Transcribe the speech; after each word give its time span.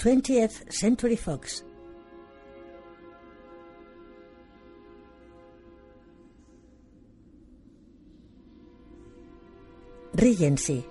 20th 0.00 0.72
Century 0.72 1.14
Fox. 1.14 1.62
Regency. 10.14 10.86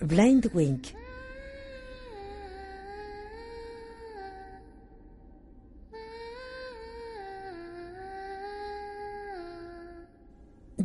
Blind 0.00 0.44
Wink. 0.54 0.94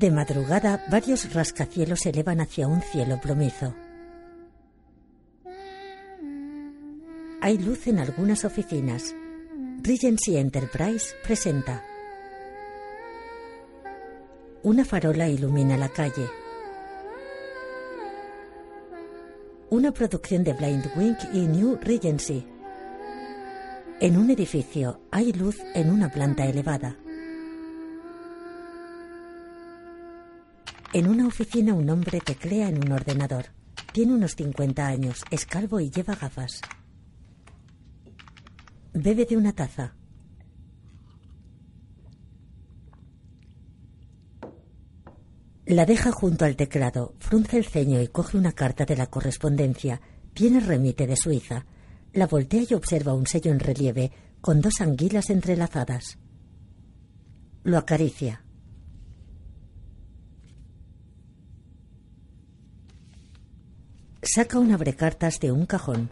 De 0.06 0.12
madrugada, 0.12 0.86
varios 0.88 1.34
rascacielos 1.34 2.02
se 2.02 2.12
elevan 2.12 2.40
hacia 2.40 2.68
un 2.68 2.80
cielo 2.84 3.20
plomizo. 3.20 3.74
Hay 7.42 7.58
luz 7.58 7.88
en 7.88 7.98
algunas 7.98 8.46
oficinas. 8.46 9.16
Regency 9.82 10.38
Enterprise 10.38 11.16
presenta. 11.24 11.84
Una 14.62 14.86
farola 14.86 15.28
ilumina 15.28 15.76
la 15.76 15.90
calle. 15.90 16.30
Una 19.72 19.92
producción 19.92 20.44
de 20.44 20.54
Blind 20.54 20.86
Wing 20.96 21.18
y 21.34 21.48
New 21.48 21.80
Regency. 21.82 22.46
En 24.00 24.18
un 24.18 24.30
edificio 24.30 25.02
hay 25.10 25.34
luz 25.34 25.58
en 25.74 25.90
una 25.90 26.12
planta 26.12 26.46
elevada. 26.46 26.96
En 30.96 31.10
una 31.10 31.28
oficina 31.28 31.74
un 31.74 31.90
hombre 31.90 32.22
teclea 32.22 32.70
en 32.70 32.78
un 32.78 32.94
ordenador. 32.94 33.48
Tiene 33.92 34.14
unos 34.14 34.38
50 34.38 34.88
años, 34.88 35.26
es 35.30 35.46
calvo 35.46 35.82
y 35.82 35.90
lleva 35.90 36.16
gafas. 36.16 36.62
Bebe 38.94 39.26
de 39.26 39.36
una 39.36 39.52
taza. 39.52 39.94
La 45.66 45.86
deja 45.86 46.14
junto 46.14 46.46
al 46.46 46.56
teclado, 46.56 47.14
frunce 47.20 47.58
el 47.58 47.66
ceño 47.66 48.02
y 48.02 48.08
coge 48.08 48.38
una 48.38 48.54
carta 48.54 48.86
de 48.86 48.96
la 48.96 49.08
correspondencia. 49.08 50.00
Tiene 50.34 50.62
remite 50.62 51.08
de 51.08 51.18
Suiza. 51.18 51.66
La 52.14 52.26
voltea 52.26 52.64
y 52.70 52.74
observa 52.74 53.14
un 53.14 53.28
sello 53.28 53.52
en 53.52 53.60
relieve 53.60 54.14
con 54.40 54.62
dos 54.62 54.80
anguilas 54.80 55.30
entrelazadas. 55.30 56.20
Lo 57.64 57.78
acaricia. 57.78 58.45
Saca 64.28 64.58
un 64.58 64.72
abrecartas 64.72 65.40
de 65.40 65.52
un 65.52 65.68
cajón. 65.68 66.10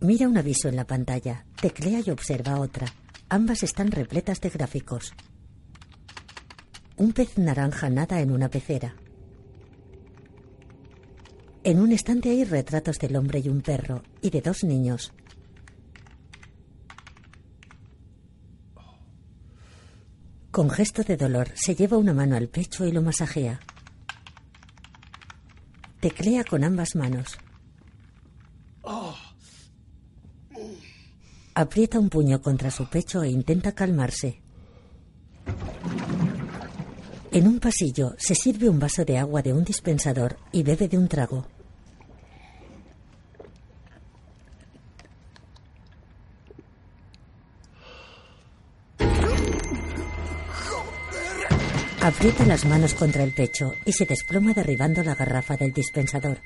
Mira 0.00 0.28
un 0.28 0.38
aviso 0.38 0.66
en 0.68 0.76
la 0.76 0.86
pantalla, 0.86 1.44
teclea 1.60 2.00
y 2.04 2.10
observa 2.10 2.58
otra. 2.58 2.86
Ambas 3.28 3.62
están 3.62 3.90
repletas 3.90 4.40
de 4.40 4.48
gráficos. 4.48 5.12
Un 6.96 7.12
pez 7.12 7.36
naranja 7.36 7.90
nada 7.90 8.20
en 8.20 8.32
una 8.32 8.48
pecera. 8.48 8.96
En 11.64 11.78
un 11.78 11.92
estante 11.92 12.30
hay 12.30 12.44
retratos 12.44 12.98
del 12.98 13.14
hombre 13.14 13.40
y 13.40 13.50
un 13.50 13.60
perro, 13.60 14.02
y 14.22 14.30
de 14.30 14.40
dos 14.40 14.64
niños. 14.64 15.12
Con 20.50 20.70
gesto 20.70 21.02
de 21.02 21.18
dolor, 21.18 21.50
se 21.56 21.74
lleva 21.74 21.98
una 21.98 22.14
mano 22.14 22.36
al 22.36 22.48
pecho 22.48 22.86
y 22.86 22.90
lo 22.90 23.02
masajea. 23.02 23.60
Teclea 26.00 26.44
con 26.44 26.64
ambas 26.64 26.96
manos. 26.96 27.36
Aprieta 31.54 31.98
un 31.98 32.08
puño 32.08 32.40
contra 32.40 32.70
su 32.70 32.88
pecho 32.88 33.22
e 33.22 33.28
intenta 33.28 33.72
calmarse. 33.72 34.40
En 37.32 37.46
un 37.46 37.60
pasillo 37.60 38.14
se 38.16 38.34
sirve 38.34 38.70
un 38.70 38.78
vaso 38.78 39.04
de 39.04 39.18
agua 39.18 39.42
de 39.42 39.52
un 39.52 39.62
dispensador 39.62 40.38
y 40.52 40.62
bebe 40.62 40.88
de 40.88 40.96
un 40.96 41.06
trago. 41.06 41.46
Aprieta 52.02 52.46
las 52.46 52.64
manos 52.64 52.94
contra 52.94 53.22
el 53.22 53.32
pecho 53.32 53.74
y 53.84 53.92
se 53.92 54.06
desploma 54.06 54.54
derribando 54.54 55.02
la 55.04 55.14
garrafa 55.14 55.58
del 55.58 55.74
dispensador. 55.74 56.38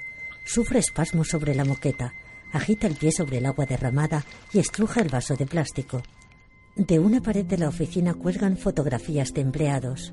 Sufre 0.45 0.81
espasmos 0.81 1.29
sobre 1.29 1.55
la 1.55 1.65
moqueta, 1.65 2.13
agita 2.53 2.89
el 2.89 2.97
pie 2.97 3.13
sobre 3.13 3.39
el 3.39 3.47
agua 3.47 3.65
derramada 3.65 4.25
y 4.53 4.59
estruja 4.59 5.01
el 5.01 5.11
vaso 5.11 5.37
de 5.37 5.47
plástico. 5.47 6.03
De 6.75 6.99
una 6.99 7.21
pared 7.21 7.45
de 7.45 7.57
la 7.57 7.69
oficina 7.69 8.15
cuelgan 8.15 8.57
fotografías 8.57 9.33
de 9.33 9.43
empleados. 9.43 10.13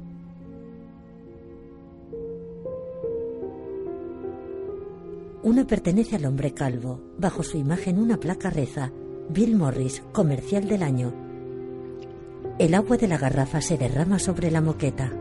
Una 5.41 5.66
pertenece 5.66 6.18
al 6.18 6.25
hombre 6.25 6.53
calvo. 6.53 7.01
Bajo 7.18 7.41
su 7.41 7.57
imagen 7.57 7.97
una 7.97 8.18
placa 8.18 8.51
reza 8.51 8.91
Bill 9.30 9.56
Morris, 9.56 10.03
comercial 10.12 10.68
del 10.68 10.84
año. 10.84 11.12
El 12.59 12.75
agua 12.75 12.97
de 12.97 13.07
la 13.07 13.18
garrafa 13.18 13.59
se 13.59 13.80
derrama 13.80 14.19
sobre 14.19 14.51
la 14.51 14.62
moqueta. 14.62 15.12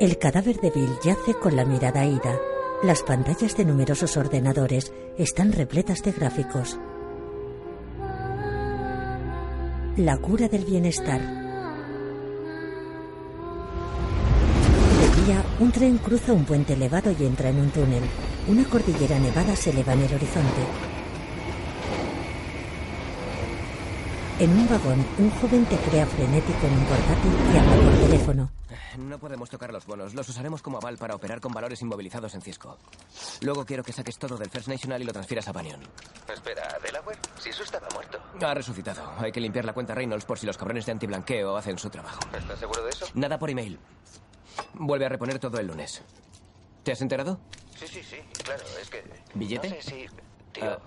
El 0.00 0.16
cadáver 0.16 0.60
de 0.60 0.70
Bill 0.70 0.90
yace 1.02 1.34
con 1.34 1.56
la 1.56 1.64
mirada 1.64 2.06
ida. 2.06 2.38
Las 2.84 3.02
pantallas 3.02 3.56
de 3.56 3.64
numerosos 3.64 4.16
ordenadores 4.16 4.92
están 5.16 5.50
repletas 5.50 6.04
de 6.04 6.12
gráficos. 6.12 6.78
La 9.96 10.16
cura 10.18 10.46
del 10.46 10.64
bienestar. 10.64 11.20
De 15.00 15.22
día, 15.24 15.42
un 15.58 15.72
tren 15.72 15.98
cruza 15.98 16.32
un 16.32 16.44
puente 16.44 16.74
elevado 16.74 17.10
y 17.18 17.26
entra 17.26 17.48
en 17.48 17.58
un 17.58 17.70
túnel. 17.70 18.04
Una 18.46 18.62
cordillera 18.68 19.18
nevada 19.18 19.56
se 19.56 19.70
eleva 19.70 19.94
en 19.94 20.02
el 20.02 20.14
horizonte. 20.14 20.87
En 24.40 24.50
un 24.50 24.68
vagón, 24.68 25.04
un 25.18 25.30
joven 25.30 25.64
teclea 25.66 26.06
frenético 26.06 26.66
en 26.66 26.72
un 26.74 26.84
portátil 26.84 27.32
y 27.52 27.58
habla 27.58 27.76
por 27.90 28.00
teléfono. 28.08 28.50
No 28.98 29.18
podemos 29.18 29.50
tocar 29.50 29.72
los 29.72 29.84
bonos. 29.86 30.14
Los 30.14 30.28
usaremos 30.28 30.62
como 30.62 30.78
aval 30.78 30.96
para 30.96 31.14
operar 31.16 31.40
con 31.40 31.52
valores 31.52 31.82
inmovilizados 31.82 32.34
en 32.34 32.40
Cisco. 32.42 32.76
Luego 33.42 33.64
quiero 33.64 33.82
que 33.82 33.92
saques 33.92 34.16
todo 34.18 34.36
del 34.36 34.48
First 34.50 34.68
National 34.68 35.02
y 35.02 35.04
lo 35.04 35.12
transfieras 35.12 35.48
a 35.48 35.52
Banyan. 35.52 35.80
Espera, 36.32 36.78
¿Delaware? 36.84 37.18
Si 37.38 37.48
eso 37.50 37.64
estaba 37.64 37.88
muerto. 37.92 38.20
Ha 38.40 38.54
resucitado. 38.54 39.12
Hay 39.18 39.32
que 39.32 39.40
limpiar 39.40 39.64
la 39.64 39.72
cuenta 39.72 39.94
Reynolds 39.94 40.24
por 40.24 40.38
si 40.38 40.46
los 40.46 40.56
cabrones 40.56 40.86
de 40.86 40.92
antiblanqueo 40.92 41.56
hacen 41.56 41.76
su 41.78 41.90
trabajo. 41.90 42.20
¿Estás 42.36 42.58
seguro 42.60 42.84
de 42.84 42.90
eso? 42.90 43.06
Nada 43.14 43.38
por 43.38 43.50
email. 43.50 43.78
Vuelve 44.74 45.06
a 45.06 45.08
reponer 45.08 45.38
todo 45.40 45.58
el 45.58 45.66
lunes. 45.66 46.02
¿Te 46.84 46.92
has 46.92 47.00
enterado? 47.00 47.40
Sí, 47.76 47.86
sí, 47.88 48.02
sí. 48.02 48.16
Claro, 48.44 48.62
es 48.80 48.88
que... 48.88 49.02
¿Billete? 49.34 49.68
No 49.70 49.74
sé 49.76 49.82
si... 49.82 50.06
Tío, 50.52 50.64
Ah, 50.64 50.78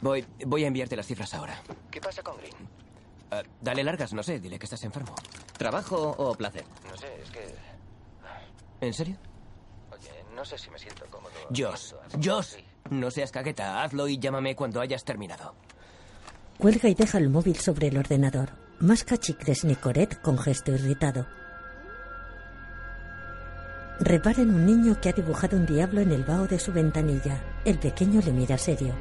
voy, 0.00 0.24
voy 0.46 0.64
a 0.64 0.66
enviarte 0.66 0.96
las 0.96 1.06
cifras 1.06 1.32
ahora. 1.34 1.60
¿qué 1.90 2.00
pasa 2.00 2.22
con 2.22 2.36
Green? 2.38 2.54
Ah, 3.30 3.42
dale 3.60 3.84
largas, 3.84 4.12
no 4.12 4.22
sé. 4.22 4.40
Dile 4.40 4.58
que 4.58 4.66
estás 4.66 4.82
enfermo. 4.84 5.14
¿Trabajo 5.56 6.14
o 6.18 6.34
placer? 6.34 6.64
No 6.88 6.96
sé, 6.96 7.20
es 7.22 7.30
que... 7.30 7.54
¿En 8.80 8.94
serio? 8.94 9.16
Oye, 9.92 10.10
no 10.34 10.44
sé 10.44 10.56
si 10.56 10.70
me 10.70 10.78
siento 10.78 11.04
cómodo. 11.10 11.32
Josh. 11.54 11.92
Josh. 12.22 12.56
Sí. 12.56 12.64
No 12.90 13.10
seas 13.10 13.32
cagueta. 13.32 13.82
Hazlo 13.82 14.08
y 14.08 14.18
llámame 14.18 14.56
cuando 14.56 14.80
hayas 14.80 15.04
terminado. 15.04 15.54
Cuelga 16.58 16.88
y 16.88 16.94
deja 16.94 17.18
el 17.18 17.28
móvil 17.28 17.56
sobre 17.56 17.88
el 17.88 17.98
ordenador. 17.98 18.50
Masca 18.80 19.16
chicles 19.16 19.64
Nicoret 19.64 20.20
con 20.22 20.38
gesto 20.38 20.72
irritado. 20.72 21.26
Repara 24.00 24.42
en 24.42 24.54
un 24.54 24.64
niño 24.64 25.00
que 25.00 25.08
ha 25.08 25.12
dibujado 25.12 25.56
un 25.56 25.66
diablo 25.66 26.00
en 26.00 26.12
el 26.12 26.24
vaho 26.24 26.46
de 26.46 26.58
su 26.58 26.72
ventanilla. 26.72 27.42
El 27.64 27.78
pequeño 27.78 28.20
le 28.24 28.32
mira 28.32 28.56
serio. 28.56 28.94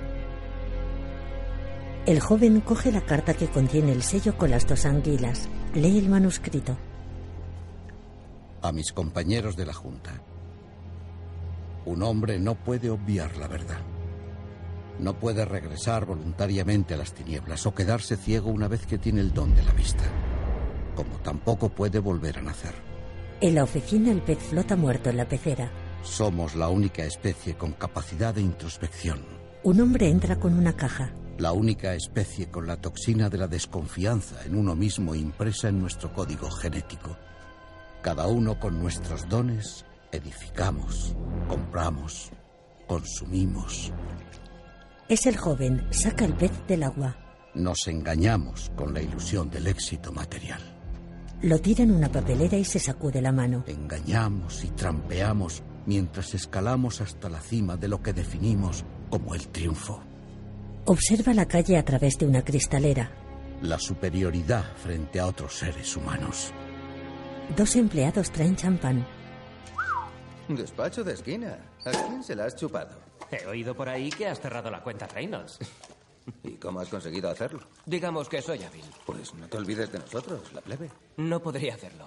El 2.07 2.21
joven 2.21 2.61
coge 2.61 2.89
la 2.89 3.01
carta 3.01 3.33
que 3.33 3.47
contiene 3.47 3.91
el 3.91 4.01
sello 4.01 4.37
con 4.37 4.49
las 4.49 4.65
dos 4.65 4.85
anguilas. 4.85 5.49
Lee 5.73 5.97
el 5.97 6.07
manuscrito. 6.07 6.77
A 8.61 8.71
mis 8.71 8.93
compañeros 8.93 9.57
de 9.57 9.65
la 9.65 9.73
Junta. 9.73 10.21
Un 11.83 12.01
hombre 12.03 12.39
no 12.39 12.55
puede 12.55 12.89
obviar 12.89 13.35
la 13.35 13.49
verdad. 13.49 13.81
No 14.99 15.19
puede 15.19 15.43
regresar 15.43 16.05
voluntariamente 16.05 16.93
a 16.93 16.97
las 16.97 17.13
tinieblas 17.13 17.65
o 17.65 17.75
quedarse 17.75 18.15
ciego 18.15 18.51
una 18.51 18.69
vez 18.69 18.85
que 18.85 18.97
tiene 18.97 19.19
el 19.19 19.33
don 19.33 19.53
de 19.53 19.63
la 19.63 19.73
vista. 19.73 20.05
Como 20.95 21.17
tampoco 21.17 21.67
puede 21.67 21.99
volver 21.99 22.37
a 22.37 22.41
nacer. 22.41 22.73
En 23.41 23.53
la 23.53 23.65
oficina 23.65 24.13
el 24.13 24.21
pez 24.21 24.39
flota 24.39 24.77
muerto 24.77 25.09
en 25.09 25.17
la 25.17 25.27
pecera. 25.27 25.69
Somos 26.03 26.55
la 26.55 26.69
única 26.69 27.03
especie 27.03 27.57
con 27.57 27.73
capacidad 27.73 28.33
de 28.33 28.41
introspección. 28.43 29.25
Un 29.63 29.81
hombre 29.81 30.07
entra 30.07 30.39
con 30.39 30.57
una 30.57 30.71
caja. 30.71 31.11
La 31.37 31.51
única 31.51 31.93
especie 31.93 32.49
con 32.49 32.65
la 32.65 32.77
toxina 32.77 33.29
de 33.29 33.37
la 33.37 33.47
desconfianza 33.47 34.43
en 34.43 34.55
uno 34.55 34.75
mismo 34.75 35.13
impresa 35.13 35.69
en 35.69 35.79
nuestro 35.79 36.11
código 36.11 36.49
genético. 36.49 37.15
Cada 38.01 38.25
uno 38.25 38.59
con 38.59 38.79
nuestros 38.79 39.29
dones 39.29 39.85
edificamos, 40.11 41.15
compramos, 41.47 42.31
consumimos. 42.87 43.91
Es 45.07 45.27
el 45.27 45.37
joven, 45.37 45.85
saca 45.91 46.25
el 46.25 46.33
pez 46.33 46.51
del 46.67 46.81
agua. 46.81 47.15
Nos 47.53 47.87
engañamos 47.87 48.71
con 48.75 48.95
la 48.95 49.01
ilusión 49.03 49.51
del 49.51 49.67
éxito 49.67 50.11
material. 50.11 50.61
Lo 51.43 51.59
tira 51.59 51.83
en 51.83 51.91
una 51.91 52.11
papelera 52.11 52.57
y 52.57 52.65
se 52.65 52.79
sacude 52.79 53.21
la 53.21 53.31
mano. 53.31 53.63
Engañamos 53.67 54.63
y 54.63 54.69
trampeamos 54.69 55.61
mientras 55.85 56.33
escalamos 56.33 56.99
hasta 56.99 57.29
la 57.29 57.41
cima 57.41 57.77
de 57.77 57.89
lo 57.89 58.01
que 58.01 58.13
definimos 58.13 58.83
como 59.11 59.35
el 59.35 59.47
triunfo. 59.49 60.01
Observa 60.89 61.33
la 61.33 61.45
calle 61.45 61.77
a 61.77 61.83
través 61.83 62.17
de 62.17 62.25
una 62.25 62.45
cristalera. 62.45 63.11
La 63.61 63.77
superioridad 63.77 64.63
frente 64.77 65.19
a 65.19 65.27
otros 65.27 65.53
seres 65.53 65.97
humanos. 65.97 66.53
Dos 67.57 67.75
empleados 67.75 68.31
traen 68.31 68.55
champán. 68.55 69.05
Despacho 70.47 71.03
de 71.03 71.11
esquina. 71.11 71.59
¿A 71.83 71.91
quién 71.91 72.23
se 72.23 72.37
la 72.37 72.45
has 72.45 72.55
chupado? 72.55 72.97
He 73.29 73.45
oído 73.47 73.75
por 73.75 73.89
ahí 73.89 74.09
que 74.09 74.27
has 74.27 74.39
cerrado 74.39 74.71
la 74.71 74.81
cuenta 74.81 75.07
Reynolds. 75.07 75.59
¿Y 76.45 76.51
cómo 76.51 76.79
has 76.79 76.87
conseguido 76.87 77.29
hacerlo? 77.29 77.59
Digamos 77.85 78.29
que 78.29 78.41
soy 78.41 78.63
hábil. 78.63 78.85
Pues 79.05 79.33
no 79.33 79.45
te 79.49 79.57
olvides 79.57 79.91
de 79.91 79.99
nosotros, 79.99 80.53
la 80.53 80.61
plebe. 80.61 80.89
No 81.17 81.41
podría 81.41 81.75
hacerlo. 81.75 82.05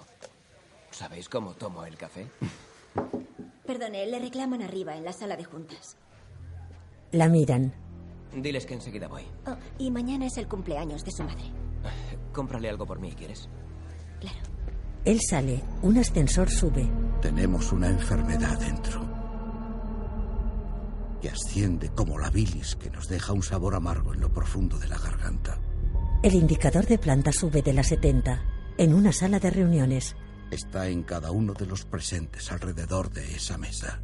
¿Sabéis 0.89 1.29
cómo 1.29 1.53
tomo 1.53 1.85
el 1.85 1.97
café? 1.97 2.25
Perdone, 3.63 4.07
le 4.07 4.17
reclaman 4.17 4.63
arriba, 4.63 4.97
en 4.97 5.05
la 5.05 5.13
sala 5.13 5.37
de 5.37 5.43
juntas. 5.43 5.97
La 7.11 7.29
miran. 7.29 7.75
Diles 8.35 8.65
que 8.65 8.73
enseguida 8.73 9.07
voy. 9.07 9.23
Oh, 9.45 9.55
y 9.77 9.91
mañana 9.91 10.25
es 10.25 10.37
el 10.37 10.47
cumpleaños 10.47 11.03
de 11.03 11.11
su 11.11 11.23
madre. 11.23 11.43
Cómprale 12.33 12.69
algo 12.69 12.85
por 12.85 12.99
mí, 12.99 13.11
¿quieres? 13.11 13.49
Claro. 14.19 14.39
Él 15.03 15.19
sale. 15.27 15.61
Un 15.81 15.97
ascensor 15.97 16.49
sube. 16.49 16.89
Tenemos 17.21 17.71
una 17.71 17.87
enfermedad 17.87 18.57
dentro. 18.59 19.01
Que 21.21 21.29
asciende 21.29 21.89
como 21.89 22.17
la 22.17 22.29
bilis 22.29 22.75
que 22.75 22.89
nos 22.89 23.07
deja 23.07 23.33
un 23.33 23.43
sabor 23.43 23.75
amargo 23.75 24.13
en 24.13 24.21
lo 24.21 24.31
profundo 24.31 24.77
de 24.77 24.87
la 24.87 24.97
garganta. 24.97 25.59
El 26.23 26.35
indicador 26.35 26.85
de 26.85 26.99
planta 26.99 27.31
sube 27.31 27.61
de 27.61 27.73
las 27.73 27.87
70. 27.87 28.43
En 28.77 28.93
una 28.93 29.11
sala 29.11 29.39
de 29.39 29.49
reuniones. 29.49 30.15
Está 30.51 30.87
en 30.87 31.03
cada 31.03 31.31
uno 31.31 31.53
de 31.53 31.65
los 31.65 31.85
presentes 31.85 32.51
alrededor 32.51 33.09
de 33.11 33.35
esa 33.35 33.57
mesa. 33.57 34.01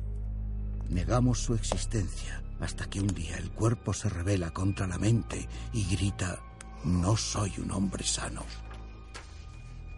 Negamos 0.90 1.40
su 1.40 1.54
existencia 1.54 2.42
hasta 2.60 2.90
que 2.90 3.00
un 3.00 3.08
día 3.08 3.38
el 3.38 3.52
cuerpo 3.52 3.94
se 3.94 4.10
revela 4.10 4.52
contra 4.52 4.88
la 4.88 4.98
mente 4.98 5.48
y 5.74 5.86
grita, 5.86 6.40
no 6.84 7.16
soy 7.18 7.54
un 7.60 7.72
hombre 7.72 8.04
sano. 8.04 8.44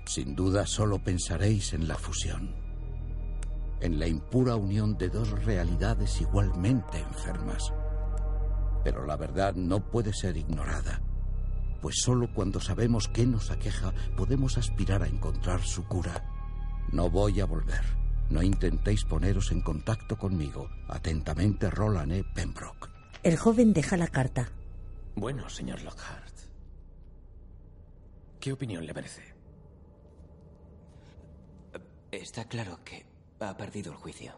Sin 0.06 0.36
duda 0.36 0.66
solo 0.66 1.00
pensaréis 1.00 1.74
en 1.74 1.88
la 1.88 1.96
fusión, 1.96 2.56
en 3.80 4.00
la 4.00 4.08
impura 4.08 4.56
unión 4.56 4.98
de 4.98 5.10
dos 5.10 5.30
realidades 5.44 6.20
igualmente 6.22 7.00
enfermas. 7.00 7.72
Pero 8.84 9.06
la 9.06 9.16
verdad 9.18 9.54
no 9.56 9.80
puede 9.80 10.14
ser 10.14 10.36
ignorada, 10.38 11.02
pues 11.82 11.98
solo 12.02 12.34
cuando 12.34 12.60
sabemos 12.60 13.08
qué 13.08 13.26
nos 13.26 13.52
aqueja 13.52 13.94
podemos 14.18 14.58
aspirar 14.58 15.04
a 15.04 15.08
encontrar 15.08 15.62
su 15.62 15.86
cura. 15.86 16.26
No 16.92 17.10
voy 17.10 17.40
a 17.40 17.46
volver. 17.46 17.99
No 18.30 18.44
intentéis 18.44 19.06
poneros 19.06 19.52
en 19.52 19.62
contacto 19.62 20.18
conmigo. 20.18 20.70
Atentamente, 20.88 21.70
Roland 21.70 22.12
E. 22.12 22.24
Pembroke. 22.24 22.90
El 23.24 23.38
joven 23.38 23.74
deja 23.74 23.98
la 23.98 24.08
carta. 24.08 24.52
Bueno, 25.16 25.50
señor 25.50 25.82
Lockhart. 25.82 26.34
¿Qué 28.40 28.54
opinión 28.54 28.86
le 28.86 28.94
merece? 28.94 29.24
Está 32.12 32.46
claro 32.46 32.80
que 32.84 33.06
ha 33.40 33.56
perdido 33.58 33.92
el 33.92 33.98
juicio. 33.98 34.34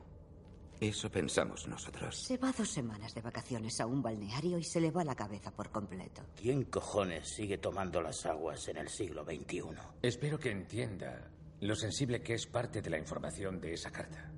Eso 0.79 1.11
pensamos 1.11 1.67
nosotros. 1.67 2.17
Se 2.17 2.37
va 2.37 2.51
dos 2.51 2.69
semanas 2.69 3.13
de 3.13 3.21
vacaciones 3.21 3.79
a 3.79 3.85
un 3.85 4.01
balneario 4.01 4.57
y 4.57 4.63
se 4.63 4.81
le 4.81 4.89
va 4.89 5.03
la 5.03 5.13
cabeza 5.13 5.51
por 5.51 5.69
completo. 5.69 6.23
¿Quién 6.35 6.63
cojones 6.63 7.29
sigue 7.29 7.59
tomando 7.59 8.01
las 8.01 8.25
aguas 8.25 8.67
en 8.67 8.77
el 8.77 8.89
siglo 8.89 9.23
XXI? 9.23 9.61
Espero 10.01 10.39
que 10.39 10.49
entienda 10.49 11.29
lo 11.61 11.75
sensible 11.75 12.21
que 12.21 12.33
es 12.33 12.47
parte 12.47 12.81
de 12.81 12.89
la 12.89 12.97
información 12.97 13.61
de 13.61 13.73
esa 13.73 13.91
carta. 13.91 14.31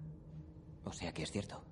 O 0.83 0.91
sea 0.91 1.13
que 1.13 1.23
es 1.23 1.31
cierto. 1.31 1.63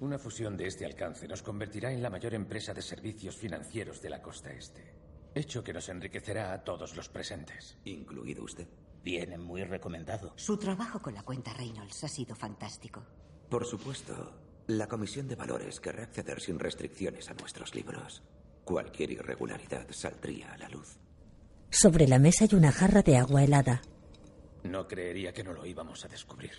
Una 0.00 0.18
fusión 0.18 0.56
de 0.56 0.68
este 0.68 0.86
alcance 0.86 1.26
nos 1.26 1.42
convertirá 1.42 1.92
en 1.92 2.00
la 2.00 2.10
mayor 2.10 2.34
empresa 2.34 2.72
de 2.72 2.82
servicios 2.82 3.36
financieros 3.36 4.00
de 4.00 4.10
la 4.10 4.22
costa 4.22 4.52
este. 4.52 4.94
Hecho 5.34 5.64
que 5.64 5.72
nos 5.72 5.88
enriquecerá 5.88 6.52
a 6.52 6.62
todos 6.62 6.96
los 6.96 7.08
presentes. 7.08 7.76
¿Incluido 7.84 8.44
usted? 8.44 8.68
Viene 9.02 9.36
muy 9.36 9.64
recomendado. 9.64 10.32
Su 10.36 10.56
trabajo 10.56 11.00
con 11.00 11.14
la 11.14 11.22
cuenta 11.22 11.52
Reynolds 11.52 12.04
ha 12.04 12.08
sido 12.08 12.36
fantástico. 12.36 13.04
Por 13.48 13.66
supuesto. 13.66 14.32
La 14.68 14.86
Comisión 14.86 15.26
de 15.26 15.34
Valores 15.34 15.80
querrá 15.80 16.04
acceder 16.04 16.40
sin 16.40 16.58
restricciones 16.58 17.28
a 17.30 17.34
nuestros 17.34 17.74
libros. 17.74 18.22
Cualquier 18.64 19.10
irregularidad 19.10 19.86
saldría 19.90 20.52
a 20.52 20.58
la 20.58 20.68
luz. 20.68 20.98
Sobre 21.70 22.06
la 22.06 22.18
mesa 22.18 22.44
hay 22.44 22.56
una 22.56 22.70
jarra 22.70 23.02
de 23.02 23.16
agua 23.16 23.42
helada. 23.42 23.82
No 24.64 24.86
creería 24.86 25.32
que 25.32 25.44
no 25.44 25.52
lo 25.52 25.64
íbamos 25.64 26.04
a 26.04 26.08
descubrir. 26.08 26.52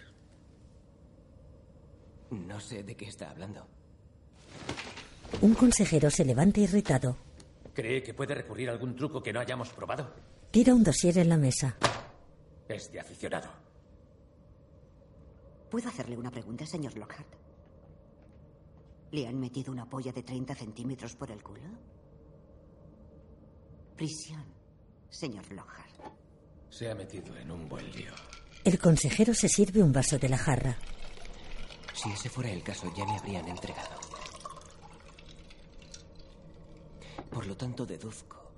No 2.31 2.59
sé 2.59 2.83
de 2.83 2.95
qué 2.95 3.05
está 3.05 3.31
hablando. 3.31 3.65
Un 5.41 5.53
consejero 5.53 6.09
se 6.09 6.25
levanta 6.25 6.59
irritado. 6.59 7.17
¿Cree 7.73 8.03
que 8.03 8.13
puede 8.13 8.35
recurrir 8.35 8.69
a 8.69 8.73
algún 8.73 8.95
truco 8.95 9.21
que 9.21 9.31
no 9.33 9.39
hayamos 9.39 9.69
probado? 9.69 10.13
Tira 10.51 10.73
un 10.73 10.83
dossier 10.83 11.17
en 11.19 11.29
la 11.29 11.37
mesa. 11.37 11.75
Es 12.67 12.91
de 12.91 12.99
aficionado. 12.99 13.49
¿Puedo 15.69 15.87
hacerle 15.87 16.17
una 16.17 16.31
pregunta, 16.31 16.65
señor 16.65 16.97
Lockhart? 16.97 17.27
¿Le 19.11 19.27
han 19.27 19.39
metido 19.39 19.71
una 19.71 19.87
polla 19.89 20.11
de 20.11 20.23
30 20.23 20.55
centímetros 20.55 21.15
por 21.15 21.31
el 21.31 21.41
culo? 21.43 21.61
Prisión, 23.95 24.45
señor 25.09 25.51
Lockhart. 25.51 25.88
Se 26.69 26.89
ha 26.89 26.95
metido 26.95 27.35
en 27.35 27.51
un 27.51 27.67
buen 27.67 27.91
lío. 27.91 28.13
El 28.63 28.79
consejero 28.79 29.33
se 29.33 29.49
sirve 29.49 29.81
un 29.81 29.91
vaso 29.91 30.17
de 30.17 30.29
la 30.29 30.37
jarra. 30.37 30.77
Si 31.93 32.09
ese 32.11 32.29
fuera 32.29 32.51
el 32.51 32.63
caso, 32.63 32.91
ya 32.95 33.05
me 33.05 33.17
habrían 33.17 33.47
entregado. 33.47 33.99
Por 37.29 37.47
lo 37.47 37.57
tanto, 37.57 37.85
deduzco 37.85 38.51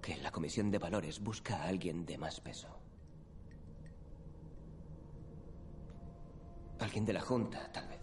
que 0.00 0.16
la 0.16 0.30
Comisión 0.30 0.70
de 0.70 0.78
Valores 0.78 1.20
busca 1.20 1.56
a 1.56 1.68
alguien 1.68 2.04
de 2.06 2.18
más 2.18 2.40
peso. 2.40 2.68
Alguien 6.78 7.04
de 7.04 7.12
la 7.12 7.20
Junta, 7.20 7.70
tal 7.72 7.88
vez. 7.88 7.98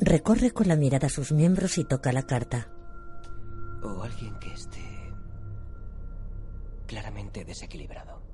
Recorre 0.00 0.52
con 0.52 0.68
la 0.68 0.76
mirada 0.76 1.08
sus 1.08 1.32
miembros 1.32 1.78
y 1.78 1.84
toca 1.84 2.12
la 2.12 2.22
carta. 2.22 2.70
O 3.82 4.02
alguien 4.02 4.38
que 4.38 4.52
esté 4.52 4.84
claramente 6.86 7.44
desequilibrado. 7.44 8.27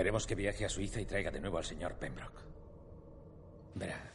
Queremos 0.00 0.26
que 0.26 0.34
viaje 0.34 0.64
a 0.64 0.70
Suiza 0.70 0.98
y 0.98 1.04
traiga 1.04 1.30
de 1.30 1.40
nuevo 1.40 1.58
al 1.58 1.64
señor 1.66 1.96
Pembroke. 1.96 2.40
Verá, 3.74 4.10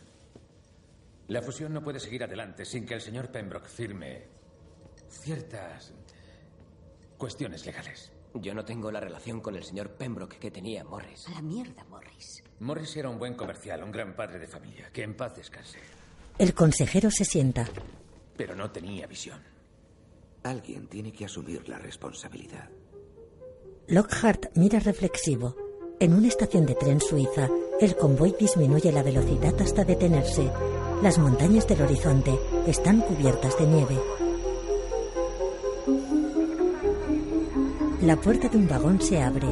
la 1.27 1.44
fusión 1.44 1.74
no 1.74 1.84
puede 1.84 2.00
seguir 2.00 2.24
adelante 2.24 2.65
sin 2.65 2.88
que 2.88 2.96
el 2.96 3.01
señor 3.01 3.30
Pembroke 3.30 3.68
firme 3.68 4.24
ciertas 5.08 5.94
cuestiones 7.20 7.68
legales. 7.68 8.12
Yo 8.34 8.56
no 8.56 8.65
tengo 8.65 8.92
la 8.92 9.00
relación 9.00 9.42
con 9.42 9.56
el 9.56 9.63
señor 9.63 9.92
Pembroke 9.92 10.39
que 10.39 10.50
tenía 10.50 10.84
Morris. 10.84 11.27
A 11.27 11.34
la 11.34 11.44
mierda, 11.44 11.84
Morris. 11.84 12.44
Morris 12.62 12.98
era 12.98 13.10
un 13.10 13.20
buen 13.20 13.36
comercial, 13.36 13.84
un 13.84 13.92
gran 13.92 14.15
padre 14.15 14.39
de 14.39 14.48
familia. 14.48 14.89
Que 14.92 15.04
en 15.04 15.15
paz 15.15 15.36
descanse. 15.36 15.77
El 16.39 16.56
consejero 16.56 17.12
se 17.12 17.25
sienta. 17.25 17.70
Pero 18.36 18.56
no 18.56 18.72
tenía 18.72 19.06
visión. 19.06 19.39
Alguien 20.42 20.88
tiene 20.88 21.13
que 21.13 21.25
asumir 21.25 21.70
la 21.70 21.77
responsabilidad. 21.77 22.72
Lockhart 23.86 24.48
mira 24.56 24.80
reflexivo. 24.80 25.65
En 25.98 26.14
una 26.14 26.28
estación 26.28 26.66
de 26.66 26.75
tren 26.75 27.00
suiza, 27.00 27.50
el 27.80 27.96
convoy 27.96 28.36
disminuye 28.38 28.92
la 28.92 29.02
velocidad 29.02 29.54
hasta 29.62 29.86
detenerse. 29.86 30.52
Las 31.02 31.18
montañas 31.18 31.68
del 31.68 31.82
horizonte 31.82 32.38
están 32.68 33.00
cubiertas 33.00 33.58
de 33.58 33.66
nieve. 33.66 33.98
La 38.02 38.18
puerta 38.18 38.50
de 38.50 38.58
un 38.58 38.68
vagón 38.68 39.02
se 39.02 39.22
abre. 39.22 39.48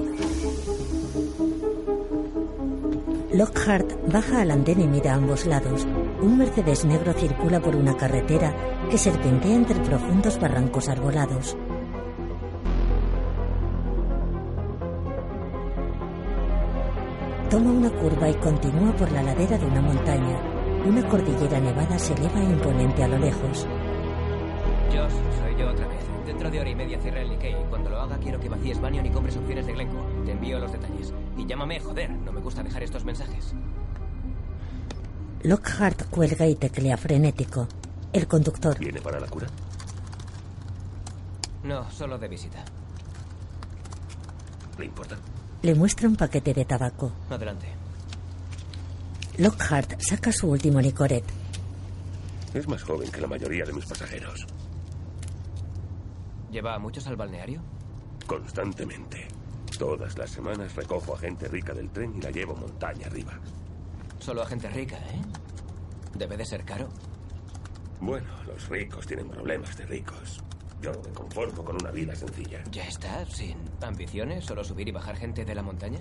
Lockhart 3.32 4.12
baja 4.12 4.42
al 4.42 4.52
andén 4.52 4.82
y 4.82 4.88
mira 4.88 5.14
a 5.14 5.16
ambos 5.16 5.46
lados. 5.46 5.88
Un 6.22 6.38
Mercedes 6.38 6.84
negro 6.84 7.14
circula 7.14 7.62
por 7.62 7.76
una 7.76 7.96
carretera 7.96 8.54
que 8.92 8.98
serpentea 8.98 9.56
entre 9.56 9.80
profundos 9.80 10.38
barrancos 10.40 10.90
arbolados. 10.90 11.56
Toma 17.54 17.70
una 17.70 17.92
curva 17.92 18.28
y 18.28 18.34
continúa 18.38 18.92
por 18.96 19.12
la 19.12 19.22
ladera 19.22 19.60
de 19.60 19.66
una 19.68 19.80
montaña. 19.80 20.40
Una 20.88 21.08
cordillera 21.08 21.60
nevada 21.60 22.00
se 22.00 22.16
eleva 22.16 22.40
imponente 22.40 23.04
a 23.04 23.08
lo 23.08 23.20
lejos. 23.20 23.68
Josh, 24.90 25.14
soy 25.40 25.56
yo 25.60 25.70
otra 25.70 25.88
vez. 25.88 26.00
Dentro 26.26 26.50
de 26.50 26.60
hora 26.60 26.70
y 26.72 26.74
media 26.74 27.00
cierra 27.00 27.22
el 27.22 27.30
Nikkei. 27.30 27.56
Cuando 27.70 27.92
lo 27.92 28.02
haga, 28.02 28.18
quiero 28.18 28.40
que 28.40 28.50
vacíes 28.50 28.82
Banyan 28.82 29.06
y 29.06 29.12
compres 29.12 29.38
opciones 29.38 29.68
de 29.68 29.74
Glencore. 29.74 30.26
Te 30.26 30.32
envío 30.32 30.58
los 30.58 30.72
detalles. 30.72 31.14
Y 31.38 31.46
llámame, 31.46 31.80
joder. 31.80 32.10
No 32.10 32.32
me 32.32 32.42
gusta 32.42 32.64
dejar 32.64 32.82
estos 32.82 33.06
mensajes. 33.06 33.54
Lockhart 35.44 36.10
cuelga 36.10 36.48
y 36.48 36.56
teclea 36.56 36.98
frenético. 36.98 37.68
El 38.12 38.28
conductor. 38.28 38.80
¿Viene 38.80 39.00
para 39.00 39.20
la 39.20 39.28
cura? 39.28 39.46
No, 41.62 41.88
solo 41.92 42.18
de 42.18 42.28
visita. 42.30 42.66
¿Le 44.80 44.86
importa? 44.86 45.18
Le 45.64 45.74
muestra 45.76 46.10
un 46.10 46.18
paquete 46.18 46.54
de 46.54 46.66
tabaco. 46.66 47.10
Adelante. 47.30 47.68
Lockhart 49.38 49.98
saca 50.02 50.30
su 50.30 50.50
último 50.50 50.82
licoret. 50.82 51.24
Es 52.54 52.68
más 52.68 52.84
joven 52.84 53.10
que 53.10 53.22
la 53.22 53.28
mayoría 53.28 53.64
de 53.64 53.72
mis 53.72 53.86
pasajeros. 53.86 54.46
¿Lleva 56.52 56.76
a 56.76 56.80
muchos 56.80 57.08
al 57.08 57.16
balneario? 57.16 57.62
Constantemente. 58.28 59.26
Todas 59.80 60.18
las 60.18 60.32
semanas 60.32 60.76
recojo 60.76 61.16
a 61.16 61.20
gente 61.20 61.48
rica 61.48 61.74
del 61.74 61.90
tren 61.90 62.14
y 62.18 62.22
la 62.22 62.30
llevo 62.30 62.56
montaña 62.56 63.08
arriba. 63.08 63.40
Solo 64.20 64.42
a 64.42 64.46
gente 64.46 64.70
rica, 64.70 64.98
¿eh? 64.98 65.22
Debe 66.14 66.36
de 66.36 66.46
ser 66.46 66.66
caro. 66.66 66.90
Bueno, 68.02 68.28
los 68.46 68.68
ricos 68.68 69.08
tienen 69.08 69.30
problemas 69.30 69.78
de 69.78 69.86
ricos. 69.86 70.44
Yo 70.84 70.92
me 70.92 71.14
conformo 71.14 71.64
con 71.64 71.78
una 71.78 71.92
vida 71.92 72.14
sencilla. 72.14 72.62
¿Ya 72.70 72.84
está? 72.84 73.26
¿Sin 73.28 73.56
ambiciones? 73.82 74.44
¿Solo 74.44 74.66
subir 74.66 74.90
y 74.90 74.92
bajar 74.92 75.16
gente 75.16 75.46
de 75.46 75.56
la 75.56 75.64
montaña? 75.64 76.00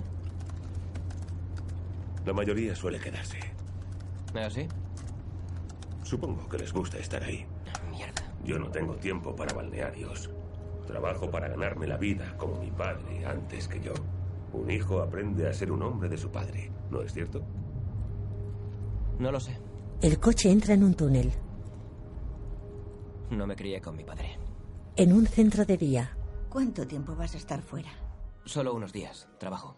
La 2.27 2.33
mayoría 2.33 2.75
suele 2.75 2.99
quedarse. 2.99 3.39
¿Ah, 4.35 4.51
sí? 4.51 4.67
Supongo 6.03 6.49
que 6.49 6.59
les 6.59 6.73
gusta 6.73 6.99
estar 6.99 7.23
ahí. 7.23 7.47
Mierda. 7.93 8.23
Yo 8.45 8.59
no 8.59 8.71
tengo 8.71 8.97
tiempo 8.97 9.37
para 9.37 9.55
balnearios. 9.55 10.29
Trabajo 10.85 11.31
para 11.31 11.47
ganarme 11.47 11.87
la 11.87 11.97
vida, 11.97 12.37
como 12.37 12.59
mi 12.61 12.73
padre 12.73 13.25
antes 13.25 13.69
que 13.69 13.79
yo. 13.81 13.93
Un 14.53 14.69
hijo 14.69 15.01
aprende 15.01 15.49
a 15.49 15.53
ser 15.53 15.71
un 15.71 15.83
hombre 15.83 16.09
de 16.09 16.19
su 16.19 16.33
padre, 16.33 16.73
¿no 16.91 17.03
es 17.03 17.13
cierto? 17.13 17.41
No 19.21 19.31
lo 19.31 19.39
sé. 19.39 19.57
El 20.01 20.19
coche 20.19 20.51
entra 20.51 20.75
en 20.75 20.83
un 20.83 20.95
túnel. 20.95 21.33
No 23.31 23.47
me 23.47 23.55
crié 23.55 23.81
con 23.81 23.97
mi 23.97 24.03
padre. 24.03 24.42
En 24.95 25.15
un 25.15 25.27
centro 25.27 25.65
de 25.65 25.79
día. 25.79 26.15
¿Cuánto 26.51 26.87
tiempo 26.87 27.17
vas 27.17 27.35
a 27.35 27.39
estar 27.39 27.63
fuera? 27.63 27.91
Solo 28.45 28.75
unos 28.75 28.93
días. 28.93 29.27
Trabajo. 29.39 29.75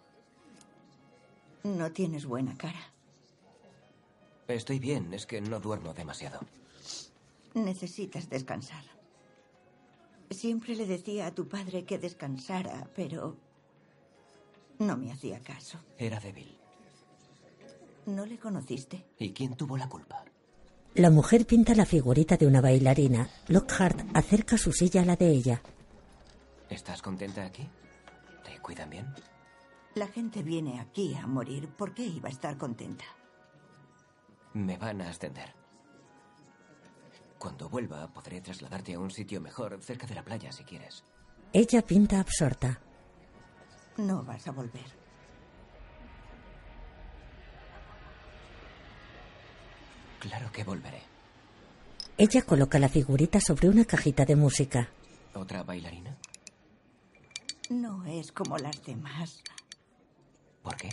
No 1.62 1.92
tienes 1.92 2.26
buena 2.26 2.56
cara. 2.56 2.92
Estoy 4.48 4.80
bien, 4.80 5.14
es 5.14 5.24
que 5.24 5.40
no 5.40 5.60
duermo 5.60 5.94
demasiado. 5.94 6.40
Necesitas 7.54 8.28
descansar. 8.28 8.82
Siempre 10.30 10.74
le 10.74 10.84
decía 10.84 11.26
a 11.26 11.34
tu 11.34 11.46
padre 11.46 11.84
que 11.84 11.98
descansara, 11.98 12.90
pero 12.96 13.36
no 14.80 14.96
me 14.96 15.12
hacía 15.12 15.38
caso. 15.40 15.78
Era 15.96 16.18
débil. 16.18 16.58
¿No 18.06 18.26
le 18.26 18.36
conociste? 18.36 19.06
¿Y 19.18 19.32
quién 19.32 19.54
tuvo 19.54 19.76
la 19.76 19.88
culpa? 19.88 20.24
La 20.94 21.10
mujer 21.10 21.44
pinta 21.44 21.74
la 21.74 21.86
figurita 21.86 22.36
de 22.36 22.46
una 22.46 22.60
bailarina. 22.60 23.28
Lockhart 23.48 24.06
acerca 24.14 24.56
su 24.56 24.72
silla 24.72 25.02
a 25.02 25.04
la 25.04 25.16
de 25.16 25.28
ella. 25.28 25.60
¿Estás 26.70 27.02
contenta 27.02 27.44
aquí? 27.44 27.68
¿Te 28.44 28.60
cuidan 28.60 28.90
bien? 28.90 29.12
La 29.96 30.06
gente 30.06 30.44
viene 30.44 30.78
aquí 30.80 31.12
a 31.16 31.26
morir. 31.26 31.68
¿Por 31.68 31.94
qué 31.94 32.06
iba 32.06 32.28
a 32.28 32.32
estar 32.32 32.56
contenta? 32.56 33.04
Me 34.52 34.78
van 34.78 35.02
a 35.02 35.10
ascender. 35.10 35.52
Cuando 37.38 37.68
vuelva, 37.68 38.06
podré 38.12 38.40
trasladarte 38.40 38.94
a 38.94 39.00
un 39.00 39.10
sitio 39.10 39.40
mejor, 39.40 39.76
cerca 39.82 40.06
de 40.06 40.14
la 40.14 40.22
playa, 40.24 40.52
si 40.52 40.62
quieres. 40.62 41.02
Ella 41.52 41.82
pinta 41.82 42.20
absorta. 42.20 42.80
No 43.96 44.22
vas 44.22 44.46
a 44.46 44.52
volver. 44.52 45.03
Claro 50.24 50.50
que 50.50 50.64
volveré. 50.64 51.02
Ella 52.16 52.40
coloca 52.46 52.78
la 52.78 52.88
figurita 52.88 53.40
sobre 53.40 53.68
una 53.68 53.84
cajita 53.84 54.24
de 54.24 54.36
música. 54.36 54.88
¿Otra 55.34 55.62
bailarina? 55.62 56.16
No 57.68 58.06
es 58.06 58.32
como 58.32 58.56
las 58.56 58.82
demás. 58.82 59.42
¿Por 60.62 60.76
qué? 60.76 60.88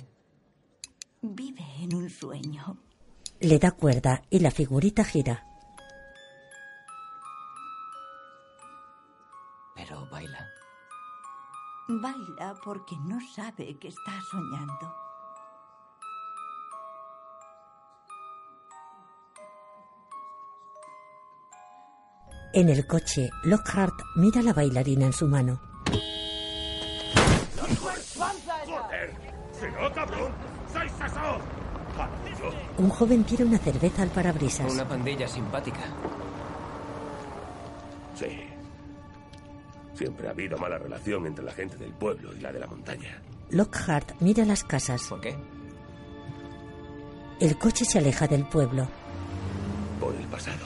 Vive 1.21 1.63
en 1.79 1.95
un 1.95 2.09
sueño. 2.09 2.77
Le 3.39 3.57
da 3.57 3.71
cuerda 3.71 4.21
y 4.29 4.39
la 4.39 4.51
figurita 4.51 5.05
gira. 5.05 5.45
Pero 9.75 10.09
baila. 10.09 10.45
Baila 11.87 12.53
porque 12.65 12.97
no 12.97 13.17
sabe 13.33 13.79
que 13.79 13.87
está 13.87 14.19
soñando. 14.29 14.93
En 22.53 22.67
el 22.69 22.85
coche, 22.85 23.29
Lockhart 23.43 23.95
mira 24.15 24.41
a 24.41 24.43
la 24.43 24.53
bailarina 24.53 25.05
en 25.05 25.13
su 25.13 25.27
mano. 25.27 25.61
¡Joder! 28.17 29.13
¡Si 29.59 29.65
no, 29.67 29.93
cabrón! 29.93 30.31
Un 32.77 32.89
joven 32.89 33.23
tira 33.23 33.45
una 33.45 33.57
cerveza 33.57 34.01
al 34.01 34.09
parabrisas. 34.09 34.73
Una 34.73 34.87
pandilla 34.87 35.27
simpática. 35.27 35.81
Sí. 38.15 38.27
Siempre 39.93 40.27
ha 40.27 40.31
habido 40.31 40.57
mala 40.57 40.77
relación 40.77 41.27
entre 41.27 41.45
la 41.45 41.51
gente 41.51 41.77
del 41.77 41.93
pueblo 41.93 42.33
y 42.33 42.39
la 42.39 42.51
de 42.51 42.59
la 42.59 42.67
montaña. 42.67 43.21
Lockhart 43.49 44.13
mira 44.19 44.45
las 44.45 44.63
casas. 44.63 45.03
¿Por 45.07 45.21
qué? 45.21 45.37
El 47.39 47.57
coche 47.57 47.85
se 47.85 47.99
aleja 47.99 48.27
del 48.27 48.45
pueblo. 48.45 48.87
Por 49.99 50.15
el 50.15 50.25
pasado. 50.27 50.65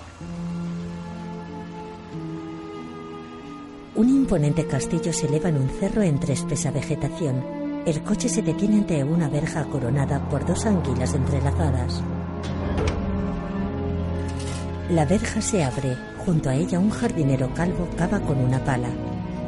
Un 3.95 4.09
imponente 4.09 4.67
castillo 4.67 5.13
se 5.13 5.27
eleva 5.27 5.47
en 5.47 5.55
un 5.55 5.69
cerro 5.69 6.01
entre 6.01 6.33
espesa 6.33 6.69
vegetación. 6.69 7.41
El 7.85 8.03
coche 8.03 8.27
se 8.27 8.41
detiene 8.41 8.79
ante 8.79 9.01
una 9.05 9.29
verja 9.29 9.63
coronada 9.65 10.27
por 10.27 10.45
dos 10.45 10.65
anguilas 10.65 11.13
entrelazadas. 11.13 12.03
La 14.89 15.05
verja 15.05 15.39
se 15.39 15.63
abre. 15.63 15.95
Junto 16.25 16.49
a 16.49 16.55
ella 16.55 16.77
un 16.77 16.89
jardinero 16.89 17.53
calvo 17.53 17.87
cava 17.95 18.19
con 18.19 18.37
una 18.37 18.61
pala. 18.65 18.89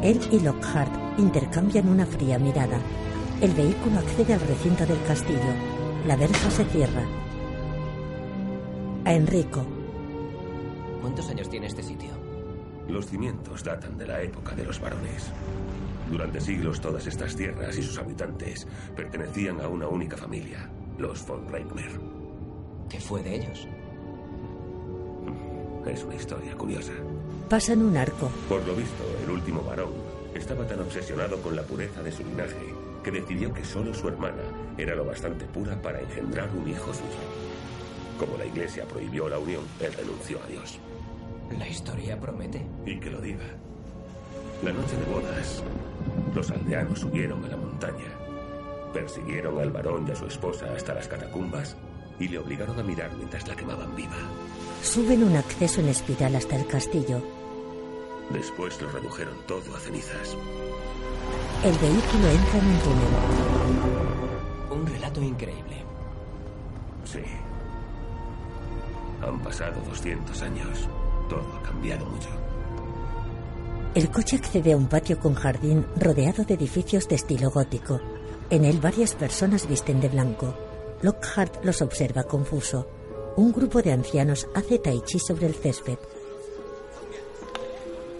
Él 0.01 0.17
y 0.31 0.39
Lockhart 0.39 0.93
intercambian 1.19 1.89
una 1.89 2.05
fría 2.05 2.39
mirada. 2.39 2.79
El 3.41 3.51
vehículo 3.51 3.99
accede 3.99 4.33
al 4.33 4.39
recinto 4.39 4.85
del 4.85 5.03
castillo. 5.03 5.51
La 6.05 6.15
verja 6.15 6.49
se 6.51 6.63
cierra. 6.63 7.03
A 9.03 9.13
Enrico. 9.13 9.65
¿Cuántos 11.01 11.27
años 11.29 11.49
tiene 11.49 11.67
este 11.67 11.83
sitio? 11.83 12.26
Los 12.89 13.07
cimientos 13.07 13.63
datan 13.63 13.97
de 13.97 14.07
la 14.07 14.21
época 14.21 14.55
de 14.55 14.63
los 14.63 14.79
varones. 14.79 15.31
Durante 16.09 16.39
siglos 16.39 16.79
todas 16.79 17.05
estas 17.05 17.35
tierras 17.35 17.77
y 17.77 17.83
sus 17.83 17.97
habitantes 17.97 18.65
pertenecían 18.95 19.59
a 19.59 19.67
una 19.67 19.87
única 19.87 20.15
familia, 20.15 20.69
los 20.97 21.25
von 21.27 21.49
Reitmer. 21.49 21.99
¿Qué 22.89 22.99
fue 22.99 23.21
de 23.23 23.35
ellos? 23.35 23.67
Es 25.85 26.03
una 26.03 26.15
historia 26.15 26.55
curiosa. 26.55 26.93
Pasan 27.49 27.81
un 27.81 27.97
arco. 27.97 28.29
Por 28.47 28.65
lo 28.65 28.75
visto, 28.75 29.03
el 29.23 29.31
último 29.31 29.63
varón 29.63 29.91
estaba 30.33 30.65
tan 30.65 30.79
obsesionado 30.79 31.41
con 31.41 31.55
la 31.55 31.63
pureza 31.63 32.01
de 32.03 32.11
su 32.11 32.23
linaje 32.23 32.73
que 33.03 33.11
decidió 33.11 33.53
que 33.53 33.63
solo 33.63 33.93
su 33.93 34.07
hermana 34.07 34.43
era 34.77 34.95
lo 34.95 35.05
bastante 35.05 35.45
pura 35.45 35.81
para 35.81 36.01
engendrar 36.01 36.49
un 36.55 36.67
hijo 36.67 36.93
suyo. 36.93 37.07
Como 38.19 38.37
la 38.37 38.45
iglesia 38.45 38.85
prohibió 38.85 39.29
la 39.29 39.39
unión, 39.39 39.63
él 39.79 39.93
renunció 39.93 40.39
a 40.43 40.47
Dios. 40.47 40.79
La 41.51 41.67
historia 41.67 42.19
promete. 42.19 42.65
Y 42.85 42.99
que 42.99 43.09
lo 43.09 43.21
diga. 43.21 43.45
La 44.63 44.71
noche 44.71 44.97
de 44.97 45.05
bodas, 45.05 45.63
los 46.33 46.49
aldeanos 46.49 46.99
subieron 46.99 47.43
a 47.45 47.47
la 47.47 47.57
montaña, 47.57 48.11
persiguieron 48.91 49.59
al 49.59 49.71
varón 49.71 50.07
y 50.07 50.11
a 50.11 50.15
su 50.15 50.25
esposa 50.25 50.65
hasta 50.75 50.95
las 50.95 51.07
catacumbas 51.07 51.77
y 52.19 52.27
le 52.27 52.39
obligaron 52.39 52.79
a 52.79 52.83
mirar 52.83 53.11
mientras 53.15 53.47
la 53.47 53.55
quemaban 53.55 53.95
viva. 53.95 54.17
Suben 54.81 55.23
un 55.23 55.35
acceso 55.35 55.81
en 55.81 55.89
espiral 55.89 56.35
hasta 56.35 56.55
el 56.55 56.65
castillo. 56.65 57.21
Después 58.31 58.81
lo 58.81 58.89
redujeron 58.89 59.35
todo 59.47 59.75
a 59.75 59.79
cenizas. 59.79 60.35
El 61.63 61.77
vehículo 61.77 62.29
entra 62.29 62.59
en 62.59 62.65
un 62.65 62.79
túnel. 62.79 64.81
Un 64.81 64.87
relato 64.87 65.21
increíble. 65.21 65.83
Sí. 67.05 67.21
Han 69.25 69.39
pasado 69.39 69.79
200 69.87 70.41
años. 70.41 70.89
Todo 71.29 71.45
ha 71.55 71.61
cambiado 71.61 72.05
mucho. 72.05 72.29
El 73.95 74.11
coche 74.11 74.35
accede 74.35 74.73
a 74.73 74.77
un 74.77 74.87
patio 74.87 75.19
con 75.19 75.33
jardín 75.33 75.85
rodeado 75.99 76.43
de 76.43 76.53
edificios 76.53 77.07
de 77.07 77.15
estilo 77.15 77.49
gótico. 77.49 77.99
En 78.49 78.63
él 78.63 78.79
varias 78.79 79.15
personas 79.15 79.67
visten 79.67 79.99
de 79.99 80.09
blanco. 80.09 80.53
Lockhart 81.01 81.63
los 81.65 81.81
observa 81.81 82.23
confuso. 82.23 82.87
Un 83.35 83.51
grupo 83.51 83.81
de 83.81 83.91
ancianos 83.91 84.47
hace 84.55 84.79
tai 84.79 85.01
chi 85.01 85.19
sobre 85.19 85.47
el 85.47 85.55
césped. 85.55 85.97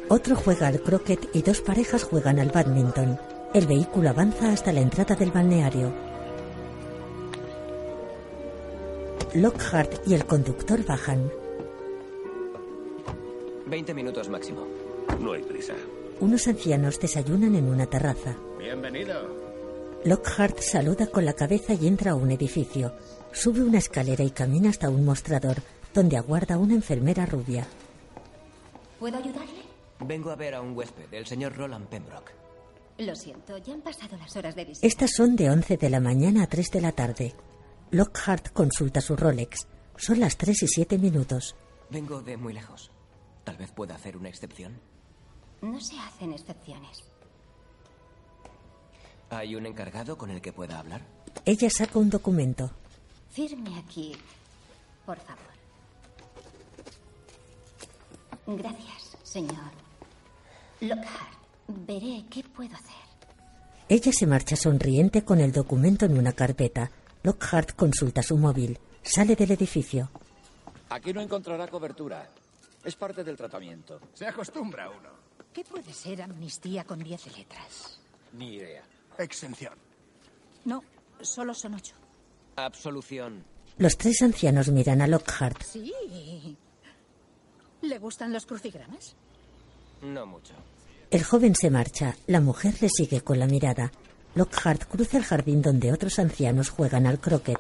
Otro 0.10 0.36
juega 0.36 0.68
al 0.68 0.82
croquet 0.82 1.30
y 1.34 1.42
dos 1.42 1.62
parejas 1.62 2.04
juegan 2.04 2.40
al 2.40 2.50
badminton. 2.50 3.20
El 3.54 3.68
vehículo 3.68 4.10
avanza 4.10 4.52
hasta 4.52 4.72
la 4.72 4.82
entrada 4.82 5.16
del 5.16 5.32
balneario. 5.32 5.94
Lockhart 9.34 10.08
y 10.08 10.14
el 10.14 10.26
conductor 10.26 10.84
bajan. 10.86 11.32
20 13.70 13.94
minutos 13.94 14.30
máximo. 14.30 14.66
No 15.20 15.34
hay 15.34 15.44
prisa. 15.44 15.74
Unos 16.20 16.48
ancianos 16.48 17.00
desayunan 17.00 17.56
en 17.56 17.70
una 17.70 17.86
terraza. 17.86 18.36
Bienvenido. 18.58 19.48
Lockhart 20.04 20.60
saluda 20.60 21.08
con 21.08 21.26
la 21.26 21.34
cabeza 21.34 21.74
y 21.74 21.88
entra 21.88 22.12
a 22.12 22.16
un 22.16 22.32
edificio. 22.32 22.94
Sube 23.32 23.62
una 23.62 23.78
escalera 23.78 24.24
y 24.24 24.32
camina 24.32 24.70
hasta 24.70 24.90
un 24.90 25.06
mostrador, 25.06 25.58
donde 25.94 26.18
aguarda 26.18 26.58
una 26.58 26.74
enfermera 26.74 27.26
rubia. 27.26 27.68
¿Puedo 29.00 29.18
ayudarle? 29.18 29.62
Vengo 30.00 30.32
a 30.32 30.36
ver 30.36 30.56
a 30.56 30.62
un 30.62 30.76
huésped, 30.76 31.14
el 31.14 31.26
señor 31.26 31.56
Roland 31.56 31.88
Pembroke. 31.88 32.32
Lo 33.00 33.16
siento, 33.16 33.58
ya 33.58 33.74
han 33.74 33.82
pasado 33.82 34.18
las 34.18 34.36
horas 34.36 34.56
de 34.56 34.66
visita. 34.66 34.88
Estas 34.88 35.12
son 35.12 35.36
de 35.36 35.50
11 35.50 35.78
de 35.78 35.90
la 35.90 36.00
mañana 36.00 36.44
a 36.44 36.48
3 36.48 36.72
de 36.72 36.82
la 36.82 36.92
tarde. 36.94 37.36
Lockhart 37.92 38.52
consulta 38.54 39.02
su 39.02 39.16
Rolex. 39.16 39.68
Son 39.98 40.20
las 40.20 40.38
3 40.38 40.64
y 40.64 40.68
7 40.68 40.98
minutos. 40.98 41.56
Vengo 41.90 42.22
de 42.22 42.38
muy 42.38 42.54
lejos. 42.54 42.92
Tal 43.48 43.56
vez 43.56 43.72
pueda 43.72 43.96
hacer 43.96 44.18
una 44.18 44.28
excepción. 44.28 44.78
No 45.62 45.80
se 45.80 45.98
hacen 45.98 46.34
excepciones. 46.34 47.02
¿Hay 49.30 49.56
un 49.56 49.66
encargado 49.66 50.18
con 50.18 50.32
el 50.32 50.42
que 50.42 50.52
pueda 50.52 50.78
hablar? 50.78 51.02
Ella 51.46 51.70
saca 51.70 51.98
un 51.98 52.10
documento. 52.10 52.70
Firme 53.30 53.80
aquí, 53.80 54.18
por 55.06 55.18
favor. 55.20 55.46
Gracias, 58.48 59.18
señor. 59.24 59.72
Lockhart, 60.82 61.40
veré 61.70 62.26
qué 62.30 62.44
puedo 62.44 62.76
hacer. 62.76 63.08
Ella 63.88 64.12
se 64.12 64.28
marcha 64.28 64.58
sonriente 64.58 65.24
con 65.24 65.40
el 65.40 65.54
documento 65.54 66.06
en 66.06 66.18
una 66.18 66.34
carpeta. 66.34 66.92
Lockhart 67.24 67.78
consulta 67.78 68.22
su 68.24 68.36
móvil. 68.36 68.78
Sale 69.04 69.38
del 69.38 69.52
edificio. 69.52 70.10
Aquí 70.90 71.14
no 71.14 71.22
encontrará 71.22 71.70
cobertura. 71.70 72.28
Es 72.88 72.96
parte 72.96 73.22
del 73.22 73.36
tratamiento. 73.36 74.00
Se 74.14 74.26
acostumbra 74.26 74.90
uno. 74.90 75.10
¿Qué 75.52 75.62
puede 75.66 75.92
ser 75.92 76.22
amnistía 76.22 76.86
con 76.86 77.00
diez 77.00 77.28
letras? 77.38 78.00
Ni 78.32 78.56
idea. 78.56 78.82
Exención. 79.18 79.74
No, 80.64 80.82
solo 81.20 81.54
son 81.54 81.74
ocho. 81.74 81.96
Absolución. 82.56 83.44
Los 83.78 83.98
tres 83.98 84.22
ancianos 84.22 84.70
miran 84.70 85.02
a 85.02 85.08
Lockhart. 85.08 85.64
Sí. 85.64 85.92
¿Le 87.82 88.00
gustan 88.00 88.32
los 88.32 88.46
crucigramas? 88.46 89.18
No 90.02 90.26
mucho. 90.26 90.54
El 91.12 91.26
joven 91.26 91.56
se 91.56 91.70
marcha. 91.70 92.16
La 92.28 92.40
mujer 92.40 92.76
le 92.82 92.88
sigue 92.88 93.20
con 93.20 93.38
la 93.38 93.48
mirada. 93.48 93.92
Lockhart 94.34 94.86
cruza 94.86 95.18
el 95.18 95.26
jardín 95.26 95.62
donde 95.62 95.92
otros 95.92 96.20
ancianos 96.20 96.70
juegan 96.70 97.06
al 97.06 97.20
croquet. 97.20 97.60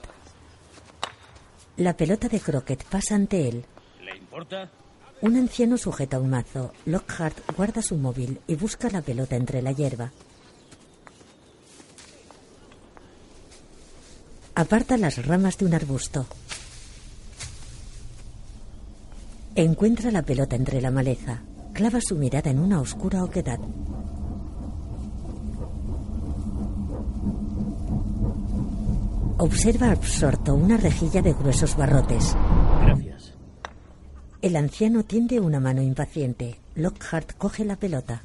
La 1.75 1.97
pelota 1.97 2.29
de 2.29 2.39
croquet 2.39 2.81
pasa 2.85 3.15
ante 3.15 3.49
él. 3.49 3.65
¿Le 3.99 4.15
importa? 4.15 4.71
Un 5.19 5.35
anciano 5.35 5.77
sujeta 5.77 6.19
un 6.19 6.29
mazo. 6.29 6.71
Lockhart 6.85 7.37
guarda 7.55 7.81
su 7.81 7.95
móvil 7.95 8.39
y 8.45 8.55
busca 8.55 8.89
la 8.89 9.01
pelota 9.01 9.35
entre 9.35 9.63
la 9.63 9.71
hierba. 9.71 10.11
Aparta 14.53 14.97
las 14.97 15.25
ramas 15.25 15.57
de 15.57 15.65
un 15.65 15.73
arbusto. 15.73 16.25
Encuentra 19.55 20.11
la 20.11 20.21
pelota 20.21 20.55
entre 20.55 20.81
la 20.81 20.91
maleza. 20.91 21.41
Clava 21.73 21.99
su 21.99 22.15
mirada 22.15 22.51
en 22.51 22.59
una 22.59 22.79
oscura 22.79 23.23
oquedad. 23.23 23.59
Observa 29.39 29.91
absorto 29.91 30.53
una 30.53 30.77
rejilla 30.77 31.23
de 31.23 31.33
gruesos 31.33 31.75
barrotes. 31.75 32.35
El 34.47 34.55
anciano 34.55 35.03
tiende 35.03 35.41
una 35.41 35.59
mano 35.59 35.81
impaciente. 35.81 36.55
Lockhart 36.75 37.33
coge 37.33 37.65
la 37.65 37.75
pelota. 37.75 38.21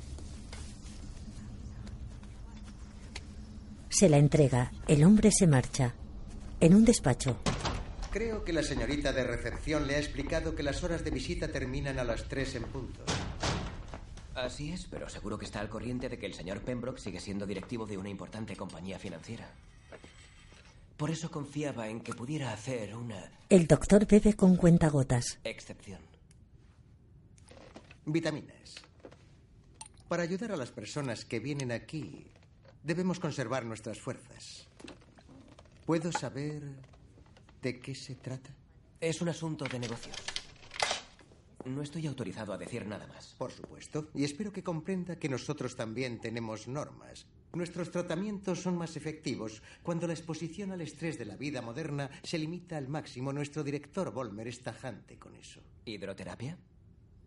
Se 3.89 4.09
la 4.09 4.19
entrega. 4.19 4.71
El 4.87 5.03
hombre 5.03 5.33
se 5.33 5.49
marcha. 5.49 5.95
En 6.61 6.77
un 6.77 6.85
despacho. 6.85 7.39
Creo 8.13 8.45
que 8.45 8.53
la 8.53 8.63
señorita 8.63 9.13
de 9.13 9.25
recepción 9.25 9.89
le 9.89 9.97
ha 9.97 9.99
explicado 9.99 10.55
que 10.55 10.63
las 10.63 10.85
horas 10.85 11.03
de 11.03 11.11
visita 11.11 11.49
terminan 11.49 11.99
a 11.99 12.05
las 12.05 12.29
3 12.29 12.55
en 12.55 12.63
punto. 12.67 13.01
Así 14.37 14.71
es, 14.71 14.87
pero 14.89 15.09
seguro 15.09 15.37
que 15.37 15.47
está 15.47 15.59
al 15.59 15.69
corriente 15.69 16.09
de 16.09 16.21
que 16.21 16.27
el 16.27 16.35
señor 16.35 16.61
Pembroke 16.61 17.01
sigue 17.01 17.19
siendo 17.19 17.47
directivo 17.47 17.85
de 17.85 17.99
una 17.99 18.11
importante 18.11 18.55
compañía 18.55 19.01
financiera. 19.01 19.51
Por 20.97 21.11
eso 21.11 21.33
confiaba 21.33 21.89
en 21.89 21.99
que 21.99 22.15
pudiera 22.15 22.53
hacer 22.53 22.95
una 22.95 23.29
El 23.49 23.67
doctor 23.67 24.07
bebe 24.07 24.35
con 24.35 24.55
cuentagotas. 24.55 25.41
excepción. 25.43 26.12
Vitaminas. 28.05 28.75
Para 30.09 30.25
ayudar 30.25 30.51
a 30.51 30.57
las 30.57 30.73
personas 30.73 31.25
que 31.25 31.39
vienen 31.39 31.71
aquí, 31.71 32.27
debemos 32.83 33.21
conservar 33.21 33.65
nuestras 33.65 34.01
fuerzas. 34.01 34.67
¿Puedo 35.87 36.11
saber 36.11 36.63
de 37.63 37.79
qué 37.79 37.95
se 37.95 38.17
trata? 38.17 38.51
Es 39.01 39.23
un 39.23 39.29
asunto 39.29 39.67
de 39.67 39.79
negocios. 39.79 40.17
No 41.65 41.81
estoy 41.81 42.09
autorizado 42.09 42.53
a 42.53 42.59
decir 42.59 42.87
nada 42.87 43.07
más. 43.07 43.37
Por 43.39 43.53
supuesto, 43.53 44.11
y 44.15 44.25
espero 44.25 44.53
que 44.53 44.65
comprenda 44.65 45.17
que 45.17 45.29
nosotros 45.29 45.77
también 45.77 46.21
tenemos 46.21 46.67
normas. 46.67 47.25
Nuestros 47.53 47.93
tratamientos 47.93 48.63
son 48.63 48.77
más 48.77 48.97
efectivos 48.97 49.63
cuando 49.85 50.09
la 50.09 50.15
exposición 50.15 50.73
al 50.73 50.81
estrés 50.81 51.19
de 51.19 51.25
la 51.25 51.37
vida 51.37 51.63
moderna 51.63 52.11
se 52.25 52.39
limita 52.39 52.77
al 52.77 52.89
máximo. 52.89 53.33
Nuestro 53.33 53.63
director 53.63 54.13
Volmer 54.13 54.49
es 54.49 54.61
tajante 54.61 55.19
con 55.19 55.37
eso. 55.37 55.61
¿Hidroterapia? 55.85 56.59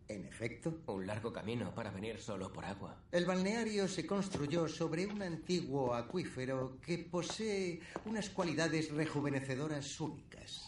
En 0.07 0.23
efecto. 0.25 0.81
Un 0.87 1.07
largo 1.07 1.33
camino 1.33 1.73
para 1.73 1.89
venir 1.89 2.19
solo 2.19 2.51
por 2.53 2.63
agua. 2.63 2.95
El 3.11 3.25
balneario 3.25 3.87
se 3.87 4.05
construyó 4.05 4.67
sobre 4.67 5.05
un 5.07 5.21
antiguo 5.21 5.93
acuífero 5.95 6.77
que 6.79 6.99
posee 6.99 7.79
unas 8.05 8.29
cualidades 8.29 8.91
rejuvenecedoras 8.91 9.99
únicas. 9.99 10.61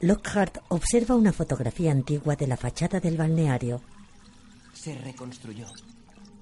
Lockhart 0.00 0.58
observa 0.68 1.14
una 1.14 1.32
fotografía 1.32 1.92
antigua 1.92 2.36
de 2.36 2.46
la 2.46 2.56
fachada 2.56 3.00
del 3.00 3.16
balneario. 3.16 3.82
Se 4.72 4.96
reconstruyó 4.98 5.66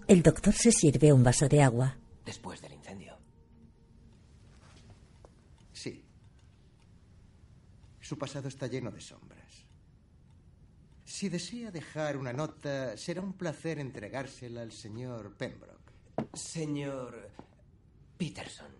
El 0.06 0.22
doctor 0.22 0.54
se 0.54 0.70
sirve 0.72 1.12
un 1.12 1.22
vaso 1.24 1.48
de 1.48 1.62
agua. 1.62 1.96
después 2.24 2.60
del 2.62 2.72
incendio. 2.74 3.16
Sí. 5.72 6.04
Su 8.00 8.16
pasado 8.16 8.48
está 8.48 8.66
lleno 8.68 8.90
de 8.90 9.00
sombras. 9.00 9.31
Si 11.12 11.28
desea 11.28 11.70
dejar 11.70 12.16
una 12.16 12.32
nota, 12.32 12.96
será 12.96 13.20
un 13.20 13.34
placer 13.34 13.78
entregársela 13.78 14.62
al 14.62 14.72
señor 14.72 15.36
Pembroke. 15.36 15.92
Señor 16.32 17.28
Peterson, 18.16 18.72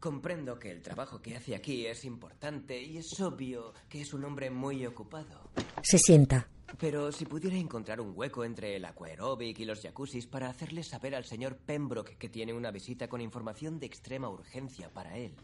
comprendo 0.00 0.58
que 0.58 0.72
el 0.72 0.82
trabajo 0.82 1.22
que 1.22 1.36
hace 1.36 1.54
aquí 1.54 1.86
es 1.86 2.04
importante 2.04 2.82
y 2.82 2.98
es 2.98 3.20
obvio 3.20 3.72
que 3.88 4.00
es 4.00 4.12
un 4.12 4.24
hombre 4.24 4.50
muy 4.50 4.84
ocupado. 4.84 5.52
Se 5.84 5.96
sienta. 5.96 6.48
Pero 6.76 7.12
si 7.12 7.24
pudiera 7.24 7.56
encontrar 7.56 8.00
un 8.00 8.14
hueco 8.16 8.44
entre 8.44 8.74
el 8.74 8.84
aquaeróbic 8.84 9.60
y 9.60 9.64
los 9.64 9.80
jacuzzis 9.80 10.26
para 10.26 10.50
hacerle 10.50 10.82
saber 10.82 11.14
al 11.14 11.24
señor 11.24 11.56
Pembroke 11.56 12.16
que 12.18 12.30
tiene 12.30 12.52
una 12.52 12.72
visita 12.72 13.06
con 13.06 13.20
información 13.20 13.78
de 13.78 13.86
extrema 13.86 14.28
urgencia 14.28 14.90
para 14.92 15.16
él, 15.16 15.36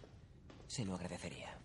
se 0.66 0.84
lo 0.84 0.96
agradecería. 0.96 1.57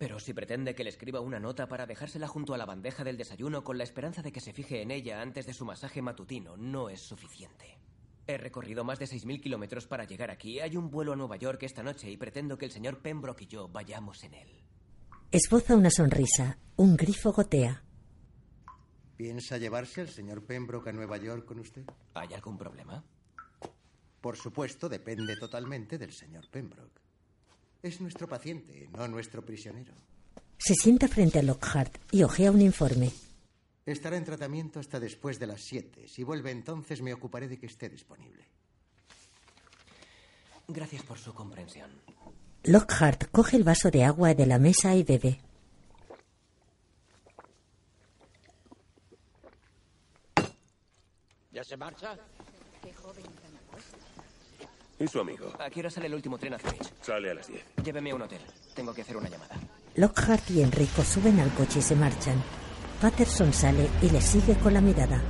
Pero 0.00 0.18
si 0.18 0.32
pretende 0.32 0.74
que 0.74 0.82
le 0.82 0.88
escriba 0.88 1.20
una 1.20 1.38
nota 1.38 1.68
para 1.68 1.84
dejársela 1.84 2.26
junto 2.26 2.54
a 2.54 2.56
la 2.56 2.64
bandeja 2.64 3.04
del 3.04 3.18
desayuno 3.18 3.62
con 3.62 3.76
la 3.76 3.84
esperanza 3.84 4.22
de 4.22 4.32
que 4.32 4.40
se 4.40 4.54
fije 4.54 4.80
en 4.80 4.90
ella 4.90 5.20
antes 5.20 5.44
de 5.44 5.52
su 5.52 5.66
masaje 5.66 6.00
matutino, 6.00 6.56
no 6.56 6.88
es 6.88 7.02
suficiente. 7.02 7.78
He 8.26 8.38
recorrido 8.38 8.82
más 8.82 8.98
de 8.98 9.04
6.000 9.04 9.42
kilómetros 9.42 9.86
para 9.86 10.04
llegar 10.04 10.30
aquí. 10.30 10.58
Hay 10.58 10.74
un 10.74 10.88
vuelo 10.90 11.12
a 11.12 11.16
Nueva 11.16 11.36
York 11.36 11.64
esta 11.64 11.82
noche 11.82 12.10
y 12.10 12.16
pretendo 12.16 12.56
que 12.56 12.64
el 12.64 12.70
señor 12.70 13.02
Pembroke 13.02 13.44
y 13.44 13.46
yo 13.46 13.68
vayamos 13.68 14.24
en 14.24 14.32
él. 14.32 14.48
Esboza 15.30 15.76
una 15.76 15.90
sonrisa. 15.90 16.56
Un 16.76 16.96
grifo 16.96 17.32
gotea. 17.32 17.84
¿Piensa 19.18 19.58
llevarse 19.58 20.00
al 20.00 20.08
señor 20.08 20.46
Pembroke 20.46 20.88
a 20.88 20.92
Nueva 20.94 21.18
York 21.18 21.44
con 21.44 21.58
usted? 21.58 21.84
¿Hay 22.14 22.32
algún 22.32 22.56
problema? 22.56 23.04
Por 24.22 24.38
supuesto, 24.38 24.88
depende 24.88 25.36
totalmente 25.36 25.98
del 25.98 26.14
señor 26.14 26.48
Pembroke. 26.48 26.99
Es 27.82 28.00
nuestro 28.00 28.28
paciente, 28.28 28.88
no 28.92 29.08
nuestro 29.08 29.44
prisionero. 29.44 29.94
Se 30.58 30.74
sienta 30.74 31.08
frente 31.08 31.38
a 31.38 31.42
Lockhart 31.42 31.96
y 32.12 32.22
ojea 32.22 32.50
un 32.50 32.60
informe. 32.60 33.10
Estará 33.86 34.16
en 34.16 34.24
tratamiento 34.24 34.78
hasta 34.78 35.00
después 35.00 35.38
de 35.38 35.46
las 35.46 35.62
7. 35.62 36.06
Si 36.06 36.22
vuelve 36.22 36.50
entonces, 36.50 37.00
me 37.00 37.14
ocuparé 37.14 37.48
de 37.48 37.58
que 37.58 37.66
esté 37.66 37.88
disponible. 37.88 38.44
Gracias 40.68 41.02
por 41.02 41.18
su 41.18 41.32
comprensión. 41.32 41.90
Lockhart 42.64 43.30
coge 43.32 43.56
el 43.56 43.64
vaso 43.64 43.90
de 43.90 44.04
agua 44.04 44.34
de 44.34 44.46
la 44.46 44.58
mesa 44.58 44.94
y 44.94 45.02
bebe. 45.02 45.40
marcha? 51.76 52.16
Qué 52.82 52.92
joven. 52.92 53.39
¿Y 55.00 55.08
su 55.08 55.18
amigo? 55.18 55.46
¿A 55.58 55.70
qué 55.70 55.80
hora 55.80 55.88
sale 55.88 56.08
el 56.08 56.14
último 56.14 56.36
tren 56.36 56.52
a 56.52 56.58
Zurich? 56.58 56.92
Sale 57.00 57.30
a 57.30 57.34
las 57.34 57.48
10. 57.48 57.64
Lléveme 57.82 58.10
a 58.10 58.14
un 58.16 58.22
hotel. 58.22 58.40
Tengo 58.74 58.92
que 58.92 59.00
hacer 59.00 59.16
una 59.16 59.30
llamada. 59.30 59.56
Lockhart 59.94 60.50
y 60.50 60.60
Enrico 60.60 61.02
suben 61.02 61.40
al 61.40 61.50
coche 61.54 61.78
y 61.78 61.82
se 61.82 61.96
marchan. 61.96 62.36
Patterson 63.00 63.50
sale 63.50 63.88
y 64.02 64.10
le 64.10 64.20
sigue 64.20 64.56
con 64.58 64.74
la 64.74 64.82
mirada. 64.82 65.22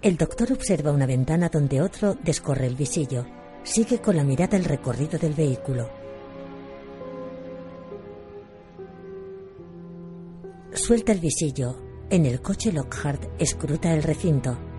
El 0.00 0.16
doctor 0.16 0.52
observa 0.52 0.90
una 0.90 1.04
ventana 1.04 1.50
donde 1.50 1.82
otro 1.82 2.14
descorre 2.14 2.66
el 2.66 2.74
visillo. 2.74 3.26
Sigue 3.62 4.00
con 4.00 4.16
la 4.16 4.24
mirada 4.24 4.56
el 4.56 4.64
recorrido 4.64 5.18
del 5.18 5.34
vehículo. 5.34 5.90
Suelta 10.72 11.12
el 11.12 11.20
visillo. 11.20 11.76
En 12.08 12.24
el 12.24 12.40
coche 12.40 12.72
Lockhart 12.72 13.38
escruta 13.38 13.92
el 13.92 14.02
recinto. 14.02 14.69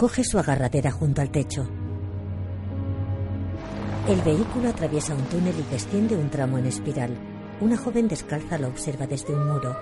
Coge 0.00 0.24
su 0.24 0.38
agarradera 0.38 0.90
junto 0.90 1.20
al 1.20 1.28
techo. 1.30 1.68
El 4.08 4.22
vehículo 4.22 4.70
atraviesa 4.70 5.14
un 5.14 5.24
túnel 5.24 5.54
y 5.58 5.70
desciende 5.70 6.16
un 6.16 6.30
tramo 6.30 6.56
en 6.56 6.64
espiral. 6.64 7.14
Una 7.60 7.76
joven 7.76 8.08
descalza 8.08 8.56
lo 8.56 8.68
observa 8.68 9.06
desde 9.06 9.34
un 9.34 9.46
muro. 9.46 9.76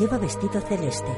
Lleva 0.00 0.16
vestido 0.16 0.62
celeste. 0.62 1.12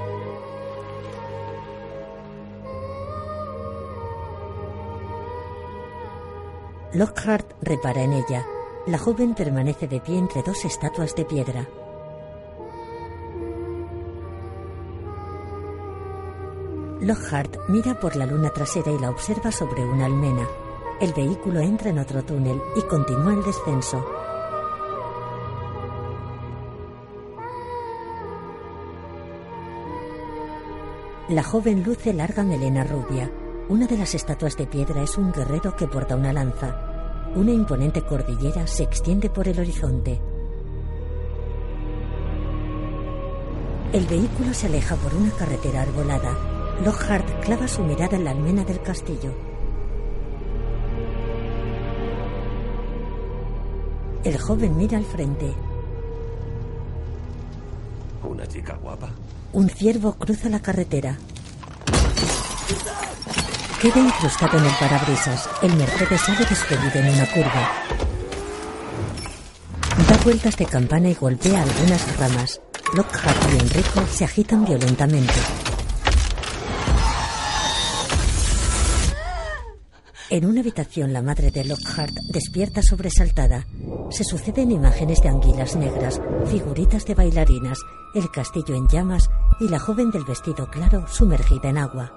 Lockhart 6.94 7.52
repara 7.62 8.02
en 8.02 8.14
ella. 8.14 8.44
La 8.88 8.98
joven 8.98 9.36
permanece 9.36 9.86
de 9.86 10.00
pie 10.00 10.18
entre 10.18 10.42
dos 10.42 10.64
estatuas 10.64 11.14
de 11.14 11.24
piedra. 11.24 11.68
Lockhart 17.00 17.56
mira 17.68 17.98
por 17.98 18.14
la 18.14 18.26
luna 18.26 18.50
trasera 18.50 18.92
y 18.92 18.98
la 18.98 19.08
observa 19.08 19.50
sobre 19.50 19.82
una 19.82 20.04
almena. 20.04 20.46
El 21.00 21.14
vehículo 21.14 21.60
entra 21.60 21.88
en 21.88 21.98
otro 21.98 22.22
túnel 22.22 22.60
y 22.76 22.82
continúa 22.82 23.32
el 23.32 23.42
descenso. 23.42 24.04
La 31.30 31.42
joven 31.42 31.84
luce 31.84 32.12
larga 32.12 32.42
melena 32.42 32.84
rubia. 32.84 33.30
Una 33.70 33.86
de 33.86 33.96
las 33.96 34.14
estatuas 34.14 34.58
de 34.58 34.66
piedra 34.66 35.02
es 35.02 35.16
un 35.16 35.32
guerrero 35.32 35.74
que 35.76 35.86
porta 35.86 36.16
una 36.16 36.34
lanza. 36.34 37.30
Una 37.34 37.52
imponente 37.52 38.02
cordillera 38.02 38.66
se 38.66 38.82
extiende 38.82 39.30
por 39.30 39.48
el 39.48 39.58
horizonte. 39.58 40.20
El 43.94 44.04
vehículo 44.06 44.52
se 44.52 44.66
aleja 44.66 44.96
por 44.96 45.14
una 45.14 45.30
carretera 45.30 45.82
arbolada. 45.82 46.49
Lockhart 46.84 47.44
clava 47.44 47.68
su 47.68 47.82
mirada 47.82 48.16
en 48.16 48.24
la 48.24 48.30
almena 48.30 48.64
del 48.64 48.80
castillo. 48.80 49.34
El 54.24 54.38
joven 54.38 54.76
mira 54.78 54.96
al 54.96 55.04
frente. 55.04 55.52
¿Una 58.22 58.46
chica 58.46 58.76
guapa? 58.76 59.10
Un 59.52 59.68
ciervo 59.68 60.14
cruza 60.14 60.48
la 60.48 60.60
carretera. 60.60 61.18
Queda 63.82 64.00
incrustado 64.00 64.56
en 64.56 64.64
el 64.64 64.72
parabrisas. 64.72 65.50
El 65.62 65.74
Mercedes 65.76 66.20
sale 66.22 66.46
despedido 66.46 66.92
en 66.94 67.14
una 67.14 67.26
curva. 67.26 67.72
Da 70.08 70.16
vueltas 70.24 70.56
de 70.56 70.64
campana 70.64 71.10
y 71.10 71.14
golpea 71.14 71.62
algunas 71.62 72.18
ramas. 72.18 72.60
Lockhart 72.94 73.52
y 73.52 73.56
Enrico 73.58 74.06
se 74.10 74.24
agitan 74.24 74.64
violentamente. 74.64 75.69
En 80.30 80.46
una 80.46 80.60
habitación, 80.60 81.12
la 81.12 81.22
madre 81.22 81.50
de 81.50 81.64
Lockhart 81.64 82.14
despierta 82.32 82.82
sobresaltada. 82.82 83.66
Se 84.10 84.22
suceden 84.22 84.70
imágenes 84.70 85.20
de 85.22 85.28
anguilas 85.28 85.74
negras, 85.74 86.20
figuritas 86.46 87.04
de 87.04 87.16
bailarinas, 87.16 87.80
el 88.14 88.30
castillo 88.30 88.76
en 88.76 88.86
llamas 88.86 89.28
y 89.58 89.66
la 89.66 89.80
joven 89.80 90.12
del 90.12 90.24
vestido 90.24 90.70
claro 90.70 91.08
sumergida 91.08 91.70
en 91.70 91.78
agua. 91.78 92.12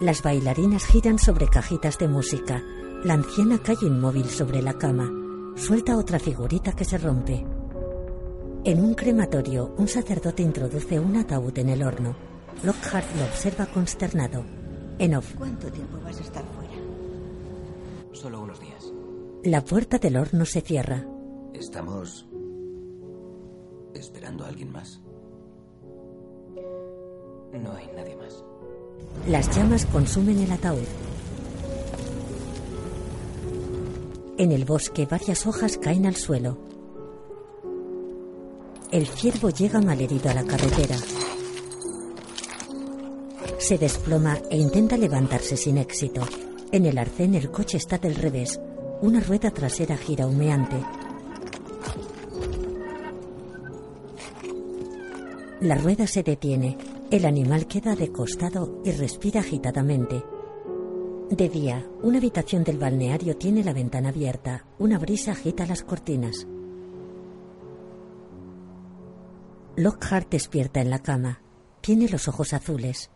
Las 0.00 0.22
bailarinas 0.22 0.86
giran 0.86 1.18
sobre 1.18 1.48
cajitas 1.48 1.98
de 1.98 2.08
música. 2.08 2.62
La 3.04 3.12
anciana 3.12 3.58
cae 3.58 3.76
inmóvil 3.82 4.30
sobre 4.30 4.62
la 4.62 4.72
cama. 4.72 5.10
Suelta 5.54 5.98
otra 5.98 6.18
figurita 6.18 6.72
que 6.72 6.86
se 6.86 6.96
rompe. 6.96 7.44
En 8.64 8.80
un 8.82 8.94
crematorio, 8.94 9.74
un 9.76 9.86
sacerdote 9.86 10.42
introduce 10.42 10.98
un 10.98 11.14
ataúd 11.14 11.58
en 11.58 11.68
el 11.68 11.82
horno. 11.82 12.16
Lockhart 12.62 13.16
lo 13.16 13.24
observa 13.24 13.66
consternado. 13.66 14.61
En 14.98 15.14
off. 15.14 15.34
¿Cuánto 15.36 15.70
tiempo 15.70 15.98
vas 16.04 16.18
a 16.18 16.22
estar 16.22 16.44
fuera? 16.44 16.72
Solo 18.12 18.42
unos 18.42 18.60
días. 18.60 18.92
La 19.44 19.64
puerta 19.64 19.98
del 19.98 20.16
horno 20.16 20.44
se 20.44 20.60
cierra. 20.60 21.04
¿Estamos 21.54 22.26
esperando 23.94 24.44
a 24.44 24.48
alguien 24.48 24.70
más? 24.70 25.00
No 27.52 27.72
hay 27.72 27.86
nadie 27.94 28.16
más. 28.16 28.44
Las 29.28 29.54
llamas 29.54 29.86
consumen 29.86 30.38
el 30.38 30.52
ataúd. 30.52 30.86
En 34.38 34.52
el 34.52 34.64
bosque 34.64 35.06
varias 35.06 35.46
hojas 35.46 35.76
caen 35.76 36.06
al 36.06 36.16
suelo. 36.16 36.56
El 38.90 39.06
ciervo 39.06 39.50
llega 39.50 39.80
malherido 39.80 40.30
a 40.30 40.34
la 40.34 40.44
carretera. 40.44 40.96
Se 43.62 43.78
desploma 43.78 44.38
e 44.50 44.58
intenta 44.58 44.96
levantarse 44.96 45.56
sin 45.56 45.78
éxito. 45.78 46.22
En 46.72 46.84
el 46.84 46.98
arcén 46.98 47.36
el 47.36 47.52
coche 47.52 47.76
está 47.76 47.96
del 47.96 48.16
revés. 48.16 48.60
Una 49.02 49.20
rueda 49.20 49.52
trasera 49.52 49.96
gira 49.96 50.26
humeante. 50.26 50.82
La 55.60 55.76
rueda 55.76 56.08
se 56.08 56.24
detiene. 56.24 56.76
El 57.12 57.24
animal 57.24 57.68
queda 57.68 57.94
de 57.94 58.10
costado 58.10 58.82
y 58.84 58.90
respira 58.90 59.38
agitadamente. 59.38 60.24
De 61.30 61.48
día, 61.48 61.86
una 62.02 62.18
habitación 62.18 62.64
del 62.64 62.78
balneario 62.78 63.36
tiene 63.36 63.62
la 63.62 63.72
ventana 63.72 64.08
abierta. 64.08 64.66
Una 64.80 64.98
brisa 64.98 65.30
agita 65.30 65.66
las 65.66 65.84
cortinas. 65.84 66.48
Lockhart 69.76 70.32
despierta 70.32 70.80
en 70.80 70.90
la 70.90 70.98
cama. 70.98 71.42
Tiene 71.80 72.08
los 72.08 72.26
ojos 72.26 72.54
azules. 72.54 73.11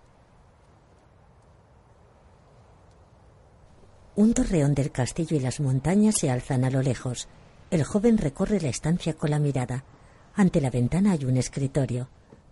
Un 4.17 4.33
torreón 4.33 4.75
del 4.75 4.91
castillo 4.91 5.37
y 5.37 5.41
las 5.41 5.61
montañas 5.61 6.17
se 6.19 6.31
alzan 6.31 6.65
a 6.65 6.71
lo 6.71 6.83
lejos. 6.83 7.29
El 7.71 7.85
joven 7.85 8.17
recorre 8.17 8.61
la 8.61 8.69
estancia 8.69 9.15
con 9.15 9.31
la 9.31 9.39
mirada. 9.39 9.85
Ante 10.35 10.61
la 10.61 10.71
ventana 10.71 11.13
hay 11.13 11.25
un 11.27 11.37
escritorio. 11.37 12.09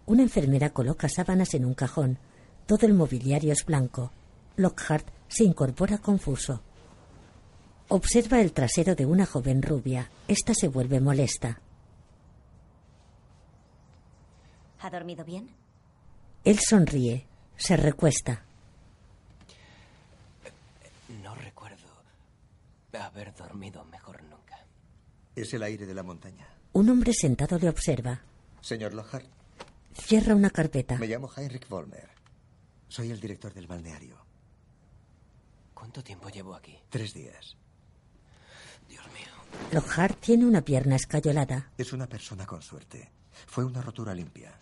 Una 0.07 0.23
enfermera 0.23 0.71
coloca 0.71 1.09
sábanas 1.09 1.55
en 1.55 1.65
un 1.65 1.75
cajón. 1.75 2.19
Todo 2.67 2.87
el 2.87 2.93
mobiliario 2.93 3.53
es 3.53 3.65
blanco. 3.65 4.13
Lockhart 4.57 5.09
se 5.29 5.45
incorpora 5.45 5.99
confuso. 5.99 6.63
Observa 7.89 8.41
el 8.41 8.53
trasero 8.53 8.95
de 8.95 9.07
una 9.07 9.25
joven 9.25 9.63
rubia. 9.63 10.11
Esta 10.29 10.53
se 10.55 10.69
vuelve 10.69 11.01
molesta. 11.01 11.61
¿Ha 14.81 14.91
dormido 14.91 15.25
bien? 15.25 15.49
Él 16.45 16.59
sonríe. 16.59 17.27
Se 17.57 17.77
recuesta. 17.77 18.45
No 21.23 21.35
recuerdo 21.35 21.87
haber 23.03 23.35
dormido 23.35 23.85
mejor 23.85 24.23
nunca. 24.25 24.67
Es 25.35 25.53
el 25.55 25.63
aire 25.63 25.87
de 25.87 25.95
la 25.95 26.03
montaña. 26.03 26.47
Un 26.73 26.89
hombre 26.91 27.13
sentado 27.13 27.59
le 27.59 27.69
observa. 27.69 28.21
Señor 28.61 28.95
Lockhart, 28.95 29.27
Cierra 29.95 30.35
una 30.35 30.51
carpeta. 30.51 30.97
me 30.99 31.07
llamo 31.07 31.31
Heinrich 31.37 31.69
Vollmer. 31.69 32.09
Soy 32.89 33.11
el 33.11 33.21
director 33.21 33.53
del 33.55 33.67
balneario. 33.69 34.17
¿Cuánto 35.73 36.03
tiempo 36.03 36.29
llevo 36.31 36.55
aquí? 36.55 36.77
Tres 36.91 37.15
días. 37.15 37.57
Dios 38.89 39.05
mío. 39.13 39.27
Lockhart 39.73 40.19
tiene 40.21 40.47
una 40.47 40.63
pierna 40.63 40.97
escayolada. 40.97 41.71
Es 41.79 41.93
una 41.93 42.09
persona 42.09 42.45
con 42.47 42.61
suerte. 42.63 43.11
Fue 43.47 43.65
una 43.65 43.81
rotura 43.83 44.15
limpia, 44.15 44.53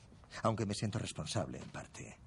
aunque 0.42 0.66
me 0.66 0.75
siento 0.75 0.99
responsable 0.99 1.59
en 1.59 1.68
parte. 1.71 2.18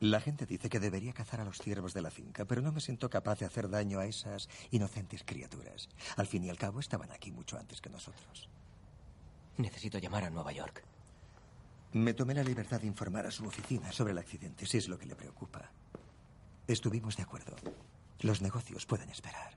La 0.00 0.18
gente 0.18 0.46
dice 0.46 0.70
que 0.70 0.80
debería 0.80 1.12
cazar 1.12 1.42
a 1.42 1.44
los 1.44 1.58
ciervos 1.58 1.92
de 1.92 2.00
la 2.00 2.10
finca, 2.10 2.46
pero 2.46 2.62
no 2.62 2.72
me 2.72 2.80
siento 2.80 3.10
capaz 3.10 3.38
de 3.38 3.44
hacer 3.44 3.68
daño 3.68 3.98
a 4.00 4.06
esas 4.06 4.48
inocentes 4.70 5.22
criaturas. 5.26 5.90
Al 6.16 6.26
fin 6.26 6.42
y 6.42 6.48
al 6.48 6.56
cabo 6.56 6.80
estaban 6.80 7.12
aquí 7.12 7.30
mucho 7.30 7.58
antes 7.58 7.82
que 7.82 7.90
nosotros. 7.90 8.48
Necesito 9.58 9.98
llamar 9.98 10.24
a 10.24 10.30
Nueva 10.30 10.52
York. 10.52 10.82
Me 11.92 12.14
tomé 12.14 12.32
la 12.32 12.42
libertad 12.42 12.80
de 12.80 12.86
informar 12.86 13.26
a 13.26 13.30
su 13.30 13.44
oficina 13.44 13.92
sobre 13.92 14.12
el 14.12 14.18
accidente, 14.18 14.64
si 14.64 14.78
es 14.78 14.88
lo 14.88 14.98
que 14.98 15.04
le 15.04 15.16
preocupa. 15.16 15.70
Estuvimos 16.66 17.18
de 17.18 17.24
acuerdo. 17.24 17.54
Los 18.20 18.40
negocios 18.40 18.86
pueden 18.86 19.10
esperar. 19.10 19.52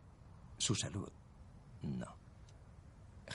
Su 0.57 0.75
salud, 0.75 1.09
no. 1.83 2.22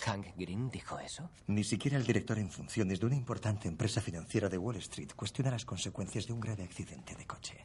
¿Hank 0.05 0.27
Green 0.37 0.71
dijo 0.71 0.99
eso? 0.99 1.29
Ni 1.47 1.65
siquiera 1.65 1.97
el 1.97 2.07
director 2.07 2.39
en 2.39 2.51
funciones 2.51 3.01
de 3.01 3.07
una 3.07 3.17
importante 3.17 3.69
empresa 3.69 4.01
financiera 4.01 4.49
de 4.49 4.59
Wall 4.59 4.77
Street 4.77 5.11
cuestiona 5.17 5.51
las 5.51 5.65
consecuencias 5.65 6.27
de 6.27 6.33
un 6.33 6.41
grave 6.41 6.65
accidente 6.65 7.15
de 7.15 7.27
coche. 7.27 7.65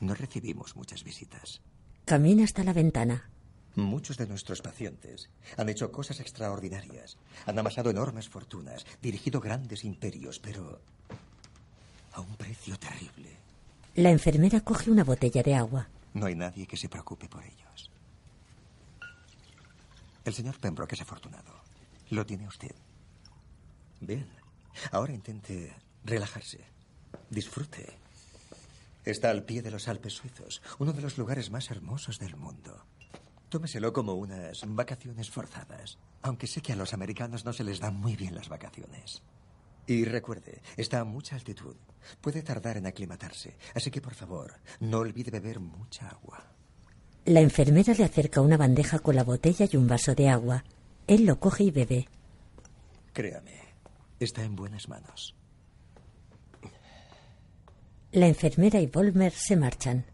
No 0.00 0.14
recibimos 0.14 0.76
muchas 0.76 1.02
visitas. 1.04 1.60
Camina 2.04 2.44
hasta 2.44 2.64
la 2.64 2.72
ventana. 2.72 3.30
Muchos 3.74 4.16
de 4.16 4.26
nuestros 4.26 4.60
pacientes 4.60 5.30
han 5.56 5.68
hecho 5.68 5.92
cosas 5.92 6.20
extraordinarias, 6.20 7.16
han 7.46 7.58
amasado 7.58 7.90
enormes 7.90 8.28
fortunas, 8.28 8.84
dirigido 9.00 9.40
grandes 9.40 9.84
imperios, 9.84 10.38
pero 10.40 10.80
a 12.12 12.20
un 12.20 12.34
precio 12.36 12.78
terrible. 12.78 13.30
La 13.94 14.10
enfermera 14.10 14.60
coge 14.60 14.90
una 14.90 15.04
botella 15.04 15.42
de 15.42 15.54
agua. 15.54 15.88
No 16.14 16.26
hay 16.26 16.34
nadie 16.34 16.66
que 16.66 16.76
se 16.76 16.88
preocupe 16.88 17.28
por 17.28 17.44
ellos. 17.44 17.90
El 20.28 20.34
señor 20.34 20.60
Pembroke 20.60 20.92
es 20.92 21.00
afortunado. 21.00 21.54
Lo 22.10 22.26
tiene 22.26 22.46
usted. 22.46 22.74
Bien. 23.98 24.28
Ahora 24.92 25.14
intente 25.14 25.74
relajarse. 26.04 26.60
Disfrute. 27.30 27.96
Está 29.06 29.30
al 29.30 29.44
pie 29.44 29.62
de 29.62 29.70
los 29.70 29.88
Alpes 29.88 30.12
suizos, 30.12 30.60
uno 30.78 30.92
de 30.92 31.00
los 31.00 31.16
lugares 31.16 31.50
más 31.50 31.70
hermosos 31.70 32.18
del 32.18 32.36
mundo. 32.36 32.84
Tómeselo 33.48 33.94
como 33.94 34.16
unas 34.16 34.64
vacaciones 34.66 35.30
forzadas, 35.30 35.96
aunque 36.20 36.46
sé 36.46 36.60
que 36.60 36.74
a 36.74 36.76
los 36.76 36.92
americanos 36.92 37.46
no 37.46 37.54
se 37.54 37.64
les 37.64 37.80
dan 37.80 37.96
muy 37.96 38.14
bien 38.14 38.34
las 38.34 38.50
vacaciones. 38.50 39.22
Y 39.86 40.04
recuerde, 40.04 40.60
está 40.76 41.00
a 41.00 41.04
mucha 41.04 41.36
altitud. 41.36 41.76
Puede 42.20 42.42
tardar 42.42 42.76
en 42.76 42.86
aclimatarse, 42.86 43.56
así 43.74 43.90
que 43.90 44.02
por 44.02 44.12
favor, 44.12 44.60
no 44.80 44.98
olvide 44.98 45.30
beber 45.30 45.58
mucha 45.58 46.06
agua. 46.06 46.57
La 47.28 47.40
enfermera 47.40 47.92
le 47.92 48.04
acerca 48.04 48.40
una 48.40 48.56
bandeja 48.56 49.00
con 49.00 49.14
la 49.14 49.22
botella 49.22 49.68
y 49.70 49.76
un 49.76 49.86
vaso 49.86 50.14
de 50.14 50.30
agua. 50.30 50.64
Él 51.06 51.26
lo 51.26 51.38
coge 51.38 51.64
y 51.64 51.70
bebe. 51.70 52.08
Créame, 53.12 53.52
está 54.18 54.42
en 54.44 54.56
buenas 54.56 54.88
manos. 54.88 55.34
La 58.12 58.28
enfermera 58.28 58.80
y 58.80 58.86
Volmer 58.86 59.30
se 59.30 59.56
marchan. 59.56 60.06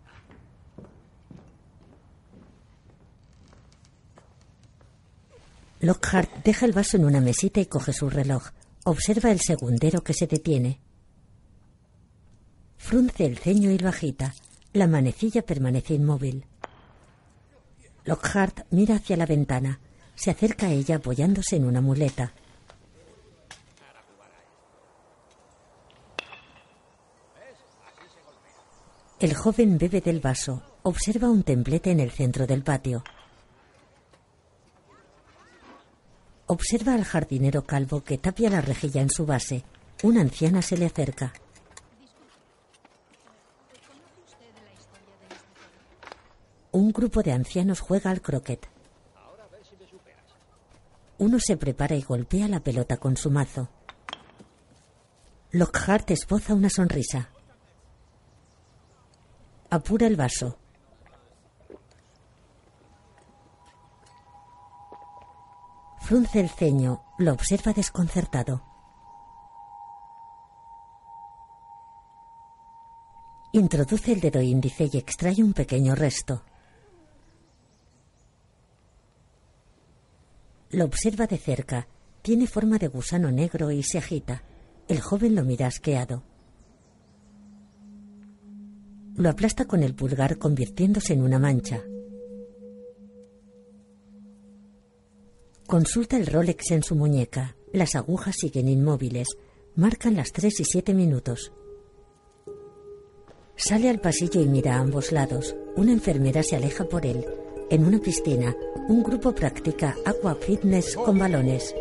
Lockhart 5.82 6.42
deja 6.42 6.66
el 6.66 6.72
vaso 6.72 6.96
en 6.96 7.04
una 7.04 7.20
mesita 7.20 7.60
y 7.60 7.66
coge 7.66 7.92
su 7.92 8.10
reloj. 8.10 8.48
Observa 8.82 9.30
el 9.30 9.38
segundero 9.38 10.02
que 10.02 10.14
se 10.14 10.26
detiene. 10.26 10.80
Frunce 12.76 13.24
el 13.24 13.38
ceño 13.38 13.70
y 13.70 13.78
lo 13.78 13.90
agita. 13.90 14.34
La 14.72 14.88
manecilla 14.88 15.42
permanece 15.42 15.94
inmóvil. 15.94 16.44
Lockhart 18.04 18.66
mira 18.70 18.96
hacia 18.96 19.16
la 19.16 19.26
ventana. 19.26 19.80
Se 20.14 20.30
acerca 20.30 20.66
a 20.66 20.70
ella 20.70 20.96
apoyándose 20.96 21.56
en 21.56 21.64
una 21.64 21.80
muleta. 21.80 22.32
El 29.18 29.34
joven 29.34 29.78
bebe 29.78 30.00
del 30.00 30.20
vaso. 30.20 30.62
Observa 30.82 31.30
un 31.30 31.42
templete 31.42 31.90
en 31.90 32.00
el 32.00 32.10
centro 32.10 32.46
del 32.46 32.62
patio. 32.62 33.02
Observa 36.46 36.92
al 36.92 37.04
jardinero 37.04 37.64
calvo 37.64 38.04
que 38.04 38.18
tapia 38.18 38.50
la 38.50 38.60
rejilla 38.60 39.00
en 39.00 39.08
su 39.08 39.24
base. 39.24 39.64
Una 40.02 40.20
anciana 40.20 40.60
se 40.60 40.76
le 40.76 40.84
acerca. 40.84 41.32
Un 46.74 46.90
grupo 46.90 47.22
de 47.22 47.30
ancianos 47.30 47.78
juega 47.78 48.10
al 48.10 48.20
croquet. 48.20 48.68
Uno 51.18 51.38
se 51.38 51.56
prepara 51.56 51.94
y 51.94 52.02
golpea 52.02 52.48
la 52.48 52.58
pelota 52.58 52.96
con 52.96 53.16
su 53.16 53.30
mazo. 53.30 53.68
Lockhart 55.52 56.10
esboza 56.10 56.52
una 56.52 56.68
sonrisa. 56.68 57.28
Apura 59.70 60.08
el 60.08 60.16
vaso. 60.16 60.58
Frunce 66.00 66.40
el 66.40 66.50
ceño, 66.50 67.04
lo 67.18 67.34
observa 67.34 67.72
desconcertado. 67.72 68.64
Introduce 73.52 74.10
el 74.10 74.20
dedo 74.20 74.42
índice 74.42 74.90
y 74.92 74.98
extrae 74.98 75.40
un 75.40 75.52
pequeño 75.52 75.94
resto. 75.94 76.42
Lo 80.74 80.86
observa 80.86 81.28
de 81.28 81.38
cerca. 81.38 81.86
Tiene 82.20 82.48
forma 82.48 82.78
de 82.78 82.88
gusano 82.88 83.30
negro 83.30 83.70
y 83.70 83.84
se 83.84 83.98
agita. 83.98 84.42
El 84.88 85.00
joven 85.00 85.36
lo 85.36 85.44
mira 85.44 85.68
asqueado. 85.68 86.24
Lo 89.14 89.30
aplasta 89.30 89.66
con 89.66 89.84
el 89.84 89.94
pulgar 89.94 90.36
convirtiéndose 90.36 91.12
en 91.12 91.22
una 91.22 91.38
mancha. 91.38 91.80
Consulta 95.68 96.16
el 96.16 96.26
Rolex 96.26 96.72
en 96.72 96.82
su 96.82 96.96
muñeca. 96.96 97.54
Las 97.72 97.94
agujas 97.94 98.34
siguen 98.36 98.66
inmóviles. 98.66 99.28
Marcan 99.76 100.16
las 100.16 100.32
tres 100.32 100.58
y 100.58 100.64
siete 100.64 100.92
minutos. 100.92 101.52
Sale 103.54 103.88
al 103.88 104.00
pasillo 104.00 104.40
y 104.40 104.48
mira 104.48 104.74
a 104.74 104.80
ambos 104.80 105.12
lados. 105.12 105.54
Una 105.76 105.92
enfermera 105.92 106.42
se 106.42 106.56
aleja 106.56 106.84
por 106.84 107.06
él. 107.06 107.24
En 107.70 107.84
una 107.84 108.00
piscina, 108.00 108.56
un 108.88 109.02
grupo 109.02 109.32
practica 109.32 109.96
aqua 110.04 110.34
fitness 110.34 110.94
con 110.96 111.18
balones. 111.18 111.74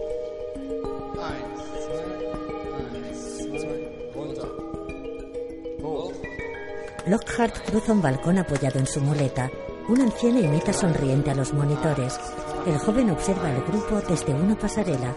Lockhart 7.06 7.66
cruza 7.66 7.92
un 7.92 8.02
balcón 8.02 8.38
apoyado 8.38 8.80
en 8.80 8.88
su 8.88 9.02
muleta. 9.02 9.52
Una 9.90 10.04
anciana 10.04 10.40
imita 10.40 10.72
sonriente 10.72 11.32
a 11.32 11.36
los 11.36 11.54
monitores. 11.54 12.18
El 12.66 12.78
joven 12.78 13.10
observa 13.10 13.50
al 13.50 13.62
grupo 13.64 14.00
desde 14.08 14.34
una 14.34 14.56
pasarela. 14.56 15.14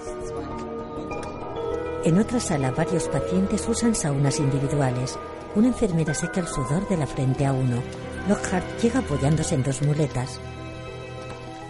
En 2.02 2.18
otra 2.18 2.40
sala, 2.40 2.72
varios 2.72 3.08
pacientes 3.08 3.68
usan 3.68 3.94
saunas 3.94 4.40
individuales. 4.40 5.16
Una 5.54 5.68
enfermera 5.68 6.14
seca 6.14 6.40
el 6.40 6.48
sudor 6.48 6.88
de 6.88 6.96
la 6.96 7.06
frente 7.06 7.46
a 7.46 7.52
uno. 7.52 7.80
Lockhart 8.28 8.66
llega 8.82 8.98
apoyándose 8.98 9.54
en 9.54 9.62
dos 9.62 9.80
muletas. 9.82 10.40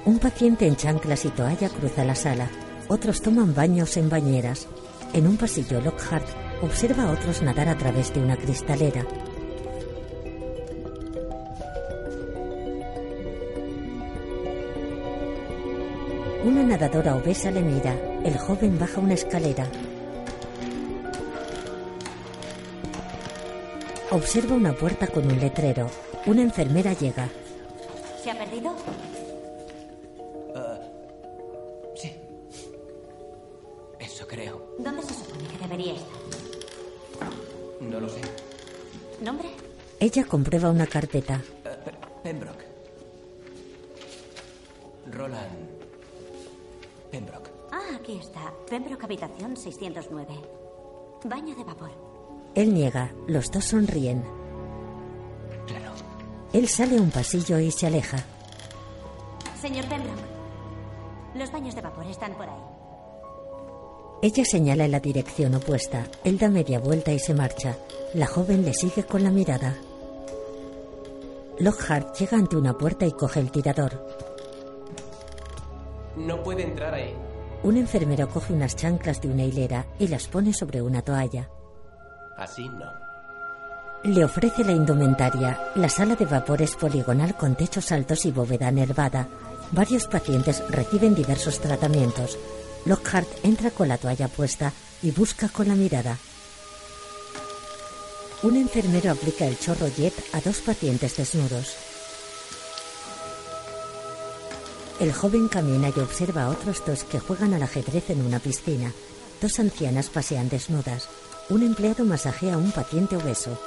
Un 0.07 0.21
paciente 0.21 0.69
en 0.69 0.77
chanclas 0.77 1.25
y 1.25 1.31
toalla 1.31 1.69
cruza 1.69 2.05
la 2.05 2.15
sala. 2.15 2.49
Otros 2.87 3.21
toman 3.21 3.57
baños 3.57 3.97
en 3.97 4.09
bañeras. 4.09 4.69
En 5.13 5.27
un 5.27 5.37
pasillo, 5.37 5.81
Lockhart 5.81 6.25
observa 6.63 7.03
a 7.03 7.11
otros 7.11 7.43
nadar 7.43 7.69
a 7.69 7.77
través 7.77 8.15
de 8.15 8.21
una 8.21 8.37
cristalera. 8.37 9.05
Una 16.45 16.63
nadadora 16.63 17.17
obesa 17.17 17.51
le 17.51 17.63
mira. 17.63 17.93
El 18.23 18.39
joven 18.39 18.79
baja 18.79 19.01
una 19.01 19.15
escalera. 19.15 19.67
Observa 24.13 24.55
una 24.55 24.73
puerta 24.73 25.09
con 25.09 25.27
un 25.27 25.41
letrero. 25.41 25.91
Una 26.27 26.43
enfermera 26.43 26.93
llega. 26.93 27.29
¿Se 28.23 28.31
ha 28.31 28.39
perdido? 28.39 28.73
Debería 35.77 35.95
estar? 35.95 37.31
No 37.81 38.01
lo 38.01 38.09
sé. 38.09 38.21
¿Nombre? 39.23 39.49
Ella 40.01 40.25
comprueba 40.25 40.71
una 40.71 40.87
carpeta. 40.87 41.43
Eh, 41.65 41.77
Pe- 41.85 41.93
Pembroke. 42.23 42.65
Roland. 45.13 45.69
Pembroke. 47.11 47.51
Ah, 47.73 47.97
aquí 47.97 48.19
está. 48.19 48.53
Pembroke 48.69 49.05
Habitación 49.05 49.57
609. 49.57 50.27
Baño 51.25 51.55
de 51.55 51.65
vapor. 51.65 51.91
Él 52.55 52.73
niega. 52.75 53.13
Los 53.27 53.51
dos 53.51 53.65
sonríen. 53.65 54.23
Claro. 55.67 55.93
Él 56.53 56.69
sale 56.69 56.99
a 56.99 57.03
un 57.03 57.11
pasillo 57.11 57.59
y 57.59 57.71
se 57.71 57.87
aleja. 57.87 58.19
Señor 59.61 59.87
Pembroke. 59.87 60.37
Los 61.35 61.53
baños 61.53 61.75
de 61.75 61.83
vapor 61.83 62.07
están 62.07 62.33
por 62.35 62.49
ahí. 62.49 62.61
Ella 64.23 64.45
señala 64.45 64.87
en 64.87 64.93
la 64.93 65.01
dirección 65.01 65.55
opuesta. 65.55 66.07
Él 66.25 66.39
da 66.39 66.49
media 66.49 66.79
vuelta 66.79 67.13
y 67.13 67.19
se 67.19 67.35
marcha. 67.35 67.77
La 68.15 68.27
joven 68.27 68.65
le 68.65 68.73
sigue 68.73 69.05
con 69.05 69.23
la 69.23 69.31
mirada. 69.31 69.77
Lockhart 71.59 72.17
llega 72.17 72.37
ante 72.37 72.57
una 72.57 72.77
puerta 72.77 73.07
y 73.07 73.13
coge 73.13 73.41
el 73.41 73.51
tirador. 73.51 74.07
No 76.17 76.43
puede 76.43 76.63
entrar 76.63 76.95
ahí. 76.95 77.15
Un 77.63 77.77
enfermero 77.77 78.29
coge 78.29 78.53
unas 78.53 78.77
chanclas 78.77 79.21
de 79.21 79.29
una 79.29 79.45
hilera 79.45 79.87
y 79.99 80.09
las 80.09 80.29
pone 80.29 80.53
sobre 80.53 80.81
una 80.81 81.03
toalla. 81.03 81.51
Así 82.37 82.69
no. 82.69 82.91
Le 84.05 84.25
ofrece 84.25 84.65
la 84.65 84.73
indumentaria. 84.73 85.73
La 85.75 85.89
sala 85.89 86.15
de 86.15 86.27
vapor 86.27 86.63
es 86.63 86.77
poligonal 86.77 87.37
con 87.37 87.55
techos 87.55 87.91
altos 87.93 88.25
y 88.25 88.31
bóveda 88.31 88.71
nervada. 88.71 89.29
Varios 89.73 90.07
pacientes 90.07 90.63
reciben 90.71 91.15
diversos 91.15 91.59
tratamientos. 91.59 92.39
Lockhart 92.87 93.29
entra 93.45 93.71
con 93.71 93.89
la 93.89 93.99
toalla 93.99 94.29
puesta 94.29 94.73
y 95.03 95.11
busca 95.11 95.49
con 95.49 95.69
la 95.69 95.75
mirada. 95.75 96.17
Un 98.43 98.57
enfermero 98.57 99.11
aplica 99.11 99.45
el 99.45 99.59
chorro 99.59 99.89
jet 99.89 100.15
a 100.33 100.41
dos 100.41 100.59
pacientes 100.59 101.17
desnudos. 101.17 101.75
El 105.01 105.13
joven 105.13 105.49
camina 105.49 105.91
y 105.95 105.99
observa 105.99 106.45
a 106.45 106.49
otros 106.49 106.83
dos 106.87 107.03
que 107.05 107.19
juegan 107.19 107.55
al 107.55 107.63
ajedrez 107.63 108.11
en 108.11 108.25
una 108.25 108.39
piscina. 108.39 108.93
Dos 109.43 109.59
ancianas 109.59 110.09
pasean 110.09 110.49
desnudas. 110.49 111.09
Un 111.51 111.63
empleado 111.65 112.05
masajea 112.05 112.55
a 112.55 112.59
un 112.59 112.71
paciente 112.71 113.17
obeso. 113.17 113.59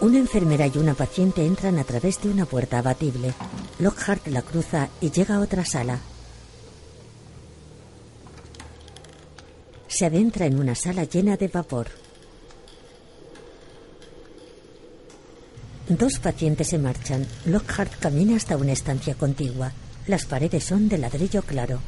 Una 0.00 0.18
enfermera 0.18 0.66
y 0.66 0.76
una 0.76 0.94
paciente 0.94 1.46
entran 1.46 1.78
a 1.78 1.84
través 1.84 2.20
de 2.20 2.28
una 2.28 2.44
puerta 2.44 2.78
abatible. 2.78 3.32
Lockhart 3.78 4.26
la 4.26 4.42
cruza 4.42 4.90
y 5.00 5.10
llega 5.10 5.36
a 5.36 5.40
otra 5.40 5.64
sala. 5.64 5.98
Se 9.92 10.06
adentra 10.06 10.46
en 10.46 10.58
una 10.58 10.74
sala 10.74 11.04
llena 11.04 11.36
de 11.36 11.48
vapor. 11.48 11.88
Dos 15.86 16.18
pacientes 16.18 16.68
se 16.68 16.78
marchan. 16.78 17.26
Lockhart 17.44 17.98
camina 17.98 18.36
hasta 18.36 18.56
una 18.56 18.72
estancia 18.72 19.14
contigua. 19.14 19.70
Las 20.06 20.24
paredes 20.24 20.64
son 20.64 20.88
de 20.88 20.96
ladrillo 20.96 21.42
claro. 21.42 21.78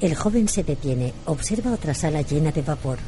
El 0.00 0.14
joven 0.14 0.46
se 0.46 0.62
detiene, 0.62 1.12
observa 1.26 1.72
otra 1.72 1.94
sala 1.94 2.22
llena 2.22 2.52
de 2.52 2.62
vapor. 2.62 2.98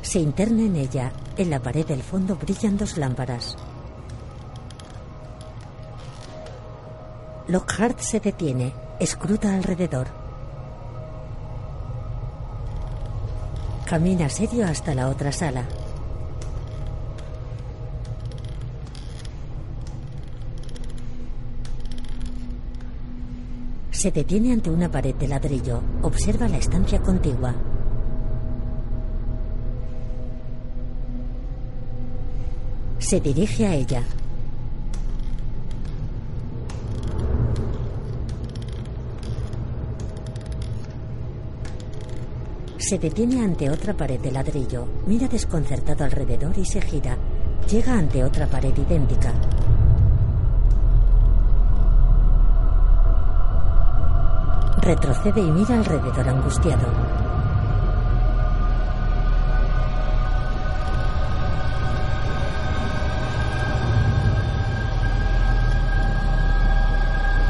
Se 0.00 0.18
interna 0.18 0.62
en 0.62 0.76
ella. 0.76 1.12
En 1.36 1.50
la 1.50 1.60
pared 1.60 1.84
del 1.84 2.02
fondo 2.02 2.36
brillan 2.36 2.78
dos 2.78 2.96
lámparas. 2.96 3.54
Lockhart 7.48 8.00
se 8.00 8.18
detiene, 8.18 8.72
escruta 9.00 9.54
alrededor. 9.54 10.08
Camina 13.86 14.28
serio 14.28 14.66
hasta 14.66 14.94
la 14.94 15.08
otra 15.08 15.32
sala. 15.32 15.64
Se 23.90 24.12
detiene 24.12 24.52
ante 24.52 24.70
una 24.70 24.90
pared 24.90 25.14
de 25.14 25.26
ladrillo. 25.26 25.80
Observa 26.02 26.48
la 26.48 26.58
estancia 26.58 27.00
contigua. 27.00 27.54
Se 32.98 33.20
dirige 33.20 33.66
a 33.66 33.74
ella. 33.74 34.02
Se 42.88 42.98
detiene 42.98 43.44
ante 43.44 43.68
otra 43.68 43.92
pared 43.92 44.18
de 44.18 44.32
ladrillo, 44.32 44.88
mira 45.06 45.28
desconcertado 45.28 46.04
alrededor 46.04 46.56
y 46.56 46.64
se 46.64 46.80
gira. 46.80 47.18
Llega 47.70 47.92
ante 47.92 48.24
otra 48.24 48.46
pared 48.46 48.74
idéntica. 48.74 49.30
Retrocede 54.80 55.42
y 55.42 55.50
mira 55.50 55.74
alrededor 55.74 56.28
angustiado. 56.30 56.88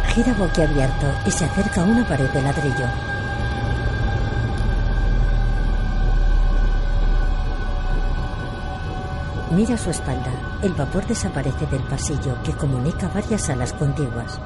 Gira 0.09 0.35
boquiabierto 0.35 1.07
y 1.27 1.31
se 1.31 1.45
acerca 1.45 1.83
a 1.83 1.85
una 1.85 2.05
pared 2.09 2.29
de 2.31 2.43
ladrillo. 2.43 3.18
Mira 9.51 9.79
su 9.79 9.89
espalda. 9.89 10.31
El 10.63 10.75
vapor 10.75 11.07
desaparece 11.07 11.67
del 11.67 11.83
pasillo 11.85 12.37
que 12.43 12.53
comunica 12.53 13.09
varias 13.09 13.43
salas 13.43 13.73
contiguas. 13.73 14.39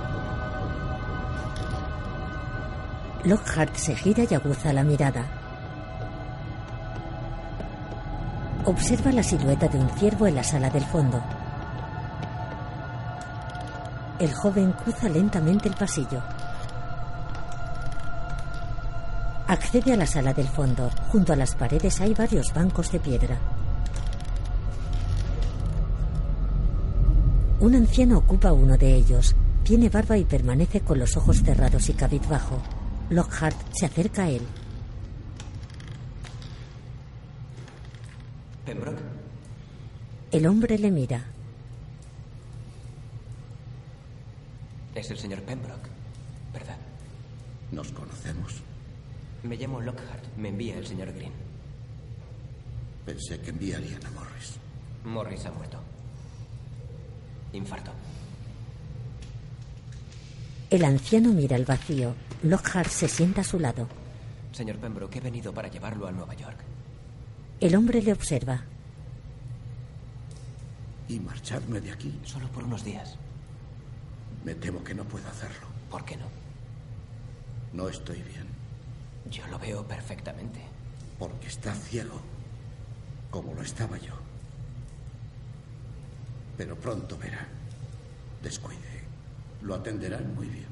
Lockhart 3.25 3.75
se 3.75 3.97
gira 3.97 4.25
y 4.29 4.35
aguza 4.35 4.73
la 4.73 4.85
mirada. 4.85 5.25
Observa 8.65 9.11
la 9.11 9.25
silueta 9.25 9.67
de 9.67 9.79
un 9.79 9.91
ciervo 9.91 10.29
en 10.29 10.37
la 10.37 10.45
sala 10.45 10.71
del 10.71 10.85
fondo. 10.85 11.21
El 14.21 14.33
joven 14.33 14.71
cruza 14.73 15.09
lentamente 15.09 15.69
el 15.69 15.75
pasillo. 15.75 16.23
Accede 19.49 19.93
a 19.93 19.97
la 19.97 20.07
sala 20.07 20.33
del 20.33 20.47
fondo. 20.47 20.91
Junto 21.11 21.33
a 21.33 21.37
las 21.37 21.57
paredes 21.57 22.01
hay 22.01 22.15
varios 22.15 22.55
bancos 22.55 22.93
de 22.93 23.01
piedra. 23.01 23.52
Un 27.62 27.77
anciano 27.77 28.18
ocupa 28.18 28.53
uno 28.53 28.77
de 28.77 28.92
ellos. 28.92 29.37
Tiene 29.62 29.88
barba 29.88 30.18
y 30.18 30.25
permanece 30.25 30.81
con 30.81 30.98
los 30.98 31.16
ojos 31.16 31.44
cerrados 31.44 31.88
y 31.88 31.92
cabizbajo. 31.92 32.61
Lockhart 33.09 33.57
se 33.72 33.87
acerca 33.87 34.25
a 34.25 34.31
él. 34.31 34.42
Pembroke, 38.66 39.01
El 40.33 40.46
hombre 40.48 40.77
le 40.77 40.90
mira. 40.90 41.25
es 44.96 45.09
el 45.09 45.18
señor 45.18 45.42
Pembroke, 45.42 45.88
¿verdad? 46.53 46.79
Nos 47.70 47.92
conocemos. 47.92 48.61
Me 49.44 49.57
llamo 49.57 49.81
Lockhart. 49.81 50.37
Me 50.37 50.48
envía 50.48 50.79
el 50.79 50.87
señor 50.87 51.12
Green. 51.12 51.33
Pensé 53.07 53.40
que 53.40 53.51
enviarían 53.51 54.05
a 54.05 54.11
Morris. 54.11 54.59
Morris 55.05 55.46
ha 55.46 55.53
muerto. 55.53 55.82
Infarto. 57.53 57.93
El 60.71 60.85
anciano 60.85 61.33
mira 61.33 61.57
el 61.57 61.67
vacío. 61.67 62.15
Lockhart 62.43 62.88
se 62.88 63.09
sienta 63.09 63.43
a 63.43 63.45
su 63.45 63.59
lado. 63.61 63.87
Señor 64.53 64.79
Pembroke, 64.79 65.19
he 65.19 65.21
venido 65.21 65.53
para 65.53 65.69
llevarlo 65.69 66.07
a 66.07 66.12
Nueva 66.12 66.35
York. 66.35 66.57
El 67.61 67.77
hombre 67.77 68.03
le 68.03 68.12
observa. 68.12 68.65
¿Y 71.09 71.21
marcharme 71.21 71.81
de 71.81 71.93
aquí? 71.93 72.19
Solo 72.25 72.49
por 72.49 72.65
unos 72.65 72.85
días. 72.85 73.17
Me 74.45 74.55
temo 74.55 74.83
que 74.83 74.95
no 74.95 75.05
puedo 75.05 75.29
hacerlo. 75.29 75.67
¿Por 75.91 76.05
qué 76.05 76.17
no? 76.17 76.27
No 77.73 77.88
estoy 77.88 78.23
bien. 78.23 78.47
Yo 79.31 79.47
lo 79.49 79.59
veo 79.59 79.87
perfectamente. 79.87 80.61
Porque 81.19 81.49
está 81.49 81.75
ciego. 81.75 82.21
Como 83.31 83.55
lo 83.55 83.62
estaba 83.62 83.99
yo. 83.99 84.21
Pero 86.62 86.77
pronto 86.77 87.18
verá. 87.18 87.44
Descuide. 88.40 89.03
Lo 89.62 89.75
atenderán 89.75 90.33
muy 90.33 90.46
bien. 90.46 90.68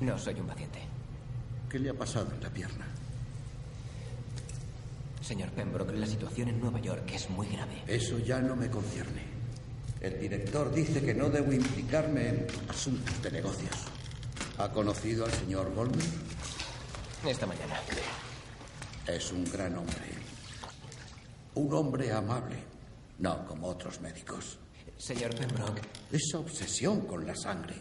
No 0.00 0.18
soy 0.18 0.38
un 0.38 0.46
paciente. 0.46 0.80
¿Qué 1.70 1.78
le 1.78 1.88
ha 1.88 1.94
pasado 1.94 2.30
en 2.34 2.42
la 2.42 2.50
pierna? 2.50 2.84
Señor 5.22 5.48
Pembroke, 5.52 5.94
la 5.94 6.06
situación 6.06 6.50
en 6.50 6.60
Nueva 6.60 6.78
York 6.78 7.10
es 7.10 7.30
muy 7.30 7.46
grave. 7.46 7.82
Eso 7.86 8.18
ya 8.18 8.38
no 8.42 8.54
me 8.54 8.68
concierne. 8.68 9.22
El 9.98 10.20
director 10.20 10.74
dice 10.74 11.00
que 11.00 11.14
no 11.14 11.30
debo 11.30 11.50
implicarme 11.50 12.28
en 12.28 12.46
asuntos 12.68 13.22
de 13.22 13.30
negocios. 13.30 13.76
¿Ha 14.58 14.70
conocido 14.70 15.24
al 15.24 15.32
señor 15.32 15.72
Goldman? 15.74 16.06
Esta 17.26 17.46
mañana. 17.46 17.80
Es 19.06 19.32
un 19.32 19.44
gran 19.50 19.74
hombre. 19.78 19.96
Un 21.54 21.72
hombre 21.72 22.12
amable. 22.12 22.67
No 23.18 23.44
como 23.46 23.68
otros 23.68 24.00
médicos. 24.00 24.58
Señor 24.96 25.34
Pembroke. 25.34 25.82
Esa 26.10 26.38
obsesión 26.38 27.02
con 27.06 27.26
la 27.26 27.34
sangre. 27.34 27.74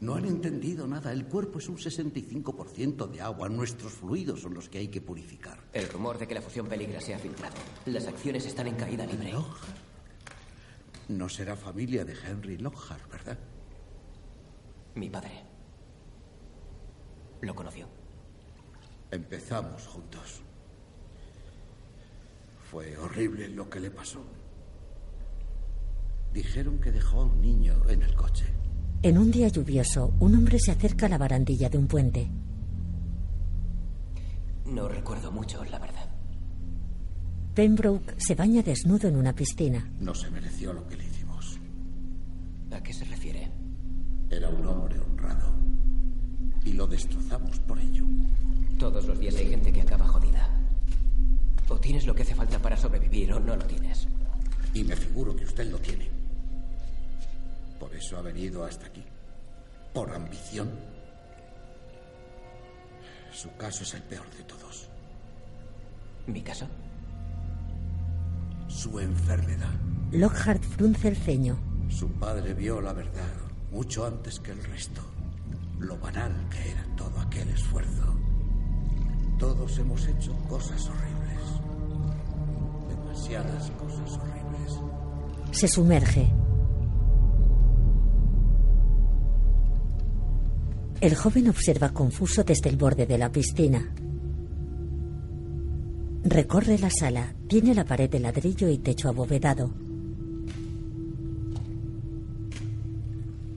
No 0.00 0.14
han 0.14 0.24
entendido 0.24 0.86
nada. 0.86 1.12
El 1.12 1.26
cuerpo 1.26 1.58
es 1.58 1.68
un 1.68 1.76
65% 1.76 3.06
de 3.08 3.20
agua. 3.20 3.48
Nuestros 3.48 3.92
fluidos 3.92 4.40
son 4.40 4.54
los 4.54 4.68
que 4.68 4.78
hay 4.78 4.88
que 4.88 5.00
purificar. 5.00 5.58
El 5.72 5.88
rumor 5.88 6.18
de 6.18 6.26
que 6.26 6.34
la 6.34 6.40
fusión 6.40 6.66
peligra 6.66 7.00
se 7.00 7.14
ha 7.14 7.18
filtrado. 7.18 7.56
Las 7.86 8.06
acciones 8.06 8.46
están 8.46 8.68
en 8.68 8.76
caída 8.76 9.04
libre. 9.04 9.32
Lockhart. 9.32 9.76
No 11.08 11.28
será 11.28 11.56
familia 11.56 12.04
de 12.04 12.14
Henry 12.14 12.56
Lockhart, 12.56 13.10
¿verdad? 13.10 13.38
Mi 14.94 15.10
padre. 15.10 15.44
¿Lo 17.42 17.54
conoció? 17.54 17.88
Empezamos 19.10 19.86
juntos. 19.86 20.40
Fue 22.70 22.96
horrible 22.96 23.48
lo 23.48 23.68
que 23.68 23.80
le 23.80 23.90
pasó. 23.90 24.24
Dijeron 26.32 26.78
que 26.78 26.92
dejó 26.92 27.22
a 27.22 27.24
un 27.24 27.40
niño 27.40 27.74
en 27.88 28.02
el 28.02 28.14
coche. 28.14 28.44
En 29.02 29.18
un 29.18 29.30
día 29.30 29.48
lluvioso, 29.48 30.12
un 30.20 30.34
hombre 30.34 30.58
se 30.58 30.70
acerca 30.70 31.06
a 31.06 31.08
la 31.08 31.18
barandilla 31.18 31.68
de 31.68 31.78
un 31.78 31.86
puente. 31.86 32.30
No 34.66 34.88
recuerdo 34.88 35.32
mucho, 35.32 35.64
la 35.64 35.78
verdad. 35.78 36.08
Pembroke 37.54 38.14
se 38.18 38.34
baña 38.34 38.62
desnudo 38.62 39.08
en 39.08 39.16
una 39.16 39.34
piscina. 39.34 39.90
No 39.98 40.14
se 40.14 40.30
mereció 40.30 40.72
lo 40.72 40.86
que 40.86 40.96
le 40.96 41.06
hicimos. 41.06 41.58
¿A 42.70 42.80
qué 42.80 42.92
se 42.92 43.04
refiere? 43.06 43.50
Era 44.30 44.48
un 44.48 44.64
hombre 44.66 45.00
honrado. 45.00 45.52
Y 46.64 46.74
lo 46.74 46.86
destrozamos 46.86 47.58
por 47.60 47.78
ello. 47.80 48.04
Todos 48.78 49.06
los 49.06 49.18
días 49.18 49.34
hay 49.34 49.48
gente 49.48 49.72
que 49.72 49.80
acaba 49.80 50.06
jodida. 50.06 50.48
O 51.68 51.78
tienes 51.78 52.06
lo 52.06 52.14
que 52.14 52.22
hace 52.22 52.34
falta 52.34 52.58
para 52.60 52.76
sobrevivir 52.76 53.32
o 53.32 53.40
no 53.40 53.56
lo 53.56 53.64
tienes. 53.64 54.06
Y 54.72 54.84
me 54.84 54.94
figuro 54.94 55.34
que 55.34 55.44
usted 55.44 55.68
lo 55.70 55.78
tiene. 55.78 56.19
Por 57.80 57.94
eso 57.94 58.18
ha 58.18 58.22
venido 58.22 58.62
hasta 58.62 58.86
aquí. 58.86 59.02
Por 59.94 60.12
ambición. 60.12 60.70
Su 63.32 63.56
caso 63.56 63.82
es 63.82 63.94
el 63.94 64.02
peor 64.02 64.28
de 64.36 64.44
todos. 64.44 64.88
¿Mi 66.26 66.42
caso? 66.42 66.68
Su 68.68 69.00
enfermedad. 69.00 69.72
Lockhart 70.12 70.62
frunce 70.62 71.08
el 71.08 71.16
ceño. 71.16 71.58
Su 71.88 72.08
padre 72.12 72.54
vio 72.54 72.80
la 72.80 72.92
verdad 72.92 73.32
mucho 73.72 74.04
antes 74.04 74.38
que 74.40 74.52
el 74.52 74.62
resto. 74.64 75.00
Lo 75.78 75.96
banal 75.98 76.34
que 76.50 76.70
era 76.70 76.84
todo 76.96 77.18
aquel 77.20 77.48
esfuerzo. 77.48 78.14
Todos 79.38 79.78
hemos 79.78 80.06
hecho 80.06 80.34
cosas 80.48 80.86
horribles. 80.88 81.40
Demasiadas 82.88 83.70
cosas 83.70 84.18
horribles. 84.18 84.78
Se 85.52 85.66
sumerge. 85.66 86.39
El 91.00 91.14
joven 91.14 91.48
observa 91.48 91.94
confuso 91.94 92.44
desde 92.44 92.68
el 92.68 92.76
borde 92.76 93.06
de 93.06 93.16
la 93.16 93.32
piscina. 93.32 93.90
Recorre 96.24 96.78
la 96.78 96.90
sala. 96.90 97.34
Tiene 97.48 97.74
la 97.74 97.86
pared 97.86 98.10
de 98.10 98.20
ladrillo 98.20 98.68
y 98.68 98.76
techo 98.76 99.08
abovedado. 99.08 99.72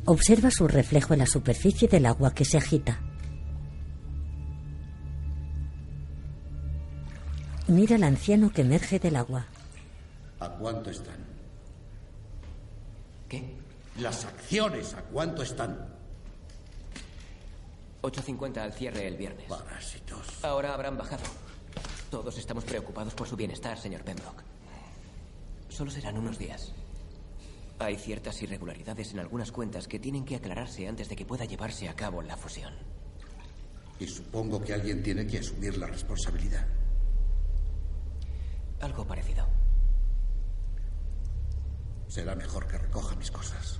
Observa 0.05 0.51
su 0.51 0.69
reflejo 0.69 1.13
en 1.13 1.19
la 1.19 1.25
superficie 1.25 1.89
del 1.89 2.05
agua 2.05 2.33
que 2.33 2.45
se 2.45 2.57
agita. 2.57 3.01
Mira 7.67 7.97
al 7.97 8.03
anciano 8.03 8.51
que 8.51 8.61
emerge 8.61 8.99
del 8.99 9.17
agua. 9.17 9.47
¿A 10.39 10.49
cuánto 10.49 10.89
están? 10.89 11.17
¿Qué? 13.27 13.55
Las 13.99 14.23
acciones, 14.23 14.93
¿a 14.93 15.01
cuánto 15.01 15.43
están? 15.43 15.92
8.50 18.04 18.58
al 18.58 18.74
cierre 18.74 19.08
el 19.08 19.16
viernes. 19.16 19.47
Parásitos. 19.47 20.43
Ahora 20.43 20.74
habrán 20.74 20.97
bajado. 20.97 21.24
Todos 22.12 22.38
estamos 22.38 22.66
preocupados 22.66 23.16
por 23.16 23.28
su 23.28 23.38
bienestar, 23.38 23.80
señor 23.80 24.04
Pembroke. 24.04 24.43
Solo 25.70 25.89
serán 25.89 26.18
unos 26.18 26.38
días. 26.38 26.74
Hay 27.80 27.95
ciertas 27.95 28.41
irregularidades 28.41 29.14
en 29.14 29.20
algunas 29.20 29.54
cuentas 29.54 29.88
que 29.88 29.99
tienen 29.99 30.26
que 30.26 30.36
aclararse 30.36 30.86
antes 30.86 31.08
de 31.08 31.16
que 31.16 31.26
pueda 31.26 31.45
llevarse 31.45 31.88
a 31.88 31.95
cabo 31.95 32.22
la 32.22 32.36
fusión. 32.36 32.74
Y 33.99 34.06
supongo 34.06 34.62
que 34.62 34.74
alguien 34.74 35.01
tiene 35.01 35.26
que 35.26 35.39
asumir 35.39 35.78
la 35.78 35.88
responsabilidad. 35.88 36.68
Algo 38.82 39.08
parecido. 39.08 39.47
Será 42.10 42.36
mejor 42.36 42.68
que 42.68 42.78
recoja 42.78 43.16
mis 43.16 43.32
cosas. 43.32 43.80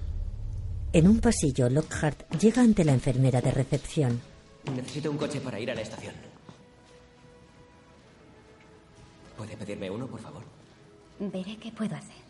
En 0.94 1.08
un 1.08 1.20
pasillo, 1.20 1.70
Lockhart 1.70 2.32
llega 2.40 2.62
ante 2.62 2.86
la 2.86 2.94
enfermera 2.94 3.42
de 3.42 3.50
recepción. 3.50 4.22
Necesito 4.76 5.10
un 5.10 5.18
coche 5.18 5.42
para 5.42 5.60
ir 5.60 5.72
a 5.72 5.76
la 5.76 5.82
estación. 5.82 6.14
¿Puede 9.36 9.58
pedirme 9.58 9.90
uno, 9.90 10.06
por 10.06 10.20
favor? 10.20 10.44
Veré 11.20 11.58
qué 11.58 11.72
puedo 11.72 11.96
hacer. 11.96 12.24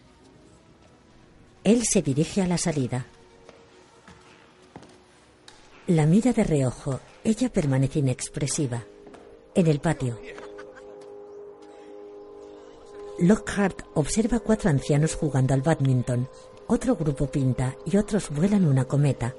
Él 1.66 1.84
se 1.84 2.02
dirige 2.02 2.42
a 2.42 2.48
la 2.48 2.58
salida. 2.58 3.06
La 5.88 6.06
mira 6.06 6.32
de 6.32 6.46
reojo. 6.46 7.02
Ella 7.26 7.52
permanece 7.52 8.00
inexpresiva. 8.00 8.84
En 9.56 9.68
el 9.68 9.82
patio. 9.82 10.20
Lockhart 13.20 13.82
observa 13.94 14.40
cuatro 14.40 14.70
ancianos 14.70 15.16
jugando 15.16 15.54
al 15.54 15.62
badminton. 15.62 16.30
Otro 16.74 16.96
grupo 16.96 17.28
pinta 17.28 17.76
y 17.86 17.98
otros 17.98 18.32
vuelan 18.32 18.66
una 18.66 18.86
cometa. 18.86 19.36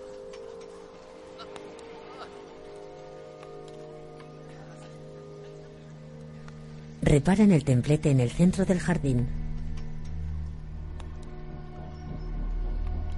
Repara 7.02 7.42
en 7.42 7.50
el 7.50 7.64
templete 7.64 8.12
en 8.12 8.20
el 8.20 8.30
centro 8.30 8.64
del 8.64 8.78
jardín. 8.78 9.26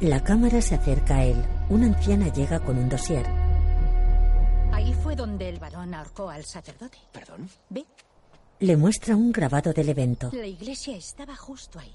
La 0.00 0.24
cámara 0.24 0.62
se 0.62 0.76
acerca 0.76 1.16
a 1.16 1.24
él. 1.26 1.44
Una 1.68 1.84
anciana 1.84 2.32
llega 2.32 2.58
con 2.60 2.78
un 2.78 2.88
dossier. 2.88 3.26
Ahí 4.72 4.94
fue 4.94 5.14
donde 5.14 5.50
el 5.50 5.58
varón 5.58 5.92
ahorcó 5.92 6.30
al 6.30 6.46
sacerdote. 6.46 6.96
¿Perdón? 7.12 7.50
¿Ve? 7.68 7.84
Le 8.60 8.78
muestra 8.78 9.14
un 9.14 9.30
grabado 9.30 9.74
del 9.74 9.90
evento. 9.90 10.30
La 10.32 10.46
iglesia 10.46 10.96
estaba 10.96 11.36
justo 11.36 11.78
ahí. 11.78 11.92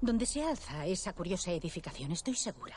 Donde 0.00 0.26
se 0.26 0.44
alza 0.44 0.86
esa 0.86 1.14
curiosa 1.14 1.50
edificación, 1.52 2.12
estoy 2.12 2.34
segura. 2.34 2.76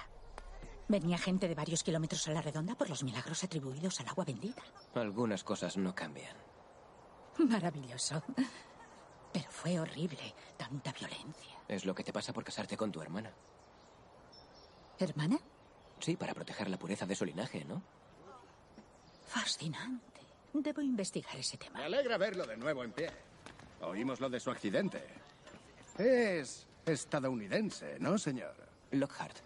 Venía 0.87 1.17
gente 1.17 1.47
de 1.47 1.55
varios 1.55 1.83
kilómetros 1.83 2.27
a 2.27 2.31
la 2.31 2.41
redonda 2.41 2.75
por 2.75 2.89
los 2.89 3.03
milagros 3.03 3.43
atribuidos 3.43 3.99
al 3.99 4.07
agua 4.07 4.25
bendita. 4.25 4.63
Algunas 4.95 5.43
cosas 5.43 5.77
no 5.77 5.93
cambian. 5.93 6.35
Maravilloso. 7.37 8.23
Pero 9.31 9.51
fue 9.51 9.79
horrible, 9.79 10.33
tanta 10.57 10.91
violencia. 10.91 11.57
Es 11.67 11.85
lo 11.85 11.93
que 11.93 12.03
te 12.03 12.11
pasa 12.11 12.33
por 12.33 12.43
casarte 12.43 12.75
con 12.75 12.91
tu 12.91 13.01
hermana. 13.01 13.31
¿Hermana? 14.97 15.37
Sí, 15.99 16.15
para 16.15 16.33
proteger 16.33 16.69
la 16.69 16.79
pureza 16.79 17.05
de 17.05 17.15
su 17.15 17.25
linaje, 17.25 17.63
¿no? 17.65 17.83
Fascinante. 19.27 20.21
Debo 20.53 20.81
investigar 20.81 21.35
ese 21.35 21.57
tema. 21.57 21.79
Me 21.79 21.85
alegra 21.85 22.17
verlo 22.17 22.47
de 22.47 22.57
nuevo 22.57 22.83
en 22.83 22.91
pie. 22.91 23.11
Oímos 23.81 24.19
lo 24.19 24.29
de 24.29 24.39
su 24.39 24.49
accidente. 24.49 25.05
Es 25.97 26.65
estadounidense, 26.85 27.97
¿no, 27.99 28.17
señor? 28.17 28.55
Lockhart. 28.91 29.37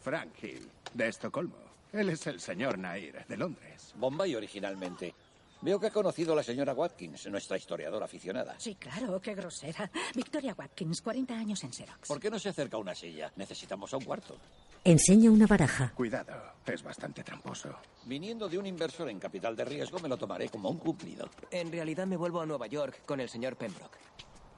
Frank 0.00 0.32
Hill, 0.42 0.70
de 0.94 1.08
Estocolmo. 1.08 1.56
Él 1.92 2.10
es 2.10 2.26
el 2.26 2.40
señor 2.40 2.78
Nair, 2.78 3.24
de 3.26 3.36
Londres. 3.36 3.92
Bombay 3.96 4.34
originalmente. 4.34 5.14
Veo 5.62 5.80
que 5.80 5.86
ha 5.86 5.90
conocido 5.90 6.34
a 6.34 6.36
la 6.36 6.42
señora 6.42 6.74
Watkins, 6.74 7.26
nuestra 7.28 7.56
historiadora 7.56 8.04
aficionada. 8.04 8.54
Sí, 8.58 8.74
claro, 8.74 9.20
qué 9.20 9.34
grosera. 9.34 9.90
Victoria 10.14 10.54
Watkins, 10.56 11.00
40 11.00 11.34
años 11.34 11.64
en 11.64 11.72
Xerox. 11.72 12.06
¿Por 12.06 12.20
qué 12.20 12.30
no 12.30 12.38
se 12.38 12.50
acerca 12.50 12.76
a 12.76 12.80
una 12.80 12.94
silla? 12.94 13.32
Necesitamos 13.36 13.92
a 13.94 13.96
un 13.96 14.04
cuarto. 14.04 14.36
Enseña 14.84 15.30
una 15.30 15.46
baraja. 15.46 15.90
Cuidado, 15.94 16.34
es 16.66 16.82
bastante 16.82 17.24
tramposo. 17.24 17.74
Viniendo 18.04 18.48
de 18.48 18.58
un 18.58 18.66
inversor 18.66 19.08
en 19.08 19.18
capital 19.18 19.56
de 19.56 19.64
riesgo, 19.64 19.98
me 19.98 20.08
lo 20.08 20.16
tomaré 20.16 20.48
como 20.48 20.68
un 20.70 20.78
cumplido. 20.78 21.28
En 21.50 21.72
realidad 21.72 22.06
me 22.06 22.16
vuelvo 22.16 22.40
a 22.40 22.46
Nueva 22.46 22.66
York 22.66 23.02
con 23.04 23.18
el 23.18 23.28
señor 23.28 23.56
Pembroke. 23.56 23.98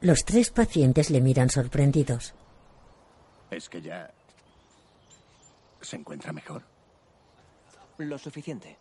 Los 0.01 0.25
tres 0.25 0.51
pacientes 0.51 1.11
le 1.11 1.21
miran 1.21 1.51
sorprendidos. 1.51 2.35
Es 3.51 3.69
que 3.69 3.83
ya... 3.83 4.13
¿Se 5.81 5.97
encuentra 5.97 6.33
mejor? 6.33 6.63
Lo 7.99 8.17
suficiente. 8.17 8.79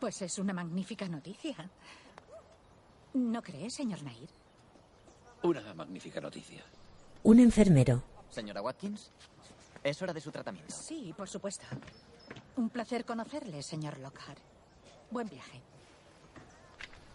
Pues 0.00 0.20
es 0.22 0.38
una 0.38 0.52
magnífica 0.52 1.08
noticia. 1.08 1.70
¿No 3.14 3.42
cree, 3.42 3.70
señor 3.70 4.02
Nair? 4.02 4.28
Una 5.42 5.74
magnífica 5.74 6.20
noticia. 6.20 6.64
Un 7.22 7.38
enfermero. 7.38 8.02
Señora 8.30 8.62
Watkins, 8.62 9.10
es 9.84 10.02
hora 10.02 10.12
de 10.12 10.20
su 10.20 10.30
tratamiento. 10.32 10.74
Sí, 10.74 11.14
por 11.16 11.28
supuesto. 11.28 11.66
Un 12.56 12.68
placer 12.70 13.04
conocerle, 13.04 13.62
señor 13.62 13.98
Lockhart. 13.98 14.40
Buen 15.10 15.28
viaje. 15.28 15.62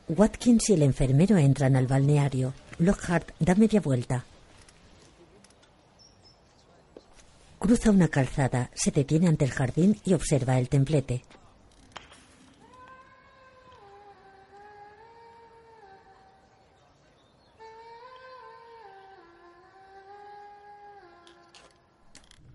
Watkins 0.10 0.70
y 0.70 0.74
el 0.74 0.84
enfermero 0.84 1.38
entran 1.38 1.76
al 1.76 1.88
balneario. 1.88 2.54
Lockhart 2.78 3.32
da 3.40 3.56
media 3.56 3.80
vuelta. 3.80 4.26
Cruza 7.58 7.92
una 7.92 8.10
calzada, 8.10 8.70
se 8.74 8.92
detiene 8.92 9.30
ante 9.30 9.46
el 9.46 9.52
jardín 9.52 9.98
y 10.04 10.14
observa 10.14 10.60
el 10.60 10.68
templete. 10.68 11.24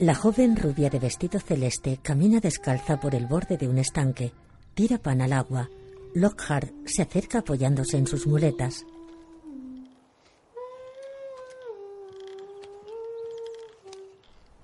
La 0.00 0.14
joven 0.14 0.54
rubia 0.54 0.90
de 0.90 0.98
vestido 0.98 1.40
celeste 1.40 1.98
camina 2.02 2.38
descalza 2.38 3.00
por 3.00 3.14
el 3.14 3.26
borde 3.26 3.56
de 3.56 3.66
un 3.66 3.78
estanque. 3.78 4.32
Tira 4.74 4.98
pan 4.98 5.22
al 5.22 5.32
agua. 5.32 5.70
Lockhart 6.20 6.72
se 6.84 7.02
acerca 7.02 7.38
apoyándose 7.38 7.96
en 7.96 8.06
sus 8.06 8.26
muletas. 8.26 8.84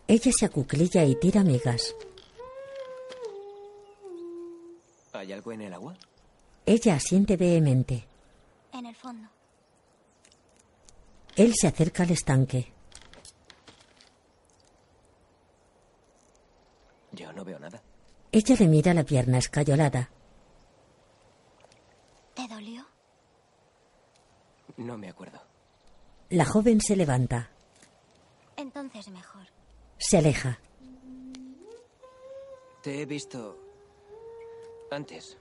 Ella 0.09 0.33
se 0.37 0.47
acuclilla 0.47 1.05
y 1.05 1.15
tira 1.15 1.45
migas. 1.45 1.95
¿Hay 5.13 5.33
algo 5.33 5.53
en 5.53 5.61
el 5.63 5.75
agua? 5.75 5.95
Ella 6.67 6.97
asiente 6.97 7.37
vehemente. 7.37 8.05
En 8.73 8.87
el 8.87 8.97
fondo. 8.97 9.29
Él 11.37 11.53
se 11.55 11.69
acerca 11.69 12.03
al 12.03 12.11
estanque. 12.11 12.73
Yo 17.13 17.33
no 17.33 17.45
veo 17.45 17.61
nada. 17.61 17.81
Ella 18.33 18.57
le 18.59 18.67
mira 18.67 18.93
la 18.93 19.05
pierna 19.05 19.39
escayolada. 19.39 20.11
¿Te 22.35 22.49
dolió? 22.49 22.85
No 24.85 24.99
me 24.99 25.09
acuerdo. 25.09 25.41
La 26.29 26.45
joven 26.45 26.79
se 26.81 26.95
levanta. 26.95 27.49
Entonces 28.57 29.09
mejor. 29.09 29.47
Se 29.99 30.19
aleja. 30.19 30.59
Te 32.83 33.01
he 33.01 33.07
visto 33.07 33.59
antes. 34.91 35.39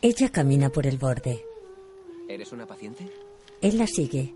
Ella 0.00 0.30
camina 0.30 0.70
por 0.70 0.86
el 0.86 0.96
borde. 0.96 1.44
¿Eres 2.30 2.50
una 2.52 2.66
paciente? 2.66 3.12
Él 3.60 3.76
la 3.76 3.86
sigue. 3.86 4.34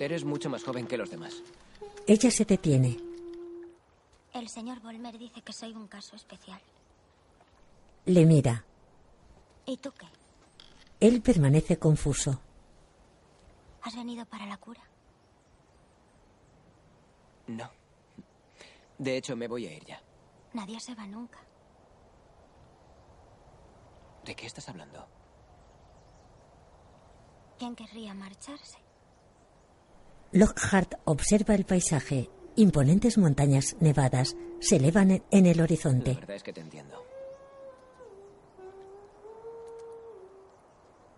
Eres 0.00 0.24
mucho 0.24 0.50
más 0.50 0.64
joven 0.64 0.88
que 0.88 0.96
los 0.96 1.10
demás. 1.10 1.40
Ella 2.08 2.32
se 2.32 2.44
detiene. 2.44 2.98
El 4.32 4.48
señor 4.48 4.80
Volmer 4.80 5.16
dice 5.18 5.40
que 5.40 5.52
soy 5.52 5.72
un 5.72 5.86
caso 5.86 6.16
especial. 6.16 6.60
Le 8.06 8.26
mira. 8.26 8.64
¿Y 9.66 9.76
tú 9.76 9.92
qué? 9.92 10.06
Él 11.04 11.20
permanece 11.20 11.78
confuso. 11.78 12.40
¿Has 13.82 13.94
venido 13.94 14.24
para 14.24 14.46
la 14.46 14.56
cura? 14.56 14.80
No. 17.46 17.68
De 18.96 19.18
hecho, 19.18 19.36
me 19.36 19.46
voy 19.46 19.66
a 19.66 19.72
ir 19.76 19.84
ya. 19.84 20.00
Nadie 20.54 20.80
se 20.80 20.94
va 20.94 21.06
nunca. 21.06 21.38
¿De 24.24 24.34
qué 24.34 24.46
estás 24.46 24.66
hablando? 24.70 25.06
¿Quién 27.58 27.76
querría 27.76 28.14
marcharse? 28.14 28.78
Lockhart 30.32 30.94
observa 31.04 31.54
el 31.54 31.66
paisaje. 31.66 32.30
Imponentes 32.56 33.18
montañas 33.18 33.76
nevadas 33.78 34.36
se 34.60 34.76
elevan 34.76 35.22
en- 35.30 35.46
el 35.46 35.58
La 35.58 35.64
horizonte. 35.64 36.14
verdad 36.14 36.36
es 36.36 36.42
que 36.42 36.54
te 36.54 36.62
entiendo. 36.62 37.04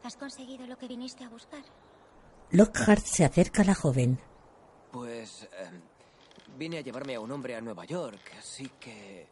¿Has 0.06 0.16
conseguido 0.16 0.64
lo 0.68 0.78
que 0.78 0.86
viniste 0.86 1.24
a 1.24 1.28
buscar? 1.28 1.64
Lockhart 2.52 3.04
se 3.04 3.24
acerca 3.24 3.62
a 3.62 3.64
la 3.64 3.74
joven. 3.74 4.20
Pues 4.92 5.42
eh, 5.42 5.48
vine 6.56 6.78
a 6.78 6.80
llevarme 6.80 7.16
a 7.16 7.20
un 7.20 7.32
hombre 7.32 7.56
a 7.56 7.60
Nueva 7.60 7.84
York, 7.86 8.20
así 8.38 8.70
que... 8.78 9.26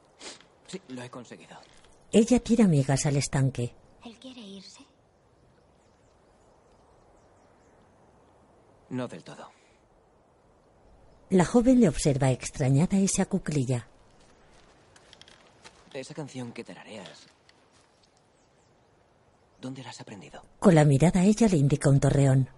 Sí, 0.67 0.83
lo 0.89 1.01
he 1.01 1.09
conseguido. 1.11 1.57
Ella 2.11 2.41
tira 2.41 2.67
migas 2.67 3.07
al 3.07 3.17
estanque. 3.17 3.73
¿Él 4.05 4.19
quiere 4.19 4.41
irse? 4.41 4.85
No 8.91 9.07
del 9.07 9.23
todo. 9.23 9.53
La 11.31 11.45
joven 11.45 11.79
le 11.79 11.89
observa 11.89 12.33
extrañada 12.33 12.99
y 12.99 13.07
se 13.07 13.23
acuclilla. 13.23 13.87
Esa 15.93 16.15
canción 16.15 16.51
que 16.51 16.65
tarareas... 16.65 17.29
¿Dónde 19.65 19.83
la 19.83 19.89
has 19.89 20.01
aprendido? 20.03 20.43
Con 20.59 20.75
la 20.75 20.85
mirada 20.85 21.23
ella 21.23 21.49
le 21.49 21.57
indica 21.57 21.89
un 21.89 21.99
torreón. 21.99 22.51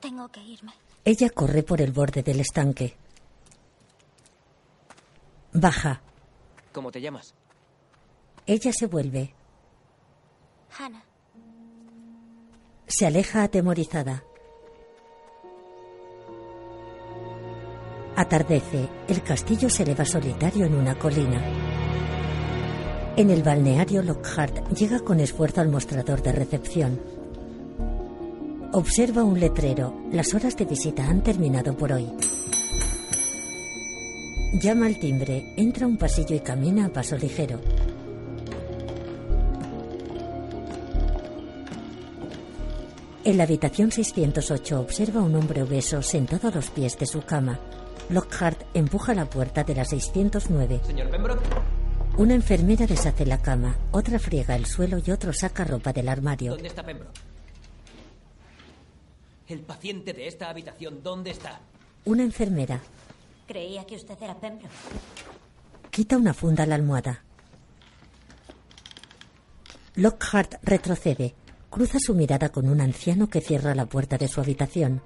Tengo 0.00 0.28
que 0.28 0.40
irme. 0.42 0.72
Ella 1.04 1.30
corre 1.30 1.62
por 1.62 1.80
el 1.80 1.92
borde 1.92 2.24
del 2.24 2.40
estanque. 2.40 2.96
Baja. 5.52 6.02
¿Cómo 6.72 6.90
te 6.90 7.00
llamas? 7.00 7.36
Ella 8.46 8.72
se 8.72 8.86
vuelve. 8.86 9.36
Hannah, 10.76 11.04
Se 12.88 13.06
aleja 13.06 13.44
atemorizada. 13.44 14.24
Atardece. 18.20 18.86
El 19.08 19.22
castillo 19.22 19.70
se 19.70 19.82
eleva 19.82 20.04
solitario 20.04 20.66
en 20.66 20.74
una 20.74 20.94
colina. 20.94 21.42
En 23.16 23.30
el 23.30 23.42
balneario 23.42 24.02
Lockhart 24.02 24.68
llega 24.74 25.00
con 25.00 25.20
esfuerzo 25.20 25.62
al 25.62 25.70
mostrador 25.70 26.22
de 26.22 26.32
recepción. 26.32 27.00
Observa 28.72 29.24
un 29.24 29.40
letrero. 29.40 29.94
Las 30.12 30.34
horas 30.34 30.54
de 30.54 30.66
visita 30.66 31.06
han 31.06 31.22
terminado 31.22 31.74
por 31.74 31.92
hoy. 31.92 32.12
Llama 34.60 34.84
al 34.84 34.98
timbre, 34.98 35.54
entra 35.56 35.86
a 35.86 35.88
un 35.88 35.96
pasillo 35.96 36.36
y 36.36 36.40
camina 36.40 36.84
a 36.84 36.88
paso 36.90 37.16
ligero. 37.16 37.58
En 43.24 43.38
la 43.38 43.44
habitación 43.44 43.90
608 43.90 44.78
observa 44.78 45.22
un 45.22 45.34
hombre 45.36 45.62
obeso 45.62 46.02
sentado 46.02 46.48
a 46.48 46.50
los 46.50 46.68
pies 46.68 46.98
de 46.98 47.06
su 47.06 47.22
cama. 47.22 47.58
Lockhart 48.10 48.62
empuja 48.74 49.14
la 49.14 49.26
puerta 49.26 49.62
de 49.62 49.74
la 49.74 49.84
609. 49.84 50.80
Señor 50.84 51.10
Pembroke. 51.10 51.44
Una 52.18 52.34
enfermera 52.34 52.86
deshace 52.86 53.24
la 53.24 53.38
cama, 53.38 53.76
otra 53.92 54.18
friega 54.18 54.56
el 54.56 54.66
suelo 54.66 55.00
y 55.04 55.10
otro 55.12 55.32
saca 55.32 55.64
ropa 55.64 55.92
del 55.92 56.08
armario. 56.08 56.52
¿Dónde 56.52 56.68
está 56.68 56.82
Pembroke? 56.82 57.18
El 59.46 59.60
paciente 59.60 60.12
de 60.12 60.26
esta 60.26 60.50
habitación, 60.50 61.02
¿dónde 61.02 61.30
está? 61.30 61.60
Una 62.04 62.22
enfermera 62.22 62.80
creía 63.46 63.84
que 63.84 63.96
usted 63.96 64.16
era 64.20 64.34
Pembroke. 64.38 64.74
quita 65.90 66.16
una 66.16 66.34
funda 66.34 66.64
a 66.64 66.66
la 66.66 66.74
almohada. 66.76 67.22
Lockhart 69.96 70.54
retrocede, 70.62 71.34
cruza 71.68 71.98
su 72.00 72.14
mirada 72.14 72.48
con 72.50 72.68
un 72.68 72.80
anciano 72.80 73.28
que 73.28 73.40
cierra 73.40 73.74
la 73.74 73.86
puerta 73.86 74.18
de 74.18 74.28
su 74.28 74.40
habitación. 74.40 75.02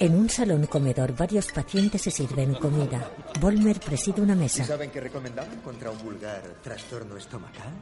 En 0.00 0.14
un 0.14 0.30
salón 0.30 0.66
comedor 0.66 1.14
varios 1.14 1.52
pacientes 1.52 2.02
se 2.02 2.10
sirven 2.10 2.54
comida. 2.54 3.10
Volmer 3.38 3.78
preside 3.80 4.22
una 4.22 4.32
¿Y 4.32 4.38
mesa. 4.38 4.64
saben 4.64 4.90
qué 4.90 5.00
recomendaban 5.00 5.60
contra 5.60 5.90
un 5.90 5.98
vulgar 6.02 6.42
trastorno 6.62 7.16
estomacal? 7.16 7.72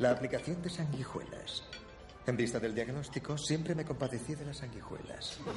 La 0.00 0.10
aplicación 0.10 0.60
de 0.62 0.68
sanguijuelas. 0.70 1.62
En 2.26 2.36
vista 2.36 2.58
del 2.58 2.74
diagnóstico, 2.74 3.38
siempre 3.38 3.74
me 3.76 3.84
compadecí 3.84 4.34
de 4.34 4.46
las 4.46 4.58
sanguijuelas. 4.58 5.38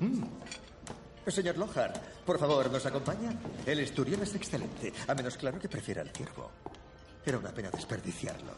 Mm. 0.00 0.24
Señor 1.26 1.58
Lockhart, 1.58 1.98
por 2.24 2.38
favor, 2.38 2.70
¿nos 2.72 2.86
acompaña? 2.86 3.38
El 3.66 3.80
esturión 3.80 4.22
es 4.22 4.34
excelente, 4.34 4.94
a 5.06 5.14
menos 5.14 5.36
claro 5.36 5.58
que 5.58 5.68
prefiera 5.68 6.00
el 6.00 6.08
ciervo. 6.08 6.50
Era 7.22 7.36
una 7.36 7.50
pena 7.50 7.70
desperdiciarlo. 7.70 8.52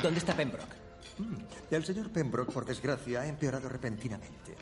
¿Dónde 0.00 0.20
está 0.20 0.36
Pembroke? 0.36 0.76
El 1.70 1.84
señor 1.84 2.10
Pembroke, 2.10 2.52
por 2.52 2.64
desgracia, 2.64 3.20
ha 3.20 3.26
empeorado 3.26 3.68
repentinamente. 3.68 4.56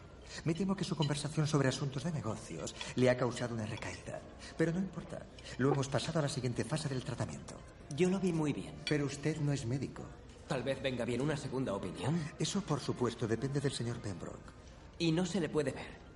Me 0.45 0.55
temo 0.55 0.77
que 0.77 0.85
su 0.85 0.95
conversación 0.95 1.47
sobre 1.47 1.69
asuntos 1.69 2.05
de 2.05 2.13
negocios 2.13 2.75
le 2.97 3.11
ha 3.11 3.17
causado 3.17 3.55
una 3.55 3.67
recaída. 3.67 4.21
Pero 4.57 4.73
no 4.73 4.79
importa. 4.79 5.27
Lo 5.59 5.73
hemos 5.73 5.89
pasado 5.89 6.19
a 6.19 6.23
la 6.23 6.29
siguiente 6.29 6.65
fase 6.65 6.89
del 6.89 7.03
tratamiento. 7.03 7.55
Yo 7.97 8.09
lo 8.11 8.21
vi 8.21 8.33
muy 8.33 8.53
bien. 8.53 8.75
Pero 8.89 9.07
usted 9.07 9.39
no 9.39 9.53
es 9.53 9.67
médico. 9.67 10.03
Tal 10.47 10.63
vez 10.63 10.81
venga 10.83 11.05
bien 11.05 11.21
una 11.21 11.37
segunda 11.37 11.75
opinión. 11.75 12.19
Eso, 12.39 12.63
por 12.63 12.81
supuesto, 12.81 13.27
depende 13.27 13.61
del 13.61 13.73
señor 13.73 13.99
Pembroke. 14.01 14.53
Y 14.99 15.13
no 15.13 15.27
se 15.27 15.41
le 15.41 15.49
puede 15.49 15.73
ver. 15.73 16.09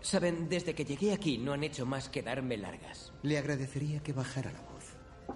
Saben, 0.00 0.48
desde 0.48 0.74
que 0.74 0.84
llegué 0.84 1.12
aquí 1.12 1.38
no 1.38 1.52
han 1.52 1.62
hecho 1.62 1.84
más 1.84 2.08
que 2.08 2.22
darme 2.22 2.56
largas. 2.56 3.12
Le 3.22 3.38
agradecería 3.38 4.02
que 4.02 4.12
bajara 4.12 4.52
la 4.52 4.60
voz. 4.60 4.79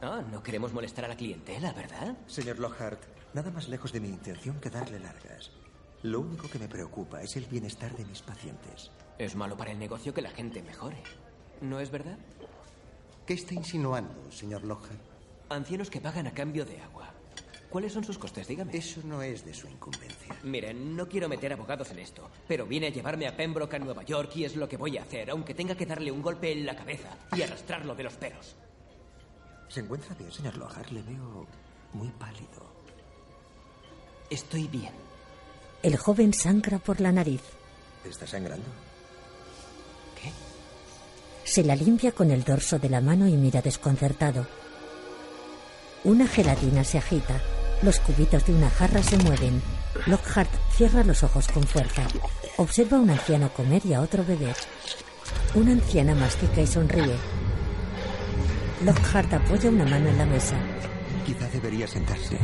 Ah, 0.02 0.22
no 0.30 0.42
queremos 0.42 0.72
molestar 0.72 1.04
a 1.04 1.08
la 1.08 1.16
clientela, 1.16 1.72
¿verdad? 1.72 2.16
Señor 2.26 2.58
Lockhart, 2.58 3.00
nada 3.32 3.50
más 3.50 3.68
lejos 3.68 3.92
de 3.92 4.00
mi 4.00 4.08
intención 4.08 4.60
que 4.60 4.70
darle 4.70 4.98
largas. 4.98 5.50
Lo 6.02 6.20
único 6.20 6.48
que 6.48 6.58
me 6.58 6.68
preocupa 6.68 7.22
es 7.22 7.36
el 7.36 7.46
bienestar 7.46 7.96
de 7.96 8.04
mis 8.04 8.20
pacientes. 8.22 8.90
Es 9.18 9.34
malo 9.34 9.56
para 9.56 9.72
el 9.72 9.78
negocio 9.78 10.12
que 10.12 10.22
la 10.22 10.30
gente 10.30 10.62
mejore. 10.62 11.02
¿No 11.60 11.80
es 11.80 11.90
verdad? 11.90 12.18
¿Qué 13.26 13.34
está 13.34 13.54
insinuando, 13.54 14.30
señor 14.30 14.64
Lockhart? 14.64 15.00
Ancianos 15.48 15.88
que 15.88 16.00
pagan 16.00 16.26
a 16.26 16.34
cambio 16.34 16.64
de 16.64 16.80
agua. 16.80 17.10
¿Cuáles 17.70 17.92
son 17.92 18.04
sus 18.04 18.18
costes? 18.18 18.46
Dígame. 18.46 18.76
Eso 18.76 19.00
no 19.04 19.20
es 19.22 19.44
de 19.44 19.52
su 19.52 19.66
incumbencia. 19.66 20.36
Miren, 20.44 20.94
no 20.94 21.08
quiero 21.08 21.28
meter 21.28 21.52
abogados 21.52 21.90
en 21.90 21.98
esto, 21.98 22.30
pero 22.46 22.66
vine 22.66 22.86
a 22.86 22.90
llevarme 22.90 23.26
a 23.26 23.36
Pembroke 23.36 23.74
a 23.74 23.78
Nueva 23.78 24.04
York 24.04 24.30
y 24.36 24.44
es 24.44 24.54
lo 24.54 24.68
que 24.68 24.76
voy 24.76 24.96
a 24.96 25.02
hacer, 25.02 25.30
aunque 25.30 25.54
tenga 25.54 25.74
que 25.74 25.86
darle 25.86 26.12
un 26.12 26.22
golpe 26.22 26.52
en 26.52 26.66
la 26.66 26.76
cabeza 26.76 27.16
y 27.34 27.42
arrastrarlo 27.42 27.94
de 27.96 28.04
los 28.04 28.14
pelos. 28.14 28.54
¿Se 29.68 29.80
encuentra 29.80 30.14
bien, 30.14 30.30
señor 30.30 30.56
Lockhart? 30.56 30.90
Le 30.90 31.02
veo 31.02 31.46
muy 31.92 32.08
pálido. 32.10 32.72
Estoy 34.30 34.68
bien. 34.68 34.92
El 35.82 35.96
joven 35.96 36.32
sangra 36.32 36.78
por 36.78 37.00
la 37.00 37.12
nariz. 37.12 37.42
¿Está 38.04 38.26
sangrando? 38.26 38.68
Se 41.44 41.62
la 41.62 41.76
limpia 41.76 42.12
con 42.12 42.30
el 42.30 42.42
dorso 42.42 42.78
de 42.78 42.88
la 42.88 43.02
mano 43.02 43.28
y 43.28 43.36
mira 43.36 43.60
desconcertado. 43.60 44.46
Una 46.02 46.26
gelatina 46.26 46.82
se 46.84 46.98
agita. 46.98 47.40
Los 47.82 48.00
cubitos 48.00 48.46
de 48.46 48.54
una 48.54 48.70
jarra 48.70 49.02
se 49.02 49.18
mueven. 49.18 49.62
Lockhart 50.06 50.50
cierra 50.72 51.04
los 51.04 51.22
ojos 51.22 51.46
con 51.48 51.62
fuerza. 51.64 52.02
Observa 52.56 52.96
a 52.96 53.00
un 53.00 53.10
anciano 53.10 53.52
comer 53.52 53.84
y 53.84 53.92
a 53.92 54.00
otro 54.00 54.24
beber. 54.24 54.56
Una 55.54 55.72
anciana 55.72 56.14
mastica 56.14 56.62
y 56.62 56.66
sonríe. 56.66 57.14
Lockhart 58.84 59.32
apoya 59.32 59.70
una 59.70 59.86
mano 59.86 60.10
en 60.10 60.18
la 60.18 60.26
mesa. 60.26 60.56
Quizá 61.24 61.48
debería 61.48 61.86
sentarse. 61.86 62.38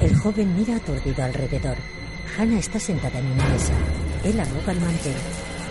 El 0.00 0.16
joven 0.16 0.54
mira 0.56 0.76
aturdido 0.76 1.24
alrededor. 1.24 1.76
Hannah 2.38 2.60
está 2.60 2.78
sentada 2.78 3.18
en 3.18 3.26
una 3.26 3.48
mesa. 3.48 3.72
Él 4.22 4.38
arroga 4.38 4.72
el 4.72 4.80
mantel. 4.80 5.16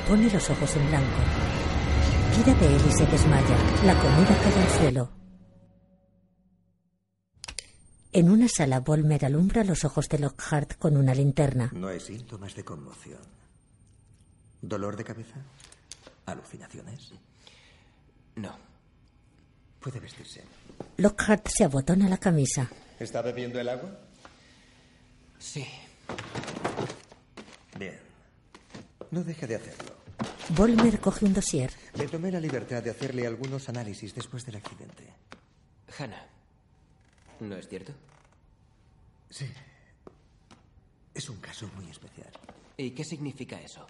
Pone 0.10 0.30
los 0.30 0.50
ojos 0.50 0.76
en 0.76 0.88
blanco. 0.90 1.22
Tira 2.36 2.54
de 2.60 2.68
él 2.68 2.82
y 2.86 2.92
se 2.92 3.06
desmaya. 3.06 3.58
La 3.86 3.96
comida 3.96 4.38
cae 4.44 4.64
al 4.64 4.70
suelo. 4.70 5.10
En 8.12 8.30
una 8.30 8.50
sala, 8.50 8.82
Volmer 8.82 9.24
alumbra 9.24 9.64
los 9.64 9.86
ojos 9.86 10.10
de 10.10 10.20
Lockhart 10.20 10.78
con 10.80 10.98
una 10.98 11.16
linterna. 11.16 11.72
No 11.74 11.88
hay 11.88 12.02
síntomas 12.02 12.56
de 12.56 12.66
conmoción. 12.66 13.22
¿Dolor 14.62 14.98
de 14.98 15.06
cabeza? 15.06 15.36
¿Alucinaciones? 16.26 17.14
No. 18.36 18.71
Puede 19.82 20.00
vestirse. 20.00 20.44
Lockhart 20.98 21.48
se 21.48 21.64
abotona 21.64 22.08
la 22.08 22.18
camisa. 22.18 22.70
¿Está 23.00 23.22
bebiendo 23.22 23.60
el 23.60 23.68
agua? 23.68 23.90
Sí. 25.40 25.66
Bien. 27.80 28.00
No 29.10 29.24
deje 29.24 29.48
de 29.48 29.56
hacerlo. 29.56 29.96
Volmer 30.50 31.00
coge 31.00 31.26
un 31.26 31.34
dossier. 31.34 31.72
Me 31.98 32.08
tomé 32.08 32.32
la 32.32 32.40
libertad 32.40 32.84
de 32.84 32.92
hacerle 32.92 33.26
algunos 33.26 33.70
análisis 33.70 34.14
después 34.14 34.46
del 34.46 34.58
accidente. 34.58 35.12
Hannah. 35.98 36.28
¿No 37.40 37.56
es 37.56 37.68
cierto? 37.68 37.94
Sí. 39.30 39.50
Es 41.14 41.28
un 41.30 41.38
caso 41.38 41.68
muy 41.76 41.90
especial. 41.90 42.30
¿Y 42.78 42.92
qué 42.92 43.04
significa 43.04 43.60
eso? 43.60 43.88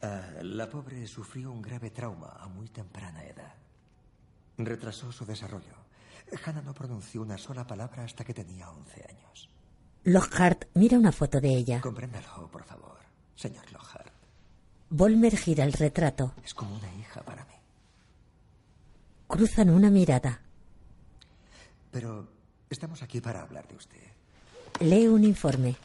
Ah, 0.00 0.30
la 0.42 0.68
pobre 0.68 1.06
sufrió 1.06 1.52
un 1.52 1.60
grave 1.60 1.90
trauma 1.90 2.36
a 2.40 2.48
muy 2.48 2.68
temprana 2.68 3.22
edad. 3.24 3.54
Retrasó 4.58 5.10
su 5.12 5.24
desarrollo. 5.24 5.84
Hannah 6.44 6.62
no 6.62 6.74
pronunció 6.74 7.22
una 7.22 7.38
sola 7.38 7.66
palabra 7.66 8.04
hasta 8.04 8.24
que 8.24 8.34
tenía 8.34 8.70
11 8.70 9.06
años. 9.08 9.50
Lockhart 10.04 10.66
mira 10.74 10.98
una 10.98 11.12
foto 11.12 11.40
de 11.40 11.48
ella. 11.48 11.80
Compréndalo, 11.80 12.48
por 12.50 12.64
favor, 12.64 12.98
señor 13.34 13.70
Lockhart. 13.72 14.12
Volmer 14.90 15.36
gira 15.36 15.64
el 15.64 15.72
retrato. 15.72 16.34
Es 16.44 16.54
como 16.54 16.74
una 16.76 16.92
hija 16.94 17.22
para 17.22 17.44
mí. 17.46 17.54
Cruzan 19.26 19.70
una 19.70 19.90
mirada. 19.90 20.40
Pero 21.90 22.28
estamos 22.68 23.02
aquí 23.02 23.20
para 23.20 23.42
hablar 23.42 23.66
de 23.66 23.76
usted. 23.76 24.02
Lee 24.80 25.06
un 25.08 25.24
informe. 25.24 25.76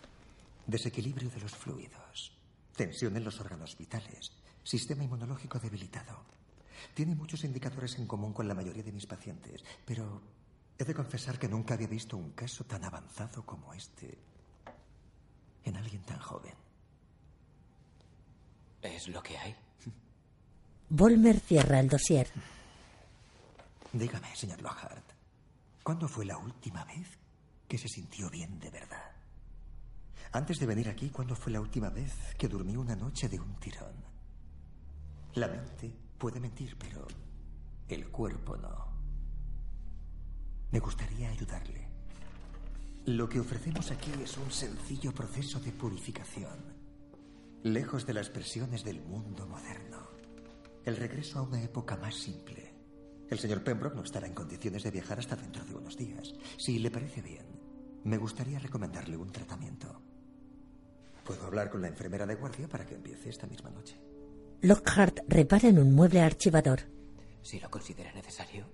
Desequilibrio 0.67 1.29
de 1.29 1.39
los 1.39 1.55
fluidos. 1.55 2.37
Tensión 2.75 3.15
en 3.15 3.23
los 3.23 3.39
órganos 3.39 3.77
vitales. 3.77 4.31
Sistema 4.63 5.03
inmunológico 5.03 5.59
debilitado. 5.59 6.23
Tiene 6.93 7.15
muchos 7.15 7.43
indicadores 7.43 7.97
en 7.97 8.07
común 8.07 8.33
con 8.33 8.47
la 8.47 8.55
mayoría 8.55 8.83
de 8.83 8.91
mis 8.91 9.05
pacientes, 9.05 9.63
pero 9.85 10.21
he 10.77 10.83
de 10.83 10.93
confesar 10.93 11.37
que 11.37 11.47
nunca 11.47 11.73
había 11.73 11.87
visto 11.87 12.17
un 12.17 12.31
caso 12.31 12.63
tan 12.63 12.83
avanzado 12.83 13.45
como 13.45 13.73
este 13.73 14.17
en 15.63 15.75
alguien 15.75 16.01
tan 16.03 16.19
joven. 16.19 16.53
¿Es 18.81 19.07
lo 19.09 19.21
que 19.21 19.37
hay? 19.37 19.55
Volmer 20.89 21.39
cierra 21.39 21.79
el 21.79 21.89
dossier. 21.89 22.27
Dígame, 23.93 24.35
señor 24.35 24.61
Lockhart, 24.61 25.03
¿cuándo 25.83 26.07
fue 26.07 26.25
la 26.25 26.37
última 26.37 26.85
vez 26.85 27.07
que 27.67 27.77
se 27.77 27.87
sintió 27.87 28.29
bien 28.29 28.59
de 28.59 28.69
verdad? 28.69 29.11
Antes 30.31 30.59
de 30.59 30.65
venir 30.65 30.87
aquí, 30.89 31.09
¿cuándo 31.09 31.35
fue 31.35 31.51
la 31.51 31.59
última 31.59 31.89
vez 31.89 32.13
que 32.37 32.47
durmió 32.47 32.79
una 32.79 32.95
noche 32.95 33.27
de 33.27 33.39
un 33.39 33.55
tirón? 33.55 33.93
La 35.33 35.47
mente 35.47 35.91
puede 36.19 36.39
mentir, 36.39 36.75
pero 36.77 37.07
el 37.87 38.09
cuerpo 38.09 38.57
no. 38.57 38.89
Me 40.71 40.79
gustaría 40.79 41.29
ayudarle. 41.29 41.87
Lo 43.05 43.27
que 43.27 43.39
ofrecemos 43.39 43.89
aquí 43.89 44.11
es 44.21 44.37
un 44.37 44.51
sencillo 44.51 45.13
proceso 45.13 45.59
de 45.59 45.71
purificación, 45.71 46.59
lejos 47.63 48.05
de 48.05 48.13
las 48.13 48.29
presiones 48.29 48.83
del 48.83 49.01
mundo 49.01 49.47
moderno. 49.47 50.09
El 50.85 50.97
regreso 50.97 51.39
a 51.39 51.43
una 51.43 51.63
época 51.63 51.95
más 51.95 52.15
simple. 52.15 52.75
El 53.29 53.39
señor 53.39 53.63
Pembroke 53.63 53.95
no 53.95 54.03
estará 54.03 54.27
en 54.27 54.33
condiciones 54.33 54.83
de 54.83 54.91
viajar 54.91 55.19
hasta 55.19 55.35
dentro 55.35 55.63
de 55.63 55.75
unos 55.75 55.97
días. 55.97 56.35
Si 56.57 56.79
le 56.79 56.91
parece 56.91 57.21
bien, 57.21 57.45
me 58.03 58.17
gustaría 58.17 58.59
recomendarle 58.59 59.17
un 59.17 59.31
tratamiento. 59.31 60.01
Puedo 61.23 61.45
hablar 61.45 61.69
con 61.69 61.81
la 61.81 61.87
enfermera 61.87 62.25
de 62.25 62.35
guardia 62.35 62.67
para 62.67 62.85
que 62.85 62.95
empiece 62.95 63.29
esta 63.29 63.47
misma 63.47 63.69
noche. 63.69 64.08
Lockhart 64.61 65.19
repara 65.27 65.69
en 65.69 65.79
un 65.79 65.93
mueble 65.93 66.21
archivador. 66.21 66.81
Si 67.41 67.59
lo 67.59 67.69
considera 67.69 68.11
necesario. 68.11 68.65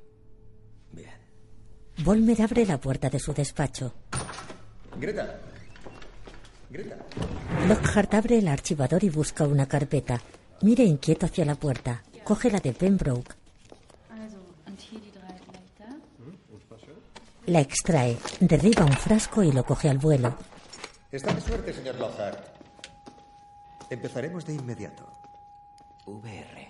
Bien. 0.92 1.14
Volmer 2.04 2.42
abre 2.42 2.66
la 2.66 2.80
puerta 2.80 3.10
de 3.10 3.20
su 3.20 3.34
despacho. 3.34 3.94
Greta. 5.00 5.40
Greta. 6.72 6.98
Lockhart 7.68 8.14
abre 8.16 8.40
el 8.40 8.48
archivador 8.48 9.04
y 9.04 9.10
busca 9.10 9.44
una 9.46 9.68
carpeta. 9.68 10.22
Mira 10.62 10.84
inquieto 10.84 11.28
hacia 11.28 11.46
la 11.46 11.56
puerta. 11.56 12.04
Coge 12.24 12.50
la 12.50 12.60
de 12.60 12.74
Pembroke. 12.74 13.36
La 17.46 17.60
extrae, 17.60 18.18
derriba 18.40 18.86
un 18.86 18.94
frasco 18.94 19.44
y 19.44 19.52
lo 19.52 19.64
coge 19.64 19.88
al 19.88 20.00
vuelo. 20.00 20.36
Está 21.12 21.32
de 21.32 21.42
suerte, 21.42 21.74
señor 21.74 21.96
Lockhart. 22.00 22.40
Empezaremos 23.92 24.46
de 24.48 24.54
inmediato. 24.56 25.15
VR. 26.06 26.68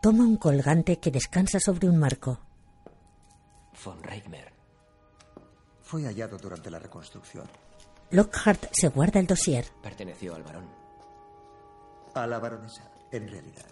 Toma 0.00 0.24
un 0.24 0.36
colgante 0.36 0.98
que 0.98 1.10
descansa 1.10 1.60
sobre 1.60 1.88
un 1.88 1.98
marco. 1.98 2.40
Von 3.84 4.02
Reichmer. 4.02 4.52
Fue 5.82 6.02
hallado 6.04 6.36
durante 6.38 6.70
la 6.70 6.78
reconstrucción. 6.78 7.48
Lockhart 8.10 8.72
se 8.72 8.88
guarda 8.88 9.20
el 9.20 9.26
dossier. 9.26 9.66
Perteneció 9.82 10.34
al 10.34 10.42
varón. 10.42 10.68
A 12.14 12.26
la 12.26 12.38
baronesa, 12.38 12.90
en 13.12 13.28
realidad. 13.28 13.66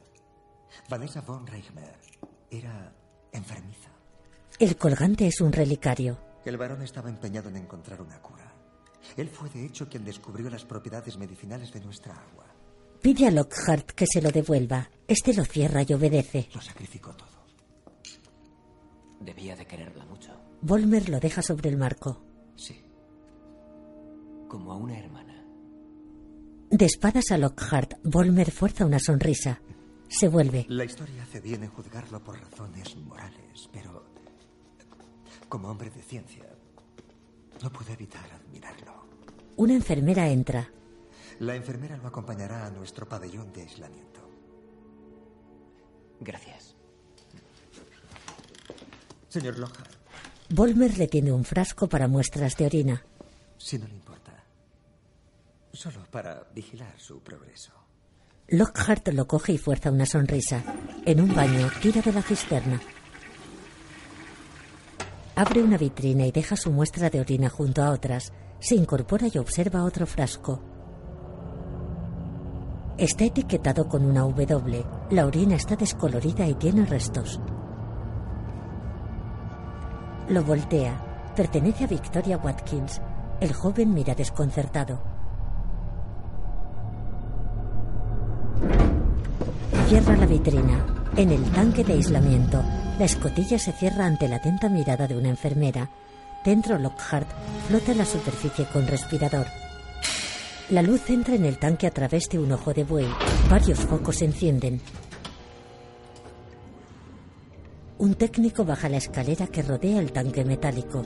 Vanessa 0.89 1.20
von 1.20 1.47
Reichmer 1.47 1.99
era 2.51 2.93
enfermiza. 3.32 3.91
El 4.59 4.76
colgante 4.76 5.26
es 5.26 5.41
un 5.41 5.53
relicario. 5.53 6.18
El 6.45 6.57
varón 6.57 6.82
estaba 6.82 7.09
empeñado 7.09 7.49
en 7.49 7.57
encontrar 7.57 8.01
una 8.01 8.20
cura. 8.20 8.53
Él 9.16 9.28
fue, 9.28 9.49
de 9.51 9.64
hecho, 9.64 9.89
quien 9.89 10.05
descubrió 10.05 10.49
las 10.49 10.64
propiedades 10.64 11.16
medicinales 11.16 11.72
de 11.72 11.80
nuestra 11.80 12.14
agua. 12.14 12.45
Pide 13.07 13.28
a 13.28 13.30
Lockhart 13.30 13.92
que 13.92 14.04
se 14.04 14.20
lo 14.20 14.32
devuelva. 14.32 14.90
Este 15.07 15.32
lo 15.32 15.44
cierra 15.44 15.84
y 15.86 15.92
obedece. 15.92 16.48
Lo 16.52 16.61
sacrificó 16.61 17.14
todo. 17.14 17.46
Debía 19.20 19.54
de 19.54 19.64
quererla 19.64 20.04
mucho. 20.07 20.32
Volmer 20.61 21.09
lo 21.09 21.20
deja 21.20 21.40
sobre 21.40 21.70
el 21.70 21.76
marco. 21.76 22.20
Sí. 22.57 22.82
Como 24.48 24.72
a 24.72 24.76
una 24.76 24.98
hermana. 24.98 25.40
De 26.68 26.84
espadas 26.84 27.30
a 27.30 27.38
Lockhart, 27.38 27.92
Volmer 28.02 28.50
fuerza 28.50 28.84
una 28.84 28.98
sonrisa. 28.98 29.61
Se 30.09 30.26
vuelve. 30.26 30.66
La 30.68 30.84
historia 30.84 31.22
hace 31.22 31.38
bien 31.38 31.62
en 31.62 31.70
juzgarlo 31.70 32.24
por 32.24 32.40
razones 32.40 32.96
morales, 32.96 33.68
pero 33.72 34.04
como 35.48 35.68
hombre 35.68 35.90
de 35.90 36.02
ciencia, 36.02 36.44
no 37.62 37.70
puedo 37.70 37.92
evitar 37.92 38.28
admirarlo. 38.32 39.07
Una 39.54 39.74
enfermera 39.74 40.28
entra. 40.28 40.68
La 41.41 41.55
enfermera 41.55 41.97
lo 41.97 42.09
acompañará 42.09 42.66
a 42.66 42.70
nuestro 42.70 43.09
pabellón 43.09 43.53
de 43.53 43.62
aislamiento. 43.62 44.20
Gracias. 46.20 46.74
Señor 49.28 49.59
Lockhart, 49.59 49.93
Volmer 50.49 50.97
le 50.97 51.09
tiene 51.09 51.32
un 51.32 51.45
frasco 51.45 51.89
para 51.89 52.09
muestras 52.09 52.57
de 52.57 52.66
orina. 52.66 53.05
si 53.59 53.78
no 53.78 53.87
le 53.87 53.95
importa, 53.95 54.45
solo 55.72 56.07
para 56.11 56.49
vigilar 56.55 56.99
su 56.99 57.20
progreso. 57.20 57.72
Lockhart 58.49 59.09
lo 59.09 59.26
coge 59.26 59.53
y 59.53 59.59
fuerza 59.59 59.91
una 59.91 60.07
sonrisa. 60.07 60.62
En 61.05 61.20
un 61.20 61.34
baño, 61.34 61.68
tira 61.82 62.01
de 62.01 62.12
la 62.12 62.22
cisterna. 62.22 62.80
Abre 65.34 65.62
una 65.62 65.76
vitrina 65.76 66.24
y 66.26 66.32
deja 66.32 66.57
su 66.57 66.70
muestra 66.70 67.11
de 67.11 67.20
orina 67.20 67.51
junto 67.51 67.82
a 67.82 67.91
otras. 67.91 68.32
Se 68.61 68.76
incorpora 68.76 69.26
y 69.30 69.37
observa 69.37 69.84
otro 69.84 70.07
frasco. 70.07 70.76
Está 72.99 73.24
etiquetado 73.24 73.86
con 73.88 74.07
una 74.07 74.22
W. 74.22 74.84
La 75.11 75.26
orina 75.26 75.55
está 75.55 75.76
descolorida 75.76 76.47
y 76.47 76.55
tiene 76.55 76.86
restos. 76.86 77.38
Lo 80.30 80.42
voltea. 80.42 81.32
Pertenece 81.36 81.84
a 81.84 81.88
Victoria 81.88 82.38
Watkins. 82.38 83.03
El 83.38 83.53
joven 83.53 83.92
mira 83.92 84.14
desconcertado. 84.14 84.99
Cierra 89.88 90.16
la 90.16 90.26
vitrina. 90.26 90.86
En 91.16 91.32
el 91.32 91.44
tanque 91.53 91.84
de 91.84 91.92
aislamiento, 91.92 92.62
la 92.99 93.05
escotilla 93.05 93.59
se 93.59 93.72
cierra 93.72 94.07
ante 94.07 94.26
la 94.26 94.36
atenta 94.36 94.70
mirada 94.70 95.07
de 95.07 95.18
una 95.18 95.28
enfermera. 95.28 95.90
Dentro, 96.42 96.78
Lockhart 96.78 97.28
flota 97.68 97.92
en 97.92 97.99
la 97.99 98.07
superficie 98.07 98.64
con 98.72 98.86
respirador. 98.86 99.47
La 100.70 100.82
luz 100.82 101.08
entra 101.10 101.36
en 101.36 101.44
el 101.44 101.58
tanque 101.58 101.86
a 101.86 101.92
través 101.92 102.28
de 102.28 102.40
un 102.40 102.50
ojo 102.50 102.74
de 102.74 102.82
buey. 102.82 103.06
Varios 103.48 103.78
focos 103.78 104.16
se 104.16 104.24
encienden. 104.24 104.80
Un 107.98 108.16
técnico 108.16 108.64
baja 108.64 108.88
la 108.88 108.96
escalera 108.96 109.46
que 109.46 109.62
rodea 109.62 110.00
el 110.00 110.10
tanque 110.10 110.44
metálico. 110.44 111.04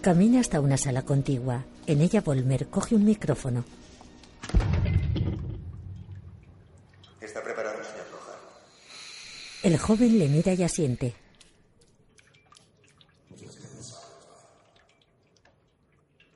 Camina 0.00 0.40
hasta 0.40 0.60
una 0.60 0.76
sala 0.76 1.02
contigua. 1.02 1.64
En 1.86 2.00
ella 2.00 2.20
Volmer 2.20 2.66
coge 2.66 2.96
un 2.96 3.04
micrófono. 3.04 3.64
¿Está 7.20 7.44
preparado, 7.44 7.76
señor 7.84 8.06
Lockhart? 8.10 8.40
El 9.62 9.78
joven 9.78 10.18
le 10.18 10.28
mira 10.28 10.52
y 10.52 10.64
asiente. 10.64 11.14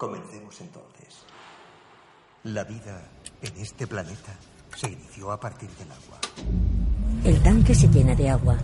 Comencemos 0.03 0.61
entonces. 0.61 1.25
La 2.43 2.65
vida 2.65 3.09
en 3.41 3.57
este 3.57 3.87
planeta 3.87 4.35
se 4.75 4.91
inició 4.91 5.31
a 5.31 5.39
partir 5.39 5.71
del 5.71 5.93
agua. 5.93 6.19
El 7.23 7.41
tanque 7.41 7.73
se 7.73 7.87
llena 7.87 8.13
de 8.17 8.29
agua. 8.29 8.59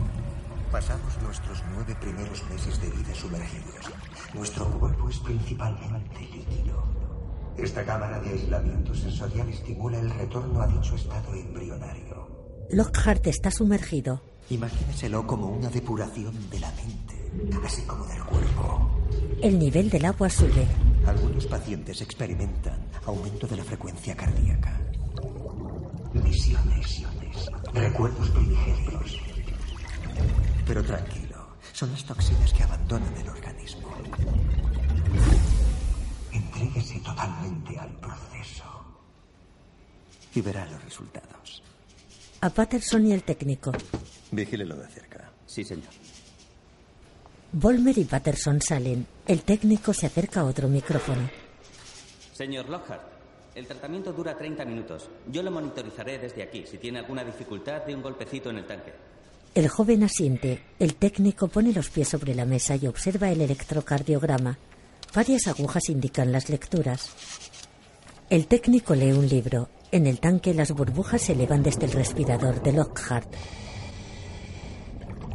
Pasamos 0.73 1.17
nuestros 1.23 1.63
nueve 1.73 1.95
primeros 2.01 2.43
meses 2.51 2.81
de 2.81 2.91
vida 2.91 3.15
sumergidos. 3.15 3.89
Nuestro 4.35 4.65
cuerpo 4.81 5.09
es 5.09 5.19
principalmente 5.21 6.19
líquido. 6.23 6.83
Esta 7.57 7.85
cámara 7.85 8.19
de 8.19 8.31
aislamiento 8.31 8.93
sensorial 8.93 9.49
estimula 9.49 10.01
el 10.01 10.11
retorno 10.11 10.61
a 10.61 10.67
dicho 10.67 10.97
estado 10.97 11.35
embrionario. 11.35 12.67
Lockhart 12.71 13.25
está 13.29 13.53
sumergido. 13.53 14.21
Imagíneselo 14.51 15.25
como 15.25 15.47
una 15.47 15.71
depuración 15.71 16.51
de 16.51 16.59
la 16.59 16.73
mente, 16.73 17.15
así 17.65 17.83
como 17.83 18.05
del 18.07 18.25
cuerpo. 18.25 18.91
El 19.43 19.59
nivel 19.59 19.91
del 19.91 20.05
agua 20.05 20.29
sube. 20.29 20.67
Algunos 21.07 21.47
pacientes 21.47 22.01
experimentan 22.03 22.79
aumento 23.07 23.47
de 23.47 23.57
la 23.57 23.65
frecuencia 23.65 24.17
cardíaca. 24.17 24.81
Visiones, 26.13 27.03
recuerdos 27.73 28.31
primigenios. 28.31 29.21
Pero 30.67 30.85
tranquilo, 30.85 31.47
son 31.73 31.91
las 31.93 32.05
toxinas 32.05 32.53
que 32.53 32.63
abandonan 32.63 33.15
el 33.17 33.29
organismo. 33.29 33.89
Entréguese 36.33 37.01
totalmente 37.01 37.79
al 37.79 37.91
proceso 38.01 38.65
y 40.35 40.41
verá 40.41 40.67
los 40.67 40.85
resultados. 40.85 41.63
A 42.41 42.51
Patterson 42.51 43.07
y 43.07 43.13
el 43.13 43.23
técnico. 43.23 43.73
Vigílelo 44.31 44.77
de 44.77 44.89
cerca. 44.89 45.31
Sí, 45.47 45.65
señor. 45.65 45.89
Volmer 47.53 47.97
y 47.97 48.05
Patterson 48.05 48.61
salen. 48.61 49.07
El 49.27 49.43
técnico 49.43 49.95
se 49.95 50.07
acerca 50.07 50.41
a 50.41 50.45
otro 50.45 50.69
micrófono. 50.69 51.31
Señor 52.35 52.69
Lockhart, 52.69 53.03
el 53.55 53.67
tratamiento 53.67 54.13
dura 54.13 54.37
30 54.37 54.67
minutos. 54.67 55.09
Yo 55.33 55.43
lo 55.43 55.51
monitorizaré 55.51 56.19
desde 56.19 56.43
aquí. 56.43 56.65
Si 56.67 56.77
tiene 56.77 56.99
alguna 56.99 57.25
dificultad, 57.25 57.87
de 57.87 57.95
un 57.95 58.03
golpecito 58.03 58.51
en 58.51 58.59
el 58.59 58.67
tanque. 58.67 58.93
El 59.55 59.67
joven 59.69 60.03
asiente. 60.03 60.63
El 60.79 60.97
técnico 60.97 61.49
pone 61.49 61.73
los 61.73 61.89
pies 61.89 62.09
sobre 62.09 62.35
la 62.35 62.45
mesa 62.45 62.77
y 62.77 62.87
observa 62.87 63.31
el 63.31 63.41
electrocardiograma. 63.41 64.59
Varias 65.15 65.47
agujas 65.49 65.89
indican 65.89 66.31
las 66.31 66.51
lecturas. 66.51 67.11
El 68.29 68.47
técnico 68.47 68.95
lee 68.95 69.13
un 69.13 69.27
libro. 69.27 69.71
En 69.91 70.07
el 70.07 70.21
tanque 70.21 70.53
las 70.53 70.73
burbujas 70.73 71.23
se 71.23 71.33
elevan 71.33 71.63
desde 71.63 71.87
el 71.87 71.93
respirador 71.93 72.63
de 72.63 72.73
Lockhart. 72.75 73.33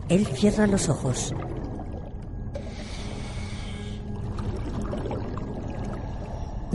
Él 0.10 0.28
cierra 0.28 0.68
los 0.68 0.90
ojos. 0.90 1.34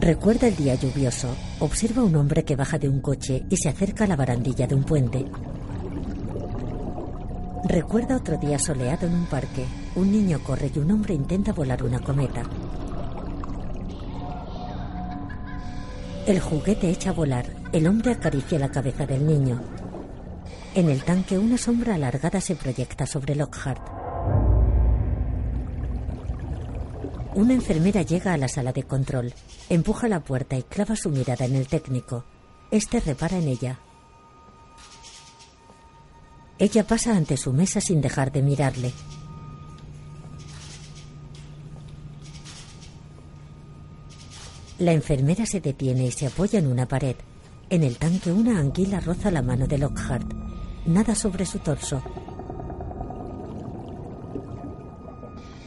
Recuerda 0.01 0.47
el 0.47 0.55
día 0.55 0.77
lluvioso. 0.77 1.29
Observa 1.59 2.05
un 2.05 2.15
hombre 2.15 2.45
que 2.45 2.55
baja 2.55 2.79
de 2.79 2.89
un 2.89 3.01
coche 3.01 3.45
y 3.51 3.57
se 3.57 3.69
acerca 3.69 4.05
a 4.05 4.07
la 4.07 4.15
barandilla 4.15 4.65
de 4.69 4.77
un 4.77 4.85
puente. 4.85 5.25
Recuerda 7.65 8.17
otro 8.17 8.37
día 8.39 8.61
soleado 8.61 9.09
en 9.09 9.15
un 9.15 9.27
parque. 9.27 9.65
Un 9.97 10.13
niño 10.13 10.39
corre 10.45 10.71
y 10.73 10.79
un 10.79 10.93
hombre 10.93 11.15
intenta 11.15 11.53
volar 11.53 11.83
una 11.83 11.99
cometa. 11.99 12.45
El 16.29 16.39
juguete 16.39 16.91
echa 16.91 17.11
a 17.11 17.15
volar. 17.15 17.47
El 17.73 17.89
hombre 17.89 18.13
acaricia 18.13 18.59
la 18.61 18.71
cabeza 18.71 19.05
del 19.05 19.27
niño. 19.27 19.61
En 20.77 20.89
el 20.91 21.03
tanque 21.03 21.37
una 21.37 21.59
sombra 21.59 21.97
alargada 21.97 22.41
se 22.41 22.55
proyecta 22.55 23.05
sobre 23.05 23.35
Lockhart. 23.35 23.83
Una 27.39 27.55
enfermera 27.55 28.03
llega 28.03 28.33
a 28.33 28.37
la 28.37 28.49
sala 28.49 28.73
de 28.73 28.83
control, 28.83 29.33
empuja 29.69 30.09
la 30.09 30.19
puerta 30.19 30.59
y 30.59 30.65
clava 30.65 30.97
su 30.97 31.09
mirada 31.09 31.45
en 31.45 31.55
el 31.55 31.69
técnico. 31.69 32.25
Este 32.73 32.99
repara 32.99 33.39
en 33.39 33.47
ella. 33.47 33.79
Ella 36.59 36.85
pasa 36.85 37.17
ante 37.17 37.37
su 37.37 37.53
mesa 37.53 37.81
sin 37.81 38.01
dejar 38.01 38.33
de 38.33 38.43
mirarle. 38.43 38.93
La 44.81 44.91
enfermera 44.91 45.47
se 45.47 45.61
detiene 45.61 46.07
y 46.07 46.11
se 46.11 46.27
apoya 46.27 46.59
en 46.59 46.67
una 46.67 46.89
pared. 46.89 47.15
En 47.71 47.85
el 47.85 47.99
tanque 47.99 48.33
una 48.33 48.59
anguila 48.59 48.99
roza 48.99 49.31
la 49.31 49.43
mano 49.43 49.69
de 49.69 49.79
Lockhart. 49.79 50.27
Nada 50.87 51.15
sobre 51.15 51.47
su 51.47 51.61
torso. 51.61 52.03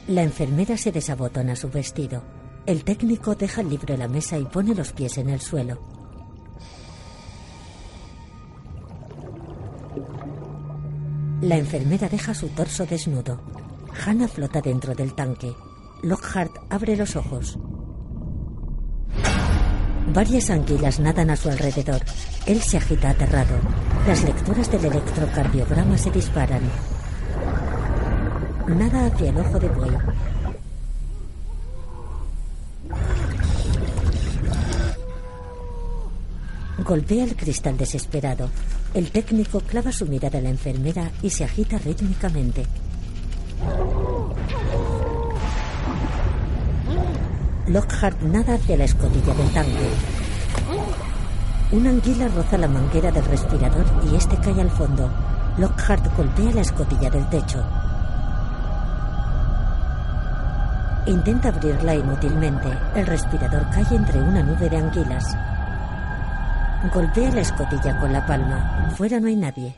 La 0.07 0.23
enfermera 0.23 0.77
se 0.77 0.91
desabotona 0.91 1.55
su 1.55 1.69
vestido. 1.69 2.23
El 2.65 2.83
técnico 2.83 3.35
deja 3.35 3.61
el 3.61 3.69
libro 3.69 3.93
en 3.93 3.99
la 3.99 4.07
mesa 4.07 4.37
y 4.37 4.45
pone 4.45 4.73
los 4.75 4.91
pies 4.93 5.17
en 5.17 5.29
el 5.29 5.39
suelo. 5.39 5.79
La 11.41 11.57
enfermera 11.57 12.07
deja 12.07 12.33
su 12.33 12.49
torso 12.49 12.85
desnudo. 12.85 13.41
Hannah 14.05 14.27
flota 14.27 14.61
dentro 14.61 14.93
del 14.93 15.13
tanque. 15.13 15.53
Lockhart 16.03 16.51
abre 16.69 16.95
los 16.95 17.15
ojos. 17.15 17.57
Varias 20.13 20.49
anguilas 20.49 20.99
nadan 20.99 21.29
a 21.29 21.35
su 21.35 21.49
alrededor. 21.49 22.01
Él 22.45 22.61
se 22.61 22.77
agita 22.77 23.11
aterrado. 23.11 23.55
Las 24.07 24.23
lecturas 24.23 24.69
del 24.71 24.85
electrocardiograma 24.85 25.97
se 25.97 26.11
disparan. 26.11 26.61
Nada 28.77 29.05
hacia 29.07 29.29
el 29.29 29.37
ojo 29.37 29.59
de 29.59 29.67
buey. 29.69 29.91
Golpea 36.83 37.23
el 37.25 37.35
cristal 37.35 37.77
desesperado. 37.77 38.49
El 38.93 39.11
técnico 39.11 39.59
clava 39.61 39.91
su 39.91 40.05
mirada 40.05 40.39
a 40.39 40.41
la 40.41 40.49
enfermera 40.49 41.11
y 41.21 41.29
se 41.29 41.43
agita 41.43 41.77
rítmicamente. 41.77 42.65
Lockhart 47.67 48.21
nada 48.21 48.55
hacia 48.55 48.77
la 48.77 48.85
escotilla 48.85 49.33
del 49.33 49.49
tanque. 49.51 49.89
Una 51.71 51.89
anguila 51.89 52.27
roza 52.29 52.57
la 52.57 52.67
manguera 52.67 53.11
del 53.11 53.25
respirador 53.25 53.85
y 54.11 54.15
este 54.15 54.35
cae 54.37 54.59
al 54.59 54.71
fondo. 54.71 55.09
Lockhart 55.57 56.15
golpea 56.17 56.51
la 56.51 56.61
escotilla 56.61 57.09
del 57.09 57.29
techo. 57.29 57.63
Intenta 61.05 61.49
abrirla 61.49 61.95
inútilmente. 61.95 62.69
El 62.95 63.07
respirador 63.07 63.67
cae 63.71 63.95
entre 63.95 64.21
una 64.21 64.43
nube 64.43 64.69
de 64.69 64.77
anguilas. 64.77 65.35
Golpea 66.93 67.31
la 67.31 67.41
escotilla 67.41 67.99
con 67.99 68.13
la 68.13 68.25
palma. 68.25 68.89
Fuera 68.95 69.19
no 69.19 69.27
hay 69.27 69.35
nadie. 69.35 69.75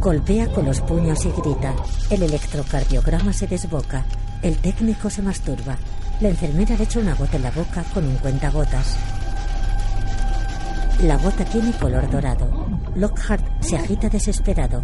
Golpea 0.00 0.48
con 0.48 0.64
los 0.64 0.80
puños 0.80 1.24
y 1.26 1.30
grita. 1.30 1.74
El 2.08 2.22
electrocardiograma 2.22 3.32
se 3.32 3.46
desboca. 3.46 4.04
El 4.42 4.56
técnico 4.58 5.10
se 5.10 5.22
masturba. 5.22 5.76
La 6.20 6.28
enfermera 6.28 6.74
le 6.76 6.84
echa 6.84 7.00
una 7.00 7.14
gota 7.14 7.36
en 7.36 7.42
la 7.42 7.50
boca 7.50 7.84
con 7.92 8.06
un 8.06 8.16
cuentagotas. 8.16 8.96
La 11.02 11.18
gota 11.18 11.44
tiene 11.44 11.72
color 11.72 12.08
dorado. 12.10 12.66
Lockhart 12.94 13.44
se 13.60 13.76
agita 13.76 14.08
desesperado. 14.08 14.82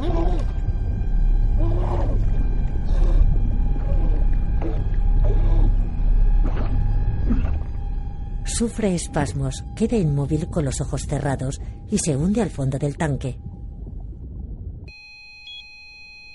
Sufre 8.60 8.94
espasmos, 8.94 9.64
queda 9.74 9.96
inmóvil 9.96 10.50
con 10.50 10.66
los 10.66 10.82
ojos 10.82 11.06
cerrados 11.06 11.62
y 11.90 11.96
se 11.96 12.14
hunde 12.14 12.42
al 12.42 12.50
fondo 12.50 12.78
del 12.78 12.98
tanque. 12.98 13.38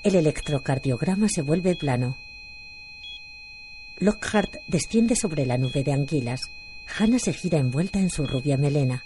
El 0.03 0.15
electrocardiograma 0.15 1.29
se 1.29 1.43
vuelve 1.43 1.75
plano. 1.75 2.17
Lockhart 3.99 4.55
desciende 4.67 5.15
sobre 5.15 5.45
la 5.45 5.59
nube 5.59 5.83
de 5.83 5.93
anguilas. 5.93 6.41
Hannah 6.97 7.19
se 7.19 7.31
gira 7.31 7.59
envuelta 7.59 7.99
en 7.99 8.09
su 8.09 8.25
rubia 8.25 8.57
melena. 8.57 9.03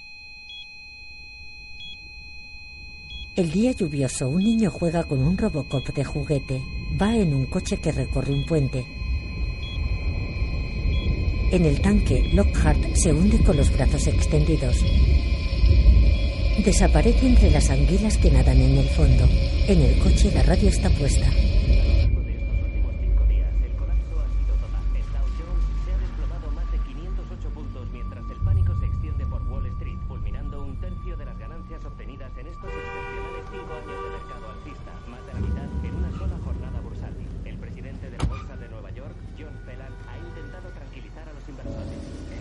El 3.36 3.52
día 3.52 3.74
lluvioso, 3.74 4.30
un 4.30 4.46
niño 4.46 4.72
juega 4.72 5.04
con 5.04 5.20
un 5.20 5.38
Robocop 5.38 5.86
de 5.94 6.06
juguete. 6.06 6.64
Va 7.02 7.14
en 7.18 7.34
un 7.34 7.48
coche 7.48 7.82
que 7.82 7.92
recorre 7.92 8.32
un 8.32 8.46
puente. 8.46 8.99
En 11.52 11.66
el 11.66 11.82
tanque, 11.82 12.30
Lockhart 12.32 12.96
se 12.96 13.12
hunde 13.12 13.40
con 13.40 13.58
los 13.58 13.72
brazos 13.72 14.06
extendidos. 14.06 14.86
Desaparece 16.64 17.26
entre 17.26 17.50
las 17.50 17.72
anguilas 17.72 18.18
que 18.18 18.30
nadan 18.30 18.62
en 18.62 18.78
el 18.78 18.88
fondo. 18.90 19.28
En 19.68 19.82
el 19.82 19.98
coche 19.98 20.32
la 20.32 20.44
radio 20.44 20.70
está 20.70 20.92
puesta. 20.92 21.28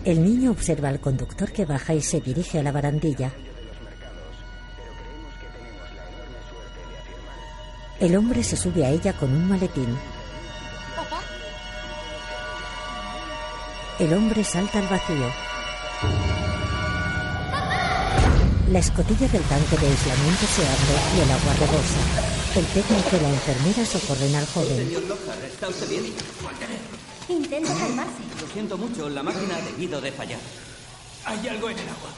El 0.09 0.23
niño 0.23 0.49
observa 0.49 0.89
al 0.89 0.99
conductor 0.99 1.51
que 1.51 1.65
baja 1.65 1.93
y 1.93 2.01
se 2.01 2.19
dirige 2.19 2.57
a 2.57 2.63
la 2.63 2.71
barandilla. 2.71 3.31
El 7.99 8.15
hombre 8.15 8.43
se 8.43 8.57
sube 8.57 8.83
a 8.83 8.89
ella 8.89 9.13
con 9.13 9.31
un 9.31 9.47
maletín. 9.47 9.95
El 13.99 14.11
hombre 14.15 14.43
salta 14.43 14.79
al 14.79 14.87
vacío. 14.87 15.31
La 18.71 18.79
escotilla 18.79 19.27
del 19.27 19.43
tanque 19.43 19.77
de 19.77 19.87
aislamiento 19.89 20.45
se 20.47 20.63
abre 20.63 21.17
y 21.17 21.19
el 21.19 21.29
agua 21.29 21.53
rebosa. 21.53 22.01
El 22.55 22.65
técnico 22.65 23.15
y 23.15 23.19
la 23.19 23.29
enfermera 23.29 23.85
socorren 23.85 24.35
al 24.35 24.47
joven. 24.47 24.87
Señor 24.87 25.03
Lockhart, 25.03 25.43
¿está 25.43 25.69
usted 25.69 25.87
bien? 25.87 26.05
Intenta 27.29 27.73
calmarse. 27.73 28.23
Lo 28.41 28.47
siento 28.51 28.77
mucho, 28.77 29.09
la 29.09 29.21
máquina 29.21 29.55
ha 29.55 29.61
debido 29.61 30.01
de 30.01 30.11
fallar. 30.11 30.39
Hay 31.25 31.47
algo 31.47 31.69
en 31.69 31.77
el 31.77 31.89
agua. 31.89 32.09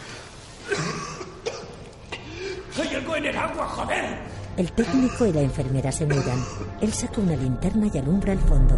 ¡Hay 2.81 2.95
algo 2.95 3.15
en 3.17 3.25
el 3.25 3.37
agua, 3.37 3.67
joder! 3.67 4.19
El 4.57 4.71
técnico 4.71 5.25
y 5.25 5.33
la 5.33 5.41
enfermera 5.41 5.91
se 5.91 6.05
miran. 6.05 6.43
Él 6.81 6.93
saca 6.93 7.19
una 7.21 7.35
linterna 7.35 7.89
y 7.93 7.97
alumbra 7.97 8.33
el 8.33 8.39
fondo. 8.39 8.75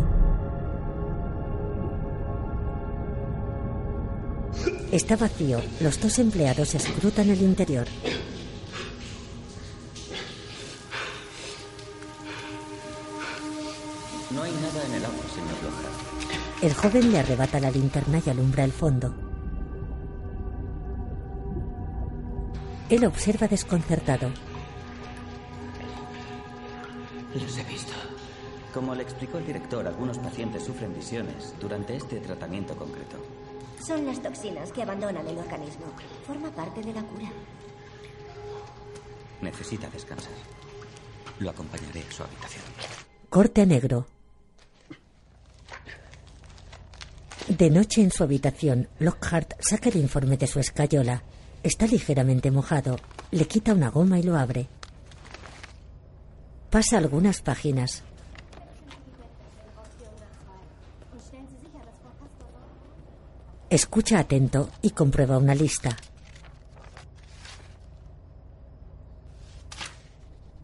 Está 4.92 5.16
vacío. 5.16 5.62
Los 5.80 6.00
dos 6.00 6.20
empleados 6.20 6.76
escrutan 6.76 7.30
el 7.30 7.42
interior. 7.42 7.88
No 14.32 14.44
hay 14.44 14.52
nada 14.52 14.86
en 14.88 14.94
el 14.94 15.06
agua, 15.06 15.24
señor. 15.34 15.53
El 16.64 16.74
joven 16.74 17.12
le 17.12 17.20
arrebata 17.20 17.60
la 17.60 17.70
linterna 17.70 18.22
y 18.26 18.30
alumbra 18.30 18.64
el 18.64 18.72
fondo. 18.72 19.14
Él 22.90 23.04
observa 23.04 23.50
desconcertado. 23.50 24.30
Los 27.34 27.58
he 27.58 27.64
visto. 27.66 27.92
Como 28.74 28.96
le 28.96 29.04
explicó 29.04 29.40
el 29.40 29.46
director, 29.46 29.86
algunos 29.86 30.18
pacientes 30.20 30.64
sufren 30.64 30.96
visiones 30.96 31.54
durante 31.60 31.98
este 31.98 32.22
tratamiento 32.22 32.78
concreto. 32.78 33.18
Son 33.86 34.06
las 34.06 34.22
toxinas 34.22 34.72
que 34.72 34.84
abandonan 34.84 35.28
el 35.28 35.38
organismo. 35.38 35.88
Forma 36.26 36.50
parte 36.52 36.82
de 36.82 36.94
la 36.94 37.04
cura. 37.04 37.30
Necesita 39.42 39.90
descansar. 39.90 40.32
Lo 41.40 41.50
acompañaré 41.50 42.06
a 42.10 42.12
su 42.14 42.24
habitación. 42.24 42.64
Corte 43.30 43.64
a 43.64 43.66
negro. 43.66 44.13
De 47.48 47.70
noche 47.70 48.02
en 48.02 48.10
su 48.10 48.24
habitación, 48.24 48.88
Lockhart 49.00 49.56
saca 49.60 49.90
el 49.90 49.98
informe 49.98 50.38
de 50.38 50.48
su 50.48 50.60
escayola. 50.60 51.24
Está 51.62 51.86
ligeramente 51.88 52.52
mojado. 52.52 52.98
Le 53.32 53.46
quita 53.46 53.74
una 53.74 53.90
goma 53.90 54.18
y 54.18 54.24
lo 54.24 54.38
abre. 54.38 54.70
Pasa 56.70 56.98
algunas 56.98 57.42
páginas. 57.42 58.02
Escucha 63.70 64.20
atento 64.20 64.70
y 64.82 64.92
comprueba 64.92 65.38
una 65.38 65.54
lista. 65.54 65.98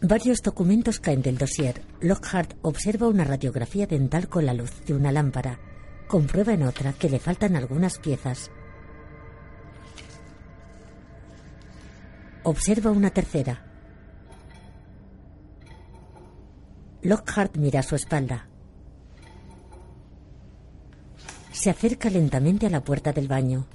Varios 0.02 0.42
documentos 0.42 1.02
caen 1.02 1.22
del 1.22 1.38
dossier. 1.38 1.82
Lockhart 2.00 2.54
observa 2.62 3.10
una 3.10 3.26
radiografía 3.26 3.86
dental 3.86 4.30
con 4.30 4.46
la 4.46 4.54
luz 4.54 4.72
de 4.86 4.94
una 4.94 5.12
lámpara. 5.12 5.60
Comprueba 6.10 6.54
en 6.54 6.64
otra 6.64 6.94
que 6.94 7.08
le 7.08 7.20
faltan 7.20 7.56
algunas 7.56 8.00
piezas. 8.00 8.50
Observa 12.42 12.90
una 12.90 13.12
tercera. 13.12 13.64
Lockhart 17.04 17.58
mira 17.58 17.82
a 17.82 17.84
su 17.84 17.94
espalda. 17.96 18.48
Se 21.52 21.70
acerca 21.70 22.10
lentamente 22.10 22.66
a 22.66 22.72
la 22.72 22.84
puerta 22.84 23.14
del 23.14 23.28
baño. 23.28 23.68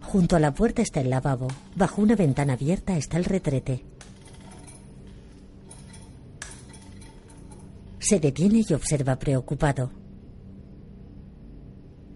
Junto 0.00 0.36
a 0.36 0.40
la 0.40 0.54
puerta 0.54 0.80
está 0.80 1.02
el 1.02 1.10
lavabo. 1.10 1.48
Bajo 1.76 2.00
una 2.00 2.16
ventana 2.16 2.54
abierta 2.54 2.96
está 2.96 3.18
el 3.18 3.26
retrete. 3.26 3.97
Se 8.08 8.18
detiene 8.18 8.64
y 8.66 8.72
observa 8.72 9.18
preocupado. 9.18 9.90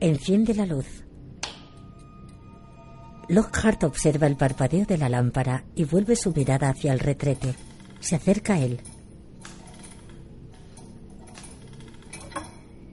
Enciende 0.01 0.55
la 0.55 0.65
luz. 0.65 0.87
Lockhart 3.29 3.85
observa 3.85 4.27
el 4.27 4.37
parpadeo 4.37 4.87
de 4.87 4.97
la 4.97 5.11
lámpara 5.11 5.67
y 5.75 5.85
vuelve 5.85 6.17
su 6.17 6.33
mirada 6.33 6.71
hacia 6.71 6.95
el 6.95 6.99
retrete. 6.99 7.55
Se 8.01 8.17
acerca 8.17 8.55
a 8.55 8.61
él. 8.61 8.81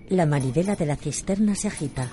La 0.09 0.25
manivela 0.25 0.75
de 0.75 0.85
la 0.85 0.97
cisterna 0.97 1.55
se 1.55 1.69
agita. 1.69 2.09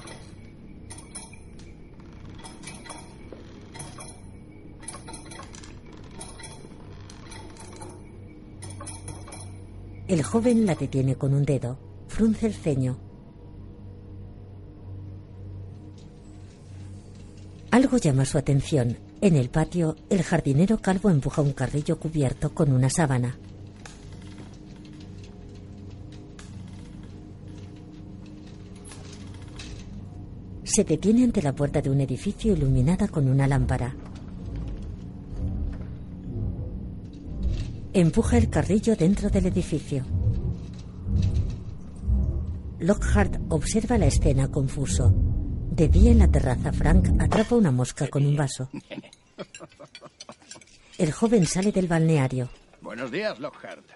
El 10.08 10.22
joven 10.22 10.66
la 10.66 10.76
detiene 10.76 11.16
con 11.16 11.34
un 11.34 11.44
dedo. 11.44 11.78
Frunce 12.06 12.46
el 12.46 12.54
ceño. 12.54 12.96
Algo 17.72 17.96
llama 17.96 18.24
su 18.24 18.38
atención. 18.38 18.98
En 19.20 19.34
el 19.34 19.50
patio, 19.50 19.96
el 20.08 20.22
jardinero 20.22 20.78
calvo 20.78 21.10
empuja 21.10 21.42
un 21.42 21.52
carrillo 21.52 21.98
cubierto 21.98 22.54
con 22.54 22.72
una 22.72 22.88
sábana. 22.88 23.36
Se 30.62 30.84
detiene 30.84 31.24
ante 31.24 31.42
la 31.42 31.54
puerta 31.54 31.82
de 31.82 31.90
un 31.90 32.00
edificio 32.00 32.52
iluminada 32.52 33.08
con 33.08 33.28
una 33.28 33.48
lámpara. 33.48 33.96
Empuja 37.96 38.36
el 38.36 38.50
carrillo 38.50 38.94
dentro 38.94 39.30
del 39.30 39.46
edificio. 39.46 40.04
Lockhart 42.78 43.40
observa 43.48 43.96
la 43.96 44.04
escena 44.04 44.50
confuso. 44.50 45.14
De 45.70 45.88
día 45.88 46.10
en 46.10 46.18
la 46.18 46.30
terraza, 46.30 46.74
Frank 46.74 47.08
atrapa 47.18 47.54
una 47.54 47.70
mosca 47.70 48.06
con 48.08 48.26
un 48.26 48.36
vaso. 48.36 48.68
El 50.98 51.10
joven 51.10 51.46
sale 51.46 51.72
del 51.72 51.88
balneario. 51.88 52.50
Buenos 52.82 53.10
días, 53.10 53.40
Lockhart. 53.40 53.86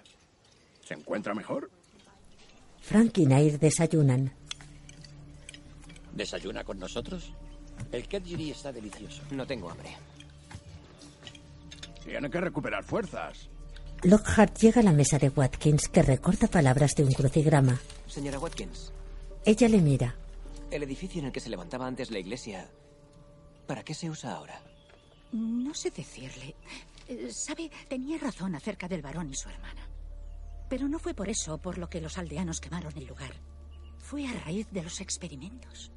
¿Se 0.82 0.94
encuentra 0.94 1.34
mejor? 1.34 1.70
Frank 2.80 3.18
y 3.18 3.26
Nair 3.26 3.58
desayunan. 3.58 4.32
¿Desayuna 6.14 6.64
con 6.64 6.78
nosotros? 6.78 7.34
El 7.92 8.08
kedgiri 8.08 8.52
está 8.52 8.72
delicioso. 8.72 9.22
No 9.30 9.46
tengo 9.46 9.70
hambre. 9.70 9.90
Tiene 12.02 12.30
que 12.30 12.40
recuperar 12.40 12.82
fuerzas. 12.82 13.49
Lockhart 14.02 14.56
llega 14.58 14.80
a 14.80 14.84
la 14.84 14.92
mesa 14.92 15.18
de 15.18 15.28
Watkins, 15.28 15.88
que 15.88 16.02
recorta 16.02 16.46
palabras 16.48 16.94
de 16.94 17.04
un 17.04 17.12
crucigrama. 17.12 17.78
Señora 18.06 18.38
Watkins, 18.38 18.92
Ella 19.44 19.68
le 19.68 19.80
mira. 19.80 20.14
el 20.70 20.82
edificio 20.82 21.20
en 21.20 21.26
el 21.26 21.32
que 21.32 21.40
se 21.40 21.50
levantaba 21.50 21.86
antes 21.86 22.10
la 22.10 22.18
iglesia, 22.18 22.68
¿para 23.66 23.82
qué 23.82 23.92
se 23.94 24.08
usa 24.08 24.34
ahora? 24.34 24.60
No 25.32 25.74
sé 25.74 25.90
decirle. 25.90 26.54
Eh, 27.08 27.28
Sabe, 27.32 27.70
tenía 27.88 28.18
razón 28.18 28.54
acerca 28.54 28.88
del 28.88 29.02
varón 29.02 29.30
y 29.30 29.34
su 29.34 29.48
hermana. 29.48 29.86
Pero 30.68 30.88
no 30.88 30.98
fue 30.98 31.12
por 31.14 31.28
eso 31.28 31.58
por 31.58 31.76
lo 31.78 31.88
que 31.90 32.00
los 32.00 32.16
aldeanos 32.18 32.60
quemaron 32.60 32.96
el 32.96 33.06
lugar. 33.06 33.32
Fue 33.98 34.26
a 34.26 34.32
raíz 34.32 34.68
de 34.70 34.82
los 34.82 35.00
experimentos. 35.00 35.90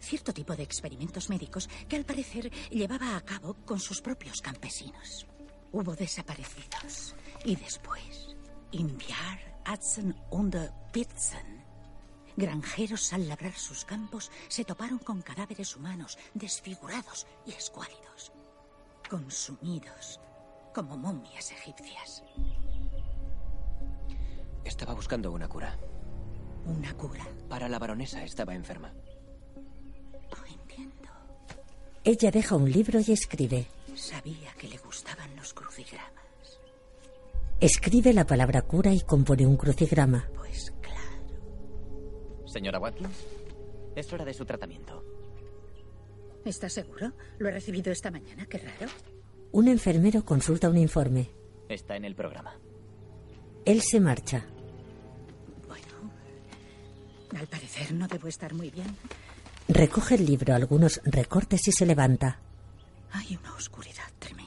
Cierto 0.00 0.32
tipo 0.32 0.54
de 0.54 0.62
experimentos 0.62 1.28
médicos 1.28 1.68
que 1.88 1.96
al 1.96 2.04
parecer 2.04 2.50
llevaba 2.70 3.16
a 3.16 3.20
cabo 3.22 3.54
con 3.64 3.80
sus 3.80 4.00
propios 4.00 4.40
campesinos. 4.40 5.26
Hubo 5.72 5.94
desaparecidos. 5.96 7.14
Y 7.46 7.54
después, 7.54 8.34
Inviar, 8.72 9.38
Atzen 9.64 10.16
und 10.30 10.56
Pitzen. 10.90 11.64
Granjeros 12.36 13.12
al 13.12 13.28
labrar 13.28 13.54
sus 13.54 13.84
campos 13.84 14.32
se 14.48 14.64
toparon 14.64 14.98
con 14.98 15.22
cadáveres 15.22 15.76
humanos 15.76 16.18
desfigurados 16.34 17.24
y 17.46 17.52
escuálidos, 17.52 18.32
consumidos 19.08 20.18
como 20.74 20.96
momias 20.96 21.52
egipcias. 21.52 22.24
Estaba 24.64 24.94
buscando 24.94 25.30
una 25.30 25.48
cura. 25.48 25.78
¿Una 26.64 26.94
cura? 26.94 27.24
Para 27.48 27.68
la 27.68 27.78
baronesa 27.78 28.24
estaba 28.24 28.56
enferma. 28.56 28.92
Oh, 30.32 30.46
entiendo. 30.52 31.10
Ella 32.02 32.32
deja 32.32 32.56
un 32.56 32.72
libro 32.72 32.98
y 32.98 33.12
escribe. 33.12 33.68
Sabía 33.94 34.52
que 34.58 34.66
le 34.66 34.78
gustaban 34.78 35.36
los 35.36 35.54
crucigramas. 35.54 36.15
Escribe 37.60 38.12
la 38.12 38.26
palabra 38.26 38.62
cura 38.62 38.92
y 38.92 39.00
compone 39.00 39.46
un 39.46 39.56
crucigrama. 39.56 40.28
Pues 40.34 40.72
claro. 40.82 42.46
Señora 42.46 42.78
Watkins, 42.78 43.24
es 43.94 44.12
hora 44.12 44.24
de 44.24 44.34
su 44.34 44.44
tratamiento. 44.44 45.02
¿Estás 46.44 46.74
seguro? 46.74 47.12
Lo 47.38 47.48
he 47.48 47.52
recibido 47.52 47.90
esta 47.90 48.10
mañana, 48.10 48.46
qué 48.46 48.58
raro. 48.58 48.92
Un 49.52 49.68
enfermero 49.68 50.24
consulta 50.24 50.68
un 50.68 50.76
informe. 50.76 51.30
Está 51.68 51.96
en 51.96 52.04
el 52.04 52.14
programa. 52.14 52.54
Él 53.64 53.80
se 53.80 54.00
marcha. 54.00 54.44
Bueno, 55.66 56.12
al 57.36 57.46
parecer 57.48 57.92
no 57.92 58.06
debo 58.06 58.28
estar 58.28 58.52
muy 58.54 58.70
bien. 58.70 58.86
Recoge 59.66 60.14
el 60.16 60.26
libro, 60.26 60.54
algunos 60.54 61.00
recortes 61.04 61.66
y 61.66 61.72
se 61.72 61.86
levanta. 61.86 62.38
Hay 63.12 63.36
una 63.36 63.54
oscuridad 63.54 64.04
tremenda. 64.18 64.45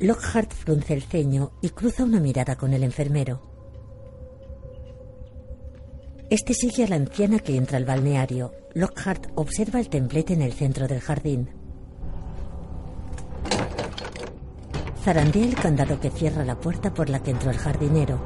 Lockhart 0.00 0.52
frunce 0.52 0.94
el 0.94 1.02
ceño 1.02 1.50
y 1.60 1.70
cruza 1.70 2.04
una 2.04 2.20
mirada 2.20 2.56
con 2.56 2.72
el 2.72 2.84
enfermero. 2.84 3.42
Este 6.30 6.54
sigue 6.54 6.84
a 6.84 6.88
la 6.88 6.96
anciana 6.96 7.40
que 7.40 7.56
entra 7.56 7.78
al 7.78 7.84
balneario. 7.84 8.52
Lockhart 8.74 9.32
observa 9.34 9.80
el 9.80 9.88
templete 9.88 10.34
en 10.34 10.42
el 10.42 10.52
centro 10.52 10.86
del 10.86 11.00
jardín. 11.00 11.50
Zarandea 15.02 15.46
el 15.46 15.56
candado 15.56 15.98
que 15.98 16.10
cierra 16.10 16.44
la 16.44 16.60
puerta 16.60 16.94
por 16.94 17.08
la 17.08 17.20
que 17.20 17.32
entró 17.32 17.50
el 17.50 17.58
jardinero. 17.58 18.20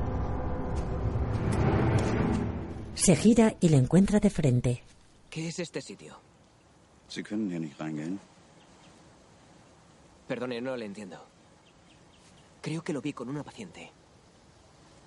Se 2.95 3.17
gira 3.17 3.55
y 3.61 3.71
le 3.71 3.79
encuentra 3.79 4.21
de 4.21 4.29
frente. 4.29 4.83
¿Qué 5.31 5.49
es 5.49 5.59
este 5.59 5.81
sitio? 5.81 6.19
Perdone, 10.29 10.61
no 10.61 10.77
le 10.77 10.85
entiendo. 10.85 11.32
Creo 12.63 12.83
que 12.83 12.93
lo 12.93 13.03
vi 13.03 13.13
con 13.13 13.29
una 13.29 13.43
paciente. 13.43 13.91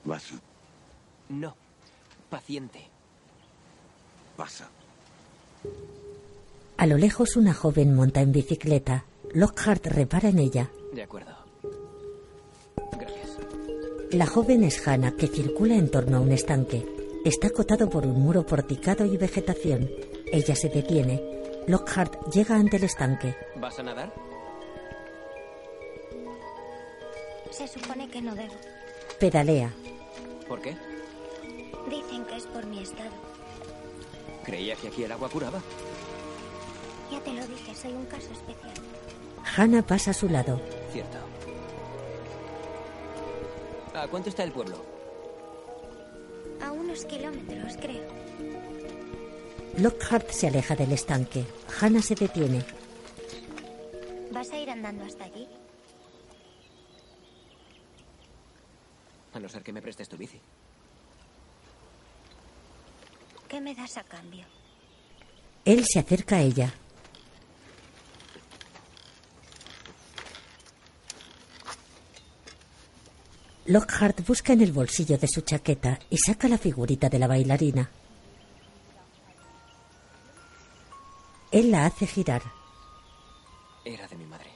Wasser. 0.06 0.40
No, 1.30 1.56
paciente. 2.30 2.82
Wasser. 4.38 4.68
A 6.78 6.86
lo 6.86 6.98
lejos 6.98 7.38
una 7.38 7.54
joven 7.54 7.96
monta 7.96 8.22
en 8.22 8.34
bicicleta. 8.34 9.06
Lockhart 9.34 9.88
repara 9.88 10.30
en 10.30 10.40
ella. 10.40 10.70
De 10.94 11.04
acuerdo. 11.04 11.32
Gracias. 12.92 13.38
La 14.12 14.28
joven 14.28 14.64
es 14.64 14.86
Hannah, 14.86 15.16
que 15.16 15.28
circula 15.28 15.76
en 15.76 15.90
torno 15.90 16.18
a 16.18 16.20
un 16.20 16.34
estanque. 16.34 16.86
Está 17.24 17.48
acotado 17.48 17.90
por 17.90 18.06
un 18.06 18.22
muro 18.22 18.46
porticado 18.46 19.06
y 19.06 19.16
vegetación. 19.16 19.90
Ella 20.32 20.56
se 20.56 20.68
detiene. 20.68 21.24
Lockhart 21.68 22.30
llega 22.34 22.56
ante 22.56 22.78
el 22.78 22.84
estanque. 22.84 23.36
¿Vas 23.56 23.80
a 23.80 23.84
nadar? 23.84 24.25
Se 27.56 27.68
supone 27.70 28.10
que 28.10 28.22
no 28.22 28.36
debo. 28.36 28.54
Pedalea. 29.18 29.72
¿Por 30.48 30.62
qué? 30.62 30.76
Dicen 31.90 32.26
que 32.26 32.36
es 32.36 32.46
por 32.48 32.66
mi 32.66 32.80
estado. 32.80 33.12
Creía 34.44 34.76
que 34.76 34.90
aquí 34.90 35.04
el 35.04 35.12
agua 35.14 35.30
curaba. 35.30 35.62
Ya 37.10 37.20
te 37.22 37.32
lo 37.32 37.48
dije, 37.48 37.74
soy 37.74 37.94
un 37.94 38.06
caso 38.08 38.30
especial. 38.34 38.74
Hannah 39.56 39.84
pasa 39.84 40.12
a 40.12 40.14
su 40.14 40.28
lado. 40.28 40.60
Cierto. 40.92 41.18
¿A 43.94 44.06
cuánto 44.08 44.30
está 44.30 44.44
el 44.44 44.52
pueblo? 44.52 44.84
A 46.62 46.74
unos 46.74 47.06
kilómetros, 47.06 47.78
creo. 47.78 48.04
Lockhart 49.78 50.30
se 50.30 50.48
aleja 50.48 50.76
del 50.76 50.92
estanque. 50.92 51.46
Hannah 51.80 52.02
se 52.02 52.16
detiene. 52.16 52.66
¿Vas 54.32 54.52
a 54.52 54.58
ir 54.58 54.70
andando 54.70 55.06
hasta 55.06 55.24
allí? 55.24 55.48
No 59.46 59.50
ser 59.50 59.62
que 59.62 59.72
me 59.72 59.82
prestes 59.82 60.10
tu 60.10 60.18
bici. 60.18 60.42
¿Qué 63.48 63.62
me 63.62 63.76
das 63.76 63.96
a 63.98 64.04
cambio? 64.04 64.46
Él 65.64 65.86
se 65.86 66.00
acerca 66.00 66.38
a 66.38 66.42
ella. 66.42 66.74
Lockhart 73.68 74.26
busca 74.28 74.54
en 74.54 74.62
el 74.62 74.72
bolsillo 74.72 75.18
de 75.20 75.28
su 75.28 75.42
chaqueta 75.42 76.00
y 76.10 76.18
saca 76.18 76.48
la 76.48 76.58
figurita 76.58 77.08
de 77.08 77.20
la 77.20 77.28
bailarina. 77.28 77.90
Él 81.52 81.70
la 81.70 81.86
hace 81.86 82.08
girar. 82.08 82.42
Era 83.84 84.08
de 84.08 84.16
mi 84.16 84.26
madre. 84.26 84.50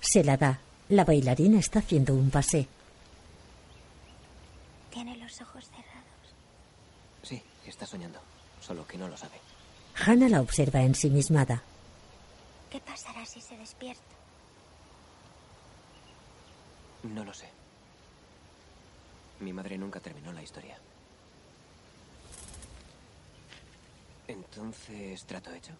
Se 0.00 0.22
la 0.22 0.36
da. 0.36 0.60
La 0.92 1.06
bailarina 1.06 1.58
está 1.58 1.78
haciendo 1.78 2.12
un 2.12 2.28
pasé. 2.30 2.68
Tiene 4.90 5.16
los 5.16 5.40
ojos 5.40 5.64
cerrados. 5.64 6.34
Sí, 7.22 7.42
está 7.66 7.86
soñando. 7.86 8.20
Solo 8.60 8.86
que 8.86 8.98
no 8.98 9.08
lo 9.08 9.16
sabe. 9.16 9.40
Hannah 10.04 10.28
la 10.28 10.42
observa 10.42 10.82
ensimismada. 10.82 11.62
¿Qué 12.70 12.78
pasará 12.80 13.24
si 13.24 13.40
se 13.40 13.56
despierta? 13.56 14.02
No 17.04 17.24
lo 17.24 17.32
sé. 17.32 17.48
Mi 19.40 19.54
madre 19.54 19.78
nunca 19.78 19.98
terminó 19.98 20.30
la 20.34 20.42
historia. 20.42 20.76
Entonces, 24.28 25.24
¿trato 25.24 25.54
hecho? 25.54 25.72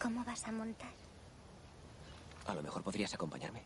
¿Cómo 0.00 0.24
vas 0.24 0.46
a 0.46 0.52
montar? 0.52 1.05
A 2.46 2.54
lo 2.54 2.62
mejor 2.62 2.82
podrías 2.82 3.12
acompañarme. 3.14 3.62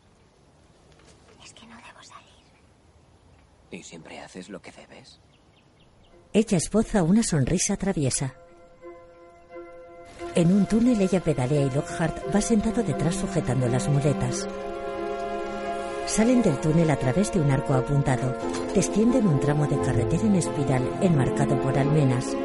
Es 1.44 1.52
que 1.52 1.66
no 1.66 1.76
debo 1.76 2.02
salir. 2.02 2.30
¿Y 3.70 3.82
siempre 3.82 4.20
haces 4.20 4.48
lo 4.48 4.60
que 4.60 4.72
debes? 4.72 5.20
Ella 6.32 6.58
esboza 6.58 7.02
una 7.02 7.22
sonrisa 7.22 7.76
traviesa. 7.76 8.34
En 10.34 10.52
un 10.52 10.66
túnel 10.66 11.00
ella 11.00 11.20
pedalea 11.20 11.62
y 11.62 11.70
Lockhart 11.70 12.34
va 12.34 12.40
sentado 12.40 12.82
detrás 12.82 13.16
sujetando 13.16 13.66
las 13.66 13.88
muletas. 13.88 14.46
Salen 16.06 16.42
del 16.42 16.60
túnel 16.60 16.90
a 16.90 16.96
través 16.96 17.32
de 17.32 17.40
un 17.40 17.50
arco 17.50 17.74
apuntado. 17.74 18.36
Descienden 18.74 19.26
un 19.26 19.40
tramo 19.40 19.66
de 19.66 19.80
carretera 19.80 20.22
en 20.22 20.36
espiral 20.36 20.98
enmarcado 21.00 21.60
por 21.60 21.76
almenas. 21.76 22.36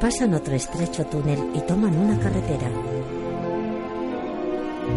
Pasan 0.00 0.34
otro 0.34 0.54
estrecho 0.54 1.04
túnel 1.06 1.52
y 1.54 1.60
toman 1.60 1.96
una 1.96 2.18
carretera. 2.18 2.70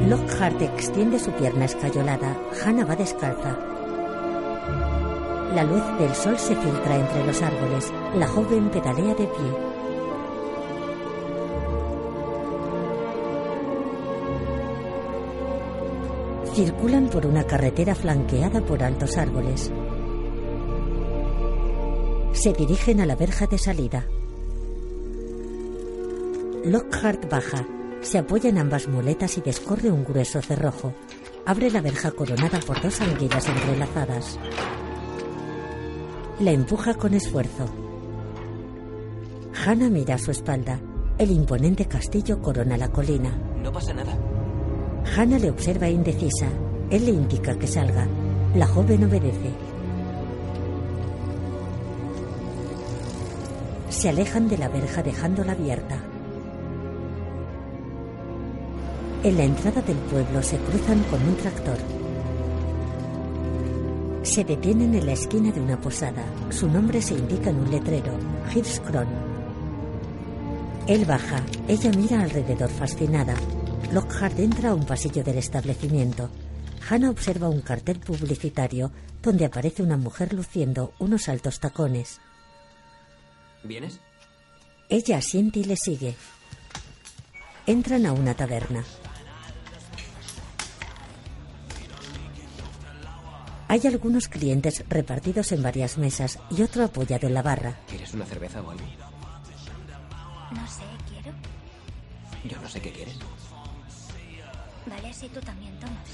Lockhart 0.05 0.61
extiende 0.61 1.19
su 1.19 1.31
pierna 1.31 1.65
escayolada. 1.65 2.37
Hannah 2.63 2.85
va 2.85 2.95
descalza. 2.95 3.57
La 5.53 5.63
luz 5.63 5.83
del 5.99 6.13
sol 6.13 6.37
se 6.37 6.55
filtra 6.55 6.97
entre 6.97 7.25
los 7.25 7.41
árboles. 7.41 7.91
La 8.15 8.27
joven 8.27 8.69
pedalea 8.69 9.15
de 9.15 9.25
pie. 9.25 9.77
Circulan 16.53 17.09
por 17.09 17.25
una 17.25 17.43
carretera 17.43 17.93
flanqueada 17.93 18.61
por 18.61 18.83
altos 18.83 19.17
árboles. 19.17 19.71
Se 22.33 22.53
dirigen 22.53 23.01
a 23.01 23.05
la 23.05 23.15
verja 23.15 23.47
de 23.47 23.57
salida. 23.57 24.07
Lockhart 26.63 27.29
baja, 27.29 27.65
se 28.07 28.17
apoya 28.17 28.49
en 28.49 28.57
ambas 28.57 28.87
muletas 28.87 29.37
y 29.37 29.41
descorre 29.41 29.91
un 29.91 30.05
grueso 30.05 30.41
cerrojo. 30.41 30.93
Abre 31.45 31.69
la 31.69 31.81
verja 31.81 32.09
coronada 32.11 32.59
por 32.61 32.81
dos 32.81 33.01
anguilas 33.01 33.49
entrelazadas. 33.49 34.39
La 36.39 36.51
empuja 36.51 36.93
con 36.93 37.13
esfuerzo. 37.13 37.65
Hannah 39.65 39.89
mira 39.89 40.15
a 40.15 40.17
su 40.17 40.31
espalda. 40.31 40.79
El 41.17 41.31
imponente 41.31 41.85
castillo 41.85 42.41
corona 42.41 42.77
la 42.77 42.87
colina. 42.87 43.29
No 43.61 43.73
pasa 43.73 43.93
nada. 43.93 44.17
Hannah 45.17 45.39
le 45.39 45.49
observa 45.49 45.89
indecisa. 45.89 46.47
Él 46.89 47.05
le 47.05 47.11
indica 47.11 47.59
que 47.59 47.67
salga. 47.67 48.07
La 48.55 48.67
joven 48.67 49.03
obedece. 49.03 49.51
Se 53.89 54.07
alejan 54.07 54.47
de 54.47 54.57
la 54.57 54.69
verja 54.69 55.03
dejándola 55.03 55.51
abierta. 55.51 56.01
En 59.27 59.35
la 59.35 59.43
entrada 59.43 59.81
del 59.81 59.97
pueblo 59.97 60.41
se 60.41 60.57
cruzan 60.57 61.03
con 61.03 61.21
un 61.21 61.35
tractor. 61.35 61.77
Se 64.23 64.45
detienen 64.45 64.95
en 64.95 65.05
la 65.05 65.11
esquina 65.11 65.51
de 65.51 65.59
una 65.59 65.81
posada. 65.81 66.23
Su 66.49 66.69
nombre 66.69 67.01
se 67.01 67.15
indica 67.15 67.49
en 67.49 67.57
un 67.57 67.69
letrero, 67.69 68.17
Hirschkron. 68.55 69.05
Él 70.87 71.03
baja. 71.03 71.43
Ella 71.67 71.91
mira 71.91 72.21
alrededor 72.21 72.69
fascinada. 72.69 73.35
Lockhart 73.91 74.39
entra 74.39 74.69
a 74.69 74.73
un 74.73 74.85
pasillo 74.85 75.25
del 75.25 75.39
establecimiento. 75.39 76.29
Hannah 76.89 77.09
observa 77.09 77.49
un 77.49 77.59
cartel 77.59 77.99
publicitario 77.99 78.91
donde 79.21 79.43
aparece 79.43 79.83
una 79.83 79.97
mujer 79.97 80.31
luciendo 80.31 80.93
unos 80.99 81.27
altos 81.27 81.59
tacones. 81.59 82.21
¿Vienes? 83.61 83.99
Ella 84.87 85.17
asiente 85.17 85.59
y 85.59 85.65
le 85.65 85.75
sigue. 85.75 86.15
Entran 87.65 88.05
a 88.05 88.13
una 88.13 88.33
taberna. 88.33 88.85
Hay 93.69 93.81
algunos 93.85 94.27
clientes 94.27 94.83
repartidos 94.87 95.51
en 95.51 95.61
varias 95.61 95.97
mesas 95.97 96.39
y 96.49 96.61
otro 96.61 96.85
apoyado 96.85 97.27
en 97.27 97.33
la 97.33 97.41
barra. 97.41 97.77
¿Quieres 97.87 98.13
una 98.13 98.25
cerveza 98.25 98.61
o 98.61 98.71
algo? 98.71 98.85
No 100.51 100.67
sé, 100.67 100.83
quiero. 101.09 101.35
Yo 102.45 102.61
no 102.61 102.69
sé 102.69 102.79
qué 102.79 102.91
quieres. 102.91 103.15
Vale, 104.85 105.13
si 105.13 105.27
tú 105.27 105.41
también 105.41 105.77
tomas. 105.79 106.07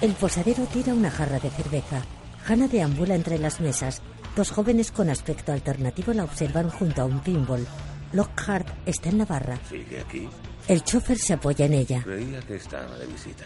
El 0.00 0.12
posadero 0.14 0.64
tira 0.66 0.94
una 0.94 1.10
jarra 1.10 1.38
de 1.38 1.50
cerveza. 1.50 2.02
Hannah 2.46 2.66
deambula 2.66 3.14
entre 3.14 3.38
las 3.38 3.60
mesas. 3.60 4.02
Dos 4.34 4.50
jóvenes 4.50 4.90
con 4.90 5.08
aspecto 5.10 5.52
alternativo 5.52 6.12
la 6.12 6.24
observan 6.24 6.70
junto 6.70 7.02
a 7.02 7.04
un 7.04 7.20
pinball. 7.20 7.64
Lockhart 8.12 8.66
está 8.84 9.10
en 9.10 9.18
la 9.18 9.24
barra. 9.26 9.58
¿Sigue 9.68 10.00
aquí? 10.00 10.28
El 10.66 10.82
chofer 10.82 11.18
se 11.18 11.34
apoya 11.34 11.66
en 11.66 11.74
ella. 11.74 12.02
Creía 12.02 12.40
que 12.40 12.56
estaba 12.56 12.96
de 12.98 13.06
visita. 13.06 13.44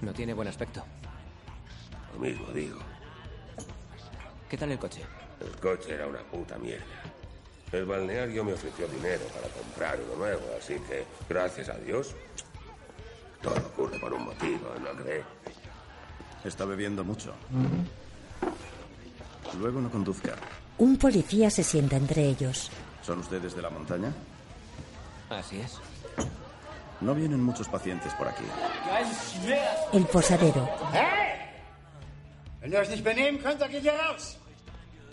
No 0.00 0.12
tiene 0.12 0.34
buen 0.34 0.48
aspecto. 0.48 0.84
Lo 2.14 2.20
mismo 2.20 2.48
digo. 2.52 2.78
¿Qué 4.48 4.56
tal 4.56 4.72
el 4.72 4.78
coche? 4.78 5.02
El 5.40 5.50
coche 5.58 5.94
era 5.94 6.06
una 6.06 6.20
puta 6.20 6.58
mierda. 6.58 6.84
El 7.72 7.86
balneario 7.86 8.44
me 8.44 8.52
ofreció 8.52 8.86
dinero 8.86 9.24
para 9.34 9.48
comprar 9.48 9.98
uno 10.06 10.16
nuevo, 10.16 10.42
así 10.58 10.74
que, 10.88 11.06
gracias 11.28 11.70
a 11.70 11.78
Dios, 11.78 12.14
todo 13.40 13.56
ocurre 13.56 13.98
por 13.98 14.12
un 14.12 14.26
motivo, 14.26 14.74
¿no 14.78 15.02
cree? 15.02 15.24
Está 16.44 16.66
bebiendo 16.66 17.02
mucho. 17.02 17.32
Luego 19.58 19.80
no 19.80 19.90
conduzca. 19.90 20.34
Un 20.78 20.98
policía 20.98 21.48
se 21.48 21.64
sienta 21.64 21.96
entre 21.96 22.26
ellos. 22.26 22.70
¿Son 23.02 23.20
ustedes 23.20 23.54
de 23.56 23.62
la 23.62 23.70
montaña? 23.70 24.12
Así 25.30 25.60
es. 25.60 25.78
No 27.00 27.14
vienen 27.14 27.42
muchos 27.42 27.68
pacientes 27.68 28.12
por 28.14 28.28
aquí. 28.28 28.44
El 29.92 30.04
posadero 30.06 30.68
Wenn 32.62 32.72
ihr 32.72 32.78
euch 32.78 32.90
nicht 32.90 33.04
benehmen 33.04 33.38
könnt, 33.42 33.60
dann 33.60 33.70
geht 33.70 33.84
ihr 33.84 33.92
raus. 33.92 34.38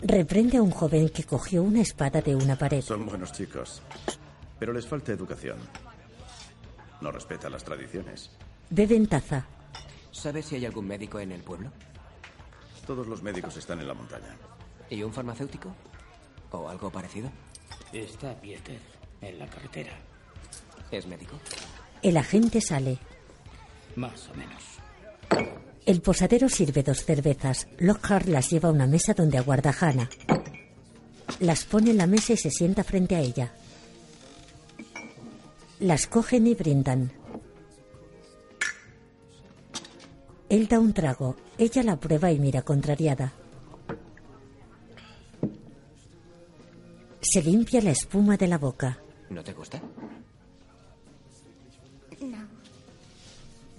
reprende 0.02 0.58
a 0.58 0.62
un 0.62 0.70
joven 0.70 1.10
que 1.10 1.24
cogió 1.24 1.62
una 1.62 1.82
espada 1.82 2.22
de 2.22 2.34
una 2.34 2.56
pared. 2.56 2.80
Son 2.82 3.04
buenos 3.06 3.32
chicos, 3.32 3.82
pero 4.58 4.72
les 4.72 4.86
falta 4.86 5.12
educación. 5.12 5.58
No 7.00 7.10
respetan 7.10 7.52
las 7.52 7.64
tradiciones. 7.64 8.30
Beben 8.70 9.06
taza. 9.06 9.46
¿Sabes 10.12 10.46
si 10.46 10.56
hay 10.56 10.66
algún 10.66 10.86
médico 10.86 11.18
en 11.18 11.32
el 11.32 11.42
pueblo? 11.42 11.70
Todos 12.86 13.06
los 13.06 13.22
médicos 13.22 13.56
están 13.56 13.80
en 13.80 13.88
la 13.88 13.94
montaña. 13.94 14.36
¿Y 14.88 15.02
un 15.02 15.12
farmacéutico? 15.12 15.74
¿O 16.52 16.68
algo 16.68 16.90
parecido? 16.90 17.30
Está 17.92 18.34
Pieter, 18.40 18.78
en 19.20 19.38
la 19.38 19.46
carretera. 19.46 19.92
¿Es 20.90 21.06
médico? 21.06 21.38
El 22.02 22.16
agente 22.16 22.60
sale. 22.60 22.98
Más 23.96 24.28
o 24.28 24.34
menos. 24.34 25.60
El 25.90 26.02
posadero 26.02 26.48
sirve 26.48 26.84
dos 26.84 27.04
cervezas. 27.04 27.66
Lockhart 27.78 28.28
las 28.28 28.48
lleva 28.48 28.68
a 28.68 28.72
una 28.72 28.86
mesa 28.86 29.12
donde 29.12 29.38
aguarda 29.38 29.70
a 29.70 29.76
Hannah. 29.76 30.08
Las 31.40 31.64
pone 31.64 31.90
en 31.90 31.96
la 31.96 32.06
mesa 32.06 32.32
y 32.32 32.36
se 32.36 32.52
sienta 32.52 32.84
frente 32.84 33.16
a 33.16 33.18
ella. 33.18 33.52
Las 35.80 36.06
cogen 36.06 36.46
y 36.46 36.54
brindan. 36.54 37.10
Él 40.48 40.68
da 40.68 40.78
un 40.78 40.92
trago. 40.92 41.34
Ella 41.58 41.82
la 41.82 41.98
prueba 41.98 42.30
y 42.30 42.38
mira 42.38 42.62
contrariada. 42.62 43.32
Se 47.20 47.42
limpia 47.42 47.80
la 47.80 47.90
espuma 47.90 48.36
de 48.36 48.46
la 48.46 48.58
boca. 48.58 48.96
¿No 49.28 49.42
te 49.42 49.52
gusta? 49.54 49.82
No. 52.20 52.46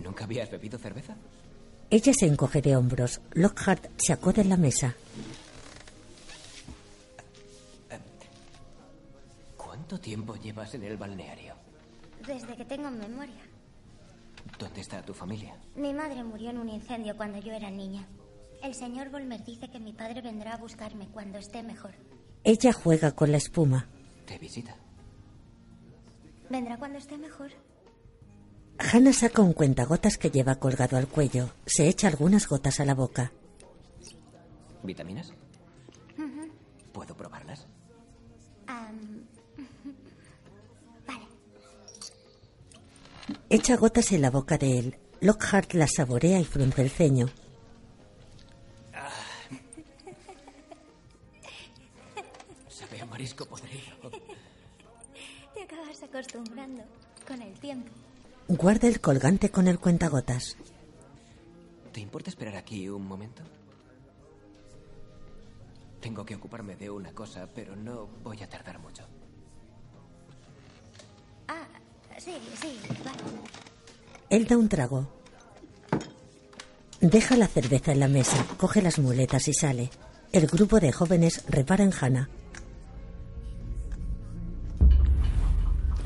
¿Nunca 0.03 0.25
habías 0.25 0.51
bebido 0.51 0.77
cerveza? 0.77 1.15
Ella 1.91 2.13
se 2.13 2.25
encoge 2.25 2.61
de 2.61 2.77
hombros. 2.77 3.19
Lockhart 3.33 3.85
se 3.97 4.13
acoda 4.13 4.41
en 4.41 4.47
la 4.47 4.55
mesa. 4.55 4.95
¿Cuánto 9.57 9.99
tiempo 9.99 10.37
llevas 10.37 10.73
en 10.73 10.83
el 10.83 10.95
balneario? 10.95 11.53
Desde 12.25 12.55
que 12.55 12.63
tengo 12.63 12.89
memoria. 12.89 13.43
¿Dónde 14.57 14.79
está 14.79 15.01
tu 15.01 15.13
familia? 15.13 15.53
Mi 15.75 15.93
madre 15.93 16.23
murió 16.23 16.51
en 16.51 16.59
un 16.59 16.69
incendio 16.69 17.17
cuando 17.17 17.39
yo 17.39 17.51
era 17.51 17.69
niña. 17.69 18.07
El 18.63 18.73
señor 18.73 19.09
Volmer 19.09 19.43
dice 19.43 19.67
que 19.69 19.79
mi 19.81 19.91
padre 19.91 20.21
vendrá 20.21 20.53
a 20.53 20.57
buscarme 20.57 21.09
cuando 21.09 21.39
esté 21.39 21.61
mejor. 21.61 21.91
Ella 22.45 22.71
juega 22.71 23.11
con 23.11 23.31
la 23.31 23.37
espuma. 23.37 23.85
Te 24.25 24.37
visita. 24.37 24.77
¿Vendrá 26.49 26.77
cuando 26.77 26.99
esté 26.99 27.17
mejor? 27.17 27.51
Hannah 28.81 29.13
saca 29.13 29.41
un 29.41 29.53
cuentagotas 29.53 30.17
que 30.17 30.31
lleva 30.31 30.55
colgado 30.55 30.97
al 30.97 31.07
cuello. 31.07 31.49
Se 31.65 31.87
echa 31.87 32.07
algunas 32.07 32.47
gotas 32.47 32.79
a 32.79 32.85
la 32.85 32.95
boca. 32.95 33.31
¿Vitaminas? 34.83 35.33
¿Puedo 36.91 37.15
probarlas? 37.15 37.67
Am, 38.67 39.23
Echa 43.49 43.77
gotas 43.77 44.11
en 44.11 44.21
la 44.21 44.31
boca 44.31 44.57
de 44.57 44.79
él. 44.79 44.97
Lockhart 45.21 45.73
la 45.73 45.87
saborea 45.87 46.39
y 46.39 46.45
frunce 46.45 46.81
el 46.81 46.89
ceño. 46.89 47.29
Sabe 52.67 53.01
a 53.01 53.05
marisco 53.05 53.45
podrido. 53.45 54.09
Te 55.53 55.63
acabas 55.63 56.01
acostumbrando 56.01 56.83
con 57.27 57.41
el 57.41 57.53
tiempo. 57.59 57.91
Guarda 58.53 58.89
el 58.89 58.99
colgante 58.99 59.49
con 59.49 59.69
el 59.69 59.79
cuentagotas. 59.79 60.57
¿Te 61.93 62.01
importa 62.01 62.29
esperar 62.29 62.57
aquí 62.57 62.89
un 62.89 63.07
momento? 63.07 63.41
Tengo 66.01 66.25
que 66.25 66.35
ocuparme 66.35 66.75
de 66.75 66.89
una 66.89 67.13
cosa, 67.13 67.47
pero 67.55 67.77
no 67.77 68.07
voy 68.21 68.43
a 68.43 68.49
tardar 68.49 68.77
mucho. 68.79 69.03
Ah, 71.47 71.65
sí, 72.17 72.33
sí, 72.59 72.77
vale. 73.05 73.19
Él 74.29 74.45
da 74.45 74.57
un 74.57 74.67
trago. 74.67 75.07
Deja 76.99 77.37
la 77.37 77.47
cerveza 77.47 77.93
en 77.93 78.01
la 78.01 78.09
mesa, 78.09 78.45
coge 78.57 78.81
las 78.81 78.99
muletas 78.99 79.47
y 79.47 79.53
sale. 79.53 79.91
El 80.33 80.47
grupo 80.47 80.81
de 80.81 80.91
jóvenes 80.91 81.45
repara 81.47 81.85
en 81.85 81.93
Hannah. 81.93 82.27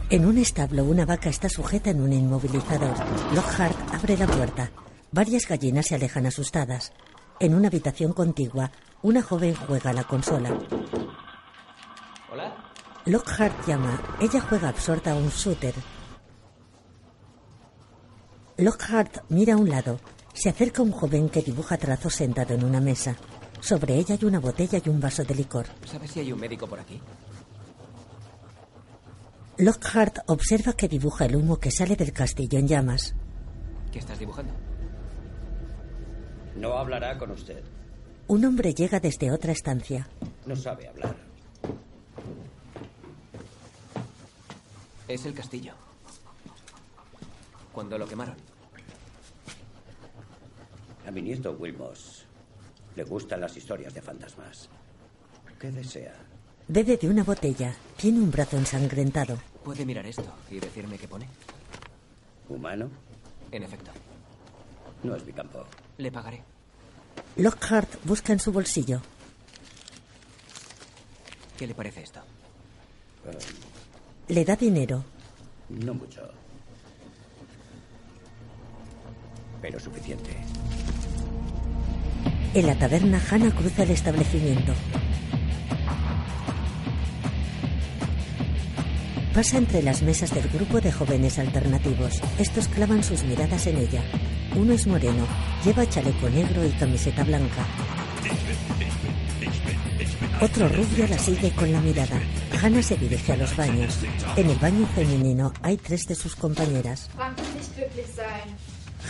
En 0.08 0.24
un 0.28 0.38
establo, 0.38 0.84
una 0.84 1.04
vaca 1.04 1.30
está 1.30 1.50
sujeta 1.50 1.90
en 1.90 2.00
un 2.00 2.14
inmovilizador. 2.14 2.96
Lockhart 3.34 3.76
abre 3.92 4.16
la 4.16 4.28
puerta. 4.28 4.70
Varias 5.12 5.48
gallinas 5.48 5.88
se 5.88 5.96
alejan 5.96 6.28
asustadas. 6.28 6.94
En 7.40 7.56
una 7.56 7.70
habitación 7.70 8.14
contigua, 8.14 8.72
una 9.02 9.24
joven 9.24 9.56
juega 9.56 9.90
a 9.90 9.94
la 9.94 10.04
consola. 10.04 10.56
¿Hola? 12.32 12.56
Lockhart 13.06 13.68
llama. 13.68 14.00
Ella 14.22 14.42
juega 14.42 14.70
absorta 14.70 15.14
a 15.14 15.16
un 15.16 15.30
shooter. 15.30 15.74
Lockhart 18.58 19.24
mira 19.30 19.56
a 19.56 19.58
un 19.58 19.70
lado. 19.70 20.00
Se 20.36 20.50
acerca 20.50 20.84
un 20.84 20.92
joven 20.92 21.30
que 21.30 21.42
dibuja 21.42 21.78
trazos 21.78 22.14
sentado 22.14 22.54
en 22.54 22.64
una 22.64 22.80
mesa. 22.80 23.16
Sobre 23.60 23.96
ella 23.96 24.16
hay 24.20 24.26
una 24.26 24.40
botella 24.40 24.80
y 24.86 24.88
un 24.88 25.00
vaso 25.00 25.24
de 25.24 25.34
licor. 25.34 25.66
¿Sabes 25.84 26.12
si 26.12 26.20
hay 26.20 26.32
un 26.32 26.40
médico 26.40 26.68
por 26.68 26.80
aquí? 26.80 27.02
Lockhart 29.58 30.20
observa 30.28 30.74
que 30.74 30.90
dibuja 30.90 31.26
el 31.26 31.36
humo 31.38 31.58
que 31.60 31.72
sale 31.72 31.96
del 31.96 32.12
castillo 32.12 32.60
en 32.60 32.68
llamas. 32.68 33.16
¿Qué 33.92 34.00
estás 34.00 34.20
dibujando? 34.20 34.54
No 36.58 36.78
hablará 36.78 37.18
con 37.18 37.32
usted. 37.32 37.64
Un 38.28 38.44
hombre 38.44 38.74
llega 38.74 39.00
desde 39.00 39.32
otra 39.32 39.54
estancia. 39.54 40.10
No 40.46 40.56
sabe 40.58 40.90
hablar. 40.90 41.16
Es 45.08 45.26
el 45.26 45.34
castillo. 45.34 45.74
Cuando 47.72 47.98
lo 47.98 48.08
quemaron. 48.08 48.36
A 51.08 51.12
mi 51.12 51.22
nieto 51.22 51.52
Wilmos 51.54 52.26
le 52.96 53.04
gustan 53.04 53.40
las 53.40 53.56
historias 53.56 53.94
de 53.94 54.02
fantasmas. 54.02 54.70
¿Qué 55.60 55.72
desea? 55.72 56.16
Bebe 56.68 56.98
de 56.98 57.08
una 57.08 57.24
botella. 57.24 57.76
Tiene 57.96 58.20
un 58.20 58.32
brazo 58.32 58.58
ensangrentado. 58.58 59.38
¿Puede 59.64 59.86
mirar 59.86 60.06
esto 60.06 60.26
y 60.50 60.60
decirme 60.60 60.98
qué 60.98 61.08
pone? 61.08 61.28
¿Humano? 62.50 62.90
En 63.52 63.64
efecto. 63.64 63.92
No 65.04 65.16
es 65.16 65.26
mi 65.26 65.32
campo. 65.32 65.64
Le 65.98 66.12
pagaré. 66.12 66.42
Lockhart 67.38 68.04
busca 68.04 68.34
en 68.34 68.40
su 68.40 68.52
bolsillo. 68.52 69.02
¿Qué 71.58 71.68
le 71.68 71.76
parece 71.76 72.02
esto? 72.02 72.20
Le 74.28 74.44
da 74.44 74.56
dinero. 74.56 75.04
No 75.70 75.94
mucho. 75.94 76.22
Pero 79.62 79.80
suficiente. 79.80 80.32
En 82.54 82.68
la 82.68 82.78
taberna, 82.78 83.22
Hannah 83.30 83.54
cruza 83.54 83.84
el 83.84 83.92
establecimiento. 83.92 84.74
Pasa 89.36 89.58
entre 89.58 89.84
las 89.84 90.02
mesas 90.02 90.34
del 90.34 90.48
grupo 90.48 90.80
de 90.80 90.94
jóvenes 90.94 91.40
alternativos. 91.40 92.22
Estos 92.40 92.70
clavan 92.70 93.04
sus 93.04 93.22
miradas 93.24 93.68
en 93.68 93.76
ella. 93.76 94.02
Uno 94.56 94.72
es 94.72 94.88
moreno, 94.88 95.28
lleva 95.66 95.86
chaleco 95.90 96.30
negro 96.30 96.66
y 96.66 96.70
camiseta 96.70 97.22
blanca. 97.26 97.66
Otro 100.40 100.70
rubio 100.70 101.06
la 101.10 101.18
sigue 101.18 101.52
con 101.52 101.70
la 101.70 101.82
mirada. 101.82 102.18
Hannah 102.62 102.82
se 102.82 102.96
dirige 102.96 103.34
a 103.34 103.36
los 103.36 103.58
baños. 103.58 104.00
En 104.38 104.50
el 104.50 104.58
baño 104.58 104.88
femenino 104.96 105.52
hay 105.62 105.76
tres 105.76 106.08
de 106.08 106.16
sus 106.16 106.34
compañeras. 106.38 107.10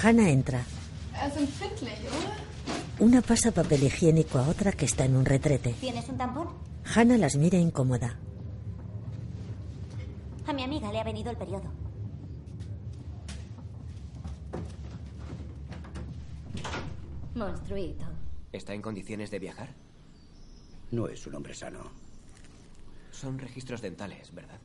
Hannah 0.02 0.30
entra. 0.31 0.64
Una 2.97 3.22
pasa 3.22 3.52
papel 3.52 3.84
higiénico 3.84 4.39
a 4.39 4.47
otra 4.47 4.72
que 4.72 4.85
está 4.85 5.06
en 5.06 5.18
un 5.18 5.26
retrete. 5.26 5.76
¿Tienes 5.80 6.10
un 6.10 6.18
tampón? 6.18 6.47
Hannah 6.95 7.19
las 7.19 7.35
mira 7.35 7.60
incómoda. 7.60 8.18
A 10.47 10.53
mi 10.53 10.63
amiga 10.63 10.91
le 10.91 10.99
ha 10.99 11.03
venido 11.03 11.31
el 11.31 11.38
periodo. 11.38 11.72
Monstruito. 17.34 18.05
¿Está 18.51 18.73
en 18.73 18.81
condiciones 18.81 19.31
de 19.31 19.39
viajar? 19.39 19.73
No 20.91 21.07
es 21.07 21.26
un 21.27 21.35
hombre 21.35 21.53
sano. 21.53 21.91
Son 23.11 23.39
registros 23.39 23.81
dentales, 23.81 24.34
¿verdad? 24.34 24.59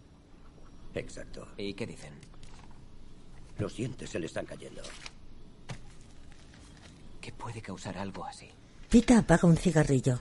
Exacto. 0.95 1.49
¿Y 1.57 1.75
qué 1.75 1.87
dicen? 1.87 2.13
Los 3.59 3.77
dientes 3.77 4.11
se 4.11 4.19
le 4.19 4.27
están 4.27 4.47
cayendo. 4.47 4.83
¿Qué 7.21 7.33
puede 7.33 7.61
causar 7.63 7.99
algo 7.99 8.25
así? 8.25 8.49
Pita 8.89 9.19
apaga 9.19 9.49
un 9.49 9.57
cigarrillo. 9.57 10.21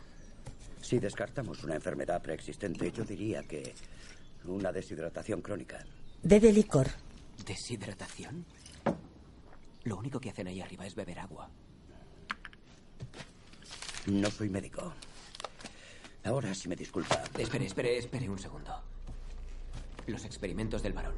Si 0.81 0.99
descartamos 0.99 1.63
una 1.63 1.75
enfermedad 1.75 2.21
preexistente, 2.21 2.91
yo 2.91 3.03
diría 3.03 3.43
que 3.43 3.73
una 4.53 4.71
deshidratación 4.71 5.41
crónica. 5.41 5.83
Bebe 6.23 6.51
licor. 6.51 6.87
¿Deshidratación? 7.45 8.45
Lo 9.83 9.97
único 9.97 10.19
que 10.19 10.29
hacen 10.29 10.47
ahí 10.47 10.61
arriba 10.61 10.85
es 10.85 10.95
beber 10.95 11.19
agua. 11.19 11.49
No 14.07 14.29
soy 14.29 14.49
médico. 14.49 14.93
Ahora, 16.23 16.53
si 16.53 16.67
me 16.67 16.75
disculpa. 16.75 17.23
Espere, 17.37 17.65
espere, 17.65 17.97
espere 17.97 18.29
un 18.29 18.39
segundo. 18.39 18.81
Los 20.07 20.25
experimentos 20.25 20.83
del 20.83 20.93
varón. 20.93 21.15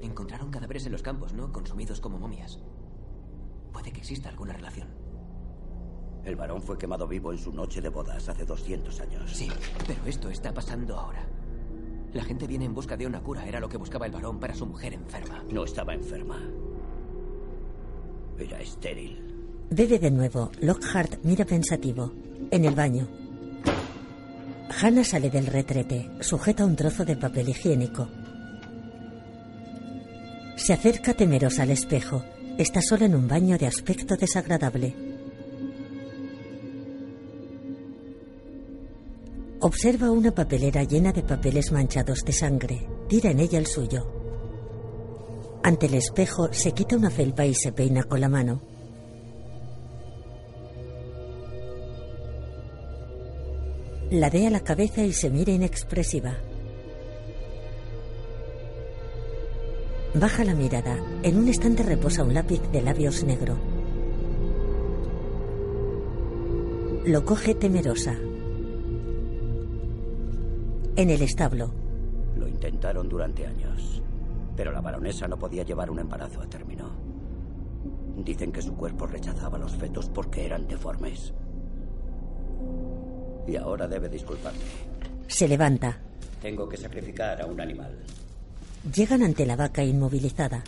Encontraron 0.00 0.50
cadáveres 0.50 0.86
en 0.86 0.92
los 0.92 1.02
campos, 1.02 1.32
¿no? 1.32 1.52
Consumidos 1.52 2.00
como 2.00 2.18
momias. 2.18 2.58
Puede 3.72 3.92
que 3.92 4.00
exista 4.00 4.28
alguna 4.28 4.52
relación. 4.52 4.88
El 6.24 6.36
varón 6.36 6.62
fue 6.62 6.78
quemado 6.78 7.08
vivo 7.08 7.32
en 7.32 7.38
su 7.38 7.52
noche 7.52 7.80
de 7.80 7.88
bodas 7.88 8.28
hace 8.28 8.44
200 8.44 9.00
años. 9.00 9.30
Sí, 9.32 9.48
pero 9.86 10.04
esto 10.06 10.30
está 10.30 10.54
pasando 10.54 10.96
ahora. 10.96 11.26
La 12.14 12.24
gente 12.24 12.46
viene 12.46 12.64
en 12.66 12.74
busca 12.74 12.96
de 12.96 13.06
una 13.06 13.20
cura. 13.20 13.46
Era 13.46 13.60
lo 13.60 13.68
que 13.68 13.78
buscaba 13.78 14.06
el 14.06 14.12
varón 14.12 14.38
para 14.38 14.54
su 14.54 14.66
mujer 14.66 14.92
enferma. 14.92 15.42
No 15.50 15.64
estaba 15.64 15.94
enferma. 15.94 16.38
Era 18.38 18.60
estéril. 18.60 19.18
Bebe 19.70 19.98
de 19.98 20.10
nuevo. 20.10 20.50
Lockhart 20.60 21.24
mira 21.24 21.44
pensativo. 21.44 22.12
En 22.50 22.64
el 22.64 22.74
baño. 22.74 23.08
Hannah 24.80 25.04
sale 25.04 25.30
del 25.30 25.46
retrete. 25.46 26.10
Sujeta 26.20 26.64
un 26.64 26.76
trozo 26.76 27.04
de 27.04 27.16
papel 27.16 27.48
higiénico. 27.48 28.08
Se 30.56 30.72
acerca 30.72 31.14
temerosa 31.14 31.62
al 31.62 31.70
espejo. 31.70 32.22
Está 32.58 32.82
sola 32.82 33.06
en 33.06 33.14
un 33.14 33.26
baño 33.26 33.56
de 33.56 33.66
aspecto 33.66 34.16
desagradable. 34.16 35.11
Observa 39.64 40.10
una 40.10 40.32
papelera 40.32 40.82
llena 40.82 41.12
de 41.12 41.22
papeles 41.22 41.70
manchados 41.70 42.24
de 42.24 42.32
sangre. 42.32 42.84
Tira 43.08 43.30
en 43.30 43.38
ella 43.38 43.60
el 43.60 43.68
suyo. 43.68 44.10
Ante 45.62 45.86
el 45.86 45.94
espejo 45.94 46.52
se 46.52 46.72
quita 46.72 46.96
una 46.96 47.10
felpa 47.10 47.46
y 47.46 47.54
se 47.54 47.70
peina 47.70 48.02
con 48.02 48.20
la 48.20 48.28
mano. 48.28 48.60
Ladea 54.10 54.50
la 54.50 54.64
cabeza 54.64 55.04
y 55.04 55.12
se 55.12 55.30
mira 55.30 55.52
inexpresiva. 55.52 56.36
Baja 60.12 60.42
la 60.42 60.56
mirada. 60.56 60.98
En 61.22 61.36
un 61.36 61.46
estante 61.46 61.84
reposa 61.84 62.24
un 62.24 62.34
lápiz 62.34 62.60
de 62.72 62.82
labios 62.82 63.22
negro. 63.22 63.56
Lo 67.06 67.24
coge 67.24 67.54
temerosa. 67.54 68.18
En 70.94 71.08
el 71.08 71.22
establo. 71.22 71.72
Lo 72.36 72.46
intentaron 72.46 73.08
durante 73.08 73.46
años. 73.46 74.02
Pero 74.54 74.72
la 74.72 74.82
baronesa 74.82 75.26
no 75.26 75.38
podía 75.38 75.62
llevar 75.62 75.90
un 75.90 75.98
embarazo 75.98 76.42
a 76.42 76.46
término. 76.46 76.90
Dicen 78.18 78.52
que 78.52 78.60
su 78.60 78.74
cuerpo 78.74 79.06
rechazaba 79.06 79.58
los 79.58 79.74
fetos 79.74 80.10
porque 80.10 80.44
eran 80.44 80.68
deformes. 80.68 81.32
Y 83.46 83.56
ahora 83.56 83.88
debe 83.88 84.10
disculparme. 84.10 84.60
Se 85.26 85.48
levanta. 85.48 85.98
Tengo 86.42 86.68
que 86.68 86.76
sacrificar 86.76 87.40
a 87.40 87.46
un 87.46 87.60
animal. 87.60 87.98
Llegan 88.94 89.22
ante 89.22 89.46
la 89.46 89.56
vaca 89.56 89.82
inmovilizada. 89.82 90.62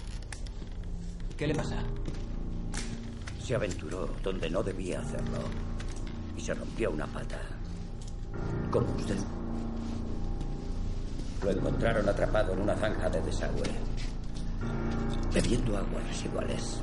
¿Qué 1.36 1.46
le 1.46 1.54
pasa? 1.54 1.82
Se 3.42 3.54
aventuró 3.54 4.08
donde 4.22 4.48
no 4.48 4.62
debía 4.62 5.00
hacerlo. 5.00 5.40
Y 6.34 6.40
se 6.40 6.54
rompió 6.54 6.90
una 6.90 7.06
pata. 7.06 7.40
Como 8.70 8.86
usted. 8.96 9.18
Lo 11.44 11.50
encontraron 11.50 12.08
atrapado 12.08 12.54
en 12.54 12.62
una 12.62 12.74
zanja 12.74 13.10
de 13.10 13.20
desagüe. 13.20 13.68
Bebiendo 15.34 15.76
aguas 15.76 16.08
residuales. 16.08 16.80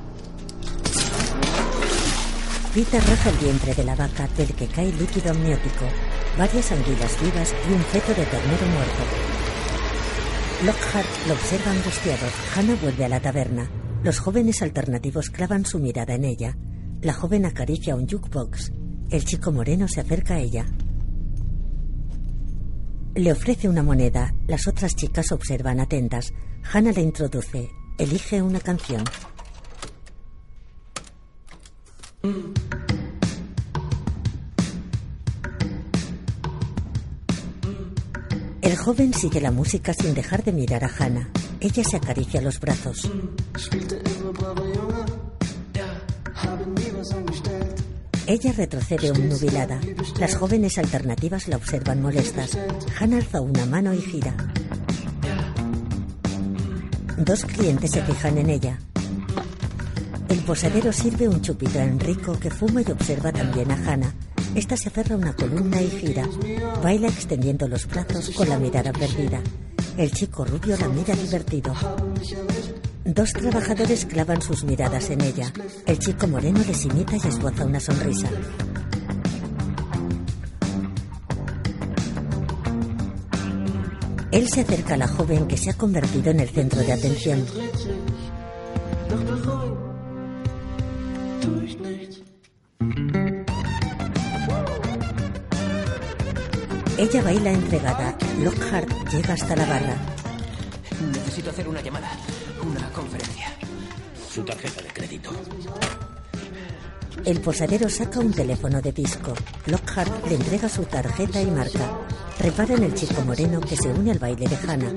Pita 2.72 3.00
raja 3.00 3.30
el 3.30 3.36
vientre 3.38 3.74
de 3.74 3.84
la 3.84 3.96
vaca 3.96 4.28
del 4.36 4.54
que 4.54 4.68
cae 4.68 4.92
líquido 4.92 5.32
amniótico, 5.32 5.84
varias 6.38 6.70
anguilas 6.70 7.20
vivas 7.20 7.54
y 7.68 7.72
un 7.72 7.80
feto 7.80 8.08
de 8.14 8.24
ternero 8.24 8.66
muerto. 8.66 9.02
Lockhart 10.64 11.08
lo 11.26 11.34
observa 11.34 11.72
angustiado. 11.72 12.26
Hannah 12.54 12.76
vuelve 12.80 13.04
a 13.04 13.08
la 13.08 13.20
taberna. 13.20 13.68
Los 14.04 14.20
jóvenes 14.20 14.62
alternativos 14.62 15.28
clavan 15.30 15.66
su 15.66 15.80
mirada 15.80 16.14
en 16.14 16.24
ella. 16.24 16.56
La 17.00 17.14
joven 17.14 17.46
acaricia 17.46 17.96
un 17.96 18.06
jukebox. 18.06 18.70
El 19.10 19.24
chico 19.24 19.50
moreno 19.50 19.88
se 19.88 20.00
acerca 20.00 20.34
a 20.34 20.38
ella. 20.38 20.66
Le 23.14 23.30
ofrece 23.30 23.68
una 23.68 23.82
moneda. 23.82 24.34
Las 24.46 24.66
otras 24.66 24.96
chicas 24.96 25.32
observan 25.32 25.80
atentas. 25.80 26.32
Hannah 26.72 26.92
la 26.92 27.00
introduce. 27.00 27.68
Elige 27.98 28.40
una 28.40 28.58
canción. 28.58 29.04
El 38.62 38.76
joven 38.76 39.12
sigue 39.12 39.42
la 39.42 39.50
música 39.50 39.92
sin 39.92 40.14
dejar 40.14 40.42
de 40.42 40.52
mirar 40.52 40.82
a 40.82 40.90
Hannah. 40.98 41.28
Ella 41.60 41.84
se 41.84 41.96
acaricia 41.98 42.40
los 42.40 42.58
brazos. 42.60 43.10
Ella 48.32 48.50
retrocede 48.52 49.10
obnubilada. 49.10 49.78
Las 50.18 50.36
jóvenes 50.36 50.78
alternativas 50.78 51.48
la 51.48 51.56
observan 51.56 52.00
molestas. 52.00 52.56
Hannah 52.98 53.18
alza 53.18 53.42
una 53.42 53.66
mano 53.66 53.92
y 53.92 54.00
gira. 54.00 54.34
Dos 57.18 57.44
clientes 57.44 57.90
se 57.90 58.00
fijan 58.00 58.38
en 58.38 58.48
ella. 58.48 58.78
El 60.30 60.38
posadero 60.44 60.94
sirve 60.94 61.28
un 61.28 61.42
chupito 61.42 61.78
a 61.78 61.84
Enrico 61.84 62.32
que 62.40 62.48
fuma 62.48 62.80
y 62.80 62.90
observa 62.90 63.32
también 63.32 63.70
a 63.70 63.74
Hannah. 63.74 64.14
Esta 64.54 64.78
se 64.78 64.88
aferra 64.88 65.14
a 65.14 65.18
una 65.18 65.36
columna 65.36 65.82
y 65.82 65.90
gira. 65.90 66.26
Baila 66.82 67.08
extendiendo 67.08 67.68
los 67.68 67.86
brazos 67.86 68.30
con 68.30 68.48
la 68.48 68.58
mirada 68.58 68.94
perdida. 68.94 69.42
El 69.98 70.10
chico 70.10 70.46
rubio 70.46 70.74
la 70.78 70.88
mira 70.88 71.14
divertido. 71.14 71.74
Dos 73.04 73.32
trabajadores 73.32 74.06
clavan 74.06 74.40
sus 74.40 74.62
miradas 74.62 75.10
en 75.10 75.20
ella. 75.22 75.52
El 75.86 75.98
chico 75.98 76.28
moreno 76.28 76.60
les 76.66 76.84
imita 76.84 77.16
y 77.16 77.28
esboza 77.28 77.64
una 77.64 77.80
sonrisa. 77.80 78.28
Él 84.30 84.48
se 84.48 84.60
acerca 84.60 84.94
a 84.94 84.96
la 84.96 85.08
joven 85.08 85.46
que 85.48 85.56
se 85.56 85.70
ha 85.70 85.74
convertido 85.74 86.30
en 86.30 86.40
el 86.40 86.48
centro 86.48 86.80
de 86.80 86.92
atención. 86.92 87.44
Ella 96.96 97.22
baila 97.22 97.50
entregada. 97.50 98.16
Lockhart 98.38 98.88
llega 99.10 99.34
hasta 99.34 99.56
la 99.56 99.66
barra. 99.66 99.96
Necesito 101.12 101.50
hacer 101.50 101.66
una 101.66 101.82
llamada. 101.82 102.08
Una 102.62 102.88
conferencia. 102.90 103.48
Su 104.30 104.44
tarjeta 104.44 104.82
de 104.82 104.88
crédito. 104.88 105.30
El 107.24 107.40
posadero 107.40 107.88
saca 107.88 108.20
un 108.20 108.32
teléfono 108.32 108.80
de 108.80 108.92
disco. 108.92 109.34
Lockhart 109.66 110.26
le 110.28 110.36
entrega 110.36 110.68
su 110.68 110.84
tarjeta 110.84 111.40
y 111.40 111.50
marca. 111.50 111.98
Repara 112.38 112.74
en 112.74 112.84
el 112.84 112.94
chico 112.94 113.20
moreno 113.22 113.60
que 113.60 113.76
se 113.76 113.88
une 113.88 114.12
al 114.12 114.18
baile 114.18 114.46
de 114.48 114.56
Hannah. 114.56 114.92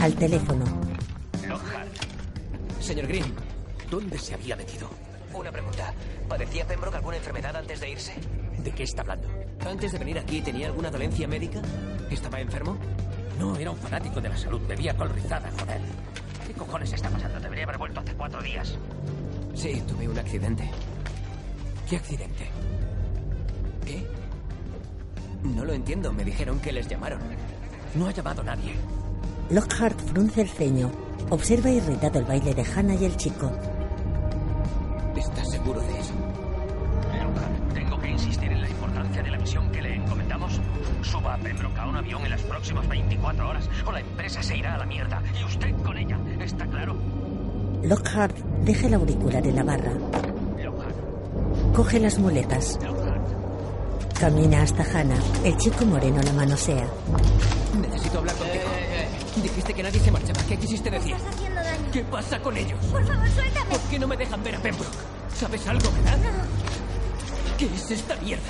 Al 0.00 0.14
teléfono. 0.14 0.64
Lockhart. 1.46 1.92
Señor 2.80 3.06
Green. 3.06 3.34
¿Dónde 3.90 4.18
se 4.18 4.34
había 4.34 4.56
metido? 4.56 4.88
Una 5.34 5.52
pregunta. 5.52 5.92
¿Padecía 6.28 6.66
Pembroke 6.66 6.96
alguna 6.96 7.16
enfermedad 7.18 7.56
antes 7.56 7.80
de 7.80 7.90
irse? 7.90 8.14
¿De 8.58 8.70
qué 8.72 8.82
está 8.82 9.02
hablando? 9.02 9.28
Antes 9.66 9.92
de 9.92 9.98
venir 9.98 10.18
aquí, 10.18 10.40
¿tenía 10.40 10.66
alguna 10.66 10.90
dolencia 10.90 11.28
médica? 11.28 11.60
¿Estaba 12.10 12.40
enfermo? 12.40 12.78
No, 13.38 13.56
era 13.56 13.70
un 13.70 13.76
fanático 13.76 14.20
de 14.20 14.28
la 14.28 14.36
salud. 14.36 14.60
Bebía 14.66 14.96
col 14.96 15.10
rizada, 15.10 15.50
joder. 15.58 15.80
¿Qué 16.46 16.52
cojones 16.54 16.92
está 16.92 17.08
pasando? 17.08 17.38
Debería 17.40 17.64
haber 17.64 17.78
vuelto 17.78 18.00
hace 18.00 18.14
cuatro 18.14 18.42
días. 18.42 18.76
Sí, 19.54 19.82
tuve 19.86 20.08
un 20.08 20.18
accidente. 20.18 20.68
¿Qué 21.88 21.96
accidente? 21.96 22.50
¿Qué? 23.84 24.06
No 25.42 25.64
lo 25.64 25.72
entiendo. 25.72 26.12
Me 26.12 26.24
dijeron 26.24 26.58
que 26.60 26.72
les 26.72 26.88
llamaron. 26.88 27.20
No 27.94 28.08
ha 28.08 28.12
llamado 28.12 28.42
nadie. 28.42 28.74
Lockhart 29.50 29.98
frunce 30.00 30.42
el 30.42 30.48
ceño. 30.48 30.90
Observa 31.30 31.70
irritado 31.70 32.18
el 32.18 32.24
baile 32.24 32.54
de 32.54 32.64
Hannah 32.64 32.94
y 32.94 33.04
el 33.04 33.16
chico. 33.16 33.52
Avión 41.98 42.24
en 42.24 42.30
las 42.30 42.42
próximas 42.42 42.88
24 42.88 43.48
horas 43.48 43.68
o 43.86 43.92
la 43.92 44.00
empresa 44.00 44.42
se 44.42 44.56
irá 44.56 44.74
a 44.74 44.78
la 44.78 44.86
mierda. 44.86 45.22
Y 45.38 45.44
usted 45.44 45.74
con 45.82 45.96
ella. 45.96 46.18
¿Está 46.40 46.66
claro? 46.66 46.96
Lockhart 47.82 48.36
deja 48.64 48.86
el 48.86 48.94
auricular 48.94 49.46
en 49.46 49.56
la 49.56 49.64
barra. 49.64 49.92
Coge 51.74 52.00
las 52.00 52.18
muletas. 52.18 52.78
Camina 54.18 54.62
hasta 54.62 54.82
Hannah. 54.82 55.18
El 55.44 55.56
chico 55.58 55.84
moreno 55.84 56.20
la 56.22 56.32
manosea. 56.32 56.88
Necesito 57.80 58.18
hablar 58.18 58.34
contigo. 58.36 58.64
Dijiste 59.42 59.74
que 59.74 59.82
nadie 59.84 60.00
se 60.00 60.10
marchaba. 60.10 60.40
¿Qué 60.48 60.56
quisiste 60.56 60.90
decir? 60.90 61.14
Estás 61.14 61.34
haciendo 61.34 61.60
daño. 61.62 61.90
¿Qué 61.92 62.02
pasa 62.02 62.40
con 62.40 62.56
ellos? 62.56 62.84
Por 62.86 63.06
favor, 63.06 63.28
suéltame. 63.30 63.70
¿Por 63.70 63.80
qué 63.82 63.98
no 63.98 64.08
me 64.08 64.16
dejan 64.16 64.42
ver 64.42 64.56
a 64.56 64.58
Pembroke? 64.58 64.96
¿Sabes 65.36 65.66
algo, 65.68 65.88
verdad? 65.92 66.18
¿Qué 67.58 67.66
es 67.74 67.90
esta 67.90 68.14
mierda? 68.22 68.44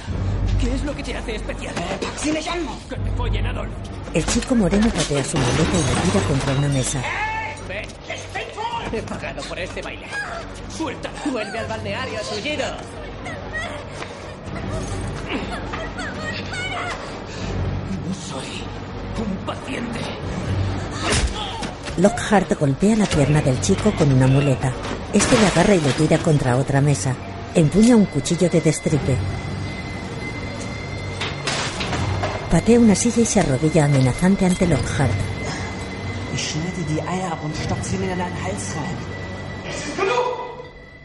¿Qué 0.61 0.75
es 0.75 0.85
lo 0.85 0.95
que 0.95 1.03
te 1.03 1.17
hace 1.17 1.37
especial? 1.37 1.75
¡Si 2.19 2.31
me 2.31 2.43
llamo! 2.43 2.79
¡Que 2.91 2.97
te 2.97 3.11
follen, 3.13 3.47
Adolf! 3.47 3.71
El 4.13 4.27
chico 4.27 4.55
moreno 4.55 4.87
patea 4.91 5.25
su 5.25 5.39
muleta 5.39 5.63
y 5.63 5.95
la 5.95 6.03
tira 6.03 6.21
contra 6.29 6.53
una 6.53 6.69
mesa. 6.69 7.03
¡Ven! 7.67 7.89
He 8.93 9.03
pagado 9.03 9.43
por 9.45 9.59
este 9.59 9.81
baile. 9.81 10.07
¡Suéltala! 10.77 11.19
Vuelve 11.33 11.59
al 11.59 11.67
balneario, 11.67 12.21
tullido. 12.21 12.67
No 18.07 18.15
soy 18.15 18.63
un 19.17 19.37
paciente. 19.47 20.01
Lockhart 21.97 22.59
golpea 22.61 22.97
la 22.97 23.07
pierna 23.07 23.41
del 23.41 23.59
chico 23.63 23.91
con 23.93 24.13
una 24.13 24.27
muleta. 24.27 24.71
Este 25.15 25.39
le 25.39 25.47
agarra 25.47 25.75
y 25.75 25.81
le 25.81 25.93
tira 25.93 26.19
contra 26.19 26.57
otra 26.57 26.83
mesa. 26.83 27.17
Empuña 27.55 27.97
un 27.97 28.05
cuchillo 28.05 28.49
de 28.51 28.61
destripe. 28.61 29.17
Patea 32.51 32.79
una 32.79 32.95
silla 32.95 33.23
y 33.23 33.27
se 33.27 33.41
arrodilla 33.41 33.87
amenazante 33.87 34.47
ante 34.47 34.67
Lockhart. 34.67 35.13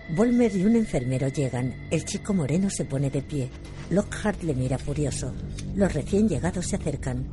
Volmer 0.09 0.55
y 0.55 0.65
un 0.65 0.75
enfermero 0.75 1.27
llegan. 1.29 1.87
El 1.89 2.05
chico 2.05 2.33
moreno 2.33 2.69
se 2.69 2.85
pone 2.85 3.09
de 3.09 3.21
pie. 3.21 3.49
Lockhart 3.89 4.43
le 4.43 4.53
mira 4.53 4.77
furioso. 4.77 5.33
Los 5.75 5.93
recién 5.93 6.27
llegados 6.27 6.67
se 6.67 6.75
acercan. 6.75 7.25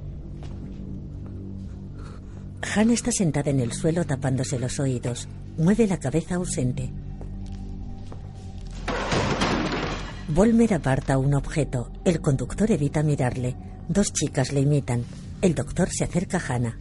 Hannah 2.75 2.95
está 2.95 3.11
sentada 3.11 3.51
en 3.51 3.61
el 3.61 3.73
suelo 3.73 4.05
tapándose 4.05 4.59
los 4.59 4.79
oídos. 4.79 5.29
Mueve 5.59 5.87
la 5.87 5.99
cabeza 5.99 6.37
ausente. 6.37 6.91
Volmer 10.33 10.75
aparta 10.75 11.19
un 11.19 11.35
objeto. 11.35 11.91
El 12.05 12.21
conductor 12.21 12.71
evita 12.71 13.03
mirarle. 13.03 13.57
Dos 13.89 14.13
chicas 14.13 14.53
le 14.53 14.61
imitan. 14.61 15.05
El 15.43 15.57
doctor 15.57 15.89
se 15.91 16.05
acerca 16.05 16.37
a 16.37 16.55
Hannah. 16.55 16.79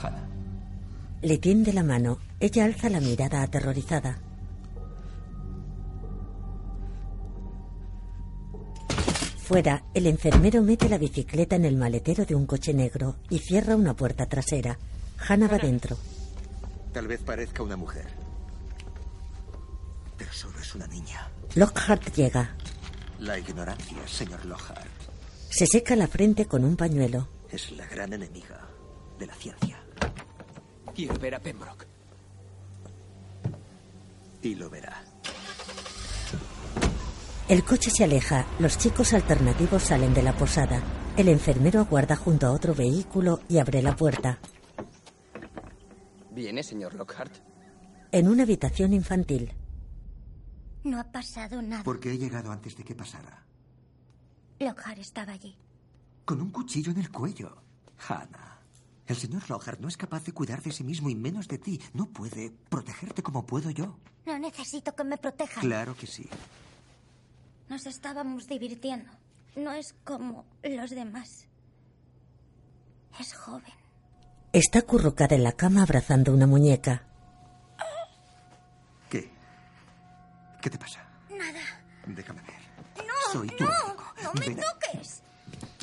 Hannah. 0.00 0.28
Le 1.22 1.38
tiende 1.38 1.72
la 1.72 1.82
mano. 1.82 2.18
Ella 2.38 2.64
alza 2.64 2.88
la 2.88 3.00
mirada 3.00 3.42
aterrorizada. 3.42 4.16
Fuera, 9.38 9.82
el 9.92 10.06
enfermero 10.06 10.62
mete 10.62 10.88
la 10.88 10.98
bicicleta 10.98 11.56
en 11.56 11.64
el 11.64 11.76
maletero 11.76 12.24
de 12.24 12.36
un 12.36 12.46
coche 12.46 12.72
negro 12.72 13.16
y 13.28 13.40
cierra 13.40 13.74
una 13.74 13.94
puerta 13.94 14.26
trasera. 14.26 14.78
Hannah 15.26 15.48
va 15.48 15.58
dentro. 15.58 15.96
Tal 16.92 17.08
vez 17.08 17.20
parezca 17.22 17.64
una 17.64 17.76
mujer. 17.76 18.19
Pero 20.20 20.34
solo 20.34 20.60
es 20.60 20.74
una 20.74 20.86
niña. 20.86 21.30
Lockhart 21.54 22.12
llega. 22.14 22.54
La 23.20 23.38
ignorancia, 23.38 24.06
señor 24.06 24.44
Lockhart, 24.44 24.86
Se 25.48 25.66
seca 25.66 25.96
la 25.96 26.06
frente 26.08 26.44
con 26.44 26.62
un 26.62 26.76
pañuelo. 26.76 27.26
es 27.50 27.72
la 27.72 27.86
gran 27.86 28.12
enemiga 28.12 28.68
de 29.18 29.26
la 29.26 29.34
ciencia. 29.34 29.82
Quiero 30.94 31.18
ver 31.18 31.34
a 31.36 31.40
Pembroke. 31.40 31.86
Y 34.42 34.54
lo 34.56 34.68
verá. 34.68 35.02
El 37.48 37.64
coche 37.64 37.90
se 37.90 38.04
aleja. 38.04 38.44
Los 38.58 38.76
chicos 38.76 39.14
alternativos 39.14 39.84
salen 39.84 40.12
de 40.12 40.22
la 40.22 40.34
posada. 40.34 40.82
El 41.16 41.28
enfermero 41.28 41.80
aguarda 41.80 42.14
junto 42.14 42.46
a 42.46 42.52
otro 42.52 42.74
vehículo 42.74 43.40
y 43.48 43.56
abre 43.56 43.80
la 43.80 43.96
puerta. 43.96 44.38
¿Viene, 46.30 46.62
señor 46.62 46.92
Lockhart? 46.94 47.32
En 48.12 48.28
una 48.28 48.42
habitación 48.42 48.92
infantil. 48.92 49.54
No 50.84 50.98
ha 50.98 51.04
pasado 51.04 51.60
nada. 51.62 51.84
Porque 51.84 52.12
he 52.12 52.18
llegado 52.18 52.50
antes 52.52 52.76
de 52.76 52.84
que 52.84 52.94
pasara. 52.94 53.44
Lockhart 54.58 54.98
estaba 54.98 55.32
allí. 55.32 55.56
Con 56.24 56.40
un 56.40 56.50
cuchillo 56.50 56.92
en 56.92 56.98
el 56.98 57.10
cuello. 57.10 57.62
Hannah. 58.08 58.58
El 59.06 59.16
señor 59.16 59.48
Lockhart 59.50 59.80
no 59.80 59.88
es 59.88 59.96
capaz 59.96 60.24
de 60.24 60.32
cuidar 60.32 60.62
de 60.62 60.70
sí 60.70 60.84
mismo 60.84 61.10
y 61.10 61.14
menos 61.14 61.48
de 61.48 61.58
ti. 61.58 61.80
No 61.94 62.06
puede 62.06 62.50
protegerte 62.68 63.22
como 63.22 63.44
puedo 63.44 63.70
yo. 63.70 63.98
No 64.24 64.38
necesito 64.38 64.94
que 64.94 65.04
me 65.04 65.18
protejan. 65.18 65.62
Claro 65.62 65.96
que 65.96 66.06
sí. 66.06 66.28
Nos 67.68 67.86
estábamos 67.86 68.46
divirtiendo. 68.46 69.10
No 69.56 69.72
es 69.72 69.94
como 70.04 70.44
los 70.62 70.90
demás. 70.90 71.46
Es 73.18 73.34
joven. 73.34 73.72
Está 74.52 74.80
acurrucada 74.80 75.34
en 75.36 75.44
la 75.44 75.52
cama 75.52 75.82
abrazando 75.82 76.32
una 76.32 76.46
muñeca. 76.46 77.09
¿Qué 80.60 80.70
te 80.70 80.78
pasa? 80.78 81.00
Nada. 81.30 81.60
Déjame 82.06 82.42
ver. 82.42 83.06
No, 83.06 83.32
Soy 83.32 83.48
tu 83.48 83.64
no, 83.64 83.70
médico. 83.70 84.04
no 84.22 84.32
me 84.34 84.46
Ven 84.46 84.56
toques. 84.56 85.22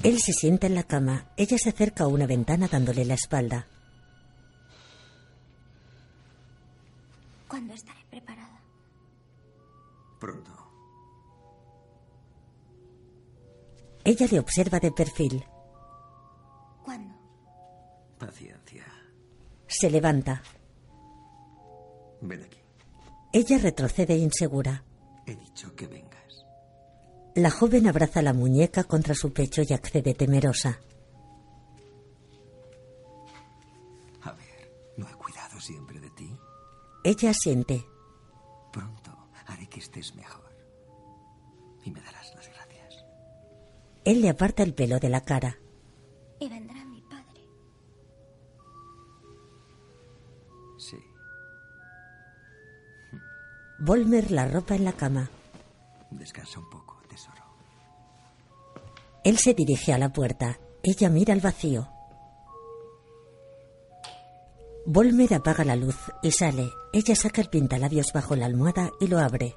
Él 0.03 0.19
se 0.19 0.33
sienta 0.33 0.67
en 0.67 0.75
la 0.75 0.83
cama. 0.83 1.25
Ella 1.37 1.57
se 1.57 1.69
acerca 1.69 2.03
a 2.03 2.07
una 2.07 2.27
ventana 2.27 2.67
dándole 2.67 3.03
la 3.05 3.15
espalda. 3.15 3.67
¿Cuándo 7.47 7.73
estaré 7.73 7.99
preparada? 8.09 8.61
Pronto. 10.19 10.51
Ella 14.03 14.27
le 14.31 14.39
observa 14.39 14.79
de 14.79 14.91
perfil. 14.91 15.43
¿Cuándo? 16.83 17.15
Paciencia. 18.19 18.85
Se 19.67 19.89
levanta. 19.89 20.41
Ven 22.21 22.43
aquí. 22.43 22.56
Ella 23.31 23.57
retrocede 23.57 24.15
insegura. 24.15 24.83
He 25.25 25.35
dicho 25.35 25.75
que 25.75 25.87
vengas. 25.87 26.45
La 27.35 27.51
joven 27.51 27.87
abraza 27.87 28.21
la 28.21 28.33
muñeca 28.33 28.83
contra 28.85 29.13
su 29.13 29.33
pecho 29.33 29.61
y 29.67 29.73
accede 29.73 30.13
temerosa. 30.13 30.79
A 34.21 34.31
ver, 34.31 34.71
¿no 34.97 35.07
he 35.07 35.13
cuidado 35.13 35.59
siempre 35.59 35.99
de 35.99 36.09
ti? 36.11 36.35
Ella 37.03 37.31
asiente. 37.31 37.85
Pronto 38.71 39.11
haré 39.45 39.67
que 39.67 39.79
estés 39.79 40.15
mejor. 40.15 40.49
Y 41.83 41.91
me 41.91 42.01
darás 42.01 42.33
las 42.35 42.47
gracias. 42.47 43.05
Él 44.03 44.21
le 44.21 44.29
aparta 44.29 44.63
el 44.63 44.73
pelo 44.73 44.99
de 44.99 45.09
la 45.09 45.21
cara. 45.21 45.57
Y 46.39 46.49
vendrá 46.49 46.86
Volmer 53.79 54.31
la 54.31 54.47
ropa 54.47 54.75
en 54.75 54.85
la 54.85 54.93
cama. 54.93 55.29
Descansa 56.09 56.59
un 56.59 56.69
poco, 56.69 56.99
tesoro. 57.07 57.43
Él 59.23 59.37
se 59.37 59.53
dirige 59.53 59.93
a 59.93 59.99
la 59.99 60.11
puerta. 60.11 60.59
Ella 60.81 61.09
mira 61.09 61.33
al 61.33 61.41
vacío. 61.41 61.87
Volmer 64.85 65.33
apaga 65.33 65.63
la 65.63 65.75
luz 65.75 65.97
y 66.23 66.31
sale. 66.31 66.71
Ella 66.91 67.15
saca 67.15 67.41
el 67.41 67.49
pintalabios 67.49 68.13
bajo 68.13 68.35
la 68.35 68.45
almohada 68.45 68.89
y 68.99 69.07
lo 69.07 69.19
abre. 69.19 69.55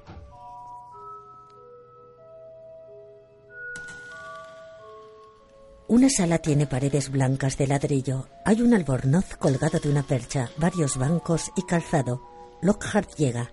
Una 5.87 6.09
sala 6.09 6.37
tiene 6.37 6.67
paredes 6.67 7.09
blancas 7.09 7.57
de 7.57 7.67
ladrillo. 7.67 8.27
Hay 8.45 8.61
un 8.61 8.73
albornoz 8.73 9.35
colgado 9.37 9.79
de 9.79 9.89
una 9.89 10.03
percha, 10.03 10.49
varios 10.57 10.97
bancos 10.97 11.51
y 11.55 11.63
calzado. 11.63 12.21
Lockhart 12.61 13.15
llega. 13.15 13.51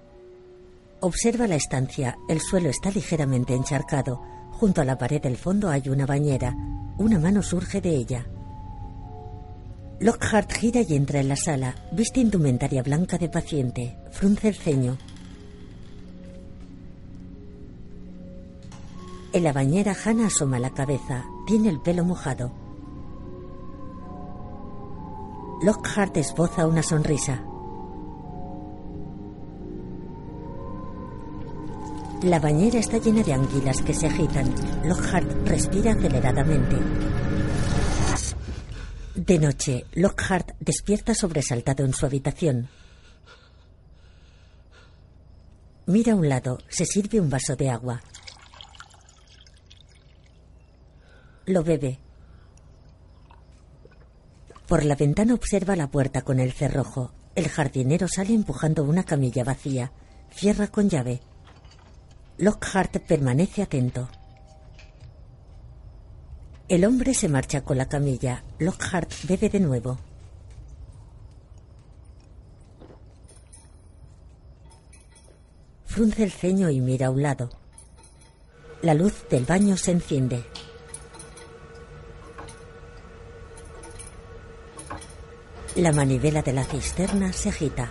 Observa 1.00 1.46
la 1.46 1.54
estancia. 1.54 2.18
El 2.28 2.40
suelo 2.40 2.68
está 2.68 2.90
ligeramente 2.90 3.54
encharcado. 3.54 4.20
Junto 4.50 4.80
a 4.80 4.84
la 4.84 4.98
pared 4.98 5.22
del 5.22 5.36
fondo 5.36 5.68
hay 5.70 5.88
una 5.88 6.06
bañera. 6.06 6.56
Una 6.98 7.20
mano 7.20 7.40
surge 7.42 7.80
de 7.80 7.90
ella. 7.90 8.26
Lockhart 10.00 10.52
gira 10.52 10.80
y 10.80 10.94
entra 10.94 11.20
en 11.20 11.28
la 11.28 11.36
sala. 11.36 11.74
Viste 11.92 12.18
indumentaria 12.18 12.82
blanca 12.82 13.16
de 13.16 13.28
paciente. 13.28 13.96
Frunce 14.10 14.48
el 14.48 14.56
ceño. 14.56 14.98
En 19.32 19.44
la 19.44 19.52
bañera, 19.52 19.94
Hannah 20.04 20.26
asoma 20.26 20.58
la 20.58 20.70
cabeza. 20.70 21.24
Tiene 21.46 21.68
el 21.68 21.80
pelo 21.80 22.04
mojado. 22.04 22.50
Lockhart 25.62 26.16
esboza 26.16 26.66
una 26.66 26.82
sonrisa. 26.82 27.44
La 32.22 32.40
bañera 32.40 32.80
está 32.80 32.98
llena 32.98 33.22
de 33.22 33.32
anguilas 33.32 33.80
que 33.80 33.94
se 33.94 34.08
agitan. 34.08 34.52
Lockhart 34.84 35.30
respira 35.46 35.92
aceleradamente. 35.92 36.76
De 39.14 39.38
noche, 39.38 39.84
Lockhart 39.92 40.50
despierta 40.58 41.14
sobresaltado 41.14 41.84
en 41.84 41.94
su 41.94 42.06
habitación. 42.06 42.68
Mira 45.86 46.12
a 46.12 46.16
un 46.16 46.28
lado, 46.28 46.58
se 46.68 46.86
sirve 46.86 47.20
un 47.20 47.30
vaso 47.30 47.54
de 47.54 47.70
agua. 47.70 48.02
Lo 51.46 51.62
bebe. 51.62 52.00
Por 54.66 54.84
la 54.84 54.96
ventana 54.96 55.34
observa 55.34 55.76
la 55.76 55.86
puerta 55.86 56.22
con 56.22 56.40
el 56.40 56.52
cerrojo. 56.52 57.12
El 57.36 57.48
jardinero 57.48 58.08
sale 58.08 58.34
empujando 58.34 58.82
una 58.82 59.04
camilla 59.04 59.44
vacía. 59.44 59.92
Cierra 60.30 60.66
con 60.66 60.88
llave. 60.88 61.20
Lockhart 62.38 62.98
permanece 62.98 63.62
atento. 63.62 64.08
El 66.68 66.84
hombre 66.84 67.12
se 67.12 67.28
marcha 67.28 67.64
con 67.64 67.76
la 67.76 67.88
camilla. 67.88 68.44
Lockhart 68.60 69.10
bebe 69.24 69.48
de 69.48 69.58
nuevo. 69.58 69.98
Frunce 75.86 76.22
el 76.22 76.30
ceño 76.30 76.70
y 76.70 76.80
mira 76.80 77.08
a 77.08 77.10
un 77.10 77.22
lado. 77.22 77.50
La 78.82 78.94
luz 78.94 79.26
del 79.28 79.44
baño 79.44 79.76
se 79.76 79.90
enciende. 79.90 80.44
La 85.74 85.90
manivela 85.90 86.42
de 86.42 86.52
la 86.52 86.62
cisterna 86.62 87.32
se 87.32 87.48
agita. 87.48 87.90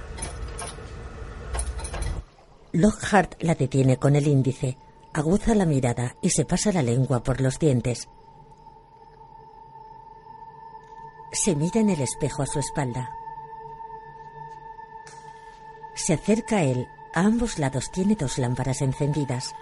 Lockhart 2.73 3.41
la 3.41 3.55
detiene 3.55 3.97
con 3.97 4.15
el 4.15 4.27
índice, 4.27 4.77
aguza 5.13 5.55
la 5.55 5.65
mirada 5.65 6.15
y 6.21 6.29
se 6.29 6.45
pasa 6.45 6.71
la 6.71 6.83
lengua 6.83 7.23
por 7.23 7.41
los 7.41 7.59
dientes. 7.59 8.09
Se 11.31 11.55
mira 11.55 11.79
en 11.81 11.89
el 11.89 12.01
espejo 12.01 12.43
a 12.43 12.45
su 12.45 12.59
espalda. 12.59 13.09
Se 15.93 16.13
acerca 16.13 16.57
a 16.57 16.63
él. 16.63 16.87
A 17.13 17.21
ambos 17.21 17.57
lados 17.57 17.89
tiene 17.89 18.15
dos 18.15 18.37
lámparas 18.37 18.81
encendidas. 18.81 19.55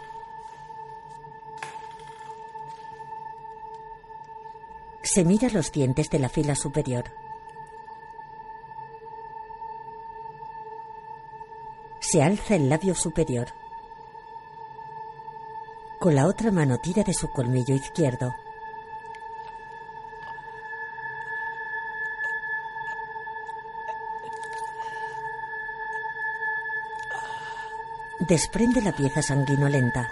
Se 5.03 5.23
mira 5.23 5.47
los 5.49 5.71
dientes 5.71 6.09
de 6.09 6.19
la 6.19 6.27
fila 6.27 6.55
superior. 6.55 7.05
Se 12.15 12.23
alza 12.23 12.55
el 12.55 12.69
labio 12.69 12.95
superior. 12.95 13.47
Con 15.99 16.15
la 16.15 16.27
otra 16.27 16.49
mano 16.49 16.77
tira 16.77 17.03
de 17.03 17.13
su 17.13 17.29
colmillo 17.29 17.75
izquierdo. 17.75 18.33
Desprende 28.19 28.81
la 28.81 28.93
pieza 28.93 29.21
sanguinolenta. 29.21 30.09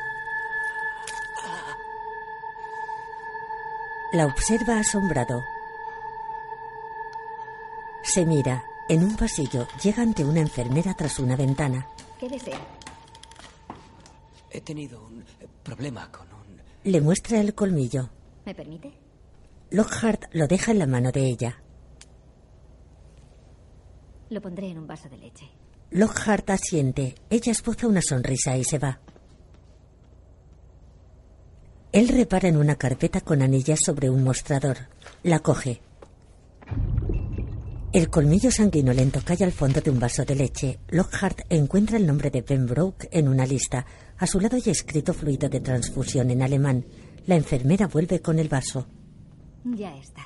La 4.12 4.26
observa 4.26 4.80
asombrado. 4.80 5.46
Se 8.02 8.26
mira. 8.26 8.66
En 8.90 9.02
un 9.02 9.16
pasillo 9.16 9.66
llega 9.82 10.04
ante 10.04 10.26
una 10.26 10.42
enfermera 10.42 10.94
tras 10.94 11.18
una 11.20 11.38
ventana. 11.38 11.88
¿Qué 12.24 12.30
desea? 12.30 12.58
He 14.50 14.62
tenido 14.62 15.04
un 15.04 15.26
problema 15.62 16.10
con 16.10 16.26
un... 16.32 16.62
Le 16.86 17.02
muestra 17.02 17.42
el 17.42 17.54
colmillo. 17.54 18.12
¿Me 18.46 18.56
permite? 18.56 18.94
Lockhart 19.72 20.34
lo 20.34 20.48
deja 20.48 20.72
en 20.72 20.80
la 20.80 20.88
mano 20.88 21.12
de 21.12 21.20
ella. 21.20 21.62
Lo 24.30 24.40
pondré 24.40 24.70
en 24.70 24.78
un 24.78 24.88
vaso 24.88 25.10
de 25.10 25.18
leche. 25.18 25.50
Lockhart 25.92 26.50
asiente. 26.52 27.16
Ella 27.30 27.52
esboza 27.52 27.88
una 27.88 28.02
sonrisa 28.02 28.56
y 28.56 28.64
se 28.64 28.80
va. 28.80 29.02
Él 31.92 32.08
repara 32.08 32.48
en 32.48 32.56
una 32.56 32.78
carpeta 32.78 33.20
con 33.20 33.42
anillas 33.42 33.82
sobre 33.82 34.10
un 34.10 34.24
mostrador. 34.24 34.78
La 35.24 35.40
coge. 35.40 35.82
El 37.94 38.10
colmillo 38.10 38.50
sanguinolento 38.50 39.22
cae 39.24 39.44
al 39.44 39.52
fondo 39.52 39.80
de 39.80 39.92
un 39.92 40.00
vaso 40.00 40.26
de 40.26 40.34
leche. 40.34 40.80
Lockhart 40.90 41.42
encuentra 41.48 41.96
el 41.98 42.08
nombre 42.08 42.32
de 42.32 42.42
Pembroke 42.42 43.08
en 43.12 43.28
una 43.28 43.46
lista. 43.46 43.86
A 44.18 44.26
su 44.26 44.40
lado 44.40 44.56
hay 44.56 44.64
escrito 44.66 45.14
fluido 45.14 45.48
de 45.48 45.60
transfusión 45.60 46.32
en 46.32 46.42
alemán. 46.42 46.84
La 47.28 47.36
enfermera 47.36 47.86
vuelve 47.86 48.20
con 48.20 48.40
el 48.40 48.50
vaso. 48.50 48.88
Ya 49.64 49.96
está. 49.96 50.26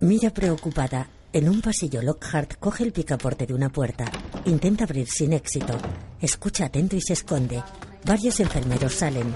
Mira 0.00 0.30
preocupada. 0.30 1.10
En 1.34 1.50
un 1.50 1.60
pasillo, 1.60 2.00
Lockhart 2.00 2.54
coge 2.58 2.84
el 2.84 2.92
picaporte 2.92 3.46
de 3.46 3.52
una 3.52 3.68
puerta. 3.68 4.10
Intenta 4.46 4.84
abrir 4.84 5.06
sin 5.06 5.34
éxito. 5.34 5.76
Escucha 6.18 6.64
atento 6.64 6.96
y 6.96 7.02
se 7.02 7.12
esconde. 7.12 7.62
Varios 8.06 8.40
enfermeros 8.40 8.94
salen. 8.94 9.34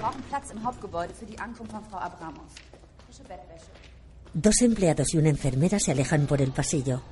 Dos 4.33 4.61
empleados 4.63 5.13
y 5.13 5.17
una 5.19 5.29
enfermera 5.29 5.77
se 5.77 5.91
alejan 5.91 6.25
por 6.25 6.41
el 6.41 6.51
pasillo. 6.51 7.03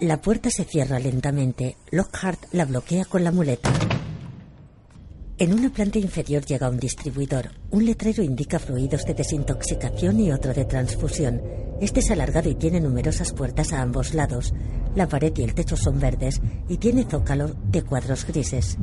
La 0.00 0.20
puerta 0.20 0.50
se 0.50 0.64
cierra 0.64 0.98
lentamente. 0.98 1.76
Lockhart 1.92 2.46
la 2.52 2.64
bloquea 2.64 3.04
con 3.04 3.22
la 3.22 3.30
muleta. 3.30 3.72
En 5.38 5.54
una 5.54 5.70
planta 5.70 6.00
inferior 6.00 6.44
llega 6.44 6.68
un 6.68 6.78
distribuidor. 6.78 7.52
Un 7.70 7.86
letrero 7.86 8.24
indica 8.24 8.58
fluidos 8.58 9.04
de 9.04 9.14
desintoxicación 9.14 10.18
y 10.18 10.32
otro 10.32 10.52
de 10.52 10.64
transfusión. 10.64 11.40
Este 11.80 12.00
es 12.00 12.10
alargado 12.10 12.50
y 12.50 12.56
tiene 12.56 12.80
numerosas 12.80 13.32
puertas 13.32 13.72
a 13.72 13.82
ambos 13.82 14.14
lados. 14.14 14.52
La 14.96 15.06
pared 15.06 15.32
y 15.36 15.42
el 15.42 15.54
techo 15.54 15.76
son 15.76 16.00
verdes 16.00 16.40
y 16.68 16.78
tiene 16.78 17.04
zócalo 17.04 17.54
de 17.70 17.82
cuadros 17.82 18.26
grises. 18.26 18.76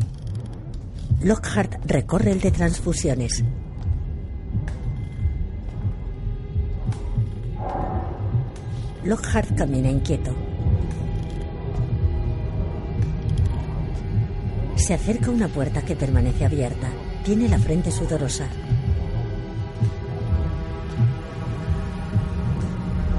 Lockhart 1.22 1.86
recorre 1.86 2.32
el 2.32 2.40
de 2.40 2.52
transfusiones. 2.52 3.44
Lockhart 9.04 9.58
camina 9.58 9.90
inquieto. 9.90 10.51
Se 14.82 14.96
acerca 14.96 15.28
a 15.28 15.30
una 15.30 15.48
puerta 15.48 15.84
que 15.84 15.96
permanece 15.96 16.44
abierta. 16.44 16.90
Tiene 17.24 17.48
la 17.48 17.60
frente 17.60 17.92
sudorosa. 17.92 18.48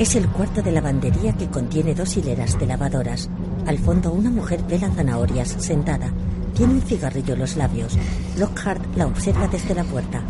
Es 0.00 0.16
el 0.16 0.26
cuarto 0.28 0.60
de 0.60 0.72
lavandería 0.72 1.34
que 1.34 1.46
contiene 1.46 1.94
dos 1.94 2.16
hileras 2.16 2.58
de 2.58 2.66
lavadoras. 2.66 3.30
Al 3.64 3.78
fondo 3.78 4.12
una 4.12 4.28
mujer 4.28 4.60
pela 4.64 4.90
zanahorias 4.90 5.50
sentada. 5.50 6.12
Tiene 6.52 6.74
un 6.74 6.82
cigarrillo 6.82 7.34
en 7.34 7.40
los 7.40 7.56
labios. 7.56 7.96
Lockhart 8.36 8.96
la 8.96 9.06
observa 9.06 9.46
desde 9.46 9.76
la 9.76 9.84
puerta. 9.84 10.20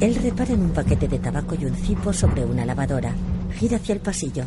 Él 0.00 0.16
repara 0.16 0.54
en 0.54 0.62
un 0.62 0.70
paquete 0.70 1.06
de 1.06 1.20
tabaco 1.20 1.54
y 1.54 1.66
un 1.66 1.76
cipo 1.76 2.12
sobre 2.12 2.44
una 2.44 2.64
lavadora. 2.64 3.14
Gira 3.56 3.76
hacia 3.76 3.94
el 3.94 4.00
pasillo. 4.00 4.44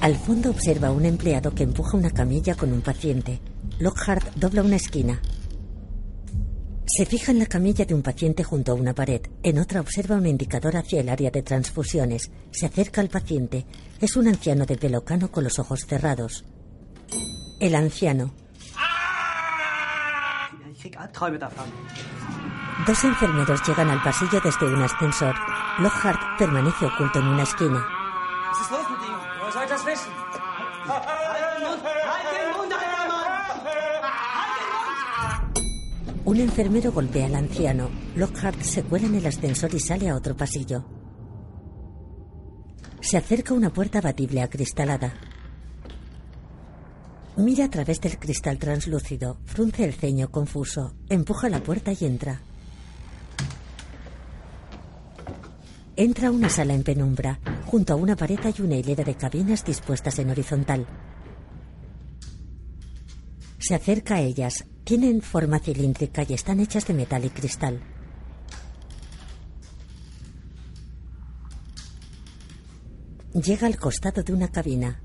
Al 0.00 0.14
fondo 0.16 0.50
observa 0.50 0.88
a 0.88 0.92
un 0.92 1.04
empleado 1.04 1.54
que 1.54 1.64
empuja 1.64 1.96
una 1.96 2.10
camilla 2.10 2.54
con 2.54 2.72
un 2.72 2.80
paciente. 2.80 3.40
Lockhart 3.78 4.34
dobla 4.36 4.62
una 4.62 4.76
esquina. 4.76 5.20
Se 6.86 7.04
fija 7.04 7.32
en 7.32 7.40
la 7.40 7.46
camilla 7.46 7.84
de 7.84 7.94
un 7.94 8.02
paciente 8.02 8.44
junto 8.44 8.72
a 8.72 8.74
una 8.74 8.94
pared. 8.94 9.20
En 9.42 9.58
otra 9.58 9.80
observa 9.80 10.16
un 10.16 10.26
indicador 10.26 10.76
hacia 10.76 11.00
el 11.00 11.08
área 11.08 11.30
de 11.30 11.42
transfusiones. 11.42 12.30
Se 12.52 12.66
acerca 12.66 13.00
al 13.00 13.08
paciente. 13.08 13.66
Es 14.00 14.16
un 14.16 14.28
anciano 14.28 14.64
de 14.64 14.76
pelo 14.76 15.04
cano 15.04 15.30
con 15.30 15.44
los 15.44 15.58
ojos 15.58 15.84
cerrados. 15.86 16.44
El 17.58 17.74
anciano. 17.74 18.32
Dos 22.86 23.04
enfermeros 23.04 23.60
llegan 23.66 23.90
al 23.90 24.02
pasillo 24.02 24.40
desde 24.44 24.66
un 24.66 24.82
ascensor. 24.82 25.34
Lockhart 25.80 26.20
permanece 26.38 26.86
oculto 26.86 27.18
en 27.18 27.26
una 27.26 27.42
esquina. 27.42 27.84
Un 36.24 36.40
enfermero 36.40 36.90
golpea 36.90 37.26
al 37.26 37.36
anciano. 37.36 37.88
Lockhart 38.16 38.60
se 38.62 38.82
cuela 38.82 39.06
en 39.06 39.14
el 39.14 39.26
ascensor 39.26 39.72
y 39.74 39.78
sale 39.78 40.08
a 40.08 40.16
otro 40.16 40.36
pasillo. 40.36 40.84
Se 43.00 43.16
acerca 43.16 43.54
una 43.54 43.72
puerta 43.72 44.00
abatible 44.00 44.42
acristalada. 44.42 45.14
Mira 47.36 47.66
a 47.66 47.70
través 47.70 48.00
del 48.00 48.18
cristal 48.18 48.58
translúcido, 48.58 49.38
frunce 49.44 49.84
el 49.84 49.94
ceño 49.94 50.30
confuso, 50.32 50.94
empuja 51.08 51.48
la 51.48 51.62
puerta 51.62 51.92
y 51.92 52.04
entra. 52.04 52.40
Entra 55.98 56.28
a 56.28 56.30
una 56.30 56.50
sala 56.50 56.74
en 56.74 56.82
penumbra. 56.82 57.40
Junto 57.64 57.94
a 57.94 57.96
una 57.96 58.16
pared 58.16 58.38
hay 58.44 58.54
una 58.58 58.76
hilera 58.76 59.02
de 59.02 59.14
cabinas 59.14 59.64
dispuestas 59.64 60.18
en 60.18 60.28
horizontal. 60.28 60.86
Se 63.58 63.74
acerca 63.74 64.16
a 64.16 64.20
ellas. 64.20 64.66
Tienen 64.84 65.22
forma 65.22 65.58
cilíndrica 65.58 66.22
y 66.28 66.34
están 66.34 66.60
hechas 66.60 66.86
de 66.86 66.92
metal 66.92 67.24
y 67.24 67.30
cristal. 67.30 67.80
Llega 73.32 73.66
al 73.66 73.78
costado 73.78 74.22
de 74.22 74.34
una 74.34 74.48
cabina. 74.48 75.02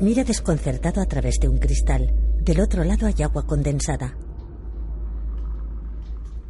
Mira 0.00 0.24
desconcertado 0.24 1.00
a 1.00 1.06
través 1.06 1.38
de 1.40 1.48
un 1.48 1.58
cristal. 1.58 2.12
Del 2.42 2.60
otro 2.60 2.82
lado 2.82 3.06
hay 3.06 3.22
agua 3.22 3.46
condensada. 3.46 4.25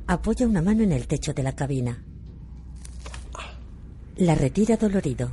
Apoya 0.09 0.47
una 0.47 0.63
mano 0.63 0.85
en 0.85 0.93
el 0.93 1.09
techo 1.09 1.35
de 1.35 1.43
la 1.43 1.57
cabina. 1.57 2.01
La 4.19 4.37
retira 4.37 4.77
dolorido. 4.77 5.33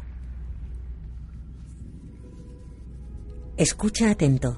Escucha 3.55 4.09
atento. 4.09 4.57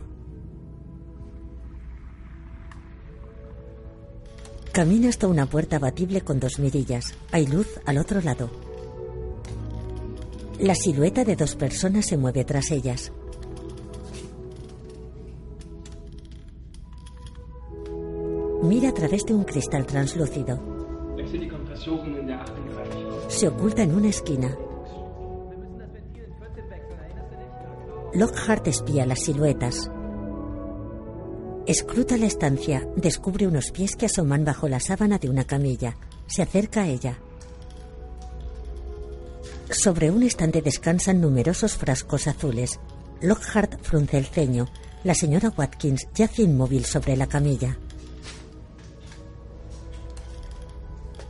Camina 4.71 5.09
hasta 5.09 5.27
una 5.27 5.45
puerta 5.47 5.75
abatible 5.75 6.21
con 6.21 6.39
dos 6.39 6.59
mirillas. 6.59 7.13
Hay 7.33 7.45
luz 7.47 7.67
al 7.85 7.97
otro 7.97 8.21
lado. 8.21 8.49
La 10.59 10.75
silueta 10.75 11.25
de 11.25 11.35
dos 11.35 11.55
personas 11.55 12.05
se 12.05 12.15
mueve 12.15 12.45
tras 12.45 12.71
ellas. 12.71 13.11
Mira 18.67 18.89
a 18.89 18.93
través 18.93 19.23
de 19.27 19.33
un 19.35 19.43
cristal 19.43 19.85
translúcido. 19.85 20.59
Wechsel 21.15 21.39
die 21.41 21.49
Kompressoren 21.49 22.17
in 22.17 22.25
der 22.25 22.43
38. 22.43 23.29
Se 23.29 23.47
oculta 23.47 23.83
en 23.83 23.93
una 23.93 24.09
esquina. 24.09 24.57
Lockhart 28.15 28.67
espía 28.67 29.05
las 29.05 29.19
siluetas. 29.19 29.91
Escruta 31.67 32.17
la 32.17 32.25
estancia, 32.25 32.87
descubre 32.95 33.45
unos 33.45 33.69
pies 33.71 33.95
que 33.95 34.07
asoman 34.07 34.43
bajo 34.45 34.67
la 34.67 34.79
sábana 34.79 35.19
de 35.19 35.29
una 35.29 35.43
camilla. 35.43 35.97
Se 36.25 36.41
acerca 36.41 36.83
a 36.83 36.87
ella. 36.87 37.19
Sobre 39.69 40.09
un 40.09 40.23
estante 40.23 40.63
descansan 40.63 41.21
numerosos 41.21 41.75
frascos 41.75 42.25
azules. 42.25 42.79
Lockhart 43.21 43.79
frunce 43.83 44.17
el 44.17 44.25
ceño. 44.25 44.67
La 45.03 45.13
señora 45.13 45.53
Watkins 45.55 46.07
yace 46.15 46.41
inmóvil 46.41 46.83
sobre 46.85 47.15
la 47.15 47.27
camilla. 47.27 47.77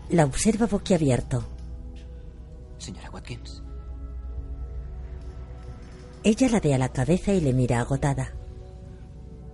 La 0.09 0.25
observa 0.25 0.67
boquiabierto. 0.67 1.43
Señora 2.77 3.09
Watkins. 3.09 3.63
Ella 6.23 6.49
ladea 6.49 6.77
la 6.77 6.89
cabeza 6.89 7.33
y 7.33 7.41
le 7.41 7.53
mira 7.53 7.79
agotada. 7.79 8.33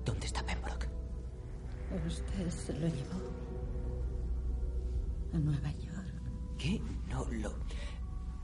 ¿Dónde 0.05 0.25
está 0.25 0.43
Pembroke? 0.45 0.87
Usted 2.05 2.49
se 2.49 2.73
lo 2.73 2.87
llevó 2.87 3.21
a 5.33 5.37
Nueva 5.37 5.71
York. 5.71 6.13
¿Qué? 6.57 6.81
No, 7.09 7.25
lo. 7.31 7.53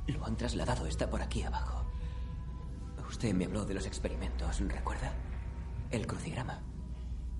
Lo 0.07 0.25
han 0.25 0.37
trasladado, 0.37 0.85
está 0.85 1.09
por 1.09 1.21
aquí 1.21 1.43
abajo. 1.43 1.85
Usted 3.09 3.33
me 3.33 3.45
habló 3.45 3.65
de 3.65 3.73
los 3.73 3.85
experimentos, 3.85 4.59
¿recuerda? 4.59 5.13
El 5.91 6.07
crucigrama. 6.07 6.61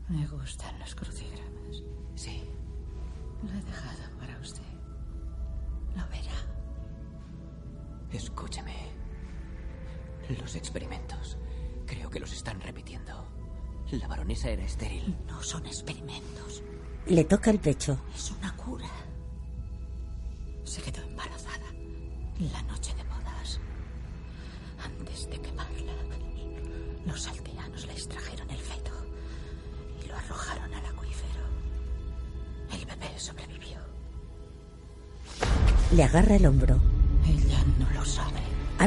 Me 0.10 0.26
gustan 0.28 0.78
los 0.80 0.96
crucigramas. 0.96 1.47
Escúcheme. 8.48 8.76
Los 10.40 10.56
experimentos. 10.56 11.38
Creo 11.86 12.10
que 12.10 12.22
los 12.22 12.32
están 12.32 12.62
repitiendo. 12.62 13.28
La 13.92 14.08
baronesa 14.08 14.50
era 14.50 14.64
estéril. 14.64 15.18
No 15.28 15.44
son 15.44 15.66
experimentos. 15.66 16.64
Le 17.08 17.26
toca 17.26 17.52
el 17.52 17.60
pecho. 17.60 18.00
Es 18.16 18.32
una 18.32 18.56
cura. 18.56 18.88
Se 20.64 20.82
quedó 20.82 21.02
embarazada 21.02 21.66
la 22.40 22.62
noche 22.64 22.94
de 22.96 23.04
bodas. 23.04 23.60
Antes 24.82 25.30
de 25.30 25.42
quemarla, 25.42 25.94
los 27.06 27.28
aldeanos 27.28 27.86
le 27.86 27.92
extrajeron 27.92 28.50
el 28.50 28.60
feto 28.60 28.92
y 30.02 30.08
lo 30.08 30.16
arrojaron 30.16 30.74
al 30.74 30.86
acuífero. 30.86 31.44
El 32.72 32.86
bebé 32.86 33.20
sobrevivió. 33.20 33.80
Le 35.92 36.04
agarra 36.06 36.38
el 36.38 36.46
hombro. 36.46 36.97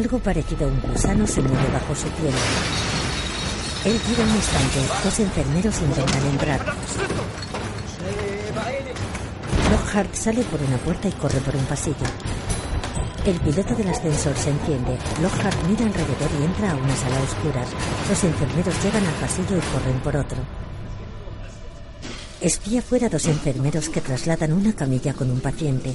Algo 0.00 0.18
parecido 0.18 0.64
a 0.64 0.68
un 0.70 0.80
gusano 0.80 1.26
se 1.26 1.42
mueve 1.42 1.68
bajo 1.74 1.94
su 1.94 2.08
piel. 2.08 2.32
Él 3.84 4.00
tira 4.00 4.24
un 4.24 4.34
instante. 4.34 4.80
Dos 5.04 5.20
enfermeros 5.20 5.78
intentan 5.82 6.26
entrar. 6.26 6.74
Lockhart 9.70 10.14
sale 10.14 10.42
por 10.44 10.62
una 10.62 10.78
puerta 10.78 11.06
y 11.06 11.12
corre 11.12 11.38
por 11.40 11.54
un 11.54 11.64
pasillo. 11.66 12.06
El 13.26 13.38
piloto 13.40 13.74
del 13.74 13.90
ascensor 13.90 14.34
se 14.38 14.48
enciende. 14.48 14.96
Lockhart 15.20 15.62
mira 15.68 15.84
alrededor 15.84 16.30
y 16.40 16.44
entra 16.44 16.70
a 16.70 16.76
una 16.76 16.96
sala 16.96 17.18
a 17.18 17.22
oscuras. 17.22 17.68
Los 18.08 18.24
enfermeros 18.24 18.82
llegan 18.82 19.04
al 19.04 19.14
pasillo 19.20 19.58
y 19.58 19.60
corren 19.60 20.00
por 20.00 20.16
otro. 20.16 20.38
Espía 22.40 22.80
fuera 22.80 23.10
dos 23.10 23.26
enfermeros 23.26 23.90
que 23.90 24.00
trasladan 24.00 24.54
una 24.54 24.72
camilla 24.72 25.12
con 25.12 25.30
un 25.30 25.40
paciente. 25.40 25.92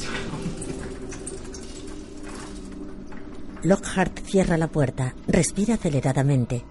Lockhart 3.66 4.20
cierra 4.20 4.58
la 4.58 4.68
puerta, 4.68 5.16
respira 5.26 5.74
aceleradamente. 5.74 6.64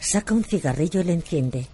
Saca 0.00 0.32
un 0.32 0.42
cigarrillo 0.42 1.02
y 1.02 1.04
le 1.04 1.12
enciende. 1.12 1.66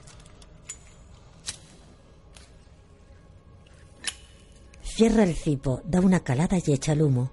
Cierra 4.82 5.22
el 5.22 5.36
cipo, 5.36 5.82
da 5.84 6.00
una 6.00 6.18
calada 6.18 6.58
y 6.58 6.72
echa 6.72 6.94
el 6.94 7.02
humo. 7.02 7.30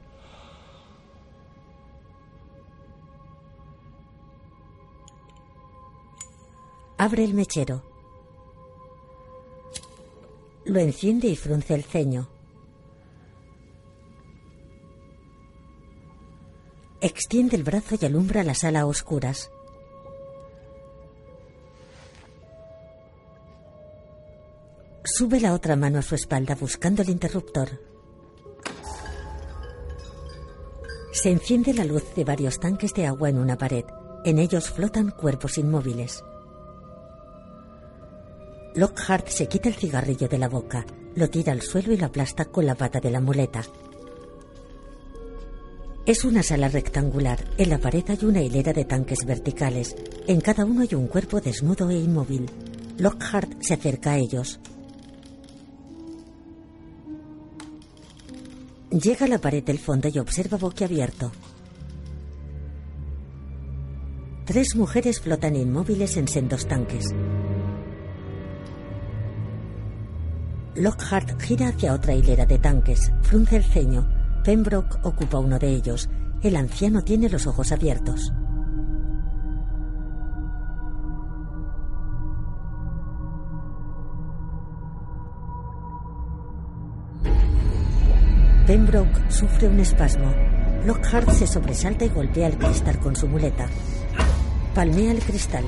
Abre 7.00 7.24
el 7.24 7.34
mechero. 7.34 7.82
Lo 10.66 10.80
enciende 10.80 11.30
y 11.30 11.36
frunce 11.36 11.74
el 11.74 11.84
ceño. 11.84 12.37
Extiende 17.00 17.56
el 17.56 17.64
brazo 17.64 17.96
y 18.00 18.06
alumbra 18.06 18.44
la 18.44 18.56
sala 18.56 18.82
a 18.82 18.86
oscuras. 18.88 19.52
Sube 25.04 25.40
la 25.40 25.54
otra 25.54 25.76
mano 25.76 26.00
a 26.00 26.02
su 26.02 26.16
espalda 26.16 26.56
buscando 26.56 27.04
el 27.04 27.10
interruptor. 27.10 27.70
Se 31.12 31.30
enciende 31.32 31.74
la 31.74 31.86
luz 31.86 32.04
de 32.16 32.24
varios 32.24 32.60
tanques 32.60 32.94
de 32.96 33.06
agua 33.06 33.30
en 33.30 33.38
una 33.38 33.58
pared. 33.58 33.86
En 34.26 34.40
ellos 34.40 34.70
flotan 34.70 35.12
cuerpos 35.12 35.60
inmóviles. 35.60 36.24
Lockhart 38.74 39.28
se 39.28 39.48
quita 39.48 39.70
el 39.70 39.76
cigarrillo 39.76 40.28
de 40.28 40.38
la 40.38 40.50
boca, 40.50 40.86
lo 41.16 41.30
tira 41.30 41.54
al 41.54 41.62
suelo 41.62 41.94
y 41.94 41.98
lo 41.98 42.08
aplasta 42.08 42.46
con 42.46 42.66
la 42.66 42.76
pata 42.76 43.00
de 43.00 43.12
la 43.12 43.22
muleta. 43.22 43.64
Es 46.08 46.24
una 46.24 46.42
sala 46.42 46.70
rectangular. 46.70 47.38
En 47.58 47.70
la 47.70 47.80
pared 47.80 48.06
hay 48.08 48.20
una 48.24 48.42
hilera 48.42 48.72
de 48.72 48.86
tanques 48.86 49.26
verticales. 49.26 49.94
En 50.26 50.40
cada 50.40 50.64
uno 50.64 50.80
hay 50.84 50.96
un 50.96 51.08
cuerpo 51.08 51.42
desnudo 51.42 51.90
e 51.90 51.98
inmóvil. 51.98 52.50
Lockhart 52.98 53.62
se 53.62 53.74
acerca 53.74 54.12
a 54.12 54.18
ellos. 54.18 54.58
Llega 58.90 59.26
a 59.26 59.28
la 59.28 59.40
pared 59.40 59.62
del 59.62 59.80
fondo 59.80 60.08
y 60.08 60.18
observa 60.18 60.58
boquiabierto. 60.58 61.30
Tres 64.46 64.78
mujeres 64.78 65.20
flotan 65.20 65.58
inmóviles 65.58 66.16
en 66.16 66.30
sendos 66.30 66.66
tanques. 66.70 67.14
Lockhart 70.74 71.42
gira 71.42 71.68
hacia 71.68 71.94
otra 71.94 72.16
hilera 72.16 72.46
de 72.46 72.60
tanques. 72.60 73.12
Frunce 73.24 73.58
el 73.58 73.66
ceño. 73.66 74.17
Pembroke 74.48 74.98
ocupa 75.04 75.40
uno 75.40 75.60
de 75.60 75.68
ellos. 75.68 76.08
El 76.42 76.56
anciano 76.56 77.02
tiene 77.02 77.28
los 77.28 77.46
ojos 77.48 77.74
abiertos. 77.74 78.32
Pembroke 88.66 89.30
sufre 89.30 89.68
un 89.68 89.82
espasmo. 89.82 90.34
Lockhart 90.86 91.30
se 91.32 91.46
sobresalta 91.46 92.06
y 92.06 92.08
golpea 92.08 92.48
el 92.48 92.58
cristal 92.58 93.00
con 93.02 93.18
su 93.18 93.28
muleta. 93.28 93.68
Palmea 94.74 95.12
el 95.12 95.20
cristal. 95.20 95.66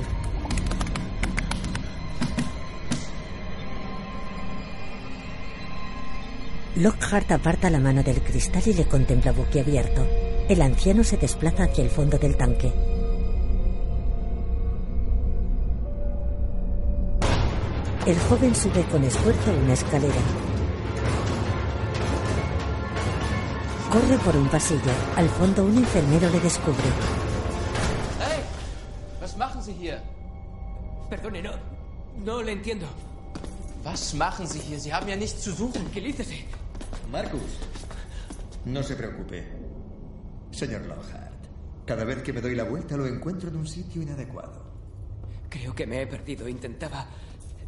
Lockhart 6.76 7.32
aparta 7.32 7.68
la 7.68 7.80
mano 7.80 8.02
del 8.02 8.22
cristal 8.22 8.62
y 8.66 8.72
le 8.72 8.86
contempla 8.86 9.32
boquiabierto. 9.32 10.06
El 10.48 10.62
anciano 10.62 11.02
se 11.02 11.16
desplaza 11.16 11.64
hacia 11.64 11.82
el 11.82 11.90
fondo 11.90 12.16
del 12.16 12.36
tanque. 12.36 12.72
El 18.06 18.18
joven 18.20 18.54
sube 18.54 18.82
con 18.84 19.02
esfuerzo 19.04 19.52
una 19.52 19.72
escalera. 19.72 20.20
Corre 23.90 24.18
por 24.18 24.36
un 24.36 24.48
pasillo. 24.48 24.92
Al 25.16 25.28
fondo 25.28 25.64
un 25.64 25.76
enfermero 25.76 26.30
le 26.30 26.40
descubre. 26.40 26.78
¡Hey! 28.20 28.42
Was 29.20 29.36
machen 29.36 29.60
Sie 29.60 29.74
hier? 29.74 30.00
Perdone, 31.10 31.42
no. 31.42 31.50
No 32.24 32.42
le 32.42 32.52
entiendo. 32.52 32.86
Was 33.84 34.14
machen 34.14 34.46
Sie 34.46 34.60
hier? 34.60 34.78
Sie 34.78 34.92
haben 34.92 35.08
ja 35.08 35.16
nichts 35.16 35.42
zu 35.42 35.52
suchen. 35.52 35.72
Tranquilícese. 35.72 36.59
Marcus, 37.10 37.58
no 38.66 38.82
se 38.82 38.94
preocupe. 38.96 39.44
Señor 40.50 40.82
Lockhart, 40.86 41.46
cada 41.86 42.04
vez 42.04 42.22
que 42.22 42.32
me 42.32 42.40
doy 42.40 42.54
la 42.54 42.64
vuelta 42.64 42.96
lo 42.96 43.06
encuentro 43.06 43.48
en 43.50 43.56
un 43.56 43.66
sitio 43.66 44.02
inadecuado. 44.02 44.70
Creo 45.48 45.74
que 45.74 45.86
me 45.86 46.02
he 46.02 46.06
perdido. 46.06 46.48
Intentaba 46.48 47.06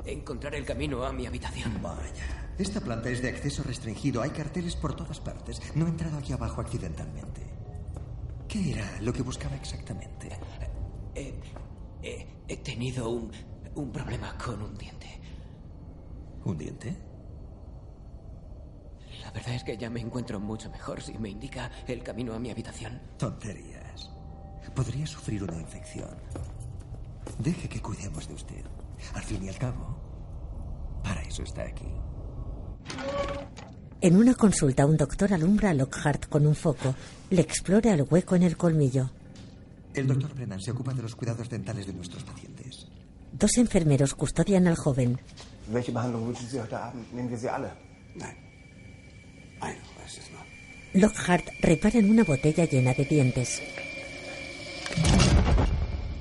encontrar 0.05 0.55
el 0.55 0.64
camino 0.64 1.05
a 1.05 1.12
mi 1.12 1.27
habitación. 1.27 1.81
Vaya. 1.82 2.51
Esta 2.59 2.81
planta 2.81 3.09
es 3.09 3.23
de 3.23 3.31
acceso 3.31 3.62
restringido. 3.64 4.23
Hay 4.23 4.31
carteles 4.31 4.77
por 4.77 4.94
todas 4.94 5.19
partes. 5.20 5.60
No 5.74 5.86
he 5.86 5.89
entrado 5.90 6.19
aquí 6.19 6.32
abajo 6.32 6.60
accidentalmente. 6.60 7.43
¿Qué 8.48 8.73
era 8.73 9.01
lo 9.01 9.12
que 9.12 9.23
buscaba 9.23 9.56
exactamente? 9.56 10.28
He, 11.14 11.35
he- 12.02 12.27
he 12.48 12.56
tenido 12.59 13.09
un, 13.10 13.32
un 13.74 13.90
problema 13.90 14.36
con 14.39 14.60
un 14.62 14.77
diente. 14.77 15.09
¿Un 16.44 16.59
diente? 16.59 16.97
La 19.32 19.40
verdad 19.40 19.54
es 19.54 19.64
que 19.64 19.76
ya 19.76 19.88
me 19.88 20.00
encuentro 20.00 20.38
mucho 20.38 20.70
mejor 20.70 21.00
si 21.00 21.16
me 21.18 21.30
indica 21.30 21.70
el 21.86 22.02
camino 22.02 22.34
a 22.34 22.38
mi 22.38 22.50
habitación. 22.50 23.00
Tonterías. 23.18 24.10
Podría 24.74 25.06
sufrir 25.06 25.42
una 25.42 25.59
infección. 25.59 26.10
Deje 27.38 27.68
que 27.68 27.80
cuidemos 27.80 28.28
de 28.28 28.34
usted. 28.34 28.64
Al 29.14 29.22
fin 29.22 29.42
y 29.44 29.48
al 29.48 29.59
cabo, 29.59 29.96
para 31.02 31.22
eso 31.22 31.42
está 31.42 31.62
aquí. 31.62 31.88
En 34.00 34.16
una 34.16 34.34
consulta, 34.34 34.86
un 34.86 34.96
doctor 34.96 35.32
alumbra 35.32 35.70
a 35.70 35.74
Lockhart 35.74 36.28
con 36.28 36.46
un 36.46 36.54
foco. 36.54 36.94
Le 37.30 37.40
explora 37.40 37.94
el 37.94 38.06
hueco 38.09 38.34
en 38.34 38.42
el 38.42 38.56
colmillo. 38.56 39.10
El 39.94 40.06
doctor 40.06 40.34
Brennan 40.34 40.60
se 40.60 40.70
ocupa 40.70 40.94
de 40.94 41.02
los 41.02 41.14
cuidados 41.14 41.48
dentales 41.48 41.86
de 41.86 41.92
nuestros 41.92 42.22
pacientes. 42.24 42.86
Dos 43.32 43.56
enfermeros 43.59 44.14
custodian 44.14 44.66
al 44.66 44.76
joven. 44.76 45.18
Lockhart 50.94 51.48
repara 51.60 51.98
en 51.98 52.10
una 52.10 52.22
botella 52.24 52.64
llena 52.66 52.93
de 52.93 53.05
dientes. 53.05 53.62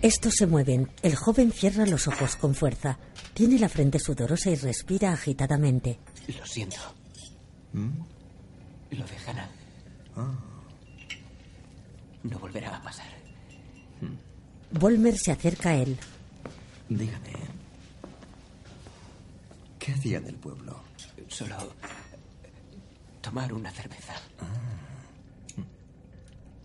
Estos 0.01 0.35
se 0.35 0.47
mueven. 0.47 0.89
El 1.03 1.15
joven 1.15 1.51
cierra 1.51 1.85
los 1.85 2.07
ojos 2.07 2.35
con 2.37 2.55
fuerza. 2.55 2.97
Tiene 3.33 3.59
la 3.59 3.69
frente 3.69 3.99
sudorosa 3.99 4.49
y 4.49 4.55
respira 4.55 5.11
agitadamente. 5.13 5.99
Lo 6.39 6.45
siento. 6.45 6.77
¿Mm? 7.73 7.89
Lo 8.91 9.05
de 9.05 9.17
Hannah 9.27 9.49
Ah. 10.15 10.33
no 12.23 12.39
volverá 12.39 12.75
a 12.75 12.81
pasar. 12.81 13.07
Volmer 14.71 15.17
se 15.17 15.31
acerca 15.31 15.69
a 15.69 15.75
él. 15.75 15.97
Dígame. 16.89 17.33
¿Qué 19.79 19.91
hacía 19.93 20.17
en 20.17 20.27
el 20.27 20.35
pueblo? 20.35 20.81
Solo 21.27 21.55
tomar 23.21 23.53
una 23.53 23.71
cerveza. 23.71 24.13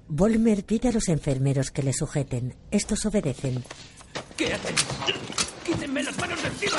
Volmer 0.09 0.65
pide 0.65 0.89
a 0.89 0.93
los 0.93 1.09
enfermeros 1.09 1.71
que 1.71 1.83
le 1.83 1.93
sujeten. 1.93 2.55
Estos 2.71 3.05
obedecen. 3.07 3.65
¿Qué 4.37 4.55
hacen? 4.55 4.75
¡Quítenme 5.65 6.03
las 6.03 6.17
manos 6.19 6.43
de 6.43 6.49
encima! 6.49 6.79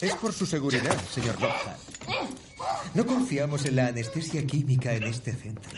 Es 0.00 0.14
por 0.16 0.32
su 0.32 0.46
seguridad, 0.46 0.96
señor 1.12 1.40
Lockhart. 1.40 1.78
No 2.94 3.06
confiamos 3.06 3.64
en 3.66 3.76
la 3.76 3.88
anestesia 3.88 4.44
química 4.46 4.94
en 4.94 5.04
este 5.04 5.32
centro. 5.32 5.70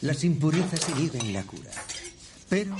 Las 0.00 0.24
impurezas 0.24 0.88
inhiben 0.90 1.32
la 1.32 1.42
cura. 1.44 1.70
Pero 2.52 2.76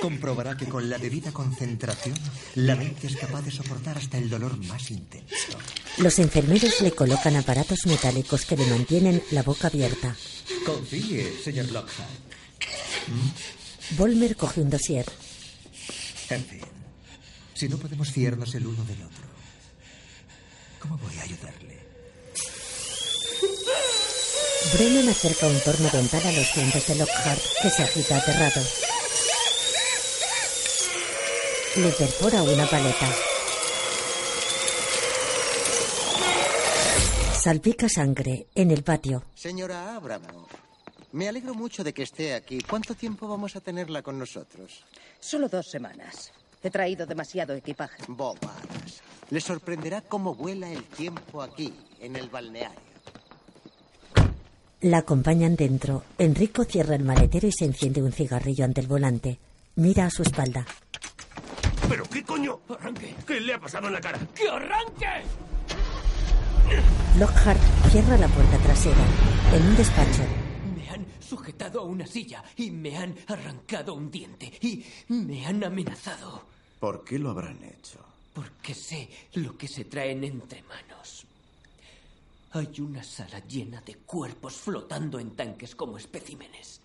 comprobará 0.00 0.56
que 0.56 0.64
con 0.64 0.88
la 0.88 0.96
debida 0.96 1.30
concentración, 1.30 2.16
la 2.54 2.74
mente 2.74 3.06
es 3.06 3.16
capaz 3.16 3.42
de 3.42 3.50
soportar 3.50 3.98
hasta 3.98 4.16
el 4.16 4.30
dolor 4.30 4.56
más 4.64 4.90
intenso. 4.90 5.58
Los 5.98 6.18
enfermeros 6.18 6.80
le 6.80 6.92
colocan 6.92 7.36
aparatos 7.36 7.84
metálicos 7.84 8.46
que 8.46 8.56
le 8.56 8.64
mantienen 8.64 9.22
la 9.32 9.42
boca 9.42 9.66
abierta. 9.66 10.16
Confíe, 10.64 11.30
señor 11.44 11.70
Lockhart. 11.70 12.08
Volmer 13.98 14.36
coge 14.36 14.62
un 14.62 14.70
dossier. 14.70 15.04
En 16.30 16.42
fin, 16.42 16.62
si 17.52 17.68
no 17.68 17.76
podemos 17.76 18.10
fiarnos 18.10 18.54
el 18.54 18.66
uno 18.68 18.82
del 18.86 19.02
otro, 19.02 19.26
¿cómo 20.78 20.96
voy 20.96 21.18
a 21.18 21.22
ayudarle? 21.24 21.78
Brennan 24.72 25.10
acerca 25.10 25.46
un 25.46 25.60
torno 25.60 25.90
dental 25.90 26.22
a 26.24 26.32
los 26.32 26.54
dientes 26.54 26.86
de 26.86 26.94
Lockhart, 26.94 27.42
que 27.60 27.68
se 27.68 27.82
agita 27.82 28.16
aterrado. 28.16 28.62
Le 31.76 31.92
perfora 31.92 32.42
una 32.42 32.66
paleta. 32.66 33.08
Salpica 37.32 37.88
sangre 37.88 38.48
en 38.56 38.72
el 38.72 38.82
patio. 38.82 39.22
Señora 39.36 39.94
Abramo, 39.94 40.48
me 41.12 41.28
alegro 41.28 41.54
mucho 41.54 41.84
de 41.84 41.94
que 41.94 42.02
esté 42.02 42.34
aquí. 42.34 42.60
¿Cuánto 42.68 42.96
tiempo 42.96 43.28
vamos 43.28 43.54
a 43.54 43.60
tenerla 43.60 44.02
con 44.02 44.18
nosotros? 44.18 44.84
Solo 45.20 45.48
dos 45.48 45.66
semanas. 45.70 46.32
He 46.60 46.70
traído 46.70 47.06
demasiado 47.06 47.54
equipaje. 47.54 48.02
Bobadas. 48.08 49.00
Le 49.30 49.40
sorprenderá 49.40 50.00
cómo 50.00 50.34
vuela 50.34 50.70
el 50.72 50.82
tiempo 50.84 51.40
aquí, 51.40 51.72
en 52.00 52.16
el 52.16 52.28
balneario. 52.28 52.80
La 54.80 54.98
acompañan 54.98 55.54
dentro. 55.54 56.02
Enrico 56.18 56.64
cierra 56.64 56.96
el 56.96 57.04
maletero 57.04 57.46
y 57.46 57.52
se 57.52 57.64
enciende 57.64 58.02
un 58.02 58.12
cigarrillo 58.12 58.64
ante 58.64 58.80
el 58.80 58.88
volante. 58.88 59.38
Mira 59.76 60.06
a 60.06 60.10
su 60.10 60.22
espalda. 60.22 60.66
¿Pero 61.90 62.04
qué 62.04 62.22
coño? 62.22 62.60
Arranque. 62.68 63.16
¿Qué 63.26 63.40
le 63.40 63.52
ha 63.54 63.60
pasado 63.60 63.88
en 63.88 63.94
la 63.94 64.00
cara? 64.00 64.20
¡Que 64.32 64.48
arranque! 64.48 65.24
Lockhart 67.18 67.60
cierra 67.90 68.16
la 68.16 68.28
puerta 68.28 68.58
trasera. 68.58 69.04
En 69.52 69.66
un 69.66 69.76
despacho, 69.76 70.22
Me 70.76 70.88
han 70.88 71.04
sujetado 71.20 71.80
a 71.80 71.84
una 71.84 72.06
silla 72.06 72.44
y 72.56 72.70
me 72.70 72.96
han 72.96 73.16
arrancado 73.26 73.94
un 73.94 74.08
diente 74.08 74.52
y 74.60 74.84
me 75.08 75.44
han 75.44 75.64
amenazado 75.64 76.44
¿Por 76.78 77.02
qué 77.04 77.18
lo 77.18 77.30
habrán 77.30 77.60
hecho? 77.64 77.98
porque 78.32 78.72
sé 78.72 79.10
lo 79.34 79.58
que 79.58 79.66
se 79.66 79.84
traen 79.86 80.22
entre 80.22 80.62
manos. 80.62 81.26
Hay 82.52 82.80
una 82.80 83.02
sala 83.02 83.40
llena 83.40 83.80
de 83.80 83.96
cuerpos 83.96 84.54
flotando 84.54 85.18
en 85.18 85.34
tanques 85.34 85.74
como 85.74 85.98
especímenes. 85.98 86.80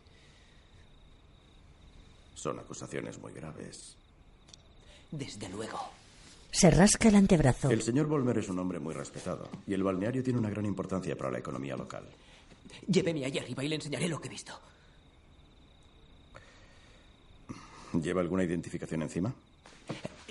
Son 2.34 2.58
acusaciones 2.60 3.20
muy 3.20 3.32
graves. 3.34 3.96
Desde 5.18 5.48
luego. 5.50 5.80
se 6.52 6.70
rasca 6.72 7.08
el 7.10 7.16
antebrazo. 7.16 7.70
El 7.70 7.82
señor 7.82 8.08
Volmer 8.08 8.38
es 8.38 8.50
un 8.50 8.60
hombre 8.60 8.80
muy 8.80 8.94
respetado 8.94 9.50
y 9.68 9.74
el 9.74 9.84
balneario 9.84 10.24
tiene 10.24 10.40
una 10.40 10.50
gran 10.50 10.66
importancia 10.66 11.16
para 11.18 11.32
la 11.32 11.40
economía 11.40 11.76
local. 11.76 12.04
Lléveme 12.88 13.26
allá 13.26 13.42
arriba 13.42 13.64
y 13.64 13.68
le 13.68 13.76
enseñaré 13.76 14.08
lo 14.08 14.20
que 14.20 14.28
he 14.28 14.32
visto. 14.32 14.60
¿Lleva 18.02 18.22
alguna 18.22 18.44
identificación 18.44 19.02
encima? 19.04 19.34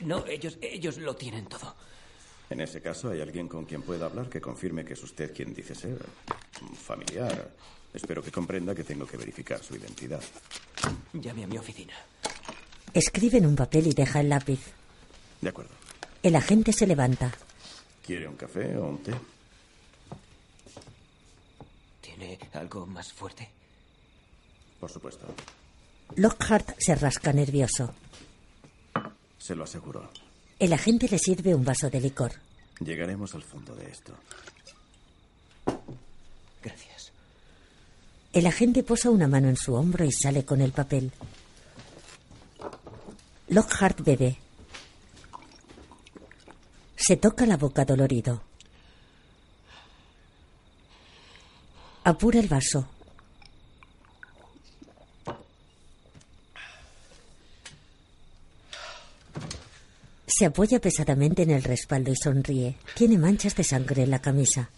No, 0.04 0.26
ellos, 0.26 0.58
ellos 0.60 0.98
lo 0.98 1.14
tienen 1.16 1.46
todo. 1.46 1.74
En 2.50 2.60
ese 2.60 2.82
caso, 2.82 3.10
¿hay 3.10 3.20
alguien 3.22 3.48
con 3.48 3.64
quien 3.64 3.82
pueda 3.82 4.06
hablar 4.06 4.28
que 4.28 4.40
confirme 4.40 4.84
que 4.84 4.92
es 4.92 5.02
usted 5.02 5.34
quien 5.34 5.54
dice 5.54 5.74
ser? 5.74 6.04
Un 6.60 6.74
familiar. 6.76 7.50
Espero 7.92 8.22
que 8.22 8.30
comprenda 8.30 8.74
que 8.74 8.84
tengo 8.84 9.06
que 9.06 9.16
verificar 9.16 9.62
su 9.62 9.76
identidad. 9.76 10.22
Llame 11.14 11.44
a 11.44 11.46
mi 11.46 11.56
oficina. 11.56 11.94
Escribe 12.94 13.38
en 13.38 13.46
un 13.46 13.56
papel 13.56 13.88
y 13.88 13.92
deja 13.92 14.20
el 14.20 14.28
lápiz. 14.28 14.60
De 15.40 15.48
acuerdo. 15.48 15.72
El 16.22 16.36
agente 16.36 16.72
se 16.72 16.86
levanta. 16.86 17.32
¿Quiere 18.06 18.28
un 18.28 18.36
café 18.36 18.76
o 18.76 18.86
un 18.86 19.02
té? 19.02 19.12
¿Tiene 22.00 22.38
algo 22.52 22.86
más 22.86 23.12
fuerte? 23.12 23.50
Por 24.78 24.90
supuesto. 24.90 25.26
Lockhart 26.16 26.78
se 26.78 26.94
rasca 26.94 27.32
nervioso. 27.32 27.92
Se 29.38 29.56
lo 29.56 29.64
aseguro. 29.64 30.10
El 30.58 30.72
agente 30.72 31.08
le 31.08 31.18
sirve 31.18 31.54
un 31.54 31.64
vaso 31.64 31.90
de 31.90 32.00
licor. 32.00 32.32
Llegaremos 32.80 33.34
al 33.34 33.42
fondo 33.42 33.74
de 33.74 33.90
esto. 33.90 34.14
Gracias. 36.62 37.12
El 38.32 38.46
agente 38.46 38.82
posa 38.82 39.10
una 39.10 39.26
mano 39.26 39.48
en 39.48 39.56
su 39.56 39.74
hombro 39.74 40.04
y 40.04 40.12
sale 40.12 40.44
con 40.44 40.60
el 40.60 40.72
papel. 40.72 41.10
Lockhart 43.48 44.00
bebe. 44.00 44.38
Se 46.96 47.16
toca 47.16 47.44
la 47.44 47.58
boca 47.58 47.84
dolorido. 47.84 48.42
Apura 52.04 52.40
el 52.40 52.48
vaso. 52.48 52.88
Se 60.26 60.46
apoya 60.46 60.80
pesadamente 60.80 61.42
en 61.42 61.50
el 61.50 61.62
respaldo 61.62 62.10
y 62.10 62.16
sonríe. 62.16 62.76
Tiene 62.96 63.18
manchas 63.18 63.54
de 63.54 63.62
sangre 63.62 64.02
en 64.02 64.10
la 64.10 64.20
camisa. 64.20 64.70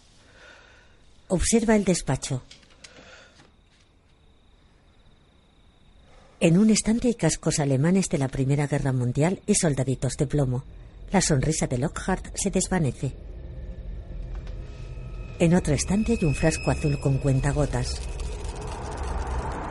Observa 1.29 1.77
el 1.77 1.85
despacho. 1.85 2.43
En 6.39 6.59
un 6.59 6.69
estante 6.69 7.09
hay 7.09 7.15
cascos 7.15 7.61
alemanes 7.61 8.11
de 8.11 8.19
la 8.19 8.29
Primera 8.29 8.67
Guerra 8.67 8.93
Mundial 8.93 9.41
y 9.47 9.55
soldaditos 9.55 10.19
de 10.19 10.27
plomo. 10.27 10.65
La 11.11 11.23
sonrisa 11.23 11.67
de 11.67 11.79
Lockhart 11.79 12.37
se 12.37 12.51
desvanece. 12.51 13.13
En 15.39 15.55
otro 15.55 15.73
estante 15.73 16.13
hay 16.13 16.27
un 16.27 16.35
frasco 16.35 16.71
azul 16.71 17.01
con 17.01 17.17
cuentagotas. 17.19 18.03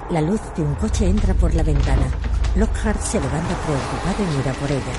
La 0.09 0.21
luz 0.21 0.41
de 0.57 0.63
un 0.63 0.73
coche 0.73 1.05
entra 1.05 1.35
por 1.35 1.53
la 1.53 1.61
ventana. 1.61 2.07
Lockhart 2.55 2.99
se 2.99 3.19
levanta 3.19 3.55
preocupado 3.63 4.23
y 4.23 4.37
mira 4.37 4.53
por 4.53 4.71
ella. 4.71 4.93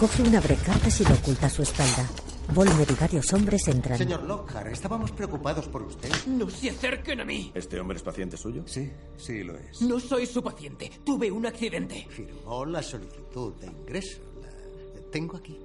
Coge 0.00 0.22
una 0.22 0.40
brecartas 0.40 1.00
y 1.00 1.04
lo 1.04 1.14
oculta 1.14 1.46
a 1.46 1.50
su 1.50 1.62
espalda. 1.62 2.08
Volmer 2.48 2.90
y 2.90 2.94
varios 2.94 3.32
hombres 3.32 3.68
entran. 3.68 3.96
Señor 3.96 4.24
Lockhart, 4.24 4.72
estábamos 4.72 5.12
preocupados 5.12 5.68
por 5.68 5.82
usted. 5.82 6.10
No 6.26 6.50
se 6.50 6.70
acerquen 6.70 7.20
a 7.20 7.24
mí. 7.24 7.52
¿Este 7.54 7.78
hombre 7.78 7.96
es 7.96 8.02
paciente 8.02 8.36
suyo? 8.36 8.64
Sí, 8.66 8.90
sí 9.16 9.44
lo 9.44 9.56
es. 9.56 9.82
No 9.82 10.00
soy 10.00 10.26
su 10.26 10.42
paciente. 10.42 10.90
Tuve 11.04 11.30
un 11.30 11.46
accidente. 11.46 12.06
Firmó 12.10 12.64
la 12.64 12.82
solicitud 12.82 13.54
de 13.54 13.68
ingreso. 13.68 14.20
La 14.42 15.00
tengo 15.10 15.36
aquí. 15.36 15.58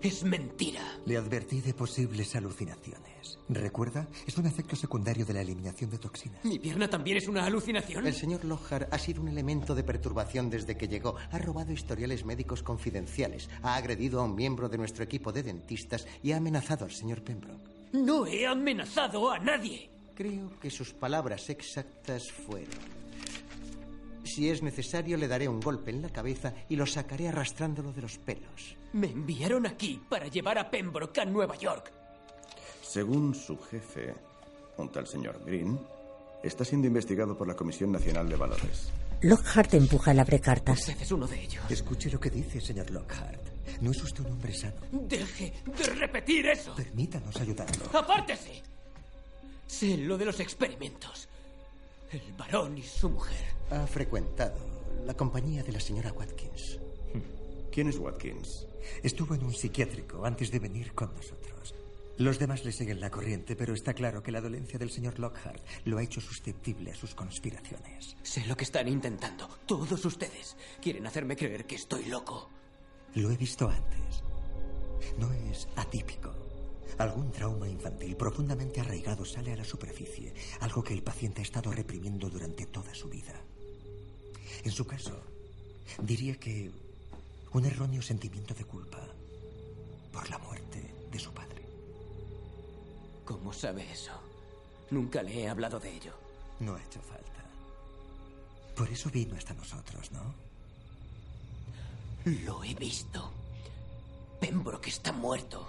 Es 0.00 0.24
mentira. 0.24 0.82
Le 1.06 1.16
advertí 1.16 1.60
de 1.60 1.74
posibles 1.74 2.34
alucinaciones. 3.22 3.38
¿Recuerda? 3.48 4.08
Es 4.26 4.36
un 4.36 4.46
efecto 4.46 4.76
secundario 4.76 5.24
de 5.24 5.34
la 5.34 5.40
eliminación 5.40 5.90
de 5.90 5.98
toxinas. 5.98 6.44
¿Mi 6.44 6.58
pierna 6.58 6.88
también 6.88 7.16
es 7.16 7.28
una 7.28 7.44
alucinación? 7.44 8.06
El 8.06 8.14
señor 8.14 8.44
Lockhart 8.44 8.92
ha 8.92 8.98
sido 8.98 9.22
un 9.22 9.28
elemento 9.28 9.74
de 9.74 9.84
perturbación 9.84 10.50
desde 10.50 10.76
que 10.76 10.88
llegó. 10.88 11.16
Ha 11.30 11.38
robado 11.38 11.72
historiales 11.72 12.24
médicos 12.24 12.62
confidenciales, 12.62 13.48
ha 13.62 13.76
agredido 13.76 14.20
a 14.20 14.24
un 14.24 14.34
miembro 14.34 14.68
de 14.68 14.78
nuestro 14.78 15.04
equipo 15.04 15.32
de 15.32 15.42
dentistas 15.42 16.06
y 16.22 16.32
ha 16.32 16.36
amenazado 16.36 16.84
al 16.84 16.92
señor 16.92 17.22
Pembroke. 17.22 17.70
No 17.92 18.26
he 18.26 18.46
amenazado 18.46 19.30
a 19.30 19.38
nadie. 19.38 19.90
Creo 20.14 20.58
que 20.60 20.70
sus 20.70 20.92
palabras 20.92 21.48
exactas 21.50 22.30
fueron... 22.30 23.02
Si 24.24 24.48
es 24.48 24.62
necesario, 24.62 25.16
le 25.16 25.26
daré 25.28 25.48
un 25.48 25.60
golpe 25.60 25.90
en 25.90 26.00
la 26.00 26.08
cabeza 26.08 26.54
y 26.68 26.76
lo 26.76 26.86
sacaré 26.86 27.28
arrastrándolo 27.28 27.92
de 27.92 28.02
los 28.02 28.18
pelos. 28.18 28.76
Me 28.92 29.08
enviaron 29.08 29.66
aquí 29.66 30.00
para 30.08 30.28
llevar 30.28 30.58
a 30.58 30.70
Pembroke 30.70 31.20
a 31.20 31.24
Nueva 31.24 31.56
York. 31.56 31.92
Según 32.92 33.34
su 33.34 33.56
jefe, 33.56 34.12
un 34.76 34.92
tal 34.92 35.06
señor 35.06 35.40
Green, 35.46 35.80
está 36.42 36.62
siendo 36.62 36.86
investigado 36.86 37.34
por 37.34 37.48
la 37.48 37.56
Comisión 37.56 37.90
Nacional 37.90 38.28
de 38.28 38.36
Valores. 38.36 38.92
Lockhart 39.22 39.72
empuja 39.72 40.10
el 40.10 40.20
abrecartas. 40.20 40.80
Usted 40.80 41.00
es 41.00 41.10
uno 41.10 41.26
de 41.26 41.42
ellos. 41.42 41.64
Escuche 41.70 42.10
lo 42.10 42.20
que 42.20 42.28
dice, 42.28 42.60
señor 42.60 42.90
Lockhart. 42.90 43.40
No 43.80 43.92
es 43.92 44.02
usted 44.02 44.26
un 44.26 44.32
hombre 44.32 44.52
sano. 44.52 44.76
Deje 44.90 45.54
de 45.64 45.84
repetir 45.94 46.46
eso. 46.48 46.74
Permítanos 46.76 47.34
ayudarlo. 47.36 47.98
¡Apártese! 47.98 48.62
Sé 49.66 49.96
lo 49.96 50.18
de 50.18 50.26
los 50.26 50.38
experimentos. 50.40 51.28
El 52.10 52.20
varón 52.36 52.76
y 52.76 52.82
su 52.82 53.08
mujer. 53.08 53.54
Ha 53.70 53.86
frecuentado 53.86 54.58
la 55.06 55.14
compañía 55.14 55.62
de 55.62 55.72
la 55.72 55.80
señora 55.80 56.12
Watkins. 56.12 56.78
¿Quién 57.72 57.88
es 57.88 57.96
Watkins? 57.96 58.66
Estuvo 59.02 59.34
en 59.34 59.44
un 59.44 59.54
psiquiátrico 59.54 60.26
antes 60.26 60.50
de 60.50 60.58
venir 60.58 60.92
con 60.92 61.14
nosotros. 61.14 61.74
Los 62.22 62.38
demás 62.38 62.64
le 62.64 62.70
siguen 62.70 63.00
la 63.00 63.10
corriente, 63.10 63.56
pero 63.56 63.74
está 63.74 63.94
claro 63.94 64.22
que 64.22 64.30
la 64.30 64.40
dolencia 64.40 64.78
del 64.78 64.92
señor 64.92 65.18
Lockhart 65.18 65.60
lo 65.84 65.98
ha 65.98 66.04
hecho 66.04 66.20
susceptible 66.20 66.92
a 66.92 66.94
sus 66.94 67.16
conspiraciones. 67.16 68.16
Sé 68.22 68.46
lo 68.46 68.56
que 68.56 68.62
están 68.62 68.86
intentando. 68.86 69.48
Todos 69.66 70.04
ustedes 70.04 70.56
quieren 70.80 71.04
hacerme 71.04 71.34
creer 71.34 71.66
que 71.66 71.74
estoy 71.74 72.04
loco. 72.04 72.48
Lo 73.14 73.28
he 73.32 73.36
visto 73.36 73.68
antes. 73.68 74.22
No 75.18 75.32
es 75.32 75.66
atípico. 75.74 76.32
Algún 76.96 77.32
trauma 77.32 77.68
infantil 77.68 78.14
profundamente 78.14 78.80
arraigado 78.80 79.24
sale 79.24 79.52
a 79.52 79.56
la 79.56 79.64
superficie, 79.64 80.32
algo 80.60 80.84
que 80.84 80.94
el 80.94 81.02
paciente 81.02 81.40
ha 81.40 81.42
estado 81.42 81.72
reprimiendo 81.72 82.30
durante 82.30 82.66
toda 82.66 82.94
su 82.94 83.08
vida. 83.08 83.34
En 84.62 84.70
su 84.70 84.86
caso, 84.86 85.20
diría 86.00 86.36
que 86.36 86.70
un 87.52 87.64
erróneo 87.64 88.00
sentimiento 88.00 88.54
de 88.54 88.64
culpa 88.64 89.08
por 90.12 90.30
la 90.30 90.38
muerte 90.38 90.94
de 91.10 91.18
su 91.18 91.34
padre. 91.34 91.51
¿Cómo 93.32 93.50
sabe 93.50 93.90
eso? 93.90 94.12
Nunca 94.90 95.22
le 95.22 95.40
he 95.40 95.48
hablado 95.48 95.80
de 95.80 95.90
ello. 95.90 96.12
No 96.60 96.74
ha 96.74 96.82
hecho 96.82 97.00
falta. 97.00 97.42
Por 98.76 98.86
eso 98.90 99.08
vino 99.08 99.34
hasta 99.36 99.54
nosotros, 99.54 100.12
¿no? 100.12 100.34
Lo 102.44 102.62
he 102.62 102.74
visto. 102.74 103.32
Pembroke 104.38 104.88
está 104.88 105.12
muerto. 105.12 105.66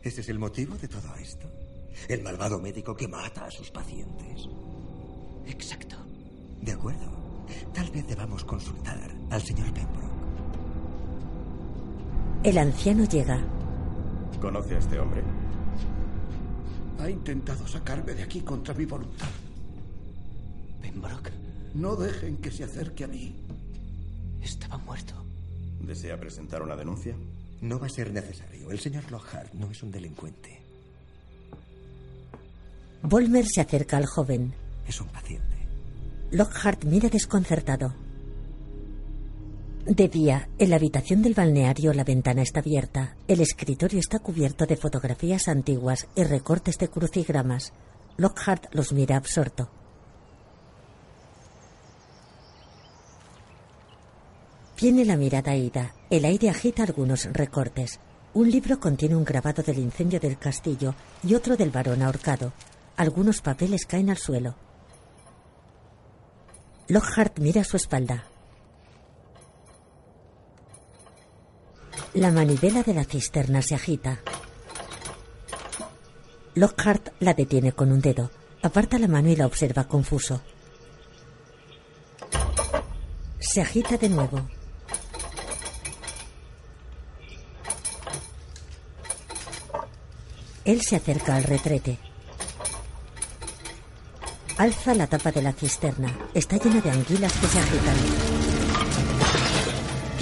¿Ese 0.00 0.20
es 0.20 0.28
el 0.28 0.38
motivo 0.38 0.76
de 0.76 0.86
todo 0.86 1.12
esto? 1.16 1.50
El 2.08 2.22
malvado 2.22 2.60
médico 2.60 2.94
que 2.94 3.08
mata 3.08 3.46
a 3.46 3.50
sus 3.50 3.72
pacientes. 3.72 4.48
Exacto. 5.44 5.96
De 6.62 6.70
acuerdo. 6.70 7.10
Tal 7.74 7.90
vez 7.90 8.06
debamos 8.06 8.44
consultar 8.44 9.10
al 9.28 9.42
señor 9.42 9.74
Pembroke. 9.74 10.14
El 12.44 12.58
anciano 12.58 13.04
llega. 13.06 13.42
¿Conoce 14.40 14.76
a 14.76 14.78
este 14.78 15.00
hombre? 15.00 15.24
Ha 16.98 17.10
intentado 17.10 17.66
sacarme 17.66 18.14
de 18.14 18.22
aquí 18.22 18.40
contra 18.40 18.74
mi 18.74 18.84
voluntad. 18.84 19.28
Pembroke. 20.80 21.30
No 21.74 21.96
dejen 21.96 22.36
que 22.36 22.50
se 22.50 22.64
acerque 22.64 23.04
a 23.04 23.08
mí. 23.08 23.34
Estaba 24.42 24.78
muerto. 24.78 25.14
¿Desea 25.80 26.18
presentar 26.18 26.62
una 26.62 26.76
denuncia? 26.76 27.14
No 27.60 27.78
va 27.78 27.86
a 27.86 27.90
ser 27.90 28.12
necesario. 28.12 28.70
El 28.70 28.78
señor 28.78 29.10
Lockhart 29.10 29.52
no 29.54 29.70
es 29.70 29.82
un 29.82 29.90
delincuente. 29.90 30.60
Volmer 33.02 33.46
se 33.46 33.60
acerca 33.60 33.96
al 33.96 34.06
joven. 34.06 34.54
Es 34.86 35.00
un 35.00 35.08
paciente. 35.08 35.44
Lockhart 36.30 36.84
mira 36.84 37.08
desconcertado. 37.08 38.03
De 39.86 40.08
día, 40.08 40.48
en 40.58 40.70
la 40.70 40.76
habitación 40.76 41.20
del 41.20 41.34
balneario 41.34 41.92
la 41.92 42.04
ventana 42.04 42.40
está 42.40 42.60
abierta. 42.60 43.16
El 43.28 43.42
escritorio 43.42 44.00
está 44.00 44.18
cubierto 44.18 44.64
de 44.64 44.76
fotografías 44.76 45.46
antiguas 45.46 46.06
y 46.16 46.24
recortes 46.24 46.78
de 46.78 46.88
crucigramas. 46.88 47.74
Lockhart 48.16 48.74
los 48.74 48.94
mira 48.94 49.18
absorto. 49.18 49.68
Tiene 54.74 55.04
la 55.04 55.16
mirada 55.16 55.54
ida. 55.54 55.94
El 56.08 56.24
aire 56.24 56.48
agita 56.48 56.82
algunos 56.84 57.26
recortes. 57.30 58.00
Un 58.32 58.50
libro 58.50 58.80
contiene 58.80 59.16
un 59.16 59.24
grabado 59.24 59.62
del 59.62 59.78
incendio 59.78 60.18
del 60.18 60.38
castillo 60.38 60.94
y 61.22 61.34
otro 61.34 61.58
del 61.58 61.70
varón 61.70 62.00
ahorcado. 62.00 62.54
Algunos 62.96 63.42
papeles 63.42 63.84
caen 63.84 64.08
al 64.08 64.16
suelo. 64.16 64.56
Lockhart 66.88 67.38
mira 67.38 67.60
a 67.60 67.64
su 67.64 67.76
espalda. 67.76 68.24
La 72.14 72.30
manivela 72.30 72.84
de 72.84 72.94
la 72.94 73.04
cisterna 73.04 73.60
se 73.60 73.74
agita. 73.74 74.20
Lockhart 76.54 77.08
la 77.18 77.34
detiene 77.34 77.72
con 77.72 77.90
un 77.90 78.00
dedo. 78.00 78.30
Aparta 78.62 79.00
la 79.00 79.08
mano 79.08 79.30
y 79.30 79.36
la 79.36 79.46
observa 79.46 79.88
confuso. 79.88 80.40
Se 83.40 83.60
agita 83.60 83.96
de 83.96 84.08
nuevo. 84.08 84.48
Él 90.64 90.82
se 90.82 90.94
acerca 90.94 91.34
al 91.34 91.42
retrete. 91.42 91.98
Alza 94.56 94.94
la 94.94 95.08
tapa 95.08 95.32
de 95.32 95.42
la 95.42 95.52
cisterna. 95.52 96.16
Está 96.32 96.58
llena 96.58 96.80
de 96.80 96.90
anguilas 96.92 97.32
que 97.32 97.46
se 97.48 97.58
agitan. 97.58 98.33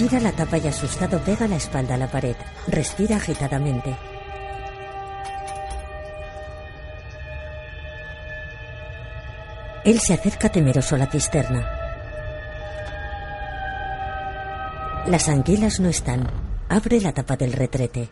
Tira 0.03 0.19
la 0.19 0.33
tapa 0.33 0.57
y 0.57 0.67
asustado 0.67 1.17
pega 1.23 1.47
la 1.47 1.55
espalda 1.55 1.95
a 1.95 1.97
la 1.97 2.11
pared. 2.11 2.35
Respira 2.67 3.15
agitadamente. 3.15 3.95
Él 9.85 10.01
se 10.01 10.15
acerca 10.15 10.49
temeroso 10.49 10.95
a 10.95 10.97
la 10.97 11.07
cisterna. 11.07 11.65
Las 15.07 15.29
anguilas 15.29 15.79
no 15.79 15.87
están. 15.87 16.29
Abre 16.67 16.99
la 16.99 17.13
tapa 17.13 17.37
del 17.37 17.53
retrete. 17.53 18.09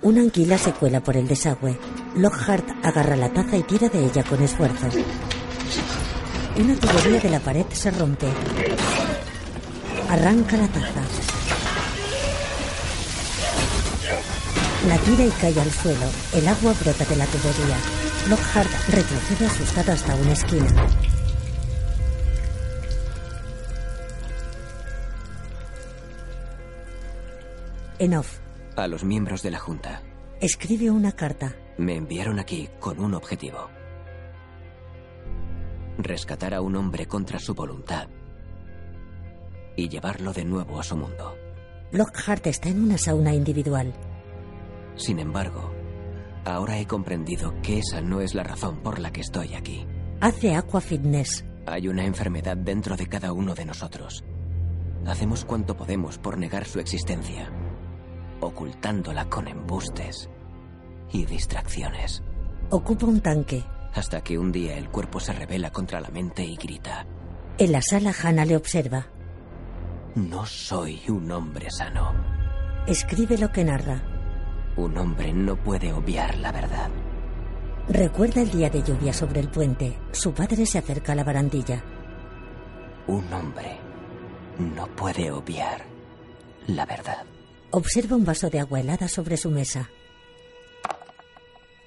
Una 0.00 0.22
anguila 0.22 0.56
se 0.56 0.72
cuela 0.72 1.02
por 1.02 1.14
el 1.14 1.28
desagüe. 1.28 1.78
Lockhart 2.16 2.66
agarra 2.82 3.16
la 3.16 3.30
taza 3.30 3.58
y 3.58 3.64
tira 3.64 3.90
de 3.90 4.02
ella 4.02 4.24
con 4.24 4.42
esfuerzo. 4.42 4.86
Una 6.58 6.74
tubería 6.76 7.20
de 7.20 7.28
la 7.28 7.40
pared 7.40 7.66
se 7.70 7.90
rompe. 7.90 8.28
Arranca 10.08 10.56
la 10.56 10.68
taza. 10.68 11.02
La 14.86 14.96
tira 14.98 15.24
y 15.24 15.30
cae 15.30 15.60
al 15.60 15.70
suelo. 15.72 16.06
El 16.32 16.46
agua 16.46 16.72
brota 16.80 17.04
de 17.04 17.16
la 17.16 17.26
tubería. 17.26 17.76
Lockhart 18.28 18.70
retrocede 18.88 19.46
asustado 19.46 19.92
hasta 19.92 20.14
una 20.14 20.32
esquina. 20.32 20.86
En 27.98 28.14
off, 28.14 28.38
A 28.76 28.86
los 28.86 29.04
miembros 29.04 29.42
de 29.42 29.50
la 29.50 29.58
Junta. 29.58 30.02
escribe 30.40 30.90
una 30.90 31.12
carta. 31.12 31.56
Me 31.78 31.96
enviaron 31.96 32.38
aquí 32.38 32.68
con 32.78 33.00
un 33.00 33.14
objetivo. 33.14 33.70
Rescatar 35.98 36.54
a 36.54 36.60
un 36.60 36.76
hombre 36.76 37.06
contra 37.06 37.38
su 37.38 37.54
voluntad 37.54 38.08
y 39.76 39.88
llevarlo 39.88 40.32
de 40.32 40.44
nuevo 40.44 40.80
a 40.80 40.82
su 40.82 40.96
mundo. 40.96 41.34
Lockhart 41.92 42.46
está 42.46 42.68
en 42.68 42.82
una 42.82 42.98
sauna 42.98 43.34
individual. 43.34 43.92
Sin 44.96 45.18
embargo, 45.18 45.72
ahora 46.44 46.78
he 46.78 46.86
comprendido 46.86 47.54
que 47.62 47.78
esa 47.78 48.00
no 48.00 48.20
es 48.20 48.34
la 48.34 48.42
razón 48.42 48.78
por 48.82 48.98
la 48.98 49.12
que 49.12 49.20
estoy 49.20 49.54
aquí. 49.54 49.86
Hace 50.20 50.54
aqua 50.54 50.80
fitness. 50.80 51.44
Hay 51.66 51.88
una 51.88 52.04
enfermedad 52.04 52.56
dentro 52.56 52.96
de 52.96 53.06
cada 53.06 53.32
uno 53.32 53.54
de 53.54 53.64
nosotros. 53.66 54.24
Hacemos 55.06 55.44
cuanto 55.44 55.76
podemos 55.76 56.18
por 56.18 56.38
negar 56.38 56.64
su 56.64 56.80
existencia, 56.80 57.50
ocultándola 58.40 59.28
con 59.28 59.48
embustes 59.48 60.28
y 61.12 61.24
distracciones, 61.26 62.22
Ocupa 62.70 63.06
un 63.06 63.20
tanque. 63.20 63.64
hasta 63.94 64.20
que 64.22 64.38
un 64.38 64.50
día 64.50 64.76
el 64.76 64.88
cuerpo 64.90 65.20
se 65.20 65.32
revela 65.32 65.70
contra 65.70 66.00
la 66.00 66.08
mente 66.10 66.44
y 66.44 66.56
grita, 66.56 67.06
En 67.58 67.70
la 67.72 67.80
sala, 67.82 68.12
Hannah 68.20 68.44
le 68.44 68.56
observa. 68.56 69.06
No 70.16 70.46
soy 70.46 71.02
un 71.08 71.30
hombre 71.30 71.70
sano. 71.70 72.14
Escribe 72.86 73.36
lo 73.36 73.52
que 73.52 73.64
narra. 73.64 74.02
Un 74.76 74.96
hombre 74.96 75.32
no 75.32 75.56
puede 75.56 75.92
obviar 75.92 76.38
la 76.38 76.52
verdad. 76.52 76.90
Recuerda 77.88 78.40
el 78.40 78.50
día 78.50 78.70
de 78.70 78.82
lluvia 78.82 79.12
sobre 79.12 79.40
el 79.40 79.48
puente. 79.48 79.98
Su 80.12 80.32
padre 80.32 80.64
se 80.64 80.78
acerca 80.78 81.12
a 81.12 81.14
la 81.14 81.24
barandilla. 81.24 81.84
Un 83.06 83.30
hombre 83.32 83.78
no 84.58 84.86
puede 84.88 85.30
obviar 85.30 85.84
la 86.66 86.86
verdad. 86.86 87.24
Observa 87.70 88.16
un 88.16 88.24
vaso 88.24 88.48
de 88.48 88.60
agua 88.60 88.80
helada 88.80 89.08
sobre 89.08 89.36
su 89.36 89.50
mesa. 89.50 89.90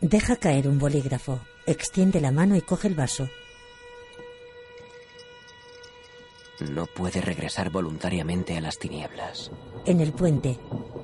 Deja 0.01 0.35
caer 0.35 0.67
un 0.67 0.77
bolígrafo. 0.77 1.39
Extiende 1.65 2.21
la 2.21 2.31
mano 2.31 2.55
y 2.55 2.61
coge 2.61 2.87
el 2.87 2.95
vaso. 2.95 3.27
No 6.59 6.85
puede 6.87 7.21
regresar 7.21 7.69
voluntariamente 7.69 8.57
a 8.57 8.61
las 8.61 8.77
tinieblas 8.77 9.49
En 9.85 10.01
el 10.01 10.11
puente, 10.11 10.59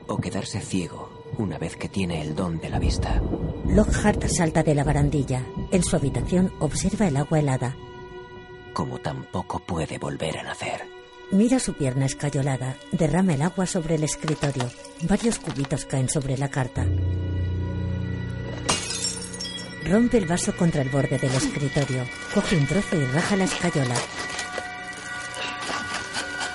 o 0.07 0.18
quedarse 0.18 0.60
ciego 0.60 1.10
una 1.38 1.57
vez 1.57 1.76
que 1.76 1.90
tiene 1.90 2.22
el 2.22 2.34
don 2.36 2.60
de 2.60 2.69
la 2.69 2.80
vista. 2.80 3.22
Lockhart 3.65 4.26
salta 4.27 4.64
de 4.64 4.73
la 4.73 4.84
barandilla. 4.86 5.44
En 5.72 5.84
su 5.84 5.95
habitación 5.95 6.53
observa 6.60 7.07
el 7.07 7.18
agua 7.18 7.40
helada. 7.40 7.76
como 8.73 8.99
tampoco 8.99 9.60
puede 9.60 9.98
volver 9.98 10.38
a 10.38 10.44
nacer. 10.44 10.82
Mira 11.32 11.60
su 11.60 11.73
pierna 11.73 12.06
escayolada. 12.06 12.76
Derrama 12.91 13.34
el 13.34 13.41
agua 13.41 13.65
sobre 13.65 13.95
el 13.95 14.03
escritorio. 14.03 14.69
Varios 15.10 15.40
cubitos 15.40 15.86
caen 15.86 16.07
sobre 16.10 16.38
la 16.38 16.49
carta. 16.49 16.86
Rompe 19.90 20.18
el 20.18 20.26
vaso 20.26 20.56
contra 20.56 20.82
el 20.82 20.90
borde 20.90 21.18
del 21.18 21.34
escritorio. 21.34 22.03
Coge 22.34 22.57
un 22.57 22.65
trozo 22.68 22.95
y 22.95 23.06
raja 23.06 23.36
la 23.38 23.44
escayola. 23.45 23.95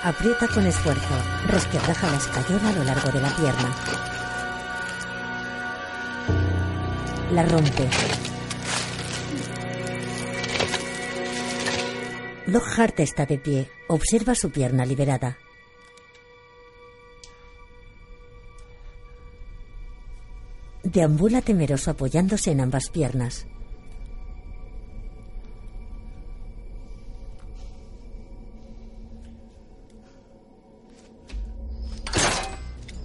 Aprieta 0.03 0.47
con 0.47 0.65
esfuerzo. 0.65 1.13
Resquebraja 1.45 2.09
la 2.09 2.17
escayola 2.17 2.69
a 2.69 2.71
lo 2.71 2.83
largo 2.83 3.11
de 3.11 3.21
la 3.21 3.35
pierna. 3.35 3.75
La 7.31 7.43
rompe. 7.45 7.87
Lockhart 12.47 12.99
está 12.99 13.27
de 13.27 13.37
pie. 13.37 13.69
Observa 13.89 14.33
su 14.33 14.49
pierna 14.49 14.85
liberada. 14.85 15.37
Deambula 20.81 21.43
temeroso 21.43 21.91
apoyándose 21.91 22.49
en 22.49 22.61
ambas 22.61 22.89
piernas. 22.89 23.45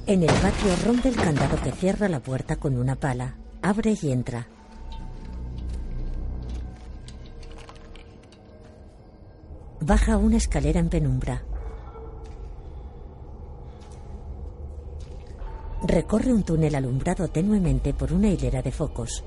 En 0.08 0.22
el 0.22 0.28
patio 0.28 0.70
rompe 0.84 1.08
el 1.08 1.16
candado 1.16 1.60
que 1.60 1.72
cierra 1.72 2.08
la 2.08 2.20
puerta 2.20 2.54
con 2.54 2.78
una 2.78 2.94
pala. 2.94 3.34
Abre 3.60 3.98
y 4.00 4.12
entra. 4.12 4.46
Baja 9.80 10.16
una 10.16 10.36
escalera 10.36 10.78
en 10.78 10.88
penumbra. 10.90 11.42
Recorre 15.82 16.32
un 16.32 16.44
túnel 16.44 16.76
alumbrado 16.76 17.26
tenuemente 17.26 17.92
por 17.92 18.12
una 18.12 18.28
hilera 18.28 18.62
de 18.62 18.70
focos. 18.70 19.24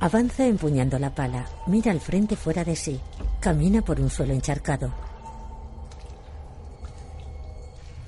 Avanza 0.00 0.46
empuñando 0.46 0.98
la 0.98 1.14
pala, 1.14 1.46
mira 1.66 1.90
al 1.90 2.00
frente 2.00 2.36
fuera 2.36 2.62
de 2.62 2.76
sí, 2.76 3.00
camina 3.40 3.80
por 3.80 4.00
un 4.00 4.10
suelo 4.10 4.34
encharcado. 4.34 5.13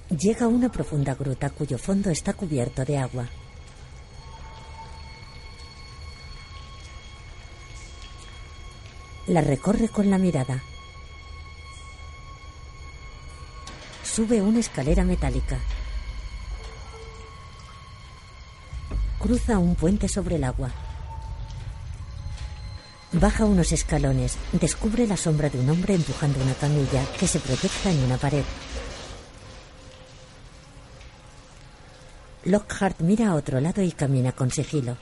Llega 0.09 0.47
a 0.47 0.49
una 0.49 0.70
profunda 0.70 1.16
gruta 1.16 1.51
cuyo 1.51 1.78
fondo 1.78 2.11
está 2.11 2.33
cubierto 2.33 2.85
de 2.85 2.97
agua. 2.97 3.28
La 9.27 9.41
recorre 9.41 9.89
con 9.89 10.09
la 10.09 10.19
mirada. 10.19 10.62
Sube 14.05 14.41
una 14.41 14.61
escalera 14.61 15.03
metálica. 15.03 15.59
Cruza 19.19 19.59
un 19.59 19.74
puente 19.74 20.09
sobre 20.09 20.37
el 20.37 20.45
agua. 20.45 20.70
Baja 23.11 23.45
unos 23.45 23.73
escalones. 23.73 24.37
Descubre 24.53 25.09
la 25.09 25.16
sombra 25.16 25.51
de 25.51 25.59
un 25.59 25.69
hombre 25.69 25.95
empujando 25.95 26.41
una 26.41 26.55
camilla 26.55 27.05
que 27.19 27.27
se 27.27 27.41
proyecta 27.41 27.91
en 27.91 28.05
una 28.05 28.19
pared. 28.19 28.45
Lockhart 32.47 33.01
mira 33.01 33.31
a 33.31 33.35
otro 33.35 33.60
lado 33.60 33.82
y 33.82 33.90
camina 33.90 34.31
con 34.31 34.52
sigilo. 34.52 34.97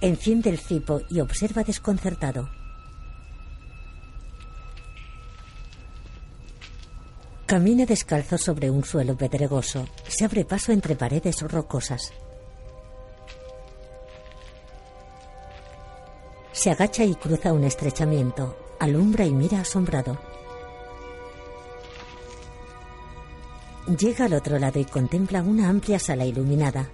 Enciende 0.00 0.48
el 0.48 0.60
cipo 0.60 1.02
y 1.10 1.18
observa 1.18 1.64
desconcertado. 1.64 2.48
Camina 7.46 7.84
descalzo 7.84 8.38
sobre 8.38 8.70
un 8.70 8.84
suelo 8.84 9.16
pedregoso. 9.16 9.88
Se 10.06 10.24
abre 10.24 10.44
paso 10.44 10.70
entre 10.70 10.94
paredes 10.94 11.42
rocosas. 11.42 12.12
Se 16.52 16.70
agacha 16.70 17.02
y 17.02 17.16
cruza 17.16 17.52
un 17.52 17.64
estrechamiento. 17.64 18.56
Alumbra 18.78 19.26
y 19.26 19.32
mira 19.32 19.62
asombrado. 19.62 20.29
Llega 23.86 24.26
al 24.26 24.34
otro 24.34 24.58
lado 24.58 24.78
y 24.78 24.84
contempla 24.84 25.42
una 25.42 25.68
amplia 25.68 25.98
sala 25.98 26.24
iluminada. 26.24 26.90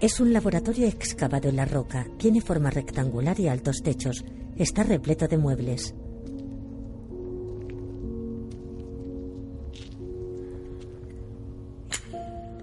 Es 0.00 0.20
un 0.20 0.32
laboratorio 0.32 0.86
excavado 0.86 1.48
en 1.48 1.56
la 1.56 1.64
roca, 1.64 2.06
tiene 2.18 2.40
forma 2.40 2.70
rectangular 2.70 3.40
y 3.40 3.48
altos 3.48 3.82
techos, 3.82 4.24
está 4.56 4.82
repleto 4.82 5.26
de 5.28 5.38
muebles. 5.38 5.94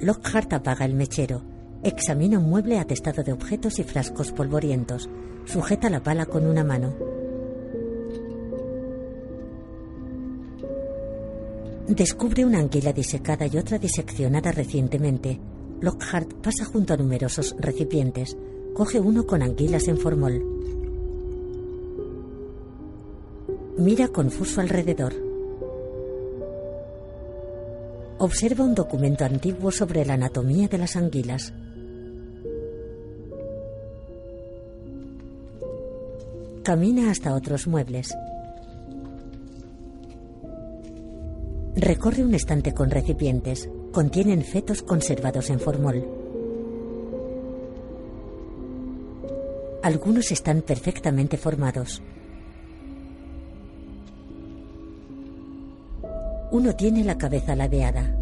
Lockhart 0.02 0.54
apaga 0.54 0.86
el 0.86 0.94
mechero. 0.96 1.44
Examina 1.84 2.38
un 2.38 2.48
mueble 2.48 2.78
atestado 2.78 3.24
de 3.24 3.34
objetos 3.34 3.80
y 3.80 3.84
frascos 3.84 4.32
polvorientos. 4.32 5.10
Sujeta 5.46 5.90
la 5.90 6.04
pala 6.04 6.28
con 6.28 6.46
una 6.46 6.64
mano. 6.64 6.94
Descubre 11.88 12.46
una 12.46 12.60
anguila 12.60 12.94
disecada 12.94 13.48
y 13.48 13.58
otra 13.58 13.80
diseccionada 13.80 14.52
recientemente. 14.52 15.40
Lockhart 15.82 16.34
pasa 16.36 16.66
junto 16.66 16.94
a 16.94 16.98
numerosos 16.98 17.56
recipientes. 17.58 18.38
Coge 18.76 19.00
uno 19.00 19.26
con 19.26 19.42
anguilas 19.42 19.88
en 19.88 19.98
formol. 19.98 20.42
Mira 23.78 24.08
confuso 24.10 24.62
alrededor. 24.62 25.14
Observa 28.20 28.64
un 28.64 28.76
documento 28.76 29.26
antiguo 29.26 29.72
sobre 29.72 30.06
la 30.06 30.14
anatomía 30.14 30.68
de 30.68 30.78
las 30.78 30.96
anguilas. 30.96 31.52
Camina 36.64 37.10
hasta 37.10 37.34
otros 37.34 37.66
muebles. 37.66 38.16
Recorre 41.76 42.24
un 42.24 42.36
estante 42.36 42.72
con 42.72 42.92
recipientes. 42.92 43.68
Contienen 43.92 44.44
fetos 44.44 44.84
conservados 44.84 45.50
en 45.50 45.60
formol. 45.60 46.06
Algunos 49.82 50.32
están 50.32 50.62
perfectamente 50.62 51.36
formados. 51.38 52.04
Uno 56.52 56.76
tiene 56.76 57.04
la 57.04 57.18
cabeza 57.18 57.56
ladeada. 57.56 58.16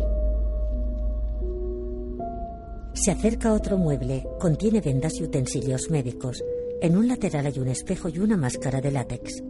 Se 2.93 3.11
acerca 3.11 3.49
a 3.49 3.53
otro 3.53 3.77
mueble. 3.77 4.25
Contiene 4.39 4.79
vendas 4.79 5.19
y 5.19 5.23
utensilios 5.23 5.89
médicos. 5.89 6.41
En 6.81 6.95
un 6.95 7.09
lateral 7.09 7.45
hay 7.45 7.59
un 7.59 7.67
espejo 7.67 8.07
y 8.07 8.19
una 8.19 8.37
máscara 8.37 8.79
de 8.79 8.91
látex. 8.91 9.43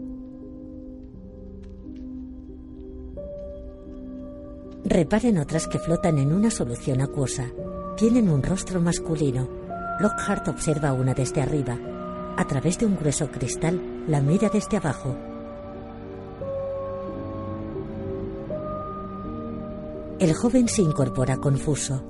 Reparen 4.84 5.38
otras 5.38 5.68
que 5.68 5.78
flotan 5.78 6.18
en 6.18 6.34
una 6.34 6.50
solución 6.50 7.02
acuosa. 7.02 7.46
Tienen 7.98 8.30
un 8.30 8.42
rostro 8.42 8.82
masculino. 8.82 9.48
Lockhart 10.00 10.48
observa 10.48 10.94
una 10.94 11.14
desde 11.14 11.42
arriba. 11.42 11.78
A 12.36 12.48
través 12.48 12.80
de 12.80 12.88
un 12.88 12.96
grueso 12.96 13.30
cristal, 13.30 14.06
la 14.08 14.22
mira 14.22 14.50
desde 14.50 14.78
abajo. 14.78 15.16
El 20.18 20.34
joven 20.34 20.68
se 20.68 20.82
incorpora 20.82 21.38
confuso. 21.38 22.09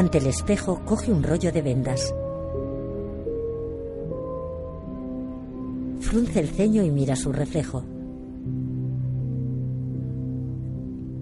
Ante 0.00 0.16
el 0.16 0.28
espejo 0.28 0.80
coge 0.86 1.12
un 1.12 1.22
rollo 1.22 1.52
de 1.52 1.60
vendas. 1.60 2.14
Frunce 6.00 6.40
el 6.40 6.48
ceño 6.48 6.82
y 6.82 6.90
mira 6.90 7.16
su 7.16 7.30
reflejo. 7.32 7.84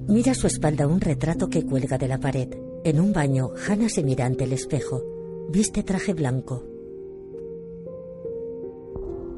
Mira 0.06 0.30
a 0.30 0.34
su 0.36 0.46
espalda 0.46 0.86
un 0.86 1.00
retrato 1.00 1.48
que 1.48 1.66
cuelga 1.66 1.98
de 1.98 2.06
la 2.06 2.20
pared. 2.20 2.50
En 2.84 3.00
un 3.00 3.12
baño, 3.12 3.50
Hannah 3.66 3.88
se 3.88 4.04
mira 4.04 4.26
ante 4.26 4.44
el 4.44 4.52
espejo. 4.52 5.02
Viste 5.50 5.82
traje 5.82 6.14
blanco. 6.14 6.62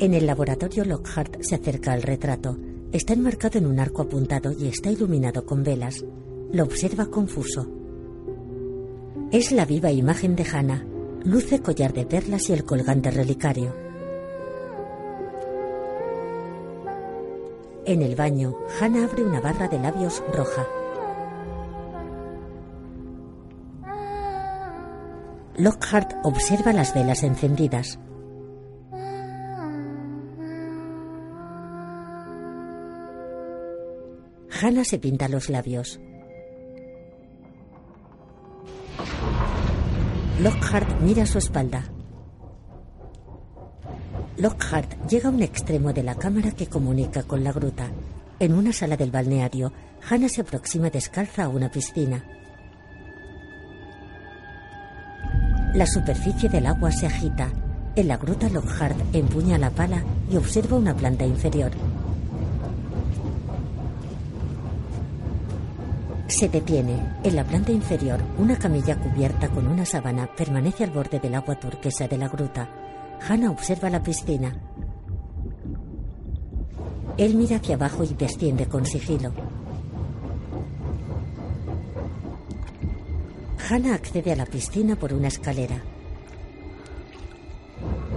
En 0.01 0.13
el 0.13 0.27
laboratorio, 0.27 0.85
Lockhart 0.85 1.41
se 1.41 1.55
acerca 1.55 1.95
al 1.95 2.03
retrato. 2.03 2.59
Está 2.93 3.15
enmarcado 3.15 3.59
en 3.59 3.65
un 3.65 3.81
arco 3.81 4.03
apuntado 4.03 4.53
y 4.53 4.69
está 4.69 4.91
iluminado 4.91 5.47
con 5.47 5.63
velas. 5.63 6.05
Lo 6.53 6.65
observa 6.65 7.07
confuso. 7.07 7.80
Es 9.33 9.53
la 9.53 9.65
viva 9.65 9.93
imagen 9.93 10.35
de 10.35 10.45
Hannah. 10.45 10.85
Luce 11.23 11.61
collar 11.63 11.93
de 11.93 12.05
perlas 12.05 12.51
y 12.51 12.53
el 12.53 12.65
colgante 12.65 13.13
relicario. 13.13 13.77
En 17.85 18.03
el 18.03 18.17
baño, 18.17 18.57
Hannah 18.81 19.05
abre 19.05 19.23
una 19.23 19.41
barra 19.41 19.69
de 19.69 19.79
labios 19.79 20.21
roja. 20.35 20.67
Lockhart 25.59 26.13
observa 26.25 26.73
las 26.73 26.93
velas 26.93 27.23
encendidas. 27.23 28.01
Hannah 34.61 34.85
se 34.85 34.99
pinta 34.99 35.29
los 35.29 35.49
labios. 35.49 36.01
Lockhart 40.41 41.01
mira 41.01 41.25
a 41.25 41.27
su 41.27 41.39
espalda. 41.39 41.85
Lockhart 44.39 45.07
llega 45.07 45.29
a 45.29 45.33
un 45.33 45.43
extremo 45.43 45.93
de 45.93 46.03
la 46.03 46.15
cámara 46.15 46.53
que 46.53 46.67
comunica 46.67 47.23
con 47.25 47.45
la 47.45 47.53
gruta. 47.53 47.91
En 48.39 48.55
una 48.55 48.73
sala 48.73 48.97
del 48.97 49.11
balneario, 49.11 49.71
Hannah 50.09 50.31
se 50.31 50.41
aproxima 50.41 50.89
descalza 50.89 51.45
a 51.45 51.49
una 51.49 51.71
piscina. 51.71 52.25
La 55.75 55.87
superficie 55.87 56.49
del 56.49 56.67
agua 56.67 56.91
se 56.91 57.07
agita. 57.07 57.51
En 57.97 58.09
la 58.09 58.17
gruta, 58.17 58.49
Lockhart 58.49 58.97
empuña 59.15 59.59
la 59.59 59.71
pala 59.71 60.03
y 60.31 60.37
observa 60.37 60.77
una 60.77 60.97
planta 60.97 61.27
inferior. 61.27 61.71
Se 66.31 66.49
detiene. 66.49 67.17
En 67.25 67.35
la 67.35 67.45
planta 67.45 67.73
inferior, 67.73 68.21
una 68.39 68.57
camilla 68.57 68.97
cubierta 68.97 69.49
con 69.49 69.67
una 69.67 69.85
sábana 69.85 70.29
permanece 70.33 70.85
al 70.85 70.91
borde 70.91 71.19
del 71.19 71.35
agua 71.35 71.59
turquesa 71.59 72.07
de 72.07 72.17
la 72.17 72.29
gruta. 72.29 72.71
Hannah 73.29 73.51
observa 73.51 73.91
la 73.91 74.01
piscina. 74.01 74.55
Él 77.19 77.35
mira 77.35 77.57
hacia 77.57 77.75
abajo 77.75 78.05
y 78.05 78.15
desciende 78.15 78.67
con 78.67 78.87
sigilo. 78.87 79.33
Hannah 83.69 83.95
accede 83.95 84.33
a 84.33 84.37
la 84.37 84.47
piscina 84.47 84.95
por 84.95 85.13
una 85.13 85.29
escalera. 85.29 85.83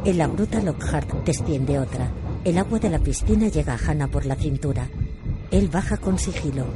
En 0.06 0.18
la 0.20 0.28
gruta 0.28 0.62
Lockhart 0.62 1.26
desciende 1.26 1.80
otra. 1.80 2.12
El 2.46 2.60
agua 2.60 2.78
de 2.78 2.92
la 2.92 3.00
piscina 3.00 3.48
llega 3.48 3.74
a 3.74 3.80
Hannah 3.92 4.08
por 4.08 4.28
la 4.28 4.36
cintura. 4.36 4.88
Él 5.50 5.68
baja 5.68 5.98
con 5.98 6.20
sigilo. 6.20 6.68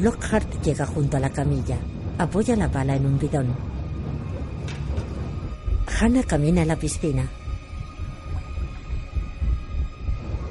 Lockhart 0.00 0.62
llega 0.62 0.86
junto 0.86 1.16
a 1.16 1.20
la 1.20 1.30
camilla. 1.30 1.76
Apoya 2.18 2.54
la 2.54 2.70
pala 2.70 2.94
en 2.94 3.04
un 3.04 3.18
bidón. 3.18 3.48
Hannah 6.00 6.22
camina 6.22 6.62
a 6.62 6.64
la 6.64 6.76
piscina. 6.76 7.28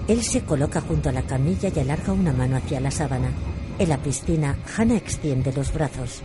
Él 0.08 0.22
se 0.24 0.44
coloca 0.44 0.82
junto 0.82 1.10
a 1.10 1.14
la 1.14 1.22
camilla 1.22 1.70
y 1.74 1.80
alarga 1.80 2.12
una 2.12 2.34
mano 2.34 2.58
hacia 2.58 2.82
la 2.82 2.92
sábana. 2.92 3.30
En 3.80 3.88
la 3.88 3.98
piscina, 3.98 4.58
Hannah 4.76 4.98
extiende 4.98 5.54
los 5.54 5.74
brazos. 5.74 6.22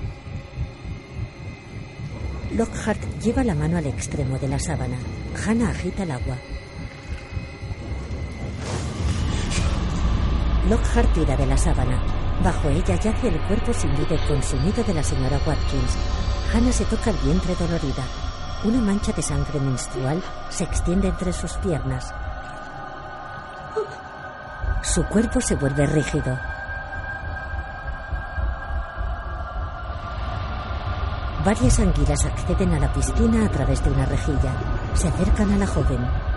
Lockhart 2.56 3.00
lleva 3.20 3.44
la 3.44 3.54
mano 3.54 3.78
al 3.78 3.86
extremo 3.86 4.38
de 4.38 4.48
la 4.48 4.58
sábana. 4.58 4.96
Hannah 5.46 5.70
agita 5.70 6.02
el 6.02 6.10
agua. 6.10 6.36
Lockhart 10.68 11.12
tira 11.14 11.36
de 11.36 11.46
la 11.46 11.56
sábana. 11.56 12.21
Bajo 12.42 12.68
ella 12.70 12.96
yace 12.96 13.28
el 13.28 13.40
cuerpo 13.42 13.72
sin 13.72 13.94
vida 13.94 14.16
y 14.16 14.26
consumido 14.26 14.82
de 14.82 14.94
la 14.94 15.02
señora 15.02 15.38
Watkins. 15.46 15.96
Hannah 16.52 16.72
se 16.72 16.84
toca 16.86 17.10
el 17.10 17.16
vientre 17.18 17.54
dolorida. 17.54 18.02
Una 18.64 18.80
mancha 18.80 19.12
de 19.12 19.22
sangre 19.22 19.60
menstrual 19.60 20.20
se 20.50 20.64
extiende 20.64 21.08
entre 21.08 21.32
sus 21.32 21.52
piernas. 21.54 22.12
Su 24.82 25.04
cuerpo 25.04 25.40
se 25.40 25.54
vuelve 25.54 25.86
rígido. 25.86 26.36
Varias 31.44 31.78
anguilas 31.78 32.24
acceden 32.24 32.74
a 32.74 32.80
la 32.80 32.92
piscina 32.92 33.46
a 33.46 33.48
través 33.48 33.82
de 33.84 33.90
una 33.90 34.04
rejilla. 34.04 34.52
Se 34.94 35.08
acercan 35.08 35.52
a 35.52 35.58
la 35.58 35.66
joven. 35.66 36.31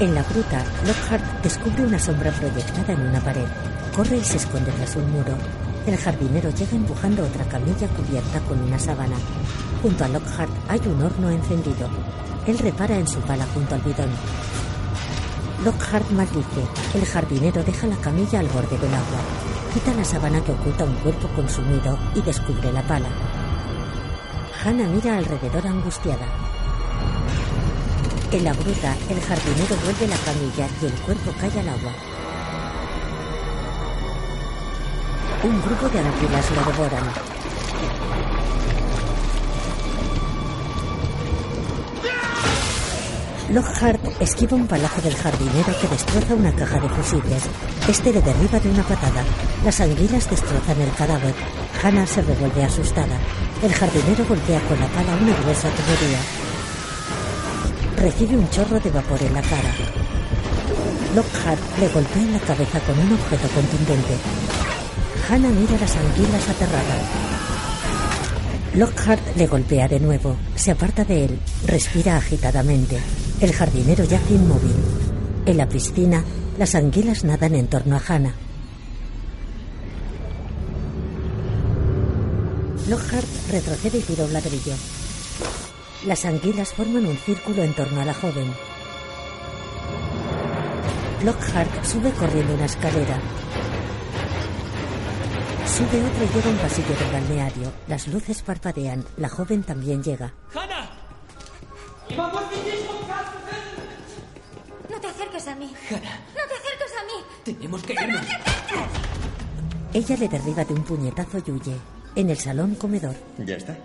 En 0.00 0.12
la 0.12 0.24
gruta, 0.24 0.64
Lockhart 0.84 1.22
descubre 1.44 1.86
una 1.86 2.00
sombra 2.00 2.32
proyectada 2.32 2.94
en 2.94 3.00
una 3.00 3.20
pared. 3.20 3.46
Corre 3.94 4.16
y 4.16 4.24
se 4.24 4.38
esconde 4.38 4.72
tras 4.72 4.96
un 4.96 5.08
muro. 5.12 5.36
El 5.86 5.96
jardinero 5.96 6.50
llega 6.50 6.72
empujando 6.72 7.22
otra 7.22 7.44
camilla 7.44 7.86
cubierta 7.88 8.40
con 8.40 8.60
una 8.60 8.76
sábana. 8.76 9.14
Junto 9.82 10.04
a 10.04 10.08
Lockhart 10.08 10.50
hay 10.68 10.80
un 10.88 11.00
horno 11.00 11.30
encendido. 11.30 11.88
Él 12.44 12.58
repara 12.58 12.98
en 12.98 13.06
su 13.06 13.20
pala 13.20 13.46
junto 13.54 13.76
al 13.76 13.82
bidón. 13.82 14.10
Lockhart 15.64 16.10
maldice. 16.10 16.66
El 16.92 17.06
jardinero 17.06 17.62
deja 17.62 17.86
la 17.86 17.96
camilla 17.96 18.40
al 18.40 18.48
borde 18.48 18.76
del 18.76 18.92
agua. 18.92 19.20
Quita 19.72 19.94
la 19.94 20.04
sábana 20.04 20.42
que 20.42 20.52
oculta 20.52 20.84
un 20.84 20.94
cuerpo 20.94 21.28
consumido 21.36 21.96
y 22.16 22.22
descubre 22.22 22.72
la 22.72 22.82
pala. 22.82 23.08
Hannah 24.64 24.88
mira 24.88 25.18
alrededor 25.18 25.68
angustiada. 25.68 26.53
En 28.30 28.44
la 28.44 28.52
gruta, 28.52 28.96
el 29.08 29.20
jardinero 29.20 29.76
vuelve 29.84 30.08
la 30.08 30.16
camilla 30.16 30.68
y 30.82 30.86
el 30.86 30.92
cuerpo 31.02 31.32
cae 31.40 31.60
al 31.60 31.68
agua. 31.68 31.92
Un 35.44 35.62
grupo 35.62 35.88
de 35.88 35.98
anguilas 35.98 36.50
lo 36.50 36.72
devoran. 36.72 37.34
Lockhart 43.50 44.00
esquiva 44.20 44.56
un 44.56 44.66
palazo 44.66 45.02
del 45.02 45.14
jardinero 45.14 45.78
que 45.80 45.86
destroza 45.86 46.34
una 46.34 46.52
caja 46.56 46.80
de 46.80 46.88
fusibles. 46.88 47.42
Este 47.86 48.12
le 48.12 48.22
derriba 48.22 48.58
de 48.58 48.70
una 48.70 48.82
patada. 48.82 49.22
Las 49.64 49.80
anguilas 49.80 50.28
destrozan 50.30 50.80
el 50.80 50.92
cadáver. 50.94 51.34
Hannah 51.82 52.06
se 52.06 52.22
revuelve 52.22 52.64
asustada. 52.64 53.18
El 53.62 53.72
jardinero 53.72 54.24
golpea 54.26 54.60
con 54.60 54.80
la 54.80 54.88
pala 54.88 55.14
una 55.20 55.36
gruesa 55.42 55.68
tubería. 55.68 56.53
Recibe 58.04 58.36
un 58.36 58.46
chorro 58.50 58.78
de 58.78 58.90
vapor 58.90 59.18
en 59.22 59.32
la 59.32 59.40
cara. 59.40 59.72
Lockhart 61.14 61.78
le 61.80 61.88
golpea 61.88 62.22
en 62.22 62.32
la 62.34 62.38
cabeza 62.38 62.78
con 62.80 62.98
un 62.98 63.12
objeto 63.14 63.48
contundente. 63.48 64.14
Hannah 65.26 65.48
mira 65.48 65.78
las 65.80 65.96
anguilas 65.96 66.46
aterrada. 66.50 66.96
Lockhart 68.74 69.36
le 69.38 69.46
golpea 69.46 69.88
de 69.88 70.00
nuevo. 70.00 70.36
Se 70.54 70.72
aparta 70.72 71.02
de 71.06 71.24
él. 71.24 71.38
Respira 71.66 72.18
agitadamente. 72.18 72.98
El 73.40 73.54
jardinero 73.54 74.04
yace 74.04 74.34
inmóvil. 74.34 74.76
En 75.46 75.56
la 75.56 75.66
piscina, 75.66 76.22
las 76.58 76.74
anguilas 76.74 77.24
nadan 77.24 77.54
en 77.54 77.68
torno 77.68 77.96
a 77.96 78.02
Hannah. 78.06 78.34
Lockhart 82.86 83.28
retrocede 83.50 83.96
y 83.96 84.02
tira 84.02 84.24
un 84.26 84.32
ladrillo. 84.34 84.74
Las 86.06 86.24
anguilas 86.24 86.72
forman 86.74 87.06
un 87.06 87.16
círculo 87.16 87.62
en 87.62 87.72
torno 87.74 88.00
a 88.00 88.04
la 88.04 88.14
joven. 88.14 88.52
Lockhart 91.24 91.84
sube 91.84 92.10
corriendo 92.12 92.54
una 92.54 92.66
escalera. 92.66 93.18
Sube 95.66 96.04
otra 96.04 96.24
y 96.24 96.28
llega 96.34 96.46
a 96.46 96.50
un 96.52 96.58
pasillo 96.58 96.94
del 96.96 97.10
balneario. 97.12 97.72
Las 97.88 98.06
luces 98.08 98.42
parpadean. 98.42 99.04
La 99.16 99.28
joven 99.28 99.62
también 99.62 100.02
llega. 100.02 100.32
¡Hannah! 100.54 100.90
No 104.90 105.00
te 105.00 105.06
acerques 105.08 105.48
a 105.48 105.54
mí. 105.56 105.72
Hannah, 105.90 106.20
No 106.34 106.42
te 106.48 106.54
acerques 106.54 106.92
a 107.00 107.04
mí. 107.04 107.24
tenemos 107.44 107.82
que 107.82 107.92
irnos. 107.94 108.26
Ella 109.94 110.16
le 110.18 110.28
derriba 110.28 110.64
de 110.64 110.74
un 110.74 110.82
puñetazo 110.82 111.38
y 111.46 111.50
huye. 111.50 111.76
En 112.16 112.30
el 112.30 112.38
salón 112.38 112.74
comedor, 112.76 113.14
Ya 113.38 113.56
está. 113.56 113.76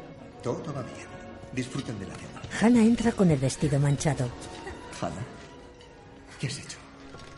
Todo 0.44 0.74
va 0.74 0.82
bien. 0.84 1.19
Disfruten 1.54 1.98
de 2.00 2.06
la 2.08 2.14
cena. 2.16 2.42
Hannah 2.62 2.82
entra 2.84 3.12
con 3.12 3.32
el 3.32 3.38
vestido 3.40 3.80
manchado. 3.80 4.30
Hannah, 5.02 5.26
¿qué 6.40 6.48
has 6.48 6.58
hecho? 6.60 6.78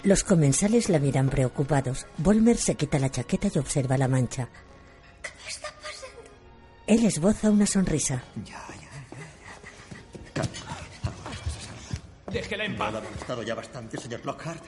Los 0.03 0.23
comensales 0.23 0.89
la 0.89 0.99
miran 0.99 1.29
preocupados. 1.29 2.07
Volmer 2.17 2.57
se 2.57 2.75
quita 2.75 2.97
la 2.99 3.09
chaqueta 3.11 3.49
y 3.53 3.57
observa 3.59 3.97
la 3.97 4.07
mancha. 4.07 4.49
¿Qué 5.21 5.29
está 5.47 5.67
pasando? 5.81 6.29
Él 6.87 7.05
esboza 7.05 7.49
una 7.51 7.65
sonrisa. 7.67 8.23
Déjela 12.31 12.65
en 12.65 12.71
¿No 12.73 12.77
paz. 12.77 12.95
ha 12.95 13.01
molestado 13.01 13.43
ya 13.43 13.55
bastante, 13.55 13.97
señor 13.97 14.25
Lockhart? 14.25 14.63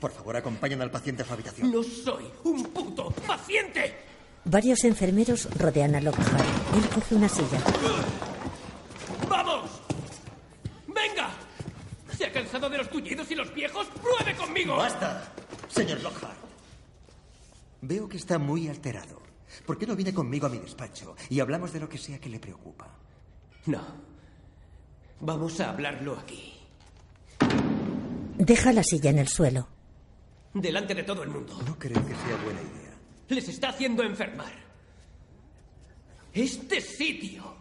Por 0.00 0.12
favor, 0.12 0.36
acompañen 0.36 0.80
al 0.80 0.90
paciente 0.90 1.22
a 1.22 1.26
su 1.26 1.32
habitación. 1.32 1.70
No 1.72 1.82
soy 1.82 2.24
un 2.44 2.62
puto 2.64 3.10
paciente. 3.26 3.94
Varios 4.44 4.84
enfermeros 4.84 5.48
rodean 5.58 5.96
a 5.96 6.00
Lockhart. 6.00 6.44
Él 6.76 6.88
coge 6.94 7.14
una 7.16 7.28
silla. 7.28 7.58
¡Vamos! 9.28 9.70
¡Venga! 10.86 11.30
¿Se 12.16 12.26
ha 12.26 12.32
cansado 12.32 12.68
de 12.68 12.78
los 12.78 12.90
tullidos 12.90 13.30
y 13.30 13.34
los 13.34 13.52
viejos? 13.54 13.86
¡Pruebe 14.02 14.36
conmigo! 14.36 14.76
¡Basta! 14.76 15.32
Señor 15.68 16.00
Lockhart. 16.00 16.36
Veo 17.82 18.08
que 18.08 18.16
está 18.16 18.38
muy 18.38 18.68
alterado. 18.68 19.22
¿Por 19.66 19.78
qué 19.78 19.86
no 19.86 19.96
viene 19.96 20.12
conmigo 20.12 20.46
a 20.46 20.50
mi 20.50 20.58
despacho 20.58 21.14
y 21.30 21.40
hablamos 21.40 21.72
de 21.72 21.80
lo 21.80 21.88
que 21.88 21.98
sea 21.98 22.18
que 22.18 22.28
le 22.28 22.40
preocupa? 22.40 22.88
No. 23.66 23.82
Vamos 25.20 25.60
a 25.60 25.70
hablarlo 25.70 26.18
aquí. 26.18 26.54
Deja 28.36 28.72
la 28.72 28.82
silla 28.82 29.10
en 29.10 29.18
el 29.18 29.28
suelo. 29.28 29.68
Delante 30.54 30.94
de 30.94 31.02
todo 31.02 31.22
el 31.22 31.28
mundo. 31.28 31.60
No 31.66 31.78
creo 31.78 32.04
que 32.06 32.14
sea 32.14 32.36
buena 32.44 32.60
idea. 32.62 32.94
Les 33.28 33.48
está 33.48 33.70
haciendo 33.70 34.02
enfermar. 34.02 34.52
Este 36.32 36.80
sitio 36.80 37.57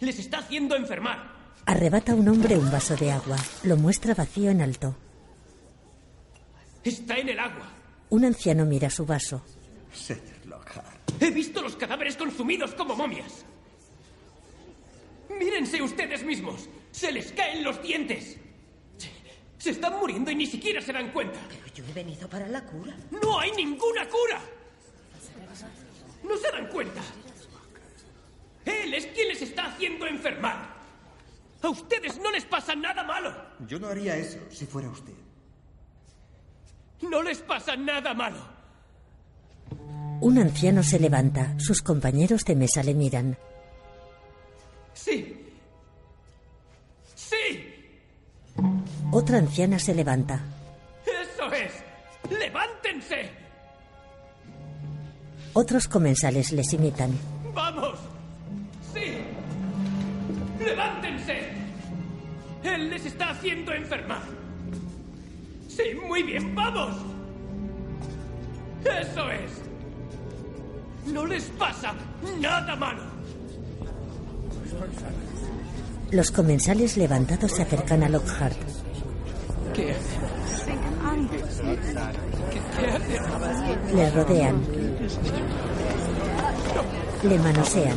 les 0.00 0.18
está 0.18 0.38
haciendo 0.38 0.76
enfermar. 0.76 1.38
Arrebata 1.66 2.12
a 2.12 2.14
un 2.14 2.28
hombre 2.28 2.56
un 2.56 2.70
vaso 2.70 2.96
de 2.96 3.10
agua. 3.12 3.36
Lo 3.64 3.76
muestra 3.76 4.14
vacío 4.14 4.50
en 4.50 4.62
alto. 4.62 4.96
Está 6.82 7.18
en 7.18 7.28
el 7.28 7.38
agua. 7.38 7.68
Un 8.10 8.24
anciano 8.24 8.64
mira 8.64 8.88
su 8.90 9.04
vaso. 9.06 9.42
Señor 9.92 10.46
Lockhart. 10.46 11.10
He 11.22 11.30
visto 11.30 11.60
los 11.62 11.76
cadáveres 11.76 12.16
consumidos 12.16 12.74
como 12.74 12.96
momias. 12.96 13.44
Mírense 15.38 15.80
ustedes 15.82 16.24
mismos. 16.24 16.68
Se 16.90 17.12
les 17.12 17.32
caen 17.32 17.62
los 17.62 17.80
dientes. 17.82 18.36
Se- 18.96 19.10
Se 19.58 19.70
están 19.70 19.98
muriendo 19.98 20.30
y 20.30 20.34
ni 20.34 20.46
siquiera 20.46 20.80
se 20.80 20.92
dan 20.92 21.12
cuenta. 21.12 21.38
Yo 21.74 21.84
he 21.84 21.92
venido 21.92 22.28
para 22.28 22.48
la 22.48 22.64
cura. 22.64 22.96
¡No 23.10 23.38
hay 23.38 23.52
ninguna 23.52 24.08
cura! 24.08 24.40
¿No 26.22 26.36
se 26.36 26.50
dan 26.50 26.66
cuenta? 26.68 27.00
Él 28.64 28.94
es 28.94 29.06
quien 29.06 29.28
les 29.28 29.42
está 29.42 29.66
haciendo 29.66 30.06
enfermar. 30.06 30.80
A 31.62 31.68
ustedes 31.68 32.18
no 32.18 32.30
les 32.30 32.44
pasa 32.44 32.74
nada 32.74 33.02
malo. 33.02 33.34
Yo 33.66 33.78
no 33.78 33.88
haría 33.88 34.16
eso 34.16 34.38
si 34.50 34.66
fuera 34.66 34.88
usted. 34.88 35.12
No 37.02 37.22
les 37.22 37.38
pasa 37.38 37.76
nada 37.76 38.14
malo. 38.14 38.38
Un 40.20 40.38
anciano 40.38 40.82
se 40.82 40.98
levanta. 40.98 41.58
Sus 41.58 41.82
compañeros 41.82 42.44
de 42.44 42.56
mesa 42.56 42.82
le 42.82 42.94
miran. 42.94 43.38
Sí. 44.92 45.34
Sí. 47.14 47.74
Otra 49.12 49.38
anciana 49.38 49.78
se 49.78 49.94
levanta. 49.94 50.40
Eso 51.04 51.52
es. 51.52 51.72
Levántense. 52.30 53.30
Otros 55.54 55.88
comensales 55.88 56.52
les 56.52 56.72
imitan. 56.74 57.10
Vamos. 57.54 57.89
Levántense. 60.60 61.48
Él 62.62 62.90
les 62.90 63.06
está 63.06 63.30
haciendo 63.30 63.72
enfermar. 63.72 64.22
Sí, 65.68 65.82
muy 66.06 66.22
bien, 66.22 66.54
vamos. 66.54 66.94
Eso 68.84 69.30
es. 69.30 69.50
No 71.06 71.26
les 71.26 71.44
pasa 71.58 71.94
nada 72.38 72.76
malo. 72.76 73.02
Los 76.10 76.30
comensales 76.30 76.96
levantados 76.96 77.52
se 77.52 77.62
acercan 77.62 78.02
a 78.02 78.08
Lockhart. 78.08 78.56
¿Qué. 79.74 79.94
Le 83.94 84.10
rodean. 84.10 84.60
Le 87.22 87.38
manosean. 87.38 87.96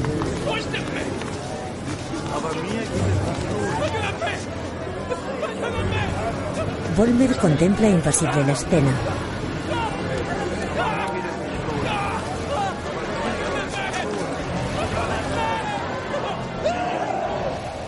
Volmer 6.96 7.36
contempla 7.38 7.90
impasible 7.90 8.44
la 8.46 8.54
escena. 8.54 8.92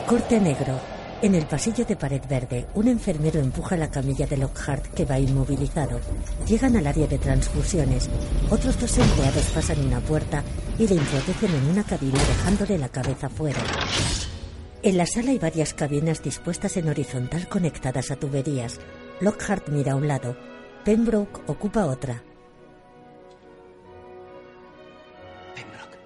Corte 0.08 0.40
negro. 0.40 0.80
En 1.22 1.34
el 1.34 1.46
pasillo 1.46 1.86
de 1.86 1.96
pared 1.96 2.22
verde, 2.30 2.68
un 2.76 2.88
enfermero 2.88 3.40
empuja 3.40 3.78
la 3.78 3.90
camilla 3.90 4.28
de 4.28 4.38
Lockhart 4.38 4.86
que 4.94 5.06
va 5.06 5.18
inmovilizado. 5.18 6.00
Llegan 6.48 6.76
al 6.76 6.86
área 6.86 7.08
de 7.08 7.18
transfusiones. 7.18 8.10
Otros 8.52 8.80
dos 8.80 8.98
empleados 8.98 9.46
pasan 9.54 9.86
una 9.86 10.00
puerta 10.02 10.44
y 10.78 10.88
le 10.88 10.96
introducen 10.96 11.56
en 11.56 11.70
una 11.72 11.84
cabina 11.84 12.20
dejándole 12.20 12.78
la 12.78 12.90
cabeza 12.90 13.30
fuera. 13.30 13.60
En 14.86 14.99
la 14.99 15.07
sala 15.07 15.32
hay 15.32 15.40
varias 15.40 15.74
cabinas 15.74 16.22
dispuestas 16.22 16.78
en 16.78 16.88
horizontal 16.88 17.49
conectadas 17.49 18.12
a 18.12 18.18
tuberías. 18.18 18.80
Lockhart 19.20 19.70
mira 19.70 19.94
a 19.94 19.95
un 19.95 20.07
lado, 20.07 20.38
Pembroke 20.84 21.41
ocupa 21.48 21.88
otra. 21.88 22.22
Pembroke. 25.56 25.98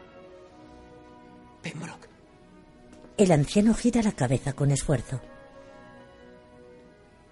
Pembroke. 1.62 2.08
El 3.18 3.34
anciano 3.34 3.74
gira 3.74 4.02
la 4.02 4.14
cabeza 4.14 4.54
con 4.54 4.72
esfuerzo. 4.72 5.20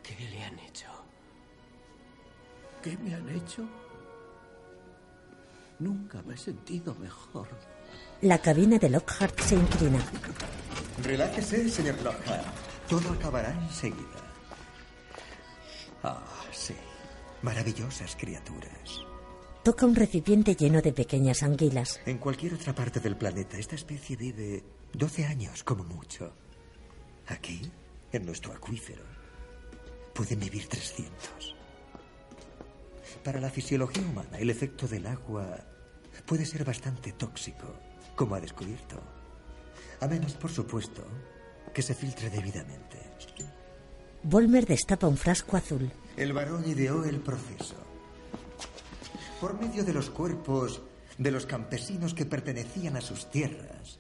¿Qué 0.04 0.18
le 0.30 0.44
han 0.44 0.60
hecho? 0.60 0.90
¿Qué 2.84 2.98
me 2.98 3.16
han 3.16 3.30
hecho? 3.30 3.66
Nunca 5.80 6.22
me 6.24 6.34
he 6.34 6.38
sentido 6.38 6.94
mejor. 6.96 7.48
La 8.22 8.40
cabina 8.40 8.80
de 8.80 8.90
Lockhart 8.90 9.40
se 9.42 9.56
inclina. 9.56 10.00
Relájese, 11.04 11.70
señor 11.70 12.02
Lockhart. 12.02 12.48
Todo 12.90 13.12
acabará 13.12 13.52
enseguida. 13.52 14.34
Ah, 16.04 16.24
sí. 16.52 16.74
Maravillosas 17.44 18.16
criaturas. 18.16 19.02
Toca 19.64 19.86
un 19.86 19.96
recipiente 19.96 20.56
lleno 20.56 20.82
de 20.82 20.94
pequeñas 20.94 21.44
anguilas. 21.44 22.00
En 22.08 22.18
cualquier 22.18 22.56
otra 22.56 22.74
parte 22.74 23.00
del 23.00 23.18
planeta, 23.18 23.58
esta 23.58 23.76
especie 23.76 24.16
vive 24.16 24.64
12 24.94 25.26
años 25.26 25.64
como 25.64 25.84
mucho. 25.84 26.34
Aquí, 27.28 27.72
en 28.12 28.26
nuestro 28.26 28.52
acuífero, 28.54 29.04
pueden 30.14 30.40
vivir 30.40 30.68
300. 30.68 31.56
Para 33.24 33.40
la 33.40 33.52
fisiología 33.52 34.04
humana, 34.04 34.40
el 34.40 34.50
efecto 34.50 34.88
del 34.88 35.06
agua 35.06 35.60
puede 36.26 36.46
ser 36.46 36.64
bastante 36.64 37.12
tóxico, 37.12 37.68
como 38.18 38.36
ha 38.36 38.42
descubierto. 38.42 39.00
A 40.02 40.08
menos, 40.08 40.34
por 40.34 40.52
supuesto, 40.52 41.06
que 41.74 41.82
se 41.82 41.96
filtre 41.96 42.30
debidamente. 42.30 42.98
Volmer 44.24 44.66
destapa 44.66 45.08
un 45.08 45.16
frasco 45.16 45.56
azul. 45.56 45.90
El 46.18 46.34
varón 46.34 46.68
ideó 46.68 47.06
el 47.06 47.22
proceso. 47.22 47.76
Por 49.40 49.58
medio 49.58 49.86
de 49.86 49.94
los 49.94 50.10
cuerpos 50.10 50.82
de 51.18 51.32
los 51.32 51.46
campesinos 51.46 52.14
que 52.14 52.26
pertenecían 52.26 52.98
a 52.98 53.02
sus 53.02 53.30
tierras, 53.30 54.00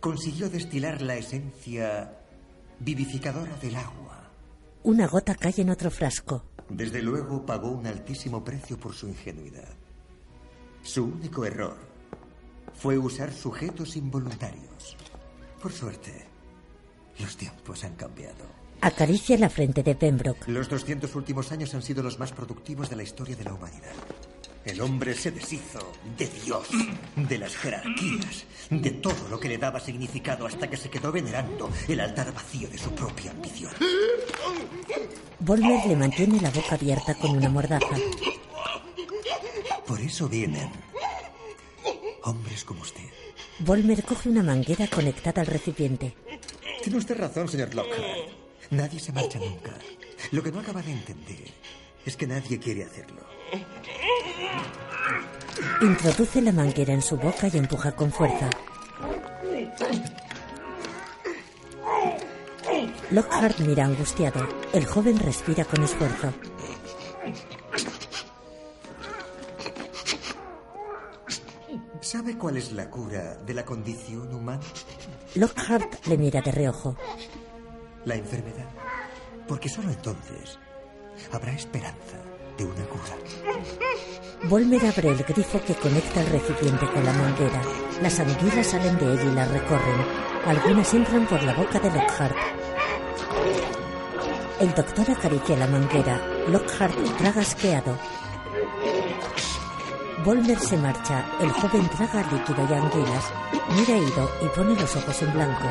consiguió 0.00 0.50
destilar 0.50 1.00
la 1.00 1.16
esencia 1.16 2.18
vivificadora 2.80 3.56
del 3.56 3.76
agua. 3.76 4.30
Una 4.82 5.06
gota 5.06 5.34
cae 5.34 5.54
en 5.58 5.70
otro 5.70 5.90
frasco. 5.90 6.44
Desde 6.68 7.02
luego 7.02 7.46
pagó 7.46 7.70
un 7.70 7.86
altísimo 7.86 8.44
precio 8.44 8.78
por 8.78 8.94
su 8.94 9.08
ingenuidad. 9.08 9.74
Su 10.82 11.04
único 11.04 11.44
error 11.44 11.87
fue 12.78 12.96
usar 12.96 13.32
sujetos 13.32 13.96
involuntarios. 13.96 14.96
Por 15.60 15.72
suerte, 15.72 16.26
los 17.18 17.36
tiempos 17.36 17.82
han 17.84 17.94
cambiado. 17.96 18.46
Acaricia 18.80 19.36
la 19.36 19.50
frente 19.50 19.82
de 19.82 19.96
Pembroke. 19.96 20.46
Los 20.46 20.68
200 20.68 21.12
últimos 21.16 21.50
años 21.50 21.74
han 21.74 21.82
sido 21.82 22.02
los 22.02 22.20
más 22.20 22.30
productivos 22.30 22.88
de 22.88 22.96
la 22.96 23.02
historia 23.02 23.34
de 23.34 23.44
la 23.44 23.54
humanidad. 23.54 23.92
El 24.64 24.80
hombre 24.80 25.14
se 25.14 25.32
deshizo 25.32 25.92
de 26.16 26.28
Dios, 26.44 26.68
de 27.16 27.38
las 27.38 27.56
jerarquías, 27.56 28.44
de 28.70 28.90
todo 28.90 29.28
lo 29.28 29.40
que 29.40 29.48
le 29.48 29.58
daba 29.58 29.80
significado 29.80 30.46
hasta 30.46 30.68
que 30.68 30.76
se 30.76 30.90
quedó 30.90 31.10
venerando 31.10 31.70
el 31.88 31.98
altar 31.98 32.32
vacío 32.32 32.68
de 32.68 32.78
su 32.78 32.90
propia 32.90 33.32
ambición. 33.32 33.72
Volmer 35.40 35.86
le 35.86 35.96
mantiene 35.96 36.40
la 36.40 36.50
boca 36.50 36.74
abierta 36.74 37.14
con 37.14 37.36
una 37.36 37.48
mordaza. 37.48 37.96
Por 39.86 40.00
eso 40.00 40.28
vienen 40.28 40.70
hombres 42.28 42.64
como 42.64 42.82
usted. 42.82 43.08
Volmer 43.60 44.04
coge 44.04 44.28
una 44.28 44.42
manguera 44.42 44.86
conectada 44.86 45.42
al 45.42 45.46
recipiente. 45.46 46.14
Tiene 46.82 46.98
usted 46.98 47.16
razón, 47.18 47.48
señor 47.48 47.74
Lockhart. 47.74 48.02
Nadie 48.70 49.00
se 49.00 49.12
marcha 49.12 49.38
nunca. 49.38 49.72
Lo 50.32 50.42
que 50.42 50.52
no 50.52 50.60
acaba 50.60 50.82
de 50.82 50.92
entender 50.92 51.52
es 52.04 52.16
que 52.16 52.26
nadie 52.26 52.58
quiere 52.58 52.84
hacerlo. 52.84 53.22
Introduce 55.82 56.40
la 56.42 56.52
manguera 56.52 56.92
en 56.92 57.02
su 57.02 57.16
boca 57.16 57.48
y 57.52 57.56
empuja 57.56 57.92
con 57.92 58.12
fuerza. 58.12 58.50
Lockhart 63.10 63.58
mira 63.60 63.86
angustiado. 63.86 64.46
El 64.72 64.84
joven 64.84 65.18
respira 65.18 65.64
con 65.64 65.82
esfuerzo. 65.82 66.32
¿Sabe 72.10 72.38
cuál 72.38 72.56
es 72.56 72.72
la 72.72 72.88
cura 72.88 73.34
de 73.34 73.52
la 73.52 73.66
condición 73.66 74.34
humana? 74.34 74.62
Lockhart 75.34 76.06
le 76.06 76.16
mira 76.16 76.40
de 76.40 76.50
reojo. 76.50 76.96
La 78.06 78.14
enfermedad. 78.14 78.64
Porque 79.46 79.68
solo 79.68 79.90
entonces 79.90 80.58
habrá 81.30 81.52
esperanza 81.52 82.16
de 82.56 82.64
una 82.64 82.82
cura. 82.86 83.14
Volmer 84.48 84.86
abre 84.86 85.10
el 85.10 85.22
grifo 85.22 85.60
que 85.60 85.74
conecta 85.74 86.22
el 86.22 86.28
recipiente 86.28 86.86
con 86.90 87.04
la 87.04 87.12
manguera. 87.12 87.60
Las 88.00 88.18
anguilas 88.20 88.68
salen 88.68 88.96
de 88.96 89.12
él 89.12 89.28
y 89.30 89.34
la 89.34 89.44
recorren. 89.44 90.00
Algunas 90.46 90.94
entran 90.94 91.26
por 91.26 91.42
la 91.42 91.52
boca 91.52 91.78
de 91.78 91.90
Lockhart. 91.90 92.36
El 94.60 94.74
doctor 94.74 95.10
acaricia 95.10 95.58
la 95.58 95.66
manguera. 95.66 96.18
Lockhart 96.48 97.18
traga 97.18 97.42
asqueado. 97.42 97.98
Volmer 100.24 100.58
se 100.58 100.76
marcha. 100.76 101.24
El 101.40 101.50
joven 101.52 101.88
traga 101.90 102.22
líquido 102.32 102.66
y 102.68 102.72
anguilas. 102.72 103.32
Mira 103.76 103.96
ido 103.98 104.30
y 104.42 104.48
pone 104.48 104.74
los 104.74 104.96
ojos 104.96 105.22
en 105.22 105.32
blanco. 105.32 105.64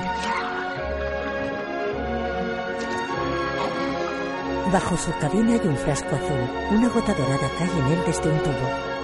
Bajo 4.71 4.97
su 4.97 5.11
cabina 5.19 5.53
hay 5.53 5.67
un 5.67 5.75
frasco 5.75 6.15
azul. 6.15 6.49
Una 6.71 6.87
gota 6.89 7.13
dorada 7.13 7.49
cae 7.57 7.71
en 7.71 7.87
él 7.87 8.03
desde 8.05 8.29
un 8.29 8.39
tubo. 8.39 8.97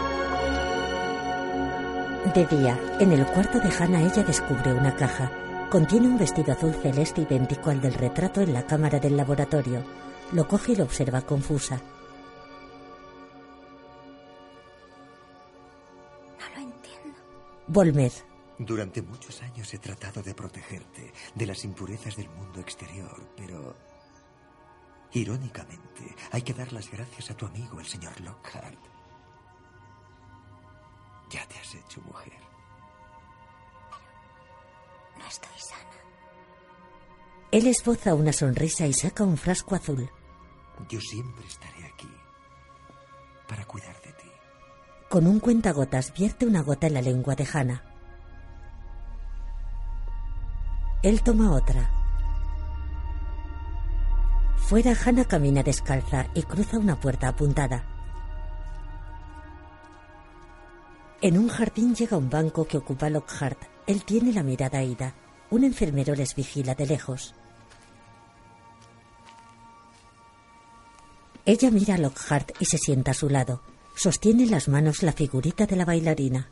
De 2.34 2.45
día, 2.45 2.80
en 2.99 3.11
el 3.11 3.26
cuarto 3.26 3.60
de 3.60 3.70
Hannah 3.70 4.02
ella 4.02 4.24
descubre 4.24 4.74
una 4.74 4.95
caja. 4.95 5.30
Contiene 5.70 6.07
un 6.07 6.18
vestido 6.18 6.53
azul 6.53 6.74
celeste 6.82 7.22
idéntico 7.22 7.70
al 7.70 7.82
del 7.82 7.94
retrato 7.94 8.41
en 8.41 8.53
la 8.53 8.65
cámara 8.65 8.99
del 8.99 9.18
laboratorio. 9.18 9.84
Lo 10.32 10.48
coge 10.48 10.72
y 10.72 10.76
lo 10.78 10.86
observa 10.86 11.22
confusa. 11.22 11.82
Volmer. 17.68 18.11
Durante 18.60 19.02
muchos 19.02 19.41
años 19.41 19.73
he 19.73 19.80
tratado 19.80 20.22
de 20.22 20.35
protegerte 20.35 21.11
de 21.34 21.45
las 21.45 21.64
impurezas 21.64 22.15
del 22.15 22.30
mundo 22.30 22.60
exterior, 22.60 23.30
pero 23.35 23.76
Irónicamente, 25.14 26.15
hay 26.31 26.41
que 26.41 26.56
dar 26.56 26.73
las 26.73 26.90
gracias 26.90 27.30
a 27.30 27.38
tu 27.38 27.45
amigo, 27.45 27.80
el 27.80 27.85
señor 27.85 28.19
Lockhart. 28.22 28.80
Ya 31.30 31.48
te 31.48 31.60
has 31.60 31.76
hecho 31.76 32.02
mujer. 32.02 32.34
No 35.19 35.27
estoy 35.27 35.60
sana. 35.60 35.90
Él 37.52 37.68
esboza 37.68 38.15
una 38.15 38.34
sonrisa 38.34 38.88
y 38.88 38.94
saca 38.94 39.23
un 39.23 39.38
frasco 39.38 39.76
azul. 39.76 40.10
Yo 40.90 40.99
siempre 40.99 41.45
estaré 41.45 41.85
aquí 41.85 42.10
para 43.48 43.65
cuidar 43.65 44.02
de 44.02 44.14
ti. 44.14 44.32
Con 45.14 45.27
un 45.27 45.40
cuentagotas 45.40 46.11
vierte 46.11 46.48
una 46.48 46.64
gota 46.64 46.88
en 46.88 46.95
la 46.95 47.02
lengua 47.03 47.35
de 47.35 47.48
Hannah. 47.53 47.84
Él 51.03 51.22
toma 51.22 51.52
otra. 51.52 51.88
Fuera, 54.57 54.95
Hannah 55.06 55.26
camina 55.26 55.61
descalza 55.61 56.26
y 56.34 56.41
cruza 56.41 56.80
una 56.80 56.99
puerta 56.99 57.27
apuntada. 57.27 57.85
En 61.22 61.38
un 61.38 61.48
jardín 61.48 61.94
llega 61.94 62.18
un 62.18 62.31
banco 62.31 62.65
que 62.65 62.77
ocupa 62.77 63.11
Lockhart. 63.11 63.61
Él 63.85 64.06
tiene 64.06 64.34
la 64.34 64.41
mirada 64.41 64.81
ida. 64.81 65.14
Un 65.52 65.64
enfermero 65.64 66.15
les 66.15 66.34
vigila 66.34 66.73
de 66.73 66.88
lejos. 66.88 67.35
Ella 71.45 71.69
mira 71.69 71.94
a 71.94 71.99
Lockhart 71.99 72.53
y 72.60 72.65
se 72.65 72.80
sienta 72.80 73.11
a 73.11 73.14
su 73.14 73.30
lado. 73.30 73.73
Sostiene 73.95 74.44
en 74.44 74.52
las 74.52 74.68
manos 74.68 75.03
la 75.03 75.14
figurita 75.14 75.65
de 75.65 75.76
la 75.76 75.86
bailarina. 75.86 76.49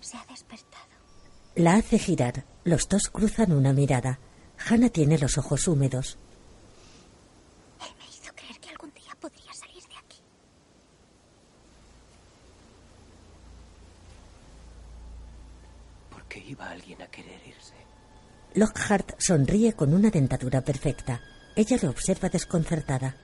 Se 0.00 0.16
ha 0.16 0.24
despertado. 0.26 0.86
La 1.56 1.74
hace 1.74 1.98
girar. 1.98 2.44
Los 2.64 2.88
dos 2.88 3.08
cruzan 3.08 3.52
una 3.52 3.72
mirada. 3.72 4.18
Hannah 4.68 4.90
tiene 4.90 5.18
los 5.18 5.38
ojos 5.38 5.66
húmedos. 5.68 6.18
Él 7.80 7.94
me 7.98 8.06
hizo 8.08 8.32
creer 8.34 8.58
que 8.60 8.70
algún 8.70 8.92
día 8.92 9.14
podría 9.20 9.52
salir 9.52 9.82
de 9.82 9.96
aquí. 9.96 10.18
¿Por 16.10 16.24
qué 16.24 16.38
iba 16.46 16.70
alguien 16.70 17.02
a 17.02 17.06
querer 17.08 17.40
irse? 17.46 17.74
Lockhart 18.54 19.20
sonríe 19.20 19.72
con 19.74 19.94
una 19.94 20.10
dentadura 20.10 20.60
perfecta. 20.62 21.20
Ella 21.56 21.76
le 21.80 21.88
observa 21.88 22.28
desconcertada. 22.28 23.16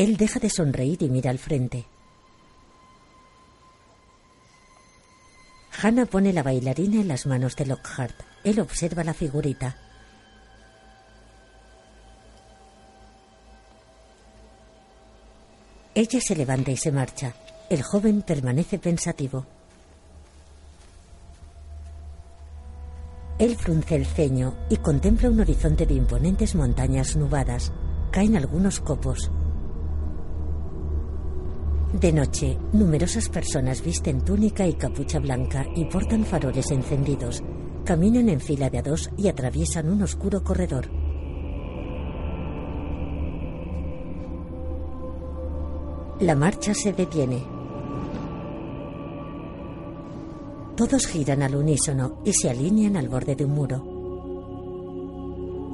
Él 0.00 0.16
deja 0.16 0.40
de 0.40 0.48
sonreír 0.48 1.02
y 1.02 1.10
mira 1.10 1.30
al 1.30 1.38
frente. 1.38 1.84
Hannah 5.82 6.06
pone 6.06 6.32
la 6.32 6.42
bailarina 6.42 7.02
en 7.02 7.08
las 7.08 7.26
manos 7.26 7.54
de 7.54 7.66
Lockhart. 7.66 8.18
Él 8.42 8.60
observa 8.60 9.04
la 9.04 9.12
figurita. 9.12 9.76
Ella 15.94 16.20
se 16.22 16.34
levanta 16.34 16.70
y 16.70 16.78
se 16.78 16.92
marcha. 16.92 17.34
El 17.68 17.82
joven 17.82 18.22
permanece 18.22 18.78
pensativo. 18.78 19.44
Él 23.38 23.54
frunce 23.54 23.96
el 23.96 24.06
ceño 24.06 24.54
y 24.70 24.78
contempla 24.78 25.28
un 25.28 25.40
horizonte 25.40 25.84
de 25.84 25.92
imponentes 25.92 26.54
montañas 26.54 27.16
nubadas. 27.16 27.70
Caen 28.10 28.38
algunos 28.38 28.80
copos. 28.80 29.30
De 31.92 32.12
noche, 32.12 32.56
numerosas 32.72 33.28
personas 33.28 33.82
visten 33.82 34.20
túnica 34.20 34.64
y 34.64 34.74
capucha 34.74 35.18
blanca 35.18 35.66
y 35.74 35.86
portan 35.86 36.24
faroles 36.24 36.70
encendidos. 36.70 37.42
Caminan 37.84 38.28
en 38.28 38.40
fila 38.40 38.70
de 38.70 38.78
a 38.78 38.82
dos 38.82 39.10
y 39.16 39.26
atraviesan 39.26 39.90
un 39.90 40.02
oscuro 40.02 40.44
corredor. 40.44 40.88
La 46.20 46.36
marcha 46.36 46.74
se 46.74 46.92
detiene. 46.92 47.42
Todos 50.76 51.06
giran 51.06 51.42
al 51.42 51.56
unísono 51.56 52.20
y 52.24 52.32
se 52.32 52.50
alinean 52.50 52.96
al 52.96 53.08
borde 53.08 53.34
de 53.34 53.44
un 53.44 53.52
muro. 53.52 53.82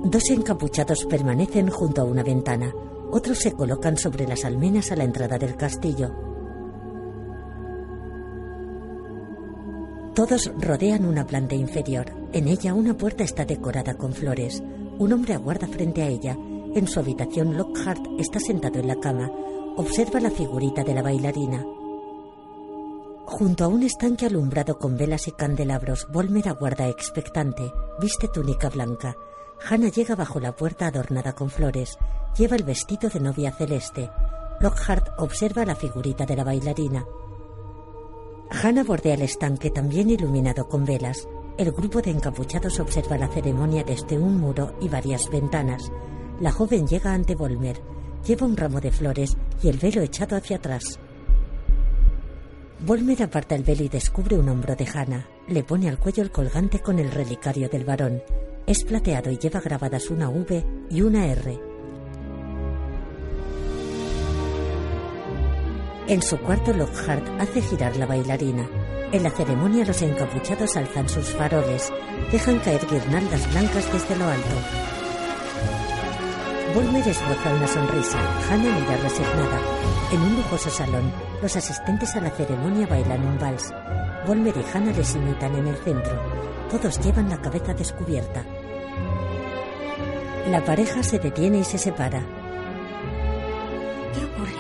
Dos 0.04 0.30
encapuchados 0.30 1.04
permanecen 1.04 1.68
junto 1.68 2.00
a 2.00 2.04
una 2.04 2.22
ventana. 2.22 2.72
Otros 3.10 3.38
se 3.38 3.52
colocan 3.52 3.96
sobre 3.96 4.26
las 4.26 4.44
almenas 4.44 4.92
a 4.92 4.96
la 4.96 5.04
entrada 5.04 5.38
del 5.38 5.56
castillo. 5.56 6.14
Todos 10.14 10.50
rodean 10.58 11.04
una 11.04 11.26
planta 11.26 11.54
inferior. 11.54 12.06
En 12.32 12.48
ella 12.48 12.72
una 12.72 12.96
puerta 12.96 13.22
está 13.22 13.44
decorada 13.44 13.94
con 13.94 14.14
flores. 14.14 14.62
Un 14.98 15.12
hombre 15.12 15.34
aguarda 15.34 15.66
frente 15.66 16.02
a 16.02 16.08
ella. 16.08 16.36
En 16.74 16.88
su 16.88 17.00
habitación 17.00 17.56
Lockhart 17.56 18.00
está 18.18 18.40
sentado 18.40 18.80
en 18.80 18.88
la 18.88 18.96
cama. 18.96 19.30
Observa 19.76 20.20
la 20.20 20.30
figurita 20.30 20.84
de 20.84 20.94
la 20.94 21.02
bailarina. 21.02 21.64
Junto 23.26 23.64
a 23.64 23.68
un 23.68 23.82
estanque 23.82 24.24
alumbrado 24.24 24.78
con 24.78 24.96
velas 24.96 25.28
y 25.28 25.32
candelabros, 25.32 26.06
Volmer 26.10 26.48
aguarda 26.48 26.88
expectante. 26.88 27.70
Viste 28.00 28.28
túnica 28.28 28.70
blanca. 28.70 29.16
Hannah 29.64 29.88
llega 29.88 30.14
bajo 30.14 30.38
la 30.38 30.54
puerta 30.54 30.86
adornada 30.86 31.34
con 31.34 31.50
flores. 31.50 31.98
Lleva 32.36 32.56
el 32.56 32.64
vestido 32.64 33.08
de 33.08 33.20
novia 33.20 33.52
celeste. 33.52 34.10
Lockhart 34.60 35.08
observa 35.18 35.64
la 35.64 35.74
figurita 35.74 36.26
de 36.26 36.36
la 36.36 36.44
bailarina. 36.44 37.04
Hannah 38.50 38.84
bordea 38.84 39.14
el 39.14 39.22
estanque 39.22 39.70
también 39.70 40.10
iluminado 40.10 40.68
con 40.68 40.84
velas. 40.84 41.26
El 41.58 41.72
grupo 41.72 42.02
de 42.02 42.10
encapuchados 42.10 42.78
observa 42.80 43.16
la 43.18 43.28
ceremonia 43.28 43.82
desde 43.82 44.18
un 44.18 44.38
muro 44.38 44.76
y 44.80 44.88
varias 44.88 45.30
ventanas. 45.30 45.90
La 46.40 46.52
joven 46.52 46.86
llega 46.86 47.12
ante 47.12 47.34
Volmer. 47.34 47.80
Lleva 48.26 48.46
un 48.46 48.56
ramo 48.56 48.80
de 48.80 48.92
flores 48.92 49.36
y 49.62 49.68
el 49.68 49.78
velo 49.78 50.02
echado 50.02 50.36
hacia 50.36 50.56
atrás. 50.56 50.98
Volmer 52.80 53.22
aparta 53.22 53.54
el 53.54 53.62
velo 53.62 53.84
y 53.84 53.88
descubre 53.88 54.38
un 54.38 54.48
hombro 54.48 54.76
de 54.76 54.86
Hannah. 54.86 55.26
Le 55.48 55.64
pone 55.64 55.88
al 55.88 55.98
cuello 55.98 56.22
el 56.22 56.30
colgante 56.30 56.80
con 56.80 56.98
el 56.98 57.10
relicario 57.10 57.68
del 57.68 57.84
varón. 57.84 58.22
Es 58.66 58.82
plateado 58.82 59.30
y 59.30 59.38
lleva 59.38 59.60
grabadas 59.60 60.10
una 60.10 60.28
V 60.28 60.64
y 60.90 61.00
una 61.00 61.26
R. 61.26 61.60
En 66.08 66.20
su 66.20 66.36
cuarto, 66.38 66.72
Lockhart 66.72 67.24
hace 67.40 67.62
girar 67.62 67.96
la 67.96 68.06
bailarina. 68.06 68.68
En 69.12 69.22
la 69.22 69.30
ceremonia, 69.30 69.84
los 69.84 70.02
encapuchados 70.02 70.76
alzan 70.76 71.08
sus 71.08 71.26
faroles, 71.26 71.92
dejan 72.32 72.58
caer 72.58 72.84
guirnaldas 72.90 73.48
blancas 73.52 73.92
desde 73.92 74.16
lo 74.16 74.24
alto. 74.26 74.56
Volmer 76.74 77.06
esboza 77.06 77.54
una 77.54 77.68
sonrisa. 77.68 78.18
Hannah 78.50 78.80
mira 78.80 78.96
resignada. 78.96 79.60
En 80.12 80.20
un 80.22 80.36
lujoso 80.38 80.70
salón, 80.70 81.12
los 81.40 81.54
asistentes 81.54 82.16
a 82.16 82.20
la 82.20 82.30
ceremonia 82.30 82.88
bailan 82.88 83.24
un 83.24 83.38
vals. 83.38 83.72
Volmer 84.26 84.54
y 84.56 84.76
Hannah 84.76 84.92
les 84.92 85.14
imitan 85.14 85.54
en 85.54 85.68
el 85.68 85.76
centro. 85.76 86.20
Todos 86.68 86.98
llevan 86.98 87.30
la 87.30 87.40
cabeza 87.40 87.72
descubierta. 87.74 88.44
La 90.48 90.64
pareja 90.64 91.02
se 91.02 91.18
detiene 91.18 91.58
y 91.58 91.64
se 91.64 91.76
separa. 91.76 92.20
¿Qué 94.12 94.24
ocurre? 94.24 94.52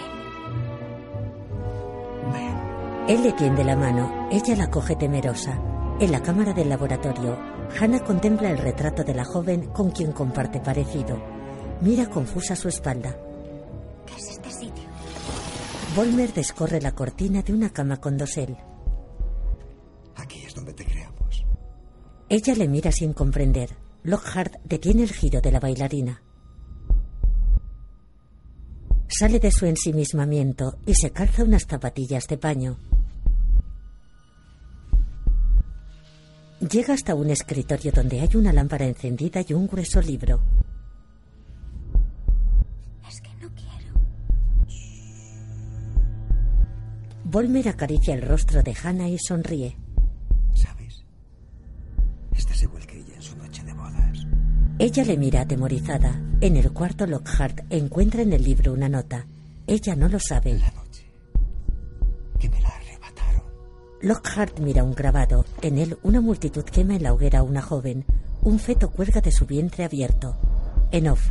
Él 3.08 3.22
le 3.22 3.32
tiende 3.32 3.62
la 3.62 3.76
mano, 3.76 4.28
ella 4.32 4.56
la 4.56 4.68
coge 4.68 4.96
temerosa. 4.96 5.60
En 6.00 6.10
la 6.10 6.20
cámara 6.20 6.52
del 6.52 6.68
laboratorio, 6.68 7.38
Hannah 7.80 8.00
contempla 8.00 8.50
el 8.50 8.58
retrato 8.58 9.04
de 9.04 9.14
la 9.14 9.24
joven 9.24 9.68
con 9.68 9.90
quien 9.92 10.10
comparte 10.10 10.58
parecido. 10.58 11.16
Mira 11.80 12.06
confusa 12.10 12.56
su 12.56 12.68
espalda. 12.68 13.16
¿Qué 14.06 14.14
es 14.14 14.30
este 14.30 14.50
sitio? 14.50 14.84
Volmer 15.94 16.32
descorre 16.32 16.80
la 16.80 16.92
cortina 16.92 17.42
de 17.42 17.52
una 17.52 17.70
cama 17.70 18.00
con 18.00 18.18
dosel. 18.18 18.56
Aquí 20.16 20.42
es 20.44 20.54
donde 20.54 20.72
te 20.72 20.84
creamos. 20.84 21.46
Ella 22.28 22.54
le 22.56 22.66
mira 22.66 22.90
sin 22.90 23.12
comprender. 23.12 23.85
Lockhart 24.06 24.62
detiene 24.62 25.02
el 25.02 25.12
giro 25.12 25.40
de 25.40 25.50
la 25.50 25.58
bailarina. 25.58 26.22
Sale 29.08 29.40
de 29.40 29.50
su 29.50 29.66
ensimismamiento 29.66 30.78
y 30.86 30.94
se 30.94 31.10
calza 31.10 31.42
unas 31.42 31.66
zapatillas 31.66 32.28
de 32.28 32.38
paño. 32.38 32.78
Llega 36.60 36.94
hasta 36.94 37.16
un 37.16 37.30
escritorio 37.30 37.90
donde 37.90 38.20
hay 38.20 38.30
una 38.36 38.52
lámpara 38.52 38.86
encendida 38.86 39.40
y 39.44 39.54
un 39.54 39.66
grueso 39.66 40.00
libro. 40.00 40.40
Es 43.08 43.20
que 43.20 43.34
no 43.40 43.50
quiero. 43.56 43.92
Volmer 47.24 47.68
acaricia 47.68 48.14
el 48.14 48.22
rostro 48.22 48.62
de 48.62 48.72
Hannah 48.72 49.08
y 49.08 49.18
sonríe. 49.18 49.76
Ella 54.78 55.04
le 55.04 55.16
mira 55.16 55.40
atemorizada. 55.40 56.20
En 56.42 56.58
el 56.58 56.70
cuarto, 56.70 57.06
Lockhart 57.06 57.64
encuentra 57.70 58.20
en 58.20 58.34
el 58.34 58.44
libro 58.44 58.74
una 58.74 58.90
nota. 58.90 59.26
Ella 59.66 59.96
no 59.96 60.06
lo 60.06 60.20
sabe. 60.20 60.52
La 60.58 60.70
noche. 60.72 61.10
Que 62.38 62.50
me 62.50 62.60
la 62.60 62.68
arrebataron. 62.68 63.42
Lockhart 64.02 64.60
mira 64.60 64.84
un 64.84 64.92
grabado. 64.92 65.46
En 65.62 65.78
él, 65.78 65.96
una 66.02 66.20
multitud 66.20 66.64
quema 66.64 66.94
en 66.94 67.04
la 67.04 67.14
hoguera 67.14 67.38
a 67.38 67.42
una 67.42 67.62
joven. 67.62 68.04
Un 68.42 68.58
feto 68.58 68.90
cuelga 68.90 69.22
de 69.22 69.32
su 69.32 69.46
vientre 69.46 69.82
abierto. 69.84 70.36
En 70.90 71.08
off. 71.08 71.26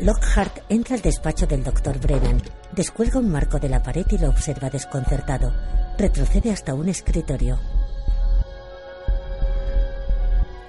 Lockhart 0.00 0.60
entra 0.68 0.94
al 0.94 1.02
despacho 1.02 1.44
del 1.48 1.64
doctor 1.64 1.98
Brennan. 1.98 2.40
Descuelga 2.70 3.18
un 3.18 3.28
marco 3.30 3.58
de 3.58 3.68
la 3.68 3.82
pared 3.82 4.06
y 4.10 4.18
lo 4.18 4.28
observa 4.28 4.70
desconcertado. 4.70 5.52
Retrocede 5.98 6.52
hasta 6.52 6.72
un 6.72 6.88
escritorio. 6.88 7.58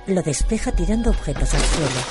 Lo 0.08 0.24
despeja 0.24 0.72
tirando 0.72 1.12
objetos 1.12 1.54
al 1.54 1.62
suelo. 1.62 2.02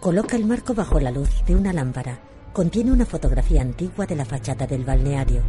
Coloca 0.00 0.36
el 0.36 0.46
marco 0.46 0.72
bajo 0.72 0.98
la 0.98 1.10
luz 1.10 1.44
de 1.44 1.54
una 1.54 1.74
lámpara. 1.74 2.20
Contiene 2.54 2.92
una 2.92 3.04
fotografía 3.04 3.60
antigua 3.60 4.06
de 4.06 4.16
la 4.16 4.24
fachada 4.24 4.66
del 4.66 4.86
balneario. 4.86 5.42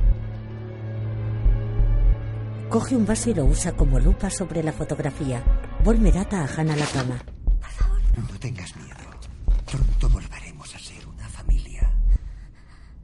Coge 2.68 2.97
un 2.97 3.06
vaso 3.06 3.30
y 3.30 3.35
lo 3.35 3.45
usa 3.45 3.72
como 3.72 4.01
lupa 4.01 4.30
sobre 4.30 4.64
la 4.64 4.73
fotografía. 4.73 5.41
Volmer 5.85 6.18
ata 6.18 6.43
a 6.43 6.45
Hannah 6.45 6.76
la 6.76 6.85
cama. 6.85 7.23
No 8.18 8.40
tengas 8.40 8.76
miedo. 8.76 8.95
Pronto 9.65 10.10
volveremos 10.10 10.76
a 10.76 10.80
ser 10.80 11.07
una 11.07 11.27
familia. 11.30 11.91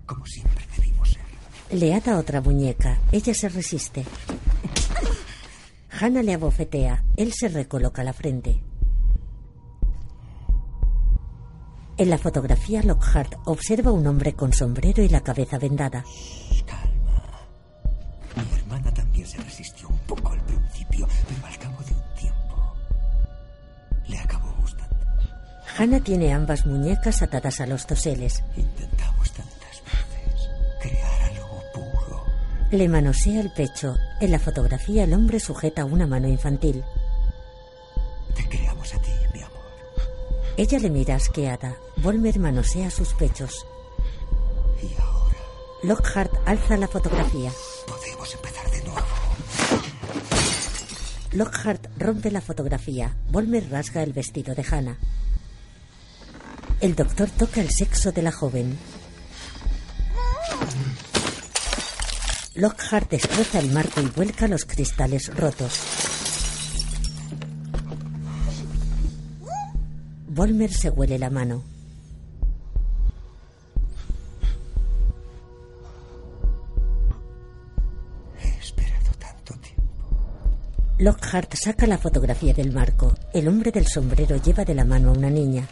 Como 0.06 0.26
siempre 0.26 0.66
debimos 0.76 1.10
ser. 1.10 1.78
Le 1.78 1.94
ata 1.94 2.18
otra 2.18 2.42
muñeca. 2.42 3.00
Ella 3.12 3.34
se 3.34 3.50
resiste. 3.50 4.06
Hannah 6.00 6.24
le 6.24 6.34
abofetea. 6.34 7.04
Él 7.18 7.34
se 7.34 7.48
recoloca 7.48 8.04
la 8.04 8.14
frente. 8.14 8.62
En 11.98 12.10
la 12.10 12.18
fotografía, 12.18 12.84
Lockhart 12.84 13.36
observa 13.46 13.92
un 13.92 14.06
hombre 14.06 14.34
con 14.34 14.52
sombrero 14.52 15.02
y 15.02 15.08
la 15.08 15.22
cabeza 15.22 15.58
vendada. 15.58 16.04
Mi 18.36 18.58
hermana 18.60 18.94
también 18.94 19.26
se 19.26 19.38
resistió 19.38 19.75
Hannah 25.78 26.00
tiene 26.00 26.34
ambas 26.34 26.66
muñecas 26.66 27.22
atadas 27.22 27.60
a 27.60 27.68
los 27.68 27.86
toseles. 27.86 28.44
Intentamos 28.56 29.30
tantas 29.32 29.84
veces 29.84 30.50
crear 30.82 31.24
algo 31.24 31.62
puro. 31.74 32.24
Le 32.72 32.88
manosea 32.88 33.42
el 33.42 33.52
pecho. 33.52 33.98
En 34.22 34.32
la 34.32 34.40
fotografía, 34.40 35.04
el 35.04 35.14
hombre 35.14 35.40
sujeta 35.42 35.84
una 35.84 36.08
mano 36.08 36.30
infantil. 36.30 36.82
Te 38.36 38.48
creamos 38.48 38.94
a 38.94 39.02
ti, 39.02 39.12
mi 39.34 39.42
amor. 39.42 39.66
Ella 40.56 40.80
le 40.80 40.90
mira 40.90 41.16
asqueada. 41.16 41.76
Volmer 41.98 42.40
manosea 42.40 42.90
sus 42.90 43.14
pechos. 43.14 43.66
Y 44.82 44.96
ahora 45.02 45.38
Lockhart 45.84 46.32
alza 46.46 46.78
la 46.78 46.88
fotografía. 46.88 47.52
podemos 47.86 48.34
empezar 48.34 48.72
de 48.72 48.82
nuevo. 48.84 49.08
Lockhart 51.34 51.88
rompe 51.98 52.32
la 52.32 52.40
fotografía. 52.40 53.14
Volmer 53.30 53.70
rasga 53.70 54.04
el 54.04 54.14
vestido 54.14 54.56
de 54.56 54.64
Hannah. 54.64 54.98
El 56.82 56.94
doctor 56.94 57.30
toca 57.30 57.62
el 57.62 57.70
sexo 57.70 58.12
de 58.12 58.22
la 58.22 58.32
joven. 58.32 58.78
Lockhart 62.56 63.10
destroza 63.10 63.60
el 63.60 63.72
marco 63.72 64.02
y 64.02 64.06
vuelca 64.08 64.48
los 64.48 64.66
cristales 64.66 65.34
rotos. 65.36 65.80
Volmer 70.28 70.72
se 70.72 70.90
huele 70.90 71.18
la 71.18 71.30
mano. 71.30 71.64
He 78.42 78.60
esperado 78.60 79.12
tanto 79.18 79.54
tiempo. 79.56 79.84
Lockhart 81.00 81.56
saca 81.56 81.88
la 81.88 81.98
fotografía 81.98 82.54
del 82.54 82.74
marco. 82.74 83.16
El 83.34 83.48
hombre 83.48 83.72
del 83.72 83.88
sombrero 83.88 84.36
lleva 84.38 84.66
de 84.66 84.76
la 84.76 84.86
mano 84.86 85.10
a 85.10 85.14
una 85.14 85.30
niña. 85.30 85.68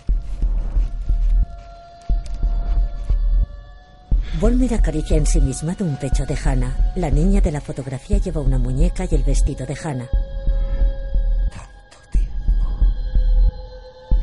Volmer 4.39 4.73
acaricia 4.73 5.15
ensimismado 5.15 5.85
un 5.85 5.95
pecho 5.97 6.25
de 6.25 6.35
Hannah. 6.43 6.93
La 6.95 7.11
niña 7.11 7.39
de 7.39 7.51
la 7.51 7.61
fotografía 7.61 8.17
lleva 8.17 8.41
una 8.41 8.57
muñeca 8.57 9.05
y 9.09 9.15
el 9.15 9.23
vestido 9.23 9.65
de 9.65 9.77
Hannah. 9.81 10.09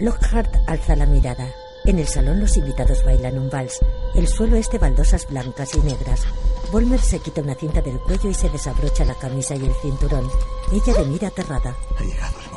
Lockhart 0.01 0.53
alza 0.67 0.97
la 0.97 1.07
mirada. 1.07 1.47
En 1.85 1.99
el 1.99 2.09
salón 2.09 2.41
los 2.41 2.57
invitados 2.57 3.05
bailan 3.05 3.39
un 3.39 3.51
vals. 3.51 3.79
El 4.15 4.27
suelo 4.27 4.57
es 4.57 4.69
de 4.71 4.79
baldosas 4.79 5.27
blancas 5.29 5.75
y 5.75 5.81
negras. 5.81 6.23
Volmer 6.73 7.01
se 7.01 7.21
quita 7.21 7.41
una 7.41 7.55
cinta 7.55 7.81
del 7.81 7.99
cuello 8.01 8.31
y 8.31 8.35
se 8.35 8.51
desabrocha 8.51 9.05
la 9.05 9.15
camisa 9.15 9.55
y 9.55 9.65
el 9.65 9.75
cinturón. 9.81 10.29
Ella 10.73 11.01
le 11.01 11.07
mira 11.07 11.29
aterrada. 11.29 11.77
Ha 11.99 12.03
llegado 12.03 12.50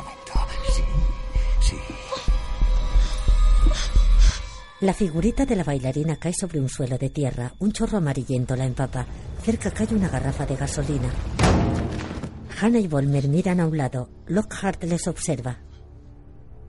La 4.80 4.92
figurita 4.92 5.46
de 5.46 5.54
la 5.54 5.62
bailarina 5.62 6.16
cae 6.16 6.34
sobre 6.34 6.58
un 6.58 6.68
suelo 6.68 6.98
de 6.98 7.08
tierra. 7.08 7.52
Un 7.60 7.70
chorro 7.70 7.98
amarillento 7.98 8.56
la 8.56 8.64
empapa. 8.64 9.06
Cerca 9.40 9.70
cae 9.70 9.94
una 9.94 10.08
garrafa 10.08 10.44
de 10.46 10.56
gasolina. 10.56 11.10
Hannah 12.60 12.80
y 12.80 12.88
Volmer 12.88 13.28
miran 13.28 13.60
a 13.60 13.66
un 13.66 13.76
lado. 13.76 14.10
Lockhart 14.26 14.82
les 14.82 15.06
observa. 15.06 15.60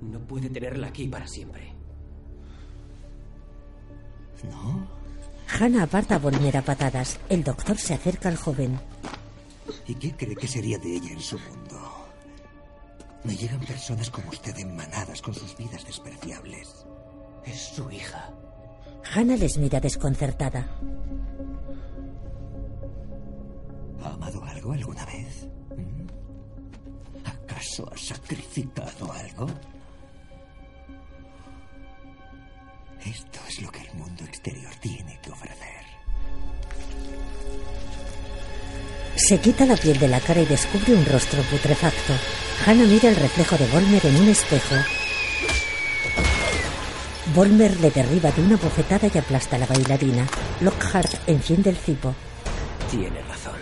No 0.02 0.19
puede 0.19 0.49
tenerla 0.52 0.88
aquí 0.88 1.07
para 1.07 1.26
siempre. 1.26 1.73
¿No? 4.52 4.88
Hannah 5.60 5.84
aparta 5.84 6.15
a 6.15 6.19
Volmer 6.19 6.57
a 6.57 6.61
patadas. 6.61 7.19
El 7.27 7.44
doctor 7.44 7.77
se 7.77 7.95
acerca 7.95 8.30
al 8.30 8.38
joven. 8.38 8.80
¿Y 9.88 9.95
qué 9.95 10.15
cree 10.15 10.36
que 10.36 10.48
sería 10.48 10.77
de 10.77 10.95
ella 10.95 11.11
en 11.11 11.22
su 11.22 11.40
mundo? 11.40 12.06
Me 13.23 13.36
llegan 13.36 13.61
personas 13.61 14.11
como 14.11 14.30
usted 14.30 14.56
en 14.60 14.76
manadas 14.76 15.23
con 15.23 15.34
sus 15.34 15.57
vidas 15.57 15.84
despreciables. 15.86 16.85
Es 17.46 17.60
su 17.76 17.90
hija. 17.92 18.30
Hannah 19.14 19.38
les 19.38 19.58
mira 19.58 19.80
desconcertada. 19.80 20.68
¿Ha 24.04 24.10
amado 24.14 24.44
algo 24.44 24.72
alguna 24.74 25.06
vez? 25.06 25.48
¿Mm? 25.76 26.08
¿Acaso 27.26 27.90
ha 27.92 27.98
sacrificado 27.98 29.12
algo? 29.12 29.48
Esto 33.06 33.40
es 33.48 33.62
lo 33.62 33.72
que 33.72 33.82
el 33.82 33.94
mundo 33.94 34.24
exterior 34.24 34.74
tiene 34.82 35.20
que 35.22 35.32
ofrecer. 35.32 35.86
Se 39.16 39.40
quita 39.40 39.66
la 39.66 39.78
piel 39.78 39.98
de 40.00 40.08
la 40.08 40.20
cara 40.20 40.42
y 40.42 40.46
descubre 40.46 40.94
un 40.94 41.06
rostro 41.06 41.42
putrefacto. 41.44 42.14
Hannah 42.66 42.86
mira 42.86 43.10
el 43.10 43.16
reflejo 43.16 43.58
de 43.58 43.68
Volmer 43.68 44.06
en 44.06 44.16
un 44.18 44.28
espejo. 44.28 44.76
Volmer 47.34 47.80
le 47.80 47.90
derriba 47.90 48.32
de 48.32 48.42
una 48.44 48.56
bofetada 48.56 49.08
y 49.12 49.18
aplasta 49.18 49.56
a 49.56 49.60
la 49.60 49.66
bailarina. 49.66 50.28
Lockhart 50.62 51.12
enciende 51.28 51.72
el 51.72 51.76
cipo. 51.76 52.14
Tiene 52.92 53.20
razón. 53.24 53.54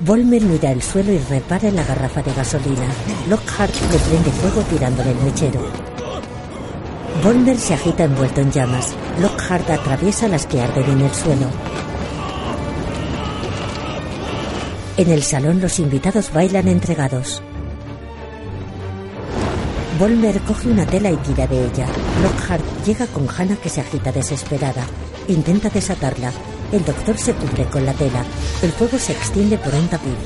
Volmer 0.00 0.42
mira 0.42 0.72
el 0.72 0.82
suelo 0.82 1.12
y 1.12 1.18
repara 1.18 1.68
en 1.68 1.76
la 1.76 1.84
garrafa 1.84 2.22
de 2.22 2.32
gasolina. 2.34 2.86
Lockhart 3.28 3.74
le 3.92 3.98
prende 3.98 4.30
fuego 4.32 4.60
tirándole 4.62 5.12
el 5.12 5.18
mechero. 5.18 5.60
Volmer 7.22 7.56
se 7.58 7.74
agita 7.74 8.04
envuelto 8.04 8.40
en 8.40 8.50
llamas. 8.50 8.94
Lockhart 9.20 9.70
atraviesa 9.70 10.26
las 10.28 10.46
que 10.46 10.60
arden 10.60 10.90
en 10.90 11.00
el 11.02 11.14
suelo. 11.14 11.46
En 14.96 15.10
el 15.10 15.22
salón 15.22 15.60
los 15.60 15.78
invitados 15.78 16.32
bailan 16.32 16.68
entregados. 16.68 17.42
Volmer 19.98 20.38
coge 20.42 20.68
una 20.68 20.84
tela 20.84 21.10
y 21.10 21.16
tira 21.16 21.46
de 21.46 21.64
ella. 21.64 21.86
Lockhart 22.22 22.62
llega 22.84 23.06
con 23.06 23.26
Hannah 23.28 23.56
que 23.56 23.70
se 23.70 23.80
agita 23.80 24.12
desesperada. 24.12 24.84
Intenta 25.28 25.70
desatarla. 25.70 26.32
El 26.70 26.84
doctor 26.84 27.16
se 27.16 27.32
cubre 27.32 27.64
con 27.64 27.86
la 27.86 27.94
tela. 27.94 28.22
El 28.62 28.72
fuego 28.72 28.98
se 28.98 29.12
extiende 29.12 29.56
por 29.56 29.74
un 29.74 29.88
tapiz. 29.88 30.18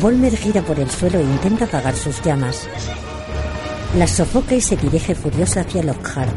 Volmer 0.00 0.36
gira 0.36 0.62
por 0.62 0.78
el 0.78 0.88
suelo 0.88 1.18
e 1.18 1.22
intenta 1.22 1.64
apagar 1.64 1.96
sus 1.96 2.22
llamas. 2.22 2.68
Las 3.98 4.12
sofoca 4.12 4.54
y 4.54 4.60
se 4.60 4.76
dirige 4.76 5.16
furiosa 5.16 5.62
hacia 5.62 5.82
Lockhart. 5.82 6.36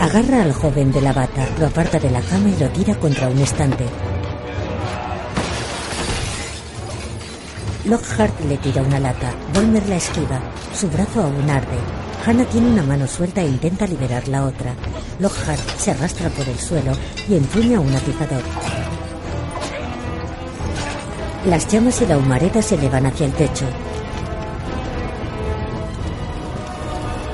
Agarra 0.00 0.42
al 0.42 0.52
joven 0.54 0.92
de 0.92 1.02
la 1.02 1.12
bata, 1.12 1.46
lo 1.58 1.66
aparta 1.66 1.98
de 1.98 2.10
la 2.10 2.20
cama 2.22 2.48
y 2.48 2.58
lo 2.58 2.68
tira 2.70 2.94
contra 2.94 3.28
un 3.28 3.38
estante. 3.38 3.84
Lockhart 7.86 8.40
le 8.48 8.56
tira 8.56 8.80
una 8.80 8.98
lata. 8.98 9.30
Volmer 9.52 9.86
la 9.90 9.96
esquiva. 9.96 10.40
Su 10.72 10.88
brazo 10.88 11.22
aún 11.22 11.50
arde. 11.50 11.76
Hannah 12.24 12.46
tiene 12.46 12.68
una 12.70 12.82
mano 12.82 13.06
suelta 13.06 13.42
e 13.42 13.46
intenta 13.46 13.86
liberar 13.86 14.26
la 14.28 14.46
otra. 14.46 14.72
Lockhart 15.18 15.60
se 15.76 15.90
arrastra 15.90 16.30
por 16.30 16.48
el 16.48 16.58
suelo 16.58 16.92
y 17.28 17.36
empuña 17.36 17.80
un 17.80 17.94
atizador. 17.94 18.42
Las 21.44 21.68
llamas 21.68 22.00
y 22.00 22.06
la 22.06 22.16
humareda 22.16 22.62
se 22.62 22.76
elevan 22.76 23.04
hacia 23.04 23.26
el 23.26 23.32
techo. 23.32 23.66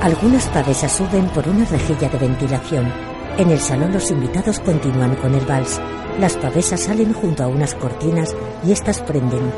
Algunas 0.01 0.49
pavesas 0.49 0.91
suben 0.91 1.29
por 1.29 1.47
una 1.47 1.63
rejilla 1.63 2.09
de 2.09 2.17
ventilación. 2.17 2.91
En 3.37 3.51
el 3.51 3.59
salón 3.61 3.93
los 3.93 4.11
invitados 4.11 4.59
continúan 4.59 5.15
con 5.15 5.33
el 5.33 5.45
vals. 5.45 5.79
Las 6.19 6.35
pavesas 6.35 6.81
salen 6.81 7.13
junto 7.13 7.43
a 7.43 7.47
unas 7.47 7.73
cortinas 7.73 8.35
y 8.65 8.73
estas 8.73 8.99
prenden. 8.99 9.49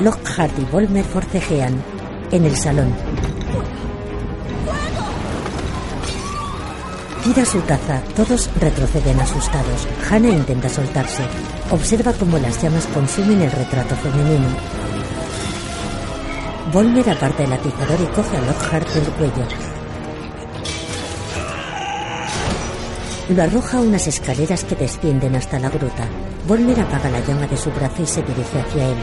Lockhart 0.00 0.56
y 0.60 0.64
Volmer 0.66 1.04
forcejean. 1.04 1.74
En 2.30 2.44
el 2.44 2.56
salón. 2.56 2.94
Tira 7.24 7.44
su 7.44 7.60
taza. 7.62 8.00
Todos 8.14 8.48
retroceden 8.60 9.18
asustados. 9.18 9.88
Hannah 10.08 10.28
intenta 10.28 10.68
soltarse. 10.68 11.24
Observa 11.72 12.12
cómo 12.12 12.38
las 12.38 12.62
llamas 12.62 12.86
consumen 12.86 13.40
el 13.40 13.50
retrato 13.50 13.96
femenino. 13.96 14.46
Volmer 16.72 17.10
aparta 17.10 17.42
el 17.42 17.52
atizador 17.52 18.00
y 18.00 18.06
coge 18.14 18.36
a 18.36 18.40
Lockhart 18.42 18.88
del 18.90 19.12
cuello. 19.14 19.48
Lo 23.30 23.42
arroja 23.42 23.78
a 23.78 23.80
unas 23.80 24.06
escaleras 24.06 24.62
que 24.62 24.76
descienden 24.76 25.34
hasta 25.34 25.58
la 25.58 25.70
gruta. 25.70 26.06
Volmer 26.46 26.78
apaga 26.80 27.10
la 27.10 27.20
llama 27.20 27.46
de 27.48 27.56
su 27.56 27.70
brazo 27.72 28.02
y 28.02 28.06
se 28.06 28.22
dirige 28.22 28.60
hacia 28.60 28.88
él. 28.90 28.96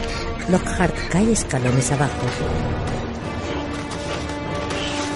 Lockhart 0.48 0.94
cae 1.10 1.32
escalones 1.32 1.90
abajo. 1.90 2.26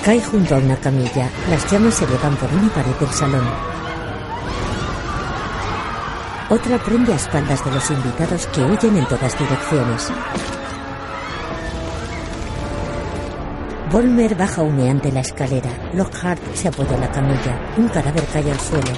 Cae 0.04 0.20
junto 0.20 0.56
a 0.56 0.58
una 0.58 0.76
camilla. 0.76 1.30
Las 1.48 1.70
llamas 1.70 1.94
se 1.94 2.04
elevan 2.04 2.34
por 2.34 2.52
una 2.52 2.68
pared 2.70 2.94
del 2.98 3.10
salón. 3.10 3.44
Otra 6.48 6.78
prende 6.78 7.12
a 7.12 7.16
espaldas 7.16 7.64
de 7.64 7.70
los 7.70 7.90
invitados 7.92 8.46
que 8.48 8.64
huyen 8.64 8.96
en 8.96 9.06
todas 9.06 9.38
direcciones. 9.38 10.10
Volmer 13.92 14.34
baja 14.34 14.62
humeante 14.62 15.12
la 15.12 15.20
escalera. 15.20 15.70
Lockhart 15.94 16.42
se 16.54 16.68
apoya 16.68 16.94
en 16.96 17.00
la 17.02 17.12
camilla. 17.12 17.72
Un 17.76 17.88
cadáver 17.88 18.24
cae 18.32 18.50
al 18.50 18.58
suelo. 18.58 18.92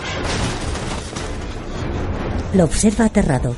Lo 2.55 2.65
observa 2.65 3.05
aterrado. 3.05 3.55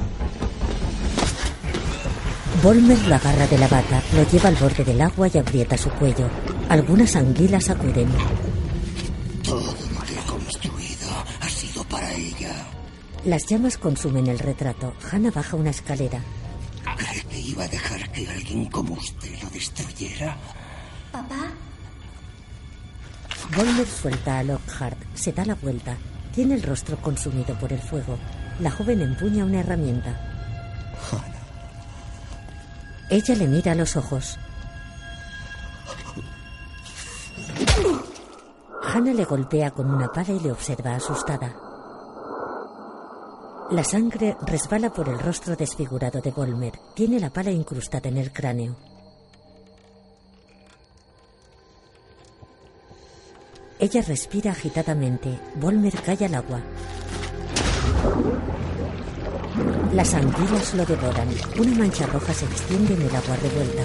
Volmer 2.64 2.98
lo 3.06 3.14
agarra 3.14 3.46
de 3.46 3.58
la 3.58 3.68
bata, 3.68 4.02
lo 4.14 4.26
lleva 4.26 4.48
al 4.48 4.56
borde 4.56 4.84
del 4.84 4.98
agua 5.02 5.28
y 5.28 5.36
aprieta 5.36 5.76
su 5.76 5.90
cuello. 5.90 6.30
Algunas 6.70 7.14
anguilas 7.14 7.68
acuden. 7.68 8.08
Todo 9.42 9.60
lo 9.92 10.00
que 10.00 10.14
he 10.14 10.26
construido 10.26 11.10
ha 11.42 11.48
sido 11.50 11.84
para 11.84 12.10
ella. 12.14 12.54
Las 13.26 13.44
llamas 13.44 13.76
consumen 13.76 14.28
el 14.28 14.38
retrato. 14.38 14.94
Hannah 15.12 15.30
baja 15.30 15.58
una 15.58 15.68
escalera. 15.68 16.22
¿Cree 16.96 17.22
que 17.24 17.38
iba 17.38 17.64
a 17.64 17.68
dejar 17.68 18.10
que 18.12 18.26
alguien 18.26 18.64
como 18.70 18.94
usted 18.94 19.42
lo 19.42 19.50
destruyera? 19.50 20.34
Papá, 21.12 21.52
Volmer 23.54 23.86
suelta 23.86 24.38
a 24.38 24.42
Lockhart. 24.42 24.96
Se 25.14 25.32
da 25.32 25.44
la 25.44 25.54
vuelta. 25.54 25.98
Tiene 26.34 26.54
el 26.54 26.62
rostro 26.62 26.96
consumido 26.96 27.54
por 27.58 27.74
el 27.74 27.80
fuego. 27.80 28.18
La 28.58 28.70
joven 28.70 29.02
empuña 29.02 29.44
una 29.44 29.60
herramienta. 29.60 30.18
Ella 33.10 33.34
le 33.34 33.46
mira 33.46 33.72
a 33.72 33.74
los 33.74 33.96
ojos. 33.96 34.38
Hannah 38.82 39.12
le 39.12 39.24
golpea 39.24 39.70
con 39.72 39.90
una 39.90 40.08
pala 40.08 40.32
y 40.32 40.40
le 40.40 40.52
observa 40.52 40.94
asustada. 40.94 41.54
La 43.70 43.82
sangre 43.82 44.36
resbala 44.46 44.90
por 44.90 45.08
el 45.08 45.18
rostro 45.18 45.56
desfigurado 45.56 46.20
de 46.20 46.30
Volmer. 46.30 46.72
Tiene 46.94 47.18
la 47.18 47.30
pala 47.30 47.50
incrustada 47.50 48.08
en 48.08 48.18
el 48.18 48.32
cráneo. 48.32 48.76
Ella 53.78 54.02
respira 54.02 54.52
agitadamente. 54.52 55.38
Volmer 55.56 55.94
cae 56.02 56.26
al 56.26 56.34
agua. 56.36 56.62
Las 59.92 60.14
anguilas 60.14 60.74
lo 60.74 60.84
devoran. 60.84 61.28
Una 61.58 61.74
mancha 61.76 62.06
roja 62.06 62.34
se 62.34 62.44
extiende 62.44 62.94
en 62.94 63.02
el 63.02 63.14
agua 63.14 63.36
revuelta. 63.36 63.82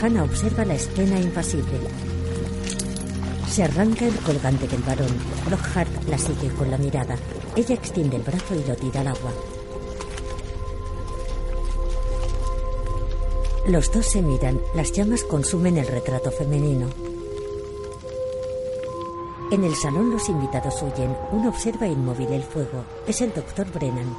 Hannah 0.00 0.24
observa 0.24 0.64
la 0.66 0.74
escena 0.74 1.18
impasible. 1.18 1.78
Se 3.48 3.64
arranca 3.64 4.04
el 4.04 4.14
colgante 4.16 4.68
del 4.68 4.82
varón. 4.82 5.08
Lockhart 5.50 6.08
la 6.08 6.18
sigue 6.18 6.50
con 6.50 6.70
la 6.70 6.76
mirada. 6.76 7.16
Ella 7.56 7.74
extiende 7.74 8.16
el 8.16 8.22
brazo 8.22 8.54
y 8.54 8.68
lo 8.68 8.76
tira 8.76 9.00
al 9.00 9.08
agua. 9.08 9.32
Los 13.66 13.90
dos 13.90 14.04
se 14.04 14.20
miran. 14.20 14.60
Las 14.74 14.92
llamas 14.92 15.22
consumen 15.22 15.78
el 15.78 15.86
retrato 15.86 16.30
femenino. 16.30 17.05
En 19.48 19.62
el 19.62 19.76
salón 19.76 20.10
los 20.10 20.28
invitados 20.28 20.82
huyen. 20.82 21.16
Uno 21.30 21.50
observa 21.50 21.86
inmóvil 21.86 22.32
el 22.32 22.42
fuego. 22.42 22.84
Es 23.06 23.20
el 23.20 23.32
doctor 23.32 23.70
Brennan. 23.72 24.16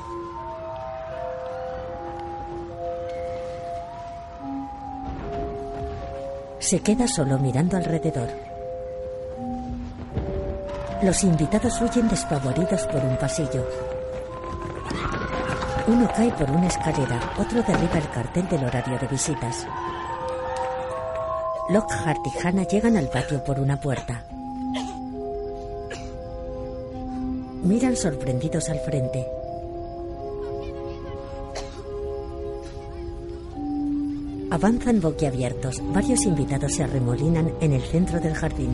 Se 6.59 6.79
queda 6.79 7.07
solo 7.07 7.37
mirando 7.39 7.75
alrededor. 7.75 8.29
Los 11.03 11.23
invitados 11.23 11.79
huyen 11.81 12.07
despavoridos 12.07 12.83
por 12.87 13.03
un 13.03 13.17
pasillo. 13.17 13.67
Uno 15.87 16.09
cae 16.15 16.31
por 16.31 16.49
una 16.51 16.67
escalera, 16.67 17.19
otro 17.37 17.61
derriba 17.63 17.97
el 17.97 18.09
cartel 18.09 18.47
del 18.49 18.63
horario 18.63 18.97
de 18.97 19.07
visitas. 19.07 19.67
Lockhart 21.69 22.19
y 22.25 22.39
Hannah 22.39 22.63
llegan 22.63 22.95
al 22.95 23.09
patio 23.09 23.43
por 23.43 23.59
una 23.59 23.79
puerta. 23.79 24.23
Miran 27.63 27.95
sorprendidos 27.95 28.69
al 28.69 28.79
frente. 28.79 29.25
Avanzan 34.49 35.01
boquiabiertos. 35.01 35.81
Varios 35.93 36.25
invitados 36.25 36.73
se 36.75 36.83
arremolinan 36.83 37.53
en 37.59 37.73
el 37.73 37.81
centro 37.81 38.19
del 38.19 38.33
jardín. 38.33 38.71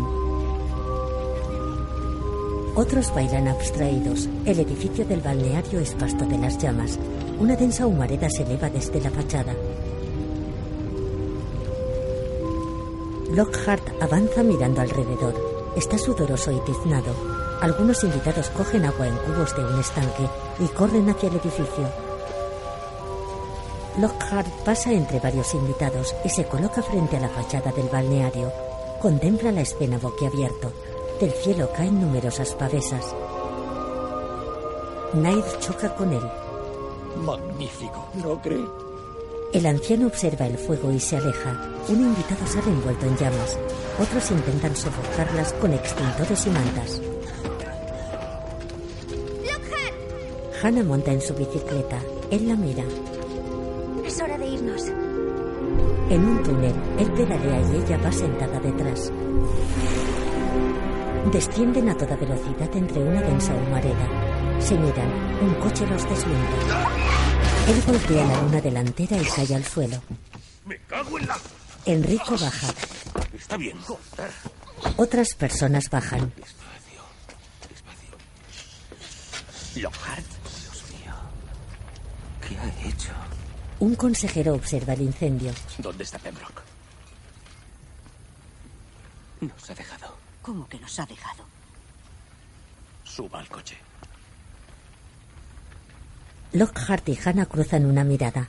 Otros 2.76 3.14
bailan 3.14 3.48
abstraídos. 3.48 4.30
El 4.46 4.60
edificio 4.60 5.06
del 5.06 5.22
balneario 5.22 5.80
es 5.80 5.94
pasto 5.96 6.26
de 6.26 6.38
las 6.38 6.58
llamas. 6.58 7.00
Una 7.40 7.56
densa 7.56 7.88
humareda 7.88 8.30
se 8.30 8.44
eleva 8.44 8.70
desde 8.70 9.02
la 9.02 9.10
fachada. 9.10 9.54
Lockhart 13.32 14.02
avanza 14.02 14.44
mirando 14.44 14.82
alrededor. 14.82 15.34
Está 15.76 15.98
sudoroso 15.98 16.52
y 16.52 16.60
tiznado. 16.72 17.43
Algunos 17.64 18.04
invitados 18.04 18.50
cogen 18.50 18.84
agua 18.84 19.08
en 19.08 19.16
cubos 19.20 19.56
de 19.56 19.64
un 19.64 19.80
estanque 19.80 20.28
y 20.60 20.68
corren 20.68 21.10
hacia 21.10 21.30
el 21.30 21.38
edificio. 21.38 21.90
Lockhart 24.00 24.50
pasa 24.66 24.92
entre 24.92 25.22
varios 25.22 25.54
invitados 25.54 26.14
y 26.26 26.30
se 26.30 26.44
coloca 26.44 26.84
frente 26.84 27.16
a 27.16 27.22
la 27.22 27.30
fachada 27.30 27.72
del 27.72 27.88
balneario. 27.88 28.52
Contempla 29.02 29.54
la 29.54 29.62
escena 29.62 29.98
boquiabierto. 29.98 30.74
Del 31.22 31.32
cielo 31.32 31.70
caen 31.74 32.02
numerosas 32.02 32.54
pavesas. 32.54 33.16
Nair 35.14 35.46
choca 35.62 35.96
con 35.96 36.12
él. 36.12 36.32
Magnífico, 37.16 38.10
¿no 38.16 38.42
cree? 38.42 38.66
El 39.54 39.66
anciano 39.68 40.08
observa 40.08 40.48
el 40.48 40.58
fuego 40.58 40.92
y 40.92 41.00
se 41.00 41.16
aleja. 41.16 41.62
Un 41.88 42.02
invitado 42.02 42.46
sale 42.46 42.72
envuelto 42.72 43.06
en 43.06 43.16
llamas. 43.16 43.58
Otros 44.02 44.32
intentan 44.32 44.76
sofocarlas 44.76 45.54
con 45.54 45.72
extintores 45.72 46.46
y 46.46 46.50
mantas. 46.50 47.02
Hannah 50.64 50.84
monta 50.84 51.12
en 51.12 51.20
su 51.20 51.34
bicicleta. 51.34 52.00
Él 52.32 52.48
la 52.48 52.56
mira. 52.56 52.86
Es 54.06 54.22
hora 54.22 54.38
de 54.38 54.48
irnos. 54.48 54.86
En 56.10 56.26
un 56.26 56.42
túnel, 56.42 56.74
él 56.98 57.12
pedalea 57.12 57.62
y 57.70 57.84
ella 57.84 57.98
va 57.98 58.10
sentada 58.10 58.62
detrás. 58.62 59.12
Descienden 61.34 61.90
a 61.90 61.98
toda 61.98 62.16
velocidad 62.16 62.74
entre 62.76 63.04
una 63.04 63.22
densa 63.22 63.54
humareda. 63.54 64.62
Se 64.62 64.78
miran. 64.78 65.12
Un 65.42 65.54
coche 65.56 65.86
los 65.86 66.10
deslumbra. 66.10 66.88
Él 67.68 67.84
golpea 67.86 68.26
la 68.26 68.42
luna 68.44 68.62
delantera 68.62 69.18
y 69.18 69.26
cae 69.26 69.56
al 69.56 69.66
suelo. 69.66 70.02
¡Me 70.66 70.80
cago 70.88 71.20
en 71.20 71.28
la... 71.28 71.38
Enrico 71.86 72.38
baja. 72.38 72.68
Está 73.38 73.58
bien. 73.58 73.78
Otras 74.96 75.34
personas 75.34 75.90
bajan. 75.90 76.32
Lockhart. 79.76 80.33
¿Qué 82.54 82.60
ha 82.60 82.88
hecho? 82.88 83.12
Un 83.80 83.96
consejero 83.96 84.54
observa 84.54 84.94
el 84.94 85.02
incendio. 85.02 85.52
¿Dónde 85.80 86.04
está 86.04 86.20
Pembroke? 86.20 86.62
Nos 89.42 89.70
ha 89.72 89.74
dejado. 89.74 90.16
¿Cómo 90.44 90.70
que 90.70 90.80
nos 90.80 91.00
ha 91.00 91.06
dejado? 91.08 91.44
Suba 93.04 93.40
al 93.40 93.48
coche. 93.50 93.76
Lockhart 96.52 97.10
y 97.10 97.18
Hannah 97.26 97.48
cruzan 97.48 97.88
una 97.88 98.04
mirada. 98.04 98.48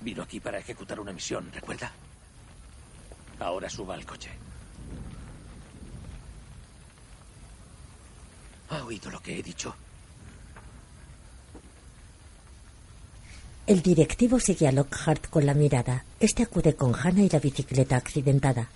Vino 0.00 0.22
aquí 0.22 0.40
para 0.40 0.58
ejecutar 0.58 0.98
una 0.98 1.12
misión, 1.12 1.50
¿recuerda? 1.52 1.92
Ahora 3.38 3.68
suba 3.68 3.94
al 3.94 4.06
coche. 4.06 4.30
¿Ha 8.70 8.82
oído 8.82 9.10
lo 9.10 9.20
que 9.20 9.38
he 9.38 9.42
dicho? 9.42 9.74
El 13.66 13.80
directivo 13.80 14.40
sigue 14.40 14.66
a 14.66 14.72
Lockhart 14.72 15.28
con 15.28 15.46
la 15.46 15.54
mirada. 15.54 16.04
Este 16.18 16.42
acude 16.42 16.74
con 16.74 16.94
Hannah 16.94 17.22
y 17.22 17.28
la 17.28 17.38
bicicleta 17.38 17.96
accidentada. 17.96 18.68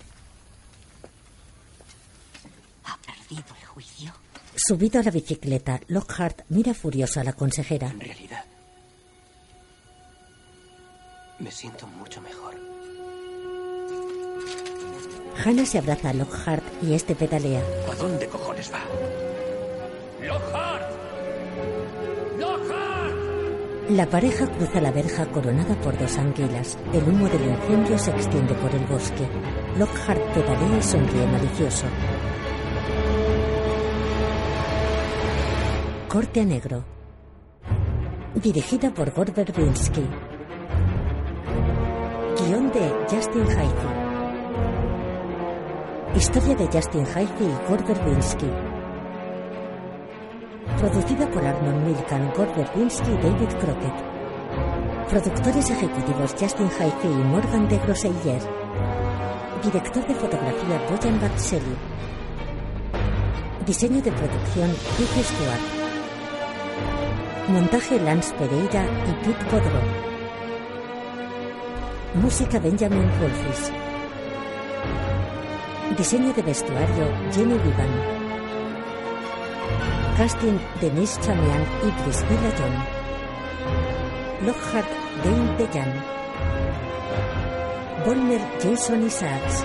¿Ha 2.85 2.97
perdido 2.97 3.53
el 3.59 3.65
juicio? 3.67 4.13
Subido 4.55 5.01
a 5.01 5.03
la 5.03 5.11
bicicleta, 5.11 5.81
Lockhart 5.87 6.43
mira 6.49 6.73
furioso 6.73 7.19
a 7.19 7.25
la 7.25 7.33
consejera. 7.33 7.87
En 7.87 7.99
realidad, 7.99 8.45
me 11.39 11.51
siento 11.51 11.85
mucho 11.87 12.21
mejor. 12.21 12.55
Hannah 15.43 15.65
se 15.65 15.77
abraza 15.77 16.09
a 16.09 16.13
Lockhart 16.13 16.63
y 16.81 16.93
este 16.93 17.13
pedalea. 17.13 17.61
¿A 17.91 17.95
dónde 17.95 18.27
cojones 18.27 18.71
va? 18.71 18.79
¡Lockhart! 20.25 20.89
¡Lockhart! 22.39 23.06
La 23.89 24.05
pareja 24.05 24.45
cruza 24.47 24.81
la 24.81 24.91
verja 24.91 25.25
coronada 25.27 25.73
por 25.79 25.97
dos 25.97 26.17
anguilas. 26.17 26.77
El 26.91 27.03
humo 27.07 27.29
del 27.29 27.45
incendio 27.45 27.97
se 27.97 28.11
extiende 28.11 28.53
por 28.55 28.75
el 28.75 28.85
bosque. 28.85 29.25
Lockhart 29.77 30.21
pedalea 30.33 30.77
y 30.77 30.83
sonríe 30.83 31.25
malicioso. 31.25 31.85
Corte 36.09 36.41
a 36.41 36.43
negro. 36.43 36.83
Dirigida 38.35 38.93
por 38.93 39.13
Gore 39.13 39.31
Verbinski. 39.31 40.05
Guión 42.41 42.69
de 42.73 42.93
Justin 43.09 43.47
Haithi. 43.57 43.87
Historia 46.13 46.55
de 46.55 46.67
Justin 46.67 47.05
Haithi 47.15 47.45
y 47.45 47.69
Gore 47.69 47.83
Verbinski. 47.83 48.66
Producida 50.75 51.27
por 51.31 51.43
Arnold 51.43 51.87
Milcan, 51.87 52.31
Gore 52.35 52.51
Verbinski 52.55 53.09
y 53.09 53.15
David 53.15 53.49
Crockett. 53.59 54.17
Productores 55.09 55.69
ejecutivos 55.71 56.35
Justin 56.39 56.69
Haithi 56.79 57.07
y 57.07 57.23
Morgan 57.23 57.67
de 57.67 57.77
Grosseiller. 57.79 58.41
Director 59.63 60.05
de 60.05 60.13
fotografía 60.13 60.81
Bojan 60.91 61.19
Batseli. 61.19 61.75
Diseño 63.65 64.01
de 64.01 64.11
producción 64.11 64.69
Pete 64.97 65.23
Stewart. 65.23 65.87
Montaje 67.49 67.99
Lance 68.01 68.35
Pereira 68.35 68.85
y 69.07 69.25
Pete 69.25 69.45
Podro. 69.45 69.81
Música 72.21 72.59
Benjamin 72.59 73.09
Wolfis. 73.19 73.71
Diseño 75.97 76.33
de 76.33 76.41
vestuario 76.43 77.07
Jenny 77.33 77.57
Vivan. 77.57 78.16
Casting 80.17 80.59
Denise 80.81 81.19
Chamian 81.21 81.61
y 81.85 81.91
Priscilla 82.01 82.51
John. 82.57 82.73
Lockhart 84.47 84.87
Dane 85.23 85.57
Dejan. 85.59 85.93
Volmer 88.03 88.41
Jason 88.59 89.05
Isaacs. 89.05 89.63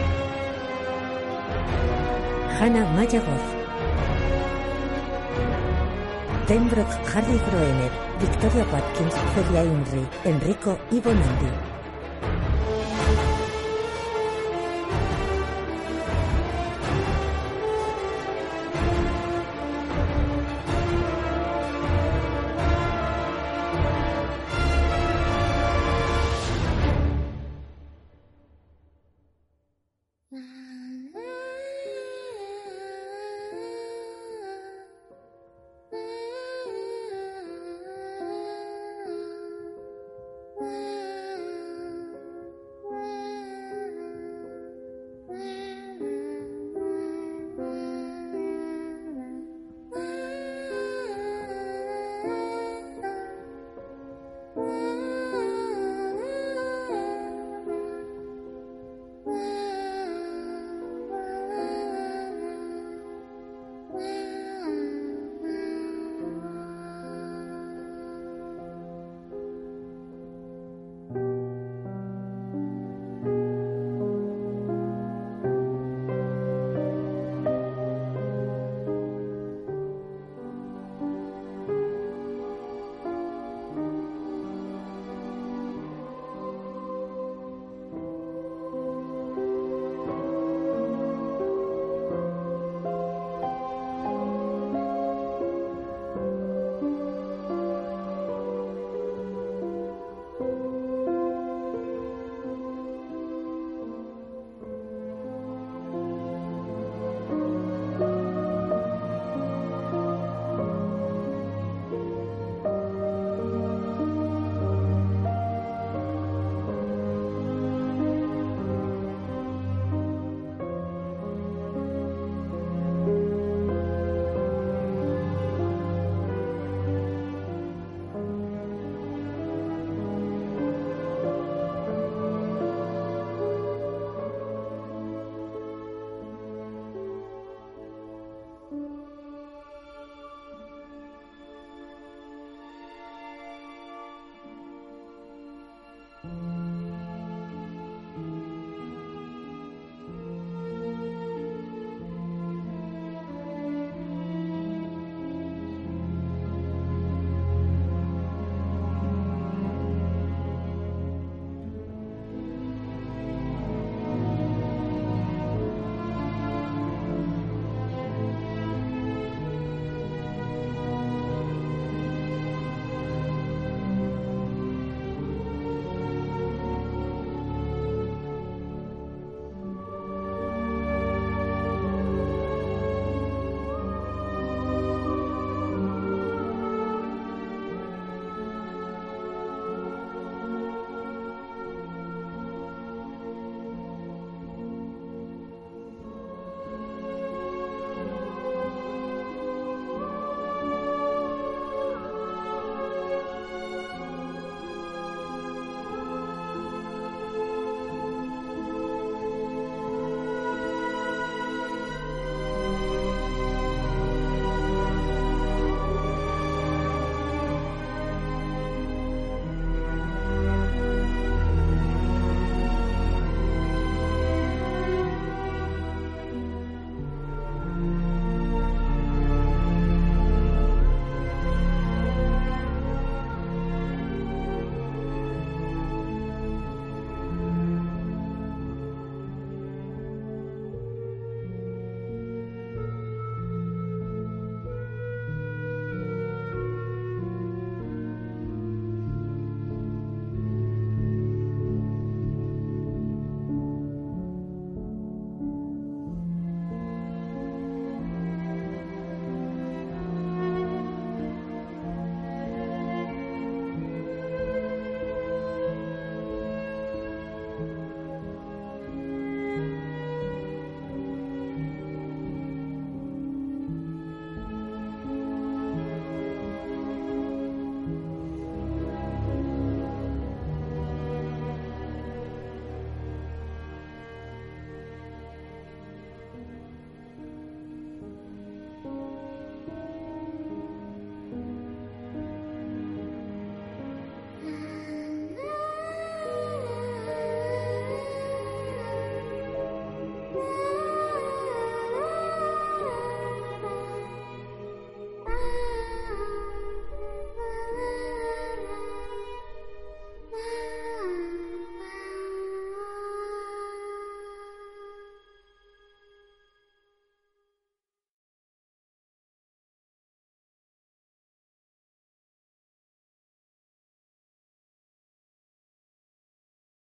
Hannah 2.60 2.84
Maya 2.92 3.20
Goff. 3.20 3.46
Pembroke, 6.46 6.98
Harry 7.14 7.38
Groener, 7.48 7.90
Victoria 8.20 8.66
Watkins, 8.70 9.14
Celia 9.34 9.64
Imrie, 9.64 10.06
Enrico 10.26 10.78
y 10.90 11.00
Bonondi. 11.00 11.71